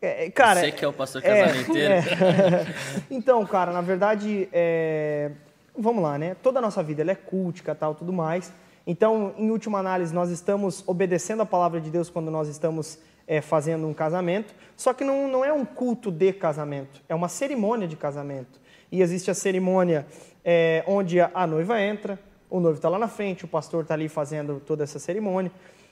É, 0.00 0.30
cara, 0.30 0.60
Você 0.60 0.72
que 0.72 0.84
é 0.84 0.88
o 0.88 0.92
pastor 0.92 1.22
casamenteiro. 1.22 1.92
É, 1.92 1.98
é. 1.98 2.66
então, 3.10 3.44
cara, 3.46 3.72
na 3.72 3.80
verdade, 3.80 4.48
é, 4.52 5.30
vamos 5.76 6.02
lá, 6.02 6.18
né? 6.18 6.36
Toda 6.42 6.58
a 6.58 6.62
nossa 6.62 6.82
vida 6.82 7.02
ela 7.02 7.12
é 7.12 7.14
cultica, 7.14 7.74
tal, 7.74 7.94
tudo 7.94 8.12
mais. 8.12 8.52
Então, 8.86 9.34
em 9.36 9.50
última 9.50 9.78
análise, 9.78 10.14
nós 10.14 10.30
estamos 10.30 10.84
obedecendo 10.86 11.42
a 11.42 11.46
palavra 11.46 11.80
de 11.80 11.90
Deus 11.90 12.08
quando 12.08 12.30
nós 12.30 12.46
estamos 12.46 12.98
é, 13.26 13.40
fazendo 13.40 13.86
um 13.86 13.92
casamento. 13.92 14.54
Só 14.76 14.92
que 14.92 15.02
não, 15.02 15.28
não 15.28 15.44
é 15.44 15.52
um 15.52 15.64
culto 15.64 16.10
de 16.10 16.32
casamento, 16.32 17.02
é 17.08 17.14
uma 17.14 17.28
cerimônia 17.28 17.88
de 17.88 17.96
casamento. 17.96 18.60
E 18.92 19.02
existe 19.02 19.30
a 19.30 19.34
cerimônia 19.34 20.06
é, 20.44 20.84
onde 20.86 21.20
a 21.20 21.46
noiva 21.46 21.80
entra, 21.80 22.18
o 22.48 22.60
noivo 22.60 22.76
está 22.78 22.88
lá 22.88 22.98
na 22.98 23.08
frente, 23.08 23.44
o 23.44 23.48
pastor 23.48 23.82
está 23.82 23.94
ali 23.94 24.08
fazendo 24.08 24.60
toda 24.64 24.84
essa 24.84 24.98
cerimônia. 24.98 25.50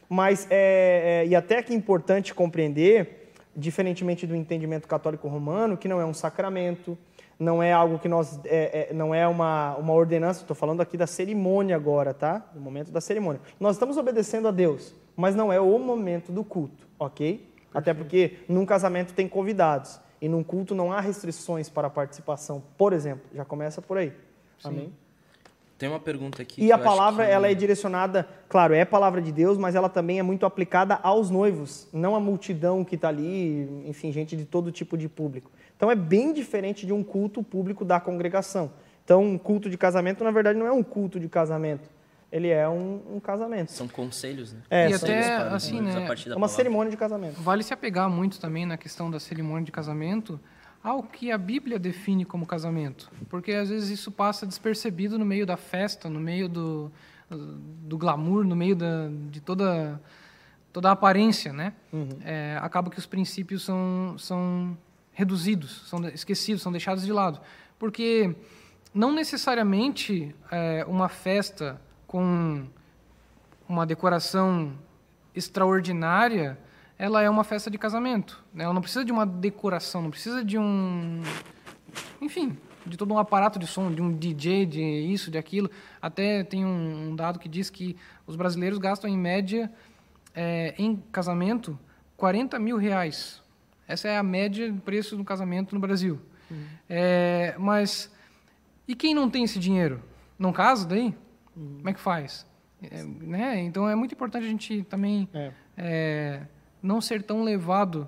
Mas, 0.08 0.46
é, 0.50 1.22
é, 1.24 1.26
e 1.26 1.34
até 1.34 1.62
que 1.62 1.72
é 1.72 1.76
importante 1.76 2.34
compreender, 2.34 3.32
diferentemente 3.56 4.26
do 4.26 4.34
entendimento 4.34 4.86
católico 4.86 5.28
romano, 5.28 5.76
que 5.76 5.88
não 5.88 6.00
é 6.00 6.04
um 6.04 6.14
sacramento, 6.14 6.96
não 7.38 7.62
é 7.62 7.72
algo 7.72 7.98
que 7.98 8.08
nós, 8.08 8.38
é, 8.44 8.90
é, 8.90 8.94
não 8.94 9.14
é 9.14 9.26
uma, 9.26 9.76
uma 9.76 9.92
ordenança, 9.92 10.42
estou 10.42 10.54
falando 10.54 10.80
aqui 10.80 10.96
da 10.96 11.06
cerimônia 11.06 11.74
agora, 11.74 12.14
tá? 12.14 12.46
No 12.54 12.60
momento 12.60 12.92
da 12.92 13.00
cerimônia. 13.00 13.40
Nós 13.58 13.76
estamos 13.76 13.96
obedecendo 13.96 14.46
a 14.48 14.50
Deus, 14.50 14.94
mas 15.16 15.34
não 15.34 15.52
é 15.52 15.60
o 15.60 15.78
momento 15.78 16.30
do 16.30 16.44
culto, 16.44 16.86
ok? 16.98 17.38
Perfeito. 17.38 17.54
Até 17.74 17.92
porque 17.92 18.38
num 18.48 18.64
casamento 18.64 19.14
tem 19.14 19.28
convidados 19.28 20.00
e 20.20 20.28
num 20.28 20.44
culto 20.44 20.74
não 20.74 20.92
há 20.92 21.00
restrições 21.00 21.68
para 21.68 21.88
a 21.88 21.90
participação, 21.90 22.62
por 22.78 22.92
exemplo. 22.92 23.24
Já 23.34 23.44
começa 23.44 23.82
por 23.82 23.98
aí. 23.98 24.10
Sim. 24.58 24.68
Amém? 24.68 24.92
Tem 25.78 25.88
uma 25.88 25.98
pergunta 25.98 26.40
aqui. 26.40 26.62
E 26.62 26.70
a 26.70 26.78
palavra, 26.78 27.24
que... 27.24 27.30
ela 27.30 27.50
é 27.50 27.54
direcionada, 27.54 28.28
claro, 28.48 28.74
é 28.74 28.84
palavra 28.84 29.20
de 29.20 29.32
Deus, 29.32 29.58
mas 29.58 29.74
ela 29.74 29.88
também 29.88 30.18
é 30.18 30.22
muito 30.22 30.46
aplicada 30.46 30.98
aos 31.02 31.30
noivos, 31.30 31.88
não 31.92 32.14
à 32.14 32.20
multidão 32.20 32.84
que 32.84 32.94
está 32.94 33.08
ali, 33.08 33.68
enfim, 33.86 34.12
gente 34.12 34.36
de 34.36 34.44
todo 34.44 34.70
tipo 34.70 34.96
de 34.96 35.08
público. 35.08 35.50
Então 35.76 35.90
é 35.90 35.96
bem 35.96 36.32
diferente 36.32 36.86
de 36.86 36.92
um 36.92 37.02
culto 37.02 37.42
público 37.42 37.84
da 37.84 37.98
congregação. 37.98 38.70
Então, 39.04 39.22
um 39.22 39.36
culto 39.36 39.68
de 39.68 39.76
casamento, 39.76 40.24
na 40.24 40.30
verdade, 40.30 40.58
não 40.58 40.66
é 40.66 40.72
um 40.72 40.82
culto 40.82 41.20
de 41.20 41.28
casamento. 41.28 41.90
Ele 42.32 42.48
é 42.48 42.68
um, 42.68 43.00
um 43.16 43.20
casamento. 43.20 43.70
São 43.70 43.86
conselhos, 43.86 44.52
né? 44.52 44.60
É, 44.70 44.90
e 44.90 44.94
até, 44.94 45.36
assim, 45.36 45.80
né? 45.80 46.08
É 46.26 46.34
uma 46.34 46.48
cerimônia 46.48 46.90
de 46.90 46.96
casamento. 46.96 47.40
Vale 47.40 47.62
se 47.62 47.72
apegar 47.72 48.08
muito 48.08 48.40
também 48.40 48.64
na 48.64 48.76
questão 48.76 49.10
da 49.10 49.20
cerimônia 49.20 49.64
de 49.64 49.70
casamento, 49.70 50.40
ao 50.84 51.02
que 51.02 51.32
a 51.32 51.38
Bíblia 51.38 51.78
define 51.78 52.26
como 52.26 52.44
casamento. 52.44 53.10
Porque 53.30 53.52
às 53.52 53.70
vezes 53.70 53.88
isso 53.88 54.12
passa 54.12 54.46
despercebido 54.46 55.18
no 55.18 55.24
meio 55.24 55.46
da 55.46 55.56
festa, 55.56 56.10
no 56.10 56.20
meio 56.20 56.46
do, 56.46 56.92
do 57.30 57.96
glamour, 57.96 58.44
no 58.44 58.54
meio 58.54 58.76
da, 58.76 59.08
de 59.30 59.40
toda, 59.40 59.98
toda 60.70 60.90
a 60.90 60.92
aparência, 60.92 61.54
né? 61.54 61.72
Uhum. 61.90 62.18
É, 62.22 62.58
acaba 62.60 62.90
que 62.90 62.98
os 62.98 63.06
princípios 63.06 63.62
são, 63.62 64.16
são 64.18 64.76
reduzidos, 65.14 65.88
são 65.88 66.06
esquecidos, 66.08 66.62
são 66.62 66.70
deixados 66.70 67.02
de 67.02 67.12
lado. 67.14 67.40
Porque 67.78 68.36
não 68.92 69.10
necessariamente 69.10 70.36
é, 70.50 70.84
uma 70.86 71.08
festa 71.08 71.80
com 72.06 72.66
uma 73.66 73.86
decoração 73.86 74.74
extraordinária 75.34 76.58
ela 76.98 77.22
é 77.22 77.28
uma 77.28 77.44
festa 77.44 77.70
de 77.70 77.78
casamento. 77.78 78.42
Né? 78.52 78.64
Ela 78.64 78.74
não 78.74 78.80
precisa 78.80 79.04
de 79.04 79.12
uma 79.12 79.26
decoração, 79.26 80.02
não 80.02 80.10
precisa 80.10 80.44
de 80.44 80.58
um. 80.58 81.22
Enfim, 82.20 82.56
de 82.86 82.96
todo 82.96 83.12
um 83.12 83.18
aparato 83.18 83.58
de 83.58 83.66
som, 83.66 83.92
de 83.92 84.00
um 84.00 84.12
DJ, 84.12 84.66
de 84.66 84.82
isso, 84.82 85.30
de 85.30 85.38
aquilo. 85.38 85.70
Até 86.00 86.44
tem 86.44 86.64
um, 86.64 87.10
um 87.10 87.16
dado 87.16 87.38
que 87.38 87.48
diz 87.48 87.70
que 87.70 87.96
os 88.26 88.36
brasileiros 88.36 88.78
gastam, 88.78 89.08
em 89.08 89.18
média, 89.18 89.70
é, 90.34 90.74
em 90.78 90.96
casamento, 91.10 91.78
40 92.16 92.58
mil 92.58 92.76
reais. 92.76 93.42
Essa 93.86 94.08
é 94.08 94.16
a 94.16 94.22
média 94.22 94.72
do 94.72 94.80
preço 94.80 95.16
do 95.16 95.24
casamento 95.24 95.74
no 95.74 95.80
Brasil. 95.80 96.20
Uhum. 96.50 96.64
É, 96.88 97.54
mas. 97.58 98.12
E 98.86 98.94
quem 98.94 99.14
não 99.14 99.30
tem 99.30 99.44
esse 99.44 99.58
dinheiro? 99.58 100.02
Não 100.38 100.52
casa 100.52 100.86
daí? 100.86 101.14
Uhum. 101.56 101.76
Como 101.76 101.88
é 101.88 101.92
que 101.92 102.00
faz? 102.00 102.46
É, 102.82 103.02
né? 103.02 103.60
Então 103.62 103.88
é 103.88 103.94
muito 103.94 104.12
importante 104.12 104.44
a 104.44 104.48
gente 104.48 104.82
também. 104.84 105.28
É. 105.76 106.42
não 106.84 107.00
ser 107.00 107.22
tão 107.22 107.42
levado 107.42 108.06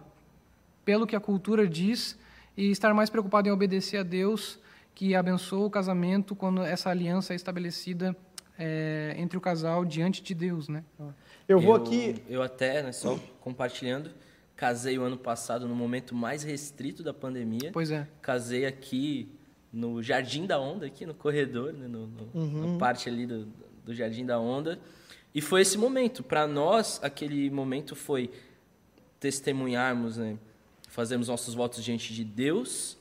pelo 0.84 1.06
que 1.06 1.16
a 1.16 1.20
cultura 1.20 1.66
diz 1.66 2.16
e 2.56 2.70
estar 2.70 2.92
mais 2.92 3.08
preocupado 3.08 3.48
em 3.48 3.50
obedecer 3.50 3.96
a 3.96 4.02
Deus 4.02 4.58
que 4.94 5.14
abençoa 5.14 5.66
o 5.66 5.70
casamento 5.70 6.36
quando 6.36 6.62
essa 6.62 6.90
aliança 6.90 7.32
é 7.32 7.36
estabelecida 7.36 8.14
é, 8.58 9.14
entre 9.18 9.36
o 9.36 9.40
casal 9.40 9.84
diante 9.84 10.22
de 10.22 10.34
Deus, 10.34 10.68
né? 10.68 10.84
Eu 11.48 11.60
vou 11.60 11.76
eu, 11.76 11.82
aqui... 11.82 12.22
Eu 12.28 12.42
até, 12.42 12.82
né, 12.82 12.92
só 12.92 13.18
compartilhando, 13.40 14.10
casei 14.54 14.98
o 14.98 15.02
ano 15.02 15.18
passado 15.18 15.66
no 15.68 15.74
momento 15.74 16.14
mais 16.14 16.42
restrito 16.42 17.02
da 17.02 17.12
pandemia. 17.12 17.70
Pois 17.72 17.90
é. 17.90 18.06
Casei 18.22 18.64
aqui 18.64 19.28
no 19.72 20.02
Jardim 20.02 20.46
da 20.46 20.58
Onda, 20.58 20.86
aqui 20.86 21.04
no 21.04 21.14
corredor, 21.14 21.72
né? 21.72 21.86
no, 21.86 22.06
no 22.06 22.28
uhum. 22.32 22.72
na 22.72 22.78
parte 22.78 23.08
ali 23.08 23.26
do, 23.26 23.46
do 23.84 23.94
Jardim 23.94 24.24
da 24.24 24.38
Onda. 24.38 24.78
E 25.34 25.42
foi 25.42 25.60
esse 25.60 25.76
momento. 25.76 26.22
Para 26.22 26.46
nós, 26.46 26.98
aquele 27.02 27.50
momento 27.50 27.94
foi 27.94 28.30
testemunharmos, 29.26 30.16
né? 30.16 30.38
fazermos 30.88 31.26
nossos 31.26 31.52
votos 31.52 31.82
diante 31.84 32.14
de 32.14 32.22
Deus, 32.22 32.96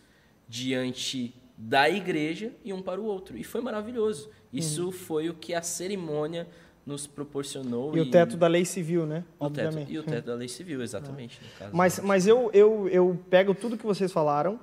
diante 0.50 1.36
da 1.56 1.88
igreja 1.88 2.52
e 2.64 2.74
um 2.74 2.82
para 2.82 3.00
o 3.00 3.06
outro. 3.06 3.38
E 3.38 3.44
foi 3.44 3.62
maravilhoso. 3.62 4.30
Isso 4.52 4.86
uhum. 4.86 4.92
foi 4.92 5.30
o 5.30 5.36
que 5.36 5.54
a 5.54 5.62
cerimônia 5.62 6.48
nos 6.84 7.06
proporcionou. 7.06 7.96
E, 7.96 8.00
e, 8.00 8.02
o 8.02 8.10
teto 8.10 8.36
da 8.36 8.48
lei 8.48 8.66
civil, 8.66 9.06
né? 9.06 9.24
O 9.40 9.52
teto, 9.52 9.86
e 9.88 10.00
o 10.00 10.04
teto 10.04 10.26
da 10.26 10.34
lei 10.34 10.48
civil, 10.48 10.82
exatamente. 10.82 11.40
É. 11.62 11.70
mas 11.72 12.00
mas 12.00 12.26
eu, 12.26 12.50
eu, 12.54 12.90
eu 12.90 13.20
pego 13.30 13.54
tudo 13.54 13.78
que 13.78 13.86
vocês 13.86 14.12
falaram. 14.12 14.60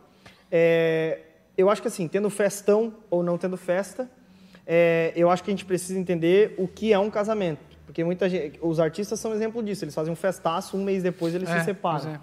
É, 0.50 1.20
eu 1.56 1.70
acho 1.70 1.80
que 1.80 1.88
assim, 1.88 2.08
tendo 2.08 2.28
festão 2.28 2.92
ou 3.08 3.22
não 3.22 3.38
tendo 3.38 3.56
festa, 3.56 4.10
é, 4.66 5.12
eu 5.14 5.30
acho 5.30 5.44
que 5.44 5.50
a 5.50 5.52
gente 5.52 5.64
precisa 5.64 5.98
entender 5.98 6.54
o 6.58 6.66
que 6.66 6.92
é 6.92 6.98
um 6.98 7.10
casamento. 7.10 7.71
Porque 7.92 8.02
muita 8.02 8.26
gente, 8.26 8.58
os 8.62 8.80
artistas 8.80 9.20
são 9.20 9.34
exemplo 9.34 9.62
disso. 9.62 9.84
Eles 9.84 9.94
fazem 9.94 10.10
um 10.10 10.16
festaço, 10.16 10.78
um 10.78 10.82
mês 10.82 11.02
depois 11.02 11.34
eles 11.34 11.46
se 11.46 11.54
é, 11.54 11.62
separam. 11.62 12.12
É. 12.12 12.20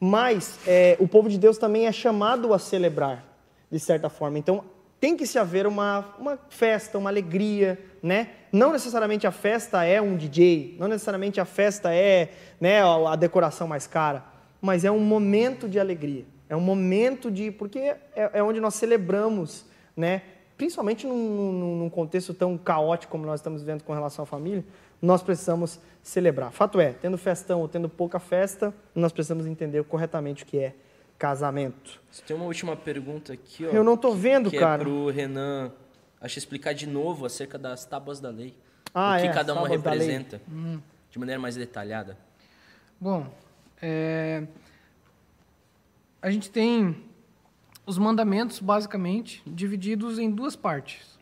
Mas 0.00 0.58
é, 0.66 0.96
o 0.98 1.06
povo 1.06 1.28
de 1.28 1.38
Deus 1.38 1.58
também 1.58 1.86
é 1.86 1.92
chamado 1.92 2.52
a 2.52 2.58
celebrar, 2.58 3.24
de 3.70 3.78
certa 3.78 4.08
forma. 4.08 4.36
Então, 4.36 4.64
tem 4.98 5.16
que 5.16 5.24
se 5.24 5.38
haver 5.38 5.64
uma, 5.64 6.12
uma 6.18 6.36
festa, 6.48 6.98
uma 6.98 7.08
alegria, 7.08 7.78
né? 8.02 8.30
Não 8.50 8.72
necessariamente 8.72 9.24
a 9.24 9.30
festa 9.30 9.84
é 9.84 10.02
um 10.02 10.16
DJ, 10.16 10.74
não 10.76 10.88
necessariamente 10.88 11.40
a 11.40 11.44
festa 11.44 11.94
é 11.94 12.30
né, 12.60 12.82
a 12.82 13.14
decoração 13.14 13.68
mais 13.68 13.86
cara, 13.86 14.24
mas 14.60 14.84
é 14.84 14.90
um 14.90 14.98
momento 14.98 15.68
de 15.68 15.78
alegria. 15.78 16.24
É 16.48 16.56
um 16.56 16.60
momento 16.60 17.30
de. 17.30 17.52
Porque 17.52 17.78
é, 17.78 18.00
é 18.16 18.42
onde 18.42 18.58
nós 18.58 18.74
celebramos, 18.74 19.66
né? 19.96 20.22
Principalmente 20.56 21.06
num, 21.06 21.78
num, 21.78 21.90
contexto 21.90 22.34
tão 22.34 22.58
caótico 22.58 23.10
como 23.10 23.24
nós 23.26 23.40
estamos 23.40 23.62
vivendo 23.62 23.82
com 23.82 23.92
relação 23.92 24.22
à 24.22 24.26
família, 24.26 24.64
nós 25.02 25.20
precisamos 25.20 25.80
celebrar. 26.00 26.52
Fato 26.52 26.80
é, 26.80 26.92
tendo 26.92 27.18
festão 27.18 27.60
ou 27.60 27.68
tendo 27.68 27.88
pouca 27.88 28.20
festa, 28.20 28.72
nós 28.94 29.12
precisamos 29.12 29.46
entender 29.46 29.82
corretamente 29.84 30.44
o 30.44 30.46
que 30.46 30.58
é 30.58 30.74
casamento. 31.18 32.00
Você 32.10 32.22
tem 32.22 32.36
uma 32.36 32.46
última 32.46 32.76
pergunta 32.76 33.32
aqui, 33.32 33.66
ó. 33.66 33.70
Eu 33.70 33.84
não 33.84 33.94
estou 33.94 34.14
vendo, 34.14 34.48
que 34.48 34.56
é 34.56 34.60
cara. 34.60 34.82
É 34.82 34.84
pro 34.84 35.10
Renan, 35.10 35.72
acho 36.20 36.38
explicar 36.38 36.72
de 36.72 36.86
novo 36.86 37.26
acerca 37.26 37.58
das 37.58 37.84
tábuas 37.84 38.20
da 38.20 38.30
lei. 38.30 38.54
Ah, 38.94 39.16
o 39.16 39.20
que 39.20 39.26
é, 39.26 39.32
cada 39.32 39.54
uma 39.54 39.68
representa, 39.68 40.40
hum. 40.48 40.80
de 41.10 41.18
maneira 41.18 41.40
mais 41.40 41.56
detalhada. 41.56 42.16
Bom, 43.00 43.26
é... 43.80 44.46
a 46.20 46.30
gente 46.30 46.50
tem 46.50 47.04
os 47.86 47.98
mandamentos, 47.98 48.60
basicamente, 48.60 49.42
divididos 49.46 50.18
em 50.18 50.30
duas 50.30 50.54
partes. 50.54 51.18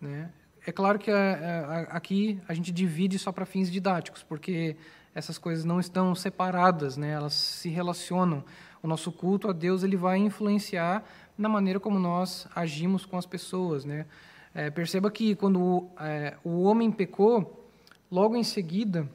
Né? 0.00 0.30
É 0.66 0.72
claro 0.72 0.98
que 0.98 1.12
a, 1.12 1.14
a, 1.14 1.80
aqui 1.96 2.40
a 2.48 2.52
gente 2.52 2.72
divide 2.72 3.20
só 3.20 3.30
para 3.30 3.46
fins 3.46 3.70
didáticos, 3.70 4.24
porque 4.24 4.76
essas 5.14 5.38
coisas 5.38 5.64
não 5.64 5.78
estão 5.78 6.12
separadas, 6.12 6.96
né? 6.96 7.12
elas 7.12 7.34
se 7.34 7.68
relacionam. 7.68 8.42
O 8.82 8.88
nosso 8.88 9.12
culto 9.12 9.48
a 9.48 9.52
Deus 9.52 9.84
ele 9.84 9.96
vai 9.96 10.18
influenciar 10.18 11.04
na 11.38 11.48
maneira 11.48 11.78
como 11.78 12.00
nós 12.00 12.48
agimos 12.54 13.06
com 13.06 13.16
as 13.16 13.24
pessoas. 13.24 13.84
Né? 13.84 14.06
É, 14.52 14.68
perceba 14.68 15.08
que 15.08 15.36
quando 15.36 15.60
o, 15.60 15.90
é, 16.00 16.34
o 16.42 16.64
homem 16.64 16.90
pecou, 16.90 17.70
logo 18.10 18.36
em 18.36 18.42
seguida, 18.42 19.08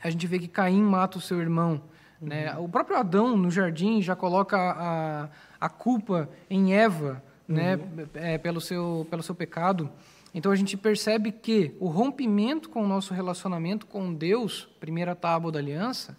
a 0.00 0.08
gente 0.08 0.28
vê 0.28 0.38
que 0.38 0.46
Caim 0.46 0.82
mata 0.82 1.18
o 1.18 1.20
seu 1.20 1.40
irmão. 1.40 1.82
Né? 2.20 2.50
Uhum. 2.50 2.54
Né? 2.54 2.58
O 2.58 2.68
próprio 2.68 2.96
Adão, 2.96 3.36
no 3.36 3.50
jardim, 3.50 4.00
já 4.00 4.14
coloca 4.14 4.56
a, 4.56 5.28
a 5.60 5.68
culpa 5.68 6.28
em 6.48 6.72
Eva 6.72 7.20
né? 7.48 7.74
uhum. 7.76 7.96
né? 7.96 8.06
É, 8.14 8.38
pelo, 8.38 8.60
seu, 8.60 9.06
pelo 9.10 9.24
seu 9.24 9.34
pecado. 9.34 9.90
Então 10.34 10.52
a 10.52 10.56
gente 10.56 10.76
percebe 10.76 11.32
que 11.32 11.74
o 11.80 11.88
rompimento 11.88 12.68
com 12.68 12.84
o 12.84 12.88
nosso 12.88 13.14
relacionamento 13.14 13.86
com 13.86 14.12
Deus, 14.12 14.68
primeira 14.78 15.14
tábua 15.14 15.50
da 15.50 15.58
aliança, 15.58 16.18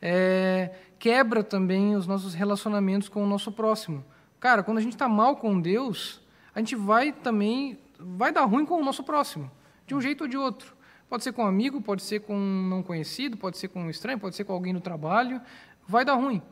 é, 0.00 0.74
quebra 0.98 1.42
também 1.42 1.96
os 1.96 2.06
nossos 2.06 2.34
relacionamentos 2.34 3.08
com 3.08 3.22
o 3.24 3.26
nosso 3.26 3.50
próximo. 3.50 4.04
Cara, 4.38 4.62
quando 4.62 4.78
a 4.78 4.82
gente 4.82 4.92
está 4.92 5.08
mal 5.08 5.36
com 5.36 5.60
Deus, 5.60 6.20
a 6.54 6.58
gente 6.58 6.76
vai 6.76 7.12
também 7.12 7.78
vai 7.98 8.30
dar 8.30 8.44
ruim 8.44 8.66
com 8.66 8.80
o 8.80 8.84
nosso 8.84 9.02
próximo, 9.02 9.50
de 9.86 9.94
um 9.94 10.00
jeito 10.00 10.24
ou 10.24 10.28
de 10.28 10.36
outro. 10.36 10.76
Pode 11.08 11.22
ser 11.22 11.32
com 11.32 11.44
um 11.44 11.46
amigo, 11.46 11.80
pode 11.80 12.02
ser 12.02 12.20
com 12.20 12.36
um 12.36 12.68
não 12.68 12.82
conhecido, 12.82 13.36
pode 13.36 13.58
ser 13.58 13.68
com 13.68 13.82
um 13.82 13.90
estranho, 13.90 14.18
pode 14.18 14.34
ser 14.36 14.44
com 14.44 14.52
alguém 14.52 14.72
no 14.72 14.80
trabalho, 14.80 15.40
vai 15.86 16.04
dar 16.04 16.14
ruim. 16.14 16.42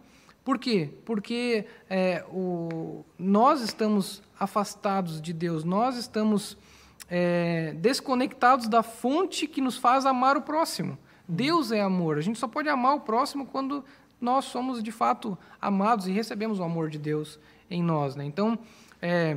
Por 0.45 0.59
quê? 0.59 0.91
Porque 1.05 1.67
é, 1.89 2.25
o, 2.29 3.05
nós 3.19 3.63
estamos 3.63 4.23
afastados 4.39 5.21
de 5.21 5.33
Deus, 5.33 5.65
nós 5.65 5.97
estamos 5.97 6.57
é, 7.09 7.75
desconectados 7.77 8.69
da 8.69 8.83
fonte 8.83 9.47
que 9.47 9.61
nos 9.61 9.77
faz 9.77 10.07
amar 10.07 10.37
o 10.37 10.43
próximo. 10.43 10.99
Deus 11.29 11.73
é 11.73 11.81
amor. 11.81 12.19
A 12.19 12.21
gente 12.21 12.39
só 12.39 12.47
pode 12.47 12.69
amar 12.69 12.97
o 12.97 13.01
próximo 13.01 13.47
quando 13.47 13.85
nós 14.21 14.47
somos 14.47 14.83
de 14.83 14.93
fato 14.93 15.37
amados 15.61 16.07
e 16.07 16.13
recebemos 16.13 16.59
o 16.59 16.63
amor 16.63 16.91
de 16.91 16.99
Deus 16.99 17.39
em 17.71 17.83
nós. 17.83 18.17
Né? 18.17 18.25
Então, 18.25 18.59
é, 19.01 19.37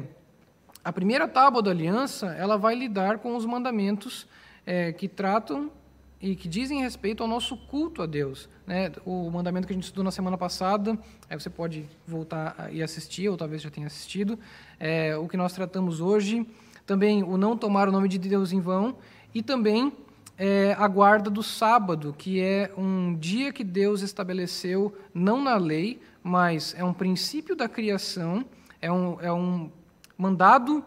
a 0.84 0.92
primeira 0.94 1.28
tábua 1.28 1.62
da 1.62 1.72
aliança 1.72 2.28
ela 2.28 2.58
vai 2.58 2.76
lidar 2.76 3.20
com 3.20 3.36
os 3.36 3.46
mandamentos 3.46 4.28
é, 4.66 4.92
que 4.92 5.08
tratam 5.08 5.72
e 6.20 6.36
que 6.36 6.48
dizem 6.48 6.82
respeito 6.82 7.22
ao 7.22 7.30
nosso 7.30 7.56
culto 7.56 8.02
a 8.02 8.06
Deus. 8.06 8.50
Né? 8.66 8.92
O 9.06 9.30
mandamento 9.30 9.68
que 9.68 9.74
a 9.74 9.76
gente 9.76 9.84
estudou 9.84 10.04
na 10.04 10.12
semana 10.12 10.38
passada, 10.38 10.98
aí 11.30 11.40
você 11.40 11.50
pode 11.50 11.86
voltar 12.08 12.70
e 12.72 12.82
assistir, 12.82 13.30
ou 13.30 13.38
talvez 13.38 13.62
já 13.62 13.70
tenha 13.70 13.88
assistido. 13.88 14.38
É, 14.80 15.16
o 15.16 15.28
que 15.28 15.38
nós 15.38 15.54
tratamos 15.54 16.02
hoje 16.02 16.46
também 16.88 17.22
o 17.22 17.38
não 17.38 17.56
tomar 17.56 17.90
o 17.90 17.92
nome 17.92 18.08
de 18.08 18.18
Deus 18.18 18.52
em 18.54 18.62
vão 18.62 18.96
e 19.36 19.44
também 19.44 19.92
é, 20.38 20.74
a 20.80 20.88
guarda 20.88 21.30
do 21.30 21.44
sábado, 21.44 22.16
que 22.18 22.42
é 22.42 22.72
um 22.78 23.14
dia 23.14 23.52
que 23.52 23.64
Deus 23.64 24.02
estabeleceu, 24.02 24.96
não 25.14 25.44
na 25.44 25.58
lei, 25.58 26.00
mas 26.24 26.74
é 26.78 26.84
um 26.84 26.94
princípio 26.94 27.56
da 27.56 27.68
criação, 27.68 28.46
é 28.82 28.90
um, 28.92 29.20
é 29.20 29.32
um 29.34 29.70
mandado 30.18 30.84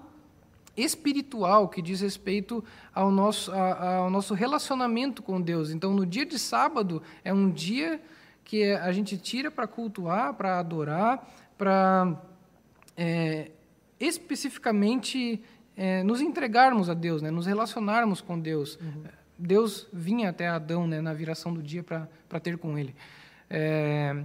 espiritual 0.77 1.69
que 1.69 1.83
diz 1.83 2.01
respeito 2.01 2.65
ao 2.95 3.11
nosso, 3.11 3.53
a, 3.53 3.97
ao 3.97 4.11
nosso 4.11 4.33
relacionamento 4.33 5.23
com 5.23 5.39
Deus. 5.39 5.71
Então, 5.71 5.93
no 5.93 6.07
dia 6.07 6.25
de 6.25 6.39
sábado, 6.39 7.03
é 7.23 7.35
um 7.35 7.51
dia 7.51 8.01
que 8.43 8.73
a 8.73 8.91
gente 8.91 9.19
tira 9.19 9.51
para 9.51 9.67
cultuar, 9.67 10.33
para 10.33 10.59
adorar, 10.59 11.29
para 11.59 12.17
é, 12.97 13.51
especificamente 13.99 15.43
é, 15.81 16.03
nos 16.03 16.21
entregarmos 16.21 16.91
a 16.91 16.95
Deus, 16.95 17.23
né, 17.23 17.31
nos 17.31 17.47
relacionarmos 17.47 18.21
com 18.21 18.39
Deus. 18.39 18.79
Uhum. 18.83 19.03
Deus 19.39 19.89
vinha 19.91 20.29
até 20.29 20.47
Adão 20.47 20.87
né, 20.87 21.01
na 21.01 21.15
viração 21.15 21.55
do 21.55 21.63
dia 21.63 21.83
para 21.83 22.07
ter 22.39 22.59
com 22.59 22.77
ele. 22.77 22.95
É, 23.49 24.23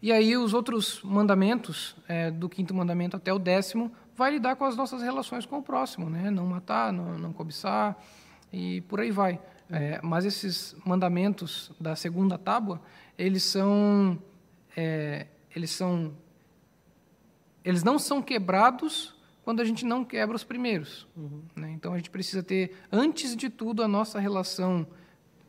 e 0.00 0.10
aí 0.10 0.34
os 0.34 0.54
outros 0.54 1.02
mandamentos, 1.04 1.94
é, 2.08 2.30
do 2.30 2.48
quinto 2.48 2.72
mandamento 2.72 3.18
até 3.18 3.30
o 3.34 3.38
décimo, 3.38 3.92
vai 4.16 4.30
lidar 4.30 4.56
com 4.56 4.64
as 4.64 4.78
nossas 4.78 5.02
relações 5.02 5.44
com 5.44 5.58
o 5.58 5.62
próximo, 5.62 6.08
né? 6.08 6.30
Não 6.30 6.46
matar, 6.46 6.90
não, 6.90 7.18
não 7.18 7.34
cobiçar 7.34 8.02
e 8.50 8.80
por 8.82 8.98
aí 8.98 9.10
vai. 9.10 9.38
É, 9.68 10.00
mas 10.02 10.24
esses 10.24 10.74
mandamentos 10.86 11.70
da 11.78 11.94
segunda 11.94 12.38
tábua, 12.38 12.80
eles 13.18 13.42
são, 13.42 14.18
é, 14.74 15.26
eles 15.54 15.70
são, 15.70 16.14
eles 17.62 17.84
não 17.84 17.98
são 17.98 18.22
quebrados 18.22 19.14
quando 19.44 19.60
a 19.60 19.64
gente 19.64 19.84
não 19.84 20.04
quebra 20.04 20.34
os 20.34 20.42
primeiros. 20.42 21.06
Uhum. 21.16 21.42
Né? 21.54 21.70
Então 21.72 21.92
a 21.92 21.96
gente 21.96 22.10
precisa 22.10 22.42
ter, 22.42 22.74
antes 22.90 23.36
de 23.36 23.50
tudo, 23.50 23.82
a 23.82 23.88
nossa 23.88 24.18
relação 24.18 24.86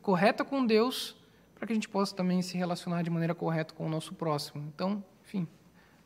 correta 0.01 0.43
com 0.43 0.65
Deus, 0.65 1.15
para 1.55 1.65
que 1.65 1.73
a 1.73 1.75
gente 1.75 1.87
possa 1.87 2.13
também 2.13 2.41
se 2.41 2.57
relacionar 2.57 3.01
de 3.01 3.09
maneira 3.09 3.33
correta 3.33 3.73
com 3.73 3.85
o 3.85 3.89
nosso 3.89 4.13
próximo. 4.13 4.69
Então, 4.75 5.03
enfim, 5.23 5.47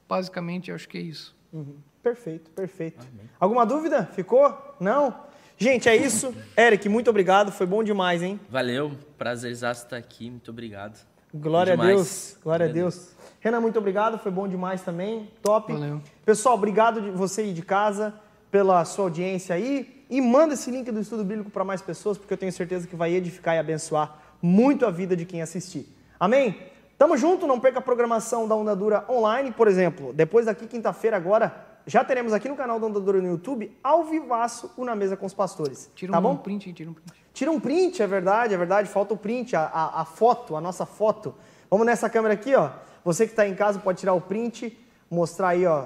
basicamente 0.08 0.70
eu 0.70 0.76
acho 0.76 0.88
que 0.88 0.98
é 0.98 1.02
isso. 1.02 1.36
Uhum. 1.52 1.78
Perfeito, 2.04 2.52
perfeito. 2.52 3.06
Amém. 3.12 3.30
Alguma 3.40 3.66
dúvida? 3.66 4.06
Ficou? 4.14 4.76
Não? 4.80 5.28
Gente, 5.58 5.90
é 5.90 5.96
isso. 5.96 6.34
Eric, 6.56 6.88
muito 6.88 7.10
obrigado. 7.10 7.52
Foi 7.52 7.66
bom 7.66 7.84
demais, 7.84 8.22
hein? 8.22 8.40
Valeu. 8.50 8.98
Prazer 9.18 9.52
estar 9.52 9.98
aqui. 9.98 10.30
Muito 10.30 10.52
obrigado. 10.52 11.09
Glória 11.34 11.74
a 11.74 11.76
Deus. 11.76 12.38
Glória 12.44 12.66
a 12.66 12.70
Deus. 12.70 13.12
Renan, 13.40 13.62
muito 13.62 13.80
obrigado, 13.80 14.18
foi 14.18 14.32
bom 14.32 14.48
demais 14.48 14.82
também, 14.82 15.30
top. 15.42 15.72
Valeu. 15.72 16.02
Pessoal, 16.26 16.56
obrigado 16.56 17.02
de 17.02 17.12
você 17.12 17.42
aí 17.42 17.54
de 17.54 17.62
casa 17.62 18.14
pela 18.52 18.84
sua 18.84 19.06
audiência 19.06 19.56
aí 19.56 20.06
e 20.10 20.20
manda 20.20 20.56
esse 20.56 20.70
link 20.72 20.92
do 20.92 21.00
estudo 21.00 21.24
bíblico 21.24 21.50
para 21.50 21.64
mais 21.64 21.82
pessoas, 21.82 22.18
porque 22.18 22.34
eu 22.34 22.38
tenho 22.38 22.52
certeza 22.52 22.88
que 22.88 22.96
vai 22.96 23.14
edificar 23.14 23.56
e 23.56 23.60
abençoar 23.60 24.18
muito 24.42 24.86
a 24.86 24.92
vida 24.92 25.16
de 25.16 25.24
quem 25.26 25.42
assistir. 25.42 25.88
Amém? 26.20 26.58
Tamo 26.98 27.16
junto, 27.16 27.48
não 27.48 27.60
perca 27.60 27.80
a 27.80 27.82
programação 27.82 28.46
da 28.46 28.56
Onda 28.56 28.76
Dura 28.76 29.06
online, 29.10 29.52
por 29.52 29.68
exemplo. 29.68 30.12
Depois 30.12 30.48
daqui, 30.48 30.68
quinta-feira, 30.68 31.16
agora, 31.16 31.56
já 31.86 32.04
teremos 32.04 32.34
aqui 32.34 32.50
no 32.50 32.58
canal 32.58 32.78
da 32.78 32.88
Onda 32.88 33.00
Dura 33.00 33.22
no 33.22 33.28
YouTube, 33.28 33.72
ao 33.82 34.04
vivaço, 34.04 34.72
o 34.76 34.84
Na 34.84 34.96
Mesa 34.96 35.16
com 35.16 35.26
os 35.26 35.34
Pastores. 35.34 35.90
Tira 35.96 36.12
tá 36.12 36.20
um 36.20 36.22
bom? 36.22 36.36
print, 36.36 36.74
tira 36.74 36.90
um 36.90 36.94
print. 36.94 37.14
Tira 37.40 37.52
um 37.52 37.58
print, 37.58 38.04
é 38.04 38.06
verdade, 38.06 38.54
é 38.54 38.58
verdade, 38.58 38.90
falta 38.90 39.14
o 39.14 39.18
print, 39.18 39.56
a, 39.56 39.62
a, 39.62 40.02
a 40.02 40.04
foto, 40.04 40.58
a 40.58 40.60
nossa 40.60 40.86
foto. 40.86 41.34
Vamos 41.72 41.86
nessa 41.86 42.10
câmera 42.10 42.34
aqui, 42.34 42.54
ó. 42.54 42.70
Você 43.02 43.26
que 43.26 43.32
está 43.32 43.48
em 43.48 43.56
casa 43.56 43.80
pode 43.80 43.98
tirar 43.98 44.14
o 44.14 44.20
print, 44.20 44.78
mostrar 45.10 45.48
aí, 45.48 45.66
ó, 45.66 45.86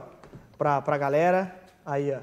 para 0.57 0.83
a 0.83 0.97
galera. 0.97 1.55
Aí, 1.85 2.11
ó. 2.11 2.21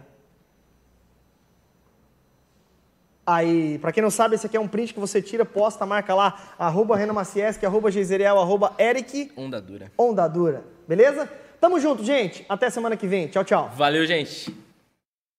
Aí, 3.25 3.79
para 3.79 3.93
quem 3.93 4.03
não 4.03 4.11
sabe, 4.11 4.35
esse 4.35 4.47
aqui 4.47 4.57
é 4.57 4.61
um 4.61 4.67
print 4.67 4.95
que 4.95 4.99
você 4.99 5.23
tira, 5.23 5.45
posta, 5.45 5.87
marca 5.87 6.13
lá, 6.13 6.37
arroba 6.59 6.97
Renan 6.97 7.13
Maciesque, 7.13 7.65
arroba 7.65 7.89
Geiseriel, 7.89 8.37
arroba 8.37 8.75
Eric. 8.81 9.31
Ondadura. 9.37 9.93
Ondadura. 9.97 10.65
Beleza? 10.89 11.31
Tamo 11.61 11.79
junto, 11.79 12.03
gente. 12.03 12.45
Até 12.49 12.69
semana 12.69 12.97
que 12.97 13.07
vem. 13.07 13.29
Tchau, 13.29 13.45
tchau. 13.45 13.71
Valeu, 13.77 14.05
gente. 14.05 14.70